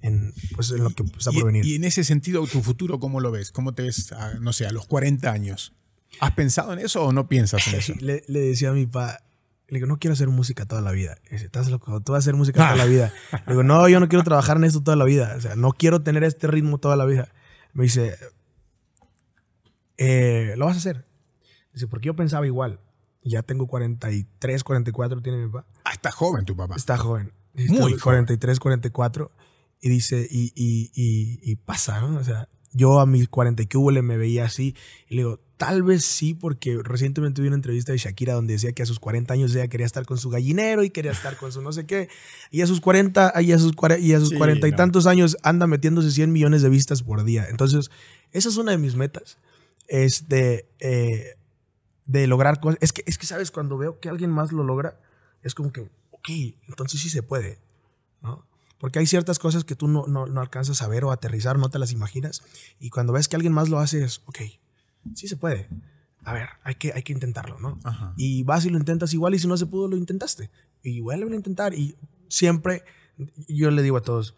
en- 0.00 0.34
pues, 0.54 0.70
en 0.70 0.82
lo 0.82 0.90
que 0.90 1.02
está 1.04 1.30
por 1.30 1.44
venir. 1.46 1.64
y 1.64 1.74
en 1.74 1.84
ese 1.84 2.02
sentido, 2.04 2.46
tu 2.46 2.62
futuro, 2.62 2.98
¿cómo 2.98 3.20
lo 3.20 3.30
ves? 3.30 3.52
¿Cómo 3.52 3.74
te 3.74 3.82
ves, 3.82 4.10
a, 4.12 4.34
no 4.40 4.52
sé, 4.52 4.66
a 4.66 4.72
los 4.72 4.86
40 4.86 5.30
años? 5.30 5.74
¿Has 6.20 6.32
pensado 6.32 6.72
en 6.72 6.78
eso 6.80 7.04
o 7.04 7.12
no 7.12 7.28
piensas 7.28 7.66
en 7.68 7.74
eso? 7.78 7.92
le, 8.00 8.24
le 8.26 8.40
decía 8.40 8.70
a 8.70 8.72
mi 8.72 8.86
papá, 8.86 9.22
le 9.72 9.78
digo, 9.78 9.86
no 9.86 9.98
quiero 9.98 10.12
hacer 10.12 10.28
música 10.28 10.66
toda 10.66 10.82
la 10.82 10.90
vida. 10.92 11.16
Y 11.28 11.30
dice, 11.34 11.46
estás 11.46 11.70
loco, 11.70 11.98
tú 12.02 12.12
vas 12.12 12.18
a 12.18 12.24
hacer 12.24 12.34
música 12.34 12.60
toda 12.62 12.76
la 12.76 12.84
vida. 12.84 13.10
Le 13.46 13.52
digo, 13.54 13.62
no, 13.62 13.88
yo 13.88 14.00
no 14.00 14.08
quiero 14.08 14.22
trabajar 14.22 14.58
en 14.58 14.64
esto 14.64 14.82
toda 14.82 14.96
la 14.98 15.04
vida. 15.04 15.32
O 15.36 15.40
sea, 15.40 15.56
no 15.56 15.72
quiero 15.72 16.02
tener 16.02 16.24
este 16.24 16.46
ritmo 16.46 16.76
toda 16.76 16.94
la 16.94 17.06
vida. 17.06 17.32
Me 17.72 17.84
dice, 17.84 18.18
"Eh, 19.96 20.54
lo 20.56 20.66
vas 20.66 20.76
a 20.76 20.78
hacer. 20.78 21.06
Dice, 21.72 21.86
porque 21.86 22.06
yo 22.06 22.14
pensaba 22.16 22.46
igual. 22.46 22.80
Ya 23.22 23.42
tengo 23.42 23.66
43, 23.66 24.62
44, 24.64 25.22
tiene 25.22 25.38
mi 25.38 25.50
papá. 25.50 25.66
Ah, 25.84 25.92
está 25.92 26.10
joven 26.10 26.44
tu 26.44 26.54
papá. 26.56 26.76
Está 26.76 26.98
joven. 26.98 27.32
Muy 27.54 27.64
"Estoy 27.64 27.98
43, 27.98 28.60
44. 28.60 29.30
Y 29.80 29.88
dice, 29.88 30.26
y, 30.30 30.52
y, 30.54 30.90
y, 30.94 31.40
y 31.50 31.56
pasa, 31.56 32.00
¿no? 32.00 32.18
O 32.18 32.24
sea, 32.24 32.48
yo 32.72 33.00
a 33.00 33.06
mis 33.06 33.28
40 33.28 33.62
y 33.62 33.66
que 33.66 33.78
hubo 33.78 33.90
le 33.90 34.02
me 34.02 34.16
veía 34.16 34.44
así. 34.46 34.74
Y 35.08 35.14
le 35.16 35.22
digo, 35.22 35.40
tal 35.56 35.82
vez 35.82 36.04
sí, 36.04 36.34
porque 36.34 36.78
recientemente 36.82 37.40
vi 37.42 37.48
una 37.48 37.56
entrevista 37.56 37.92
de 37.92 37.98
Shakira 37.98 38.34
donde 38.34 38.54
decía 38.54 38.72
que 38.72 38.82
a 38.82 38.86
sus 38.86 38.98
40 38.98 39.32
años 39.34 39.54
ella 39.54 39.68
quería 39.68 39.86
estar 39.86 40.04
con 40.06 40.18
su 40.18 40.30
gallinero 40.30 40.82
y 40.82 40.90
quería 40.90 41.12
estar 41.12 41.36
con 41.36 41.52
su 41.52 41.62
no 41.62 41.72
sé 41.72 41.86
qué. 41.86 42.08
Y 42.50 42.62
a 42.62 42.66
sus 42.66 42.80
40, 42.80 43.40
y 43.42 43.52
a 43.52 43.58
sus, 43.58 43.72
y 44.00 44.12
a 44.14 44.20
sus 44.20 44.30
Sí, 44.30 44.36
40 44.36 44.66
y 44.66 44.70
no. 44.70 44.76
tantos 44.76 45.06
años 45.06 45.36
anda 45.42 45.66
metiéndose 45.66 46.10
100 46.10 46.32
millones 46.32 46.62
de 46.62 46.68
vistas 46.68 47.02
por 47.02 47.22
día. 47.24 47.46
Entonces, 47.48 47.90
esa 48.32 48.48
es 48.48 48.56
una 48.56 48.72
de 48.72 48.78
mis 48.78 48.96
metas. 48.96 49.38
Es 49.86 50.28
de, 50.28 50.66
eh, 50.80 51.36
de 52.06 52.26
lograr 52.26 52.58
cosas. 52.60 52.78
Es 52.80 52.92
que, 52.92 53.02
es 53.06 53.18
que, 53.18 53.26
¿sabes? 53.26 53.50
Cuando 53.50 53.76
veo 53.78 54.00
que 54.00 54.08
alguien 54.08 54.30
más 54.30 54.50
lo 54.52 54.64
logra, 54.64 54.98
es 55.42 55.54
como 55.54 55.72
que, 55.72 55.82
ok, 56.10 56.28
entonces 56.68 57.00
sí 57.00 57.10
se 57.10 57.22
puede, 57.22 57.58
¿no? 58.22 58.44
Porque 58.82 58.98
hay 58.98 59.06
ciertas 59.06 59.38
cosas 59.38 59.62
que 59.62 59.76
tú 59.76 59.86
no, 59.86 60.06
no, 60.08 60.26
no 60.26 60.40
alcanzas 60.40 60.82
a 60.82 60.88
ver 60.88 61.04
o 61.04 61.12
aterrizar, 61.12 61.56
no 61.56 61.70
te 61.70 61.78
las 61.78 61.92
imaginas. 61.92 62.42
Y 62.80 62.90
cuando 62.90 63.12
ves 63.12 63.28
que 63.28 63.36
alguien 63.36 63.52
más 63.52 63.68
lo 63.68 63.78
hace, 63.78 64.02
es, 64.02 64.22
ok, 64.26 64.38
sí 65.14 65.28
se 65.28 65.36
puede. 65.36 65.68
A 66.24 66.32
ver, 66.32 66.48
hay 66.64 66.74
que, 66.74 66.92
hay 66.92 67.04
que 67.04 67.12
intentarlo, 67.12 67.60
¿no? 67.60 67.78
Ajá. 67.84 68.12
Y 68.16 68.42
vas 68.42 68.64
y 68.64 68.70
lo 68.70 68.78
intentas 68.78 69.14
igual 69.14 69.36
y 69.36 69.38
si 69.38 69.46
no 69.46 69.56
se 69.56 69.66
pudo, 69.66 69.86
lo 69.86 69.96
intentaste. 69.96 70.50
Y 70.82 70.98
vuelven 70.98 71.32
a 71.32 71.36
intentar. 71.36 71.74
Y 71.74 71.94
siempre 72.26 72.82
yo 73.46 73.70
le 73.70 73.82
digo 73.82 73.98
a 73.98 74.02
todos, 74.02 74.34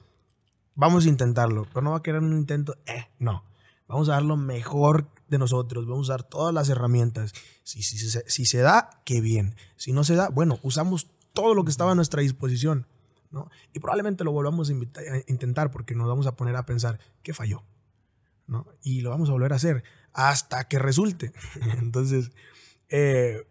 vamos 0.74 1.06
a 1.06 1.08
intentarlo, 1.08 1.66
pero 1.72 1.80
no 1.80 1.92
va 1.92 1.96
a 1.96 2.02
quedar 2.02 2.20
un 2.22 2.36
intento, 2.36 2.76
eh, 2.84 3.06
no. 3.18 3.44
Vamos 3.88 4.10
a 4.10 4.12
dar 4.12 4.24
lo 4.24 4.36
mejor 4.36 5.08
de 5.28 5.38
nosotros, 5.38 5.86
vamos 5.86 6.10
a 6.10 6.12
usar 6.16 6.22
todas 6.22 6.52
las 6.52 6.68
herramientas. 6.68 7.32
Si, 7.62 7.82
si, 7.82 7.96
si 7.96 8.10
se- 8.10 8.24
si 8.28 8.44
se 8.44 8.58
da, 8.58 8.90
qué 9.06 9.22
bien. 9.22 9.54
Si 9.76 9.94
no 9.94 10.04
se 10.04 10.16
da, 10.16 10.28
bueno, 10.28 10.58
usamos 10.62 11.06
todo 11.32 11.54
lo 11.54 11.64
que 11.64 11.70
estaba 11.70 11.92
a 11.92 11.94
nuestra 11.94 12.20
disposición. 12.20 12.86
¿No? 13.34 13.50
Y 13.74 13.80
probablemente 13.80 14.24
lo 14.24 14.32
volvamos 14.32 14.70
a, 14.70 14.72
a 14.72 14.76
intentar 15.26 15.70
porque 15.70 15.94
nos 15.94 16.08
vamos 16.08 16.26
a 16.26 16.36
poner 16.36 16.56
a 16.56 16.64
pensar, 16.64 16.98
¿qué 17.22 17.34
falló? 17.34 17.62
¿no? 18.46 18.66
Y 18.82 19.00
lo 19.02 19.10
vamos 19.10 19.28
a 19.28 19.32
volver 19.32 19.52
a 19.52 19.56
hacer 19.56 19.84
hasta 20.12 20.68
que 20.68 20.78
resulte. 20.78 21.32
Entonces, 21.78 22.30
eh, 22.88 23.46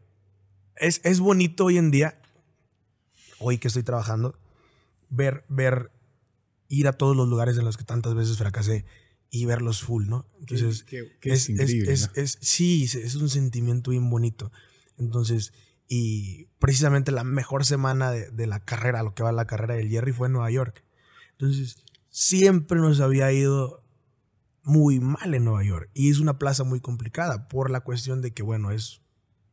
es, 0.77 1.01
es 1.03 1.19
bonito 1.19 1.65
hoy 1.65 1.77
en 1.77 1.91
día, 1.91 2.19
hoy 3.39 3.57
que 3.57 3.67
estoy 3.67 3.83
trabajando, 3.83 4.39
ver, 5.09 5.43
ver, 5.49 5.91
ir 6.69 6.87
a 6.87 6.93
todos 6.93 7.15
los 7.15 7.27
lugares 7.27 7.57
en 7.57 7.65
los 7.65 7.77
que 7.77 7.83
tantas 7.83 8.15
veces 8.15 8.37
fracasé 8.37 8.85
y 9.29 9.45
verlos 9.45 9.81
full, 9.83 10.07
¿no? 10.07 10.25
Entonces, 10.39 10.83
Qué- 10.83 11.03
qué- 11.05 11.17
qué 11.19 11.33
es 11.33 11.49
increíble, 11.49 11.91
es- 11.91 12.07
¿no? 12.07 12.13
es- 12.21 12.37
sí, 12.41 12.83
es- 12.85 12.95
es 12.95 13.15
un 13.15 13.29
sentimiento 13.29 13.91
bien 13.91 14.09
bonito. 14.09 14.51
Entonces, 14.97 15.53
y 15.95 16.47
precisamente 16.59 17.11
la 17.11 17.23
mejor 17.23 17.65
semana 17.65 18.09
de, 18.11 18.31
de 18.31 18.47
la 18.47 18.59
carrera, 18.59 19.03
lo 19.03 19.13
que 19.13 19.21
va 19.21 19.31
la 19.31 19.45
carrera 19.45 19.75
del 19.75 19.89
Jerry 19.89 20.11
fue 20.11 20.27
en 20.27 20.33
Nueva 20.33 20.49
York. 20.49 20.83
Entonces, 21.33 21.83
siempre 22.09 22.79
nos 22.79 22.99
había 22.99 23.31
ido 23.31 23.83
muy 24.63 24.99
mal 24.99 25.33
en 25.33 25.43
Nueva 25.43 25.63
York. 25.63 25.89
Y 25.93 26.09
es 26.09 26.19
una 26.19 26.39
plaza 26.39 26.63
muy 26.63 26.79
complicada 26.79 27.47
por 27.47 27.69
la 27.69 27.81
cuestión 27.81 28.21
de 28.21 28.31
que, 28.33 28.41
bueno, 28.43 28.71
es... 28.71 29.01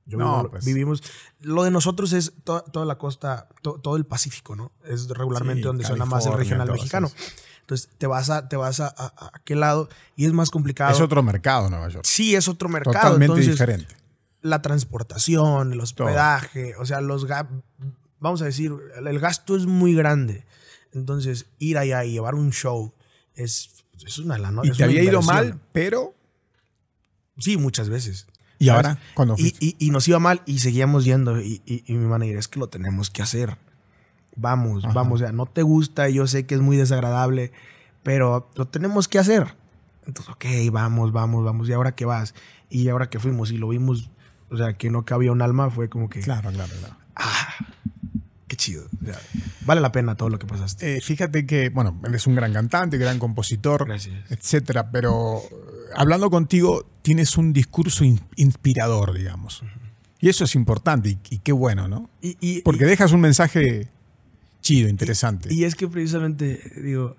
yo 0.07 0.17
No, 0.19 0.37
vivo- 0.39 0.51
pues. 0.51 0.65
Vivimos... 0.65 1.03
Lo 1.41 1.65
de 1.65 1.71
nosotros 1.71 2.13
es 2.13 2.33
to- 2.45 2.63
toda 2.73 2.87
la 2.87 2.97
costa, 2.97 3.49
to- 3.61 3.81
todo 3.81 3.97
el 3.97 4.07
Pacífico, 4.07 4.57
¿no? 4.57 4.73
Es 4.85 5.09
regularmente 5.09 5.63
Sí, 5.63 5.67
donde 5.67 5.85
suena 5.85 6.05
más 6.07 6.25
el 6.27 6.33
California, 6.33 6.59
regional 6.65 6.73
mexicano. 6.73 7.11
Entonces, 7.63 7.91
te 7.99 8.07
vas 8.07 8.31
a, 8.31 8.49
te 8.49 8.57
vas 8.57 8.81
a, 8.81 8.87
a, 8.87 9.07
a 9.07 9.31
aquel 9.35 9.61
lado 9.61 9.89
y 10.17 10.25
es 10.27 10.33
más 10.33 10.51
complicado. 10.51 10.93
Es 10.93 11.01
otro 11.01 11.23
mercado 11.23 11.69
Nueva 11.69 11.89
York. 11.89 12.05
Sí, 12.07 12.35
es 12.35 12.49
otro 12.49 12.69
mercado. 12.69 12.95
Totalmente 12.95 13.25
entonces, 13.27 13.53
diferente. 13.53 13.95
La 14.43 14.63
transportación, 14.63 15.73
el 15.73 15.81
hospedaje, 15.81 16.75
o 16.77 16.85
sea, 16.87 17.01
los 17.01 17.27
vamos 18.19 18.43
a 18.43 18.45
decir, 18.45 18.73
el, 19.05 19.19
gasto 19.19 19.57
es 19.57 19.67
muy 19.67 19.95
grande. 19.95 20.45
Entonces, 20.93 21.47
ir 21.59 21.79
allá 21.79 22.05
y 22.05 22.13
llevar 22.13 22.35
un 22.35 22.51
show 22.53 22.93
es, 23.35 23.85
es 24.05 24.19
una 24.19 24.39
lana. 24.39 24.63
Y 24.65 24.71
es 24.71 24.77
te 24.77 24.85
había 24.85 25.03
ido 25.03 25.23
mal, 25.23 25.61
pero. 25.73 26.15
Sí, 27.39 27.57
muchas 27.57 27.89
veces. 27.89 28.27
¿Y 28.59 28.67
¿sabes? 28.67 28.87
ahora? 28.87 29.01
cuando 29.15 29.35
Y, 29.39 29.55
y- 29.61 29.77
y 29.79 29.91
nos 29.91 30.07
iba 30.09 30.19
mal 30.19 30.43
y 30.47 30.59
seguíamos 30.59 31.05
yendo. 31.05 31.41
Y, 31.41 31.63
y- 31.65 31.85
y 31.87 31.95
mi 31.97 32.07
manager, 32.07 32.37
es 32.37 32.49
que 32.49 32.59
lo 32.59 32.69
tenemos 32.69 33.09
que 33.11 33.23
hacer. 33.23 33.57
Vamos, 34.37 34.85
Ajá. 34.85 34.93
vamos. 34.95 35.21
O 35.21 35.25
sea, 35.25 35.33
no 35.33 35.47
te 35.47 35.63
gusta, 35.63 36.09
yo 36.09 36.27
sé 36.27 36.45
que 36.47 36.55
es 36.57 36.61
muy 36.61 36.77
desagradable, 36.77 37.53
pero 38.03 38.51
lo 38.57 38.69
tenemos 38.69 39.09
que 39.09 39.19
hacer. 39.19 39.55
Entonces, 40.07 40.35
ok, 40.35 40.45
vamos, 40.73 41.13
vamos, 41.13 41.45
vamos. 41.45 41.69
¿Y 41.69 41.73
ahora 41.73 41.95
qué 41.95 42.05
vas? 42.05 42.35
Y 42.69 42.89
ahora 42.89 43.09
que 43.09 43.19
fuimos 43.19 43.51
y 43.51 43.59
lo 43.59 43.69
vimos, 43.69 44.11
o 44.51 44.57
sea, 44.57 44.75
que 44.75 44.91
no 44.91 45.05
cabía 45.05 45.33
un 45.33 45.43
alma, 45.43 45.71
fue 45.71 45.89
como 45.89 46.09
que, 46.09 46.21
Claro, 46.21 46.51
claro, 46.53 46.73
claro. 46.81 46.97
ah, 47.17 47.49
qué 48.49 48.57
chido. 48.57 48.85
O 49.03 49.05
sea, 49.07 49.19
vale 49.65 49.81
la 49.81 49.93
pena 49.93 50.17
todo 50.17 50.29
lo 50.29 50.39
que 50.39 50.47
pasaste. 50.47 50.97
Eh, 50.97 51.01
fíjate 51.01 51.47
que, 51.47 51.69
bueno, 51.69 52.01
eres 52.07 52.27
un 52.27 52.35
gran 52.35 52.53
cantante, 52.53 52.99
gran 52.99 53.19
compositor, 53.19 53.87
Gracias. 53.87 54.31
etcétera, 54.31 54.91
pero 54.91 55.39
eh, 55.41 55.55
hablando 55.95 56.31
contigo 56.31 56.87
tienes 57.03 57.37
un 57.39 57.53
discurso 57.53 58.05
in- 58.05 58.21
inspirador, 58.37 59.15
digamos. 59.15 59.63
Y 60.21 60.29
eso 60.29 60.45
es 60.45 60.55
importante 60.55 61.09
y, 61.11 61.19
y 61.31 61.39
qué 61.39 61.53
bueno, 61.53 61.89
¿no? 61.89 62.11
Y, 62.21 62.37
y- 62.41 62.61
Porque 62.63 62.85
dejas 62.85 63.13
un 63.13 63.21
mensaje 63.21 63.89
chido, 64.61 64.89
interesante. 64.89 65.53
Y 65.55 65.65
es 65.65 65.75
que 65.75 65.89
precisamente, 65.89 66.61
digo, 66.83 67.17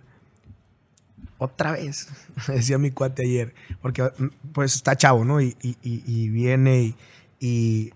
otra 1.38 1.72
vez, 1.72 2.08
decía 2.48 2.78
mi 2.78 2.92
cuate 2.92 3.24
ayer, 3.24 3.54
porque 3.82 4.04
mm, 4.04 4.26
pues 4.54 4.76
está 4.76 4.96
chavo, 4.96 5.26
¿no? 5.26 5.42
Y, 5.42 5.56
y- 5.62 5.78
y- 5.82 6.04
y 6.06 6.30
viene 6.30 6.84
y, 6.84 6.96
y- 7.42 7.92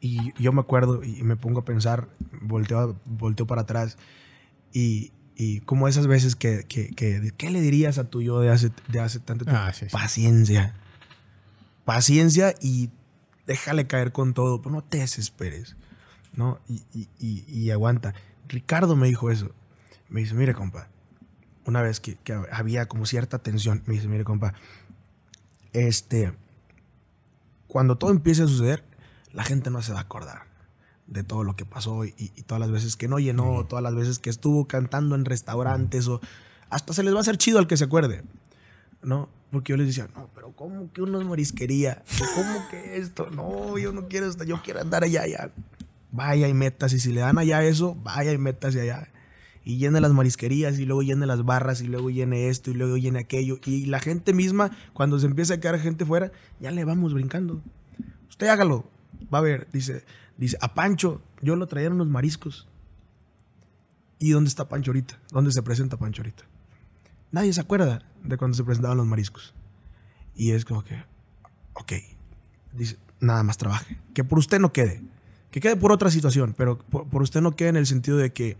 y 0.00 0.32
yo 0.42 0.52
me 0.52 0.60
acuerdo 0.60 1.02
y 1.04 1.22
me 1.22 1.36
pongo 1.36 1.60
a 1.60 1.64
pensar, 1.66 2.08
volteo, 2.40 2.96
volteo 3.04 3.46
para 3.46 3.62
atrás 3.62 3.98
y, 4.72 5.10
y 5.36 5.60
como 5.60 5.88
esas 5.88 6.06
veces 6.06 6.36
que, 6.36 6.64
que, 6.68 6.88
que- 6.90 7.32
¿qué 7.36 7.50
le 7.50 7.60
dirías 7.60 7.98
a 7.98 8.04
tu 8.04 8.22
yo 8.22 8.40
de 8.40 8.50
hace, 8.50 8.70
de 8.88 9.00
hace 9.00 9.18
tanto 9.20 9.44
tiempo? 9.44 9.60
Ah, 9.62 9.72
sí, 9.74 9.86
sí. 9.86 9.90
Paciencia. 9.92 10.74
Paciencia 11.84 12.54
y 12.60 12.90
déjale 13.46 13.86
caer 13.86 14.12
con 14.12 14.34
todo, 14.34 14.60
pero 14.60 14.74
no 14.74 14.82
te 14.82 14.98
desesperes, 14.98 15.76
¿no? 16.34 16.58
Y, 16.68 16.82
y- 16.94 17.08
y- 17.18 17.44
y 17.48 17.70
aguanta. 17.70 18.14
Ricardo 18.48 18.96
me 18.96 19.06
dijo 19.08 19.30
eso. 19.30 19.50
Me 20.08 20.20
dice, 20.20 20.34
mire, 20.34 20.54
compa, 20.54 20.88
una 21.64 21.82
vez 21.82 22.00
que, 22.00 22.14
que 22.16 22.32
había 22.52 22.86
como 22.86 23.06
cierta 23.06 23.38
tensión, 23.40 23.82
me 23.86 23.94
dice, 23.94 24.06
mire, 24.08 24.22
compa, 24.24 24.54
este, 25.72 26.32
cuando 27.68 27.96
todo 27.96 28.10
empiece 28.10 28.42
a 28.42 28.46
suceder, 28.46 28.84
la 29.32 29.44
gente 29.44 29.70
no 29.70 29.82
se 29.82 29.92
va 29.92 29.98
a 29.98 30.02
acordar 30.02 30.42
de 31.06 31.22
todo 31.22 31.44
lo 31.44 31.54
que 31.56 31.64
pasó 31.64 32.04
y, 32.04 32.14
y 32.18 32.42
todas 32.42 32.60
las 32.60 32.70
veces 32.70 32.96
que 32.96 33.08
no 33.08 33.18
llenó, 33.18 33.64
todas 33.66 33.82
las 33.82 33.94
veces 33.94 34.18
que 34.18 34.30
estuvo 34.30 34.66
cantando 34.66 35.14
en 35.14 35.24
restaurantes 35.24 36.08
o 36.08 36.20
hasta 36.70 36.92
se 36.92 37.02
les 37.02 37.14
va 37.14 37.18
a 37.18 37.20
hacer 37.20 37.38
chido 37.38 37.58
al 37.58 37.66
que 37.66 37.76
se 37.76 37.84
acuerde, 37.84 38.24
¿no? 39.02 39.28
Porque 39.50 39.72
yo 39.72 39.76
les 39.76 39.86
decía, 39.86 40.08
no, 40.14 40.28
pero 40.34 40.52
¿cómo 40.52 40.92
que 40.92 41.02
uno 41.02 41.20
es 41.20 41.26
marisquería? 41.26 42.02
¿Cómo 42.34 42.68
que 42.68 42.96
esto? 42.96 43.30
No, 43.30 43.78
yo 43.78 43.92
no 43.92 44.08
quiero 44.08 44.26
esto, 44.26 44.44
yo 44.44 44.60
quiero 44.62 44.80
andar 44.80 45.04
allá, 45.04 45.22
allá. 45.22 45.50
Vaya 46.10 46.48
y 46.48 46.54
metas, 46.54 46.92
y 46.92 47.00
si 47.00 47.12
le 47.12 47.20
dan 47.20 47.38
allá 47.38 47.62
eso, 47.62 47.94
vaya 48.02 48.32
y 48.32 48.38
metas 48.38 48.74
allá. 48.74 49.08
Y 49.68 49.78
llene 49.78 50.00
las 50.00 50.12
marisquerías, 50.12 50.78
y 50.78 50.84
luego 50.84 51.02
llene 51.02 51.26
las 51.26 51.44
barras, 51.44 51.80
y 51.80 51.88
luego 51.88 52.08
llene 52.08 52.50
esto, 52.50 52.70
y 52.70 52.74
luego 52.74 52.96
llene 52.98 53.18
aquello. 53.18 53.58
Y 53.66 53.86
la 53.86 53.98
gente 53.98 54.32
misma, 54.32 54.70
cuando 54.92 55.18
se 55.18 55.26
empieza 55.26 55.54
a 55.54 55.60
quedar 55.60 55.80
gente 55.80 56.06
fuera, 56.06 56.30
ya 56.60 56.70
le 56.70 56.84
vamos 56.84 57.12
brincando. 57.12 57.60
Usted 58.28 58.46
hágalo. 58.46 58.88
Va 59.34 59.38
a 59.38 59.40
ver, 59.40 59.66
dice, 59.72 60.04
dice, 60.36 60.56
a 60.60 60.72
Pancho, 60.74 61.20
yo 61.42 61.56
lo 61.56 61.66
traía 61.66 61.88
en 61.88 61.94
unos 61.94 62.06
mariscos. 62.06 62.68
¿Y 64.20 64.30
dónde 64.30 64.46
está 64.46 64.68
Pancho 64.68 64.92
ahorita? 64.92 65.18
¿Dónde 65.32 65.50
se 65.50 65.64
presenta 65.64 65.96
Pancho 65.96 66.22
ahorita? 66.22 66.44
Nadie 67.32 67.52
se 67.52 67.60
acuerda 67.60 68.04
de 68.22 68.36
cuando 68.36 68.56
se 68.56 68.62
presentaban 68.62 68.98
los 68.98 69.06
mariscos. 69.06 69.52
Y 70.36 70.52
es 70.52 70.64
como 70.64 70.84
que, 70.84 70.94
ok, 71.72 71.92
dice, 72.72 72.98
nada 73.18 73.42
más 73.42 73.58
trabaje. 73.58 73.98
Que 74.14 74.22
por 74.22 74.38
usted 74.38 74.60
no 74.60 74.72
quede. 74.72 75.02
Que 75.50 75.58
quede 75.58 75.74
por 75.74 75.90
otra 75.90 76.12
situación, 76.12 76.54
pero 76.56 76.78
por, 76.78 77.08
por 77.08 77.22
usted 77.22 77.40
no 77.40 77.56
quede 77.56 77.70
en 77.70 77.76
el 77.76 77.86
sentido 77.86 78.16
de 78.16 78.32
que 78.32 78.56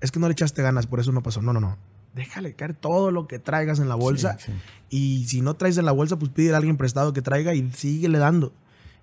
es 0.00 0.10
que 0.10 0.18
no 0.20 0.26
le 0.28 0.32
echaste 0.32 0.62
ganas, 0.62 0.86
por 0.86 1.00
eso 1.00 1.12
no 1.12 1.22
pasó. 1.22 1.42
No, 1.42 1.52
no, 1.52 1.60
no. 1.60 1.76
Déjale 2.14 2.54
caer 2.54 2.74
todo 2.74 3.10
lo 3.10 3.28
que 3.28 3.38
traigas 3.38 3.78
en 3.78 3.88
la 3.88 3.94
bolsa. 3.94 4.36
Sí, 4.38 4.46
sí. 4.50 4.58
Y 4.90 5.24
si 5.28 5.40
no 5.42 5.54
traes 5.54 5.78
en 5.78 5.84
la 5.84 5.92
bolsa, 5.92 6.18
pues 6.18 6.30
pide 6.32 6.52
a 6.54 6.56
alguien 6.56 6.76
prestado 6.76 7.12
que 7.12 7.22
traiga 7.22 7.54
y 7.54 7.70
síguele 7.72 8.18
dando. 8.18 8.52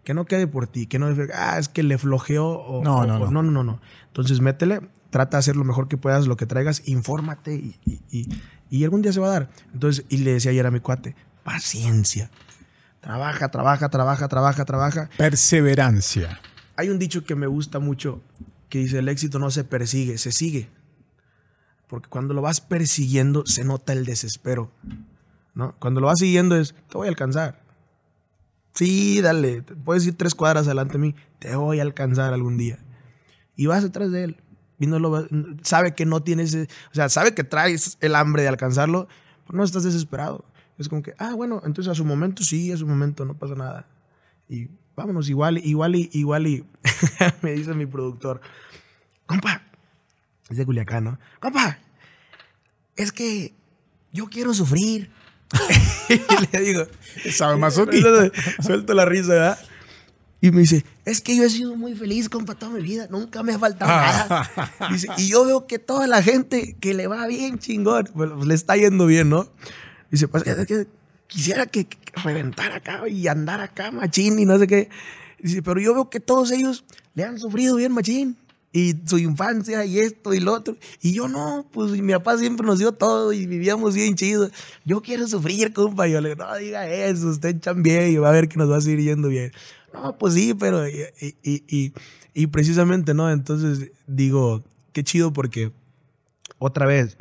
Que 0.04 0.14
no 0.14 0.26
quede 0.26 0.48
por 0.48 0.68
ti, 0.68 0.88
que 0.88 1.00
no 1.00 1.08
ah, 1.34 1.58
es 1.60 1.68
que 1.70 1.84
le 1.84 1.98
flojeó 1.98 2.46
o 2.48 2.84
No, 2.84 2.98
o- 3.00 3.06
no, 3.06 3.20
no. 3.20 3.32
no, 3.32 3.42
no, 3.44 3.52
no, 3.52 3.64
no. 3.64 3.82
Entonces 4.08 4.40
métele, 4.42 4.82
trata 5.10 5.38
de 5.38 5.40
hacer 5.40 5.56
lo 5.56 5.64
mejor 5.66 5.88
que 5.88 5.98
puedas, 5.98 6.28
lo 6.28 6.38
que 6.38 6.46
traigas, 6.46 6.82
infórmate 6.86 7.56
y, 7.56 7.76
y- 7.86 8.02
y- 8.12 8.28
y 8.70 8.84
algún 8.84 9.02
día 9.02 9.12
se 9.14 9.20
va 9.20 9.28
a 9.28 9.32
dar. 9.32 9.50
Entonces, 9.74 10.06
y 10.10 10.18
le 10.18 10.34
decía 10.34 10.52
ayer 10.52 10.66
a 10.66 10.72
mi 10.72 10.80
cuate, 10.80 11.16
paciencia. 11.44 12.30
Trabaja, 13.02 13.50
trabaja, 13.52 13.90
trabaja, 13.90 14.28
trabaja, 14.28 14.66
trabaja. 14.66 15.10
Perseverancia. 15.18 16.40
Hay 16.76 16.90
un 16.90 17.00
dicho 17.00 17.24
que 17.24 17.36
me 17.36 17.48
gusta 17.48 17.80
mucho 17.80 18.22
que 18.70 18.80
dice, 18.80 19.00
el 19.00 19.08
éxito 19.10 19.40
no 19.40 19.50
se 19.52 19.64
persigue, 19.64 20.18
se 20.18 20.32
sigue. 20.32 20.70
Porque 21.88 22.10
cuando 22.10 22.34
lo 22.34 22.42
vas 22.42 22.62
persiguiendo 22.62 23.46
se 23.46 23.64
nota 23.64 23.94
el 23.94 24.06
desespero. 24.06 24.72
¿no? 25.58 25.76
Cuando 25.80 26.02
lo 26.02 26.08
vas 26.08 26.20
siguiendo 26.20 26.56
es, 26.56 26.76
te 26.88 26.98
voy 26.98 27.08
a 27.08 27.10
alcanzar. 27.10 27.64
Sí, 28.74 29.22
dale, 29.22 29.64
puedes 29.64 30.06
ir 30.06 30.16
tres 30.16 30.36
cuadras 30.36 30.68
adelante 30.68 30.94
de 30.94 31.00
mí, 31.00 31.16
te 31.40 31.56
voy 31.56 31.80
a 31.80 31.82
alcanzar 31.82 32.32
algún 32.32 32.58
día. 32.58 32.78
Y 33.56 33.66
vas 33.66 33.82
detrás 33.82 34.12
de 34.12 34.26
él. 34.26 34.38
Y 34.80 34.88
sabe 35.64 35.96
que 35.96 36.06
no 36.06 36.22
tienes, 36.22 36.54
o 36.54 36.94
sea, 36.94 37.10
sabe 37.10 37.34
que 37.34 37.44
traes 37.44 37.98
el 38.02 38.14
hambre 38.14 38.44
de 38.44 38.50
alcanzarlo, 38.50 39.08
pero 39.48 39.58
no 39.58 39.64
estás 39.64 39.84
desesperado. 39.84 40.46
Es 40.78 40.90
como 40.90 41.02
que, 41.02 41.16
ah, 41.18 41.34
bueno, 41.34 41.64
entonces 41.66 41.92
a 41.92 41.96
su 41.96 42.06
momento 42.06 42.44
sí, 42.44 42.72
a 42.72 42.78
su 42.78 42.86
momento 42.86 43.26
no 43.26 43.34
pasa 43.34 43.56
nada. 43.56 43.88
Y 44.48 44.68
vámonos, 44.96 45.28
igual, 45.28 45.58
igual 45.58 45.96
igual 45.96 46.46
y, 46.46 46.64
me 47.42 47.54
dice 47.54 47.74
mi 47.74 47.88
productor, 47.88 48.42
compa, 49.26 49.64
es 50.50 50.58
de 50.58 50.66
Culiacán, 50.66 51.04
¿no? 51.04 51.20
Compa, 51.40 51.80
es 52.96 53.12
que 53.12 53.54
yo 54.12 54.28
quiero 54.28 54.54
sufrir. 54.54 55.12
y 56.10 56.58
le 56.58 56.62
digo, 56.62 56.88
Sabe 57.32 57.58
masoquista. 57.58 58.32
Suelto 58.62 58.94
la 58.94 59.06
risa, 59.06 59.30
¿verdad? 59.30 59.60
Y 60.40 60.52
me 60.52 60.62
dice, 60.62 60.86
es 61.04 61.22
que 61.22 61.36
yo 61.36 61.44
he 61.44 61.50
sido 61.50 61.76
muy 61.76 61.96
feliz, 61.96 62.30
compa, 62.30 62.54
toda 62.54 62.72
mi 62.72 62.82
vida. 62.82 63.08
Nunca 63.10 63.42
me 63.42 63.54
ha 63.54 63.60
faltado 63.60 63.90
nada. 63.90 64.52
Dice, 64.92 65.08
y 65.18 65.30
yo 65.30 65.46
veo 65.46 65.66
que 65.66 65.80
toda 65.80 66.06
la 66.06 66.22
gente 66.22 66.76
que 66.80 66.94
le 66.94 67.08
va 67.08 67.26
bien 67.26 67.58
chingón, 67.58 68.10
pues, 68.14 68.30
le 68.46 68.54
está 68.54 68.76
yendo 68.76 69.08
bien, 69.08 69.30
¿no? 69.30 69.50
Dice, 70.12 70.28
pues 70.28 70.46
es 70.46 70.68
que 70.68 70.88
quisiera 71.26 71.66
que, 71.66 71.88
que 71.88 71.98
reventara 72.22 72.76
acá 72.76 73.08
y 73.08 73.28
andar 73.28 73.62
acá, 73.62 73.92
machín, 73.92 74.38
y 74.38 74.46
no 74.46 74.60
sé 74.60 74.68
qué. 74.68 74.90
Dice, 75.40 75.64
pero 75.64 75.80
yo 75.80 75.94
veo 75.94 76.10
que 76.10 76.20
todos 76.20 76.52
ellos 76.52 76.86
le 77.16 77.24
han 77.24 77.40
sufrido 77.40 77.76
bien, 77.76 77.92
machín. 77.92 78.38
Y 78.74 78.96
su 79.06 79.18
infancia 79.18 79.86
y 79.86 80.00
esto 80.00 80.34
y 80.34 80.40
lo 80.40 80.54
otro. 80.54 80.76
Y 81.02 81.14
yo 81.14 81.28
no, 81.28 81.68
pues 81.72 81.92
mi 81.92 82.14
papá 82.14 82.38
siempre 82.38 82.66
nos 82.66 82.80
dio 82.80 82.92
todo 82.92 83.34
y 83.34 83.46
vivíamos 83.48 83.96
bien 83.96 84.16
chido. 84.16 84.50
Yo 84.86 85.02
quiero 85.02 85.28
sufrir, 85.28 85.74
compa. 85.74 86.08
Yo 86.08 86.22
le 86.22 86.30
digo, 86.30 86.46
no 86.46 86.56
diga 86.58 86.88
eso, 86.88 87.30
usted 87.30 87.60
chambie 87.60 88.10
y 88.10 88.18
va 88.18 88.30
a 88.30 88.34
ver 88.34 88.50
que 88.50 88.58
nos 88.58 88.70
va 88.70 88.78
a 88.78 88.82
seguir 88.82 89.02
yendo 89.02 89.30
bien. 89.30 89.52
No, 89.94 90.18
pues 90.18 90.34
sí, 90.34 90.54
pero. 90.54 90.88
Y, 90.88 91.06
y, 91.22 91.64
y, 91.68 91.94
y 92.34 92.48
precisamente, 92.48 93.14
¿no? 93.14 93.32
Entonces 93.32 93.92
digo, 94.06 94.64
qué 94.94 95.04
chido 95.04 95.34
porque 95.34 95.72
otra 96.60 96.86
vez 96.86 97.18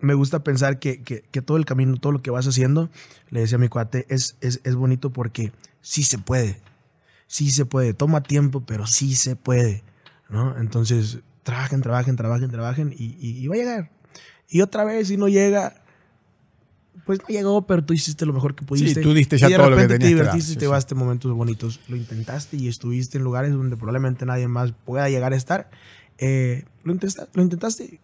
me 0.00 0.14
gusta 0.14 0.42
pensar 0.42 0.78
que, 0.78 1.02
que, 1.02 1.22
que 1.30 1.42
todo 1.42 1.56
el 1.56 1.64
camino, 1.64 1.96
todo 1.96 2.12
lo 2.12 2.22
que 2.22 2.30
vas 2.30 2.46
haciendo, 2.46 2.90
le 3.30 3.40
decía 3.40 3.56
a 3.56 3.60
mi 3.60 3.68
cuate, 3.68 4.06
es, 4.08 4.36
es, 4.40 4.60
es 4.64 4.74
bonito 4.74 5.10
porque 5.10 5.52
sí 5.82 6.02
se 6.02 6.18
puede. 6.18 6.60
sí 7.26 7.50
se 7.50 7.64
puede. 7.64 7.94
Toma 7.94 8.22
tiempo, 8.22 8.62
pero 8.66 8.86
sí 8.86 9.14
se 9.14 9.36
puede, 9.36 9.82
¿no? 10.30 10.56
Entonces, 10.58 11.18
trabajen, 11.42 11.80
trabajen, 11.82 12.16
trabajen, 12.16 12.50
trabajen 12.50 12.94
y, 12.96 13.16
y 13.20 13.46
va 13.46 13.54
a 13.54 13.58
llegar. 13.58 13.90
Y 14.48 14.62
otra 14.62 14.84
vez, 14.84 15.08
si 15.08 15.16
no 15.16 15.28
llega, 15.28 15.80
pues 17.06 17.20
no 17.20 17.26
llegó, 17.28 17.66
pero 17.66 17.84
tú 17.84 17.92
hiciste 17.92 18.26
lo 18.26 18.32
mejor 18.32 18.54
que 18.54 18.64
pudiste. 18.64 18.94
Sí, 18.94 19.00
tú 19.00 19.14
diste 19.14 19.38
ya 19.38 19.48
todo 19.56 19.70
lo 19.70 19.76
que 19.76 19.82
tenías 19.82 20.00
te 20.00 20.06
divertiste, 20.06 20.54
te 20.54 20.60
llevaste 20.60 20.94
momentos 20.94 21.32
bonitos. 21.32 21.80
Lo 21.88 21.96
intentaste 21.96 22.56
y 22.56 22.68
estuviste 22.68 23.18
en 23.18 23.24
lugares 23.24 23.52
donde 23.52 23.76
probablemente 23.76 24.26
nadie 24.26 24.48
más 24.48 24.72
pueda 24.84 25.08
llegar 25.08 25.32
a 25.32 25.36
estar. 25.36 25.70
Eh, 26.18 26.64
lo, 26.84 26.92
intentaste, 26.92 27.30
lo 27.34 27.42
intentaste. 27.42 28.00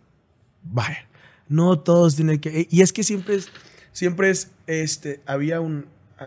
Vaya. 0.65 1.07
No 1.49 1.79
todos 1.79 2.17
tienen 2.17 2.41
que. 2.41 2.67
Y 2.71 2.81
es 2.81 2.93
que 2.93 3.05
siempre 3.05 3.37
es. 3.37 3.49
Siempre 3.93 4.31
es. 4.31 4.51
Este. 4.67 5.21
Había 5.27 5.61
un. 5.61 5.87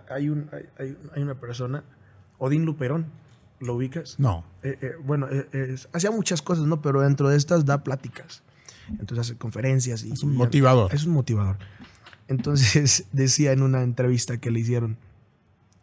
Hay, 0.10 0.30
un, 0.30 0.50
hay, 0.78 0.96
hay 1.16 1.22
una 1.22 1.36
persona. 1.36 1.84
Odín 2.38 2.66
Luperón. 2.66 3.08
¿Lo 3.60 3.76
ubicas? 3.76 4.16
No. 4.20 4.46
Eh, 4.64 4.78
eh, 4.82 4.92
bueno, 5.04 5.28
hacía 5.94 6.12
muchas 6.12 6.42
cosas, 6.42 6.66
¿no? 6.66 6.82
Pero 6.82 7.02
dentro 7.02 7.30
de 7.30 7.38
estas 7.38 7.66
da 7.66 7.84
pláticas. 7.84 8.44
Entonces 8.92 9.20
hace 9.20 9.38
conferencias. 9.38 10.04
Y, 10.04 10.12
es 10.12 10.24
un 10.24 10.36
motivador. 10.36 10.94
Es 10.94 11.06
un 11.06 11.14
motivador. 11.14 11.58
Entonces 12.28 13.06
decía 13.12 13.52
en 13.52 13.62
una 13.62 13.84
entrevista 13.84 14.38
que 14.38 14.52
le 14.52 14.60
hicieron, 14.60 14.98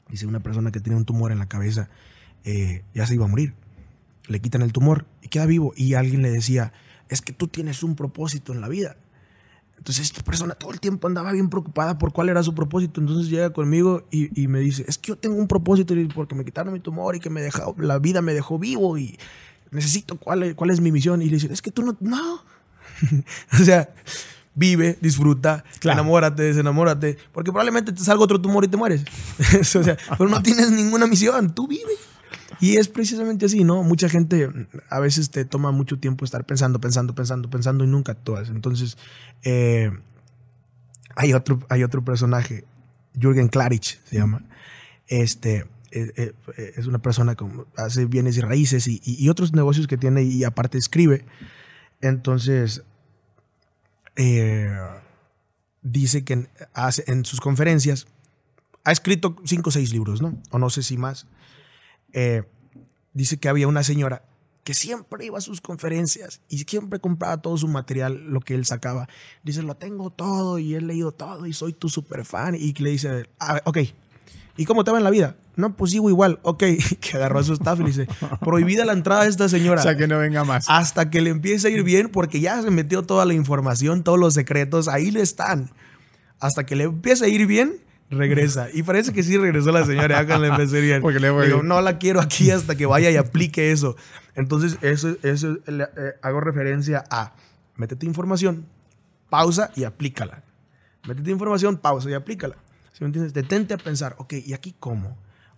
dice 0.08 0.26
una 0.26 0.40
persona 0.40 0.72
que 0.72 0.80
tiene 0.80 0.96
un 0.96 1.04
tumor 1.04 1.32
en 1.32 1.38
la 1.38 1.46
cabeza, 1.46 1.88
eh, 2.44 2.82
ya 2.94 3.06
se 3.06 3.14
iba 3.14 3.24
a 3.24 3.28
morir. 3.28 3.54
Le 4.26 4.40
quitan 4.40 4.62
el 4.62 4.72
tumor 4.72 5.06
y 5.22 5.28
queda 5.28 5.46
vivo. 5.46 5.72
Y 5.76 5.94
alguien 5.94 6.22
le 6.22 6.30
decía, 6.30 6.72
es 7.08 7.22
que 7.22 7.32
tú 7.32 7.48
tienes 7.48 7.82
un 7.82 7.94
propósito 7.94 8.52
en 8.52 8.60
la 8.60 8.68
vida. 8.68 8.96
Entonces 9.78 10.06
esta 10.06 10.22
persona 10.22 10.54
todo 10.54 10.72
el 10.72 10.80
tiempo 10.80 11.06
andaba 11.06 11.32
bien 11.32 11.48
preocupada 11.48 11.98
por 11.98 12.12
cuál 12.12 12.28
era 12.28 12.42
su 12.42 12.54
propósito. 12.54 13.00
Entonces 13.00 13.30
llega 13.30 13.50
conmigo 13.50 14.04
y, 14.10 14.48
me 14.48 14.60
dice, 14.60 14.84
es 14.88 14.98
que 14.98 15.08
yo 15.08 15.16
tengo 15.16 15.36
un 15.36 15.46
propósito 15.46 15.94
porque 16.14 16.34
me 16.34 16.44
quitaron 16.44 16.72
mi 16.72 16.80
tumor 16.80 17.14
y 17.14 17.20
que 17.20 17.30
me 17.30 17.40
dejó, 17.40 17.74
la 17.78 17.98
vida 17.98 18.22
me 18.22 18.34
dejó 18.34 18.58
vivo 18.58 18.98
y 18.98 19.18
necesito 19.70 20.16
cuál, 20.16 20.54
cuál 20.56 20.70
es 20.70 20.80
mi 20.80 20.90
misión. 20.90 21.22
Y 21.22 21.26
le 21.26 21.36
dice, 21.36 21.52
es 21.52 21.62
que 21.62 21.70
tú 21.70 21.82
no, 21.82 21.96
no. 22.00 22.42
o 23.52 23.64
sea, 23.64 23.90
vive, 24.56 24.98
disfruta, 25.00 25.64
enamórate, 25.82 26.42
desenamórate, 26.42 27.18
porque 27.32 27.52
probablemente 27.52 27.92
te 27.92 28.02
salga 28.02 28.24
otro 28.24 28.40
tumor 28.40 28.64
y 28.64 28.68
te 28.68 28.76
mueres. 28.76 29.04
o 29.60 29.82
sea, 29.84 29.96
pero 30.18 30.28
no 30.28 30.42
tienes 30.42 30.72
ninguna 30.72 31.06
misión, 31.06 31.54
tú 31.54 31.68
vive. 31.68 31.92
Y 32.60 32.76
es 32.76 32.88
precisamente 32.88 33.46
así, 33.46 33.64
¿no? 33.64 33.82
Mucha 33.82 34.08
gente 34.08 34.48
a 34.88 35.00
veces 35.00 35.30
te 35.30 35.44
toma 35.44 35.72
mucho 35.72 35.98
tiempo 35.98 36.24
estar 36.24 36.44
pensando, 36.44 36.80
pensando, 36.80 37.14
pensando, 37.14 37.50
pensando 37.50 37.84
y 37.84 37.86
nunca 37.86 38.12
actúas. 38.12 38.48
Entonces, 38.48 38.96
eh, 39.42 39.90
hay, 41.14 41.32
otro, 41.32 41.60
hay 41.68 41.82
otro 41.82 42.04
personaje, 42.04 42.64
Jürgen 43.14 43.48
Klarich 43.48 44.00
se 44.04 44.16
llama. 44.16 44.42
Este, 45.06 45.66
eh, 45.90 46.32
eh, 46.56 46.72
es 46.76 46.86
una 46.86 46.98
persona 46.98 47.34
que 47.34 47.46
hace 47.76 48.06
bienes 48.06 48.36
y 48.36 48.40
raíces 48.40 48.88
y, 48.88 49.00
y, 49.04 49.28
otros 49.28 49.52
negocios 49.52 49.86
que 49.86 49.96
tiene 49.96 50.22
y 50.22 50.44
aparte 50.44 50.78
escribe. 50.78 51.24
Entonces, 52.00 52.82
eh, 54.16 54.76
dice 55.82 56.24
que 56.24 56.48
hace, 56.74 57.04
en 57.06 57.24
sus 57.24 57.40
conferencias 57.40 58.06
ha 58.84 58.92
escrito 58.92 59.36
cinco 59.44 59.68
o 59.68 59.72
seis 59.72 59.92
libros, 59.92 60.22
¿no? 60.22 60.40
O 60.50 60.58
no 60.58 60.70
sé 60.70 60.82
si 60.82 60.96
más. 60.96 61.26
Eh, 62.18 62.44
dice 63.12 63.36
que 63.36 63.50
había 63.50 63.68
una 63.68 63.82
señora 63.82 64.22
que 64.64 64.72
siempre 64.72 65.26
iba 65.26 65.36
a 65.36 65.42
sus 65.42 65.60
conferencias 65.60 66.40
y 66.48 66.58
siempre 66.60 66.98
compraba 66.98 67.36
todo 67.36 67.58
su 67.58 67.68
material, 67.68 68.24
lo 68.24 68.40
que 68.40 68.54
él 68.54 68.64
sacaba. 68.64 69.06
Dice, 69.44 69.62
lo 69.62 69.76
tengo 69.76 70.08
todo 70.08 70.58
y 70.58 70.74
he 70.74 70.80
leído 70.80 71.12
todo 71.12 71.46
y 71.46 71.52
soy 71.52 71.74
tu 71.74 71.90
super 71.90 72.24
fan. 72.24 72.54
Y 72.54 72.72
le 72.72 72.90
dice, 72.90 73.28
ah, 73.38 73.60
ok, 73.64 73.78
¿y 74.56 74.64
cómo 74.64 74.82
te 74.82 74.90
va 74.90 74.98
en 74.98 75.04
la 75.04 75.10
vida? 75.10 75.36
No, 75.56 75.76
pues 75.76 75.90
sigo 75.90 76.08
igual. 76.08 76.40
Ok, 76.42 76.64
que 77.00 77.16
agarró 77.16 77.38
a 77.38 77.44
su 77.44 77.52
staff 77.52 77.78
y 77.80 77.82
le 77.82 77.88
dice, 77.90 78.08
prohibida 78.40 78.86
la 78.86 78.94
entrada 78.94 79.24
de 79.24 79.28
esta 79.28 79.50
señora. 79.50 79.82
O 79.82 79.84
sea, 79.84 79.96
que 79.96 80.08
no 80.08 80.18
venga 80.18 80.42
más. 80.42 80.64
Hasta 80.68 81.10
que 81.10 81.20
le 81.20 81.28
empiece 81.28 81.68
a 81.68 81.70
ir 81.70 81.82
bien 81.82 82.08
porque 82.08 82.40
ya 82.40 82.60
se 82.62 82.70
metió 82.70 83.02
toda 83.02 83.26
la 83.26 83.34
información, 83.34 84.02
todos 84.04 84.18
los 84.18 84.32
secretos, 84.32 84.88
ahí 84.88 85.10
le 85.10 85.20
están. 85.20 85.70
Hasta 86.40 86.64
que 86.64 86.76
le 86.76 86.84
empiece 86.84 87.26
a 87.26 87.28
ir 87.28 87.46
bien, 87.46 87.76
regresa. 88.10 88.68
Y 88.72 88.82
parece 88.82 89.12
que 89.12 89.22
sí 89.22 89.36
regresó 89.36 89.72
la 89.72 89.84
señora 89.84 90.22
le 90.22 90.48
empecé 90.48 90.80
bien. 90.80 91.02
Porque 91.02 91.20
le 91.20 91.30
voy 91.30 91.46
Digo, 91.46 91.62
no 91.62 91.80
la 91.80 91.98
quiero 91.98 92.20
aquí 92.20 92.50
hasta 92.50 92.76
que 92.76 92.86
vaya 92.86 93.10
y 93.10 93.16
aplique 93.16 93.72
eso. 93.72 93.96
Entonces, 94.34 94.78
eso, 94.82 95.16
eso 95.22 95.58
eh, 95.66 96.14
hago 96.22 96.40
referencia 96.40 97.04
a 97.10 97.34
métete 97.76 98.06
información, 98.06 98.66
pausa 99.28 99.70
y 99.76 99.84
aplícala. 99.84 100.44
Métete 101.06 101.30
información, 101.30 101.76
pausa 101.78 102.10
y 102.10 102.14
aplícala. 102.14 102.56
¿Sí 102.92 103.04
me 103.04 103.06
entiendes? 103.06 103.34
Detente 103.34 103.74
a 103.74 103.78
pensar, 103.78 104.14
ok, 104.18 104.34
¿y 104.44 104.54
aquí 104.54 104.74
cómo? 104.78 105.16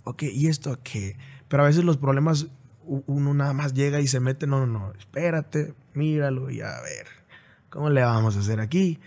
ok, 0.08 0.22
¿y 0.22 0.48
esto 0.48 0.78
qué? 0.82 1.16
Pero 1.48 1.62
a 1.62 1.66
veces 1.66 1.84
los 1.84 1.98
problemas, 1.98 2.46
uno 2.84 3.34
nada 3.34 3.52
más 3.52 3.74
llega 3.74 4.00
y 4.00 4.06
se 4.06 4.20
mete, 4.20 4.46
no, 4.46 4.64
no, 4.64 4.66
no, 4.66 4.92
espérate, 4.98 5.74
míralo 5.92 6.50
y 6.50 6.62
a 6.62 6.80
ver, 6.80 7.06
¿cómo 7.68 7.90
le 7.90 8.02
vamos 8.02 8.36
a 8.36 8.40
hacer 8.40 8.60
aquí? 8.60 8.98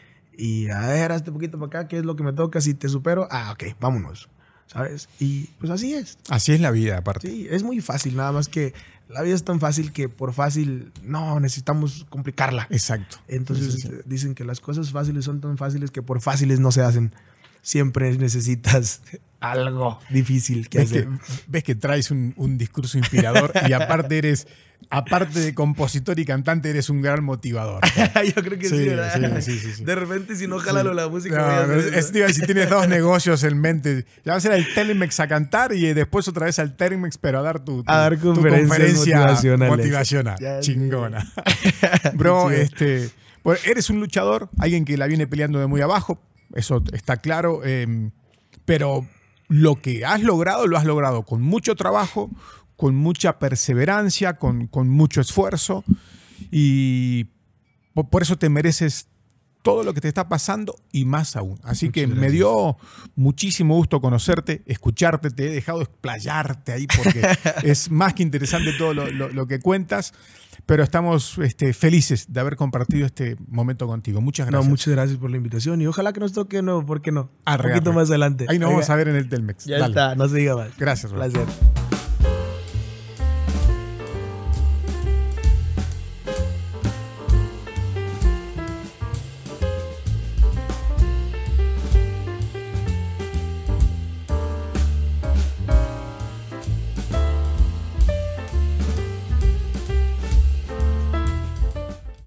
Y 0.41 0.71
a 0.71 0.79
ver, 0.87 1.11
hazte 1.11 1.31
poquito 1.31 1.59
para 1.59 1.67
acá, 1.67 1.87
¿qué 1.87 1.99
es 1.99 2.03
lo 2.03 2.15
que 2.15 2.23
me 2.23 2.33
toca? 2.33 2.61
Si 2.61 2.73
te 2.73 2.89
supero, 2.89 3.27
ah, 3.29 3.51
ok, 3.51 3.75
vámonos, 3.79 4.27
¿sabes? 4.65 5.07
Y 5.19 5.43
pues 5.59 5.69
así 5.69 5.93
es. 5.93 6.17
Así 6.29 6.51
es 6.51 6.59
la 6.59 6.71
vida, 6.71 6.97
aparte. 6.97 7.29
Sí, 7.29 7.47
es 7.47 7.61
muy 7.61 7.79
fácil, 7.79 8.15
nada 8.15 8.31
más 8.31 8.47
que 8.47 8.73
la 9.07 9.21
vida 9.21 9.35
es 9.35 9.43
tan 9.43 9.59
fácil 9.59 9.91
que 9.91 10.09
por 10.09 10.33
fácil, 10.33 10.91
no, 11.03 11.39
necesitamos 11.39 12.07
complicarla. 12.09 12.65
Exacto. 12.71 13.17
Entonces 13.27 13.87
dicen 14.07 14.33
que 14.33 14.43
las 14.43 14.61
cosas 14.61 14.91
fáciles 14.91 15.25
son 15.25 15.41
tan 15.41 15.59
fáciles 15.59 15.91
que 15.91 16.01
por 16.01 16.21
fáciles 16.21 16.59
no 16.59 16.71
se 16.71 16.81
hacen 16.81 17.13
siempre 17.61 18.17
necesitas 18.17 19.03
algo 19.41 19.99
difícil 20.09 20.69
que 20.69 20.77
¿Ves 20.77 20.91
hacer. 20.91 21.07
Que, 21.07 21.17
ves 21.47 21.63
que 21.63 21.75
traes 21.75 22.11
un, 22.11 22.57
discurso 22.57 22.97
inspirador 22.97 23.51
y 23.67 23.73
aparte 23.73 24.19
eres, 24.19 24.47
aparte 24.89 25.39
de 25.39 25.53
compositor 25.53 26.19
y 26.19 26.25
cantante, 26.25 26.69
eres 26.69 26.89
un 26.89 27.01
gran 27.01 27.23
motivador. 27.23 27.81
Yo 28.35 28.43
creo 28.43 28.59
que 28.59 28.69
sí, 28.69 29.59
sí, 29.59 29.73
sí, 29.73 29.83
De 29.83 29.95
repente, 29.95 30.35
si 30.35 30.47
no 30.47 30.59
jalalo 30.59 30.93
la 30.93 31.09
música. 31.09 31.67
si 32.01 32.41
tienes 32.45 32.69
dos 32.69 32.87
negocios 32.89 33.43
en 33.43 33.59
mente, 33.59 34.05
ya 34.23 34.33
vas 34.33 34.45
a 34.45 34.49
ir 34.49 34.53
al 34.53 34.73
Telemex 34.73 35.19
a 35.19 35.27
cantar 35.27 35.73
y 35.73 35.91
después 35.93 36.27
otra 36.27 36.45
vez 36.45 36.59
al 36.59 36.75
Telemex, 36.77 37.17
pero 37.17 37.39
a 37.39 37.41
dar 37.41 37.65
tu, 37.65 37.83
a 37.87 37.97
dar 37.97 38.19
conferencia 38.19 39.37
motivacional. 39.57 40.37
Chingona. 40.61 41.31
Bro, 42.13 42.51
este. 42.51 43.09
Eres 43.65 43.89
un 43.89 43.99
luchador, 43.99 44.49
alguien 44.59 44.85
que 44.85 44.95
la 44.97 45.07
viene 45.07 45.25
peleando 45.25 45.59
de 45.59 45.65
muy 45.65 45.81
abajo, 45.81 46.21
eso 46.53 46.83
está 46.93 47.17
claro, 47.17 47.65
em, 47.65 48.11
pero 48.65 49.07
lo 49.51 49.81
que 49.81 50.05
has 50.05 50.21
logrado 50.21 50.65
lo 50.65 50.77
has 50.77 50.85
logrado 50.85 51.23
con 51.23 51.41
mucho 51.41 51.75
trabajo, 51.75 52.29
con 52.77 52.95
mucha 52.95 53.37
perseverancia, 53.37 54.37
con, 54.37 54.69
mucho 54.87 55.19
esfuerzo 55.19 55.83
y 56.51 57.27
por, 57.93 58.21
eso 58.21 58.37
te 58.37 58.47
mereces 58.47 59.09
todo 59.61 59.83
lo 59.83 59.93
que 59.93 60.01
te 60.01 60.07
está 60.07 60.27
pasando 60.27 60.75
y 60.91 61.05
más 61.05 61.35
aún. 61.35 61.59
Así 61.63 61.89
que 61.89 62.07
me 62.07 62.29
dio 62.29 62.77
muchísimo 63.15 63.75
gusto 63.75 64.01
conocerte, 64.01 64.63
escucharte, 64.65 65.29
te 65.29 65.47
he 65.47 65.53
dejado 65.53 65.81
explayarte 65.81 66.71
ahí 66.71 66.87
porque 66.87 67.21
es 67.63 67.91
más 67.91 68.13
que 68.13 68.23
interesante 68.23 68.73
todo 68.73 68.93
lo 68.93 69.47
que 69.47 69.59
cuentas 69.59 70.13
pero 70.65 70.83
estamos 70.83 71.37
este, 71.39 71.73
felices 71.73 72.31
de 72.31 72.39
haber 72.39 72.55
compartido 72.55 73.05
este 73.05 73.35
momento 73.47 73.87
contigo. 73.87 74.21
Muchas 74.21 74.47
gracias. 74.47 74.65
No, 74.65 74.69
muchas 74.69 74.93
gracias 74.93 75.17
por 75.17 75.29
la 75.29 75.37
invitación 75.37 75.81
y 75.81 75.87
ojalá 75.87 76.13
que 76.13 76.19
nos 76.19 76.33
toque 76.33 76.61
nuevo, 76.61 76.85
¿por 76.85 77.01
qué 77.01 77.11
no? 77.11 77.29
Un 77.45 77.57
poquito 77.57 77.93
más 77.93 78.09
adelante. 78.09 78.45
Ahí 78.47 78.59
nos 78.59 78.69
vamos 78.69 78.89
a 78.89 78.95
ver 78.95 79.07
en 79.07 79.15
el 79.15 79.29
Telmex. 79.29 79.65
Ya 79.65 79.85
está, 79.85 80.15
no 80.15 80.27
se 80.27 80.37
diga 80.37 80.55
más. 80.55 80.77
Gracias. 80.77 81.11
Placer. 81.11 81.45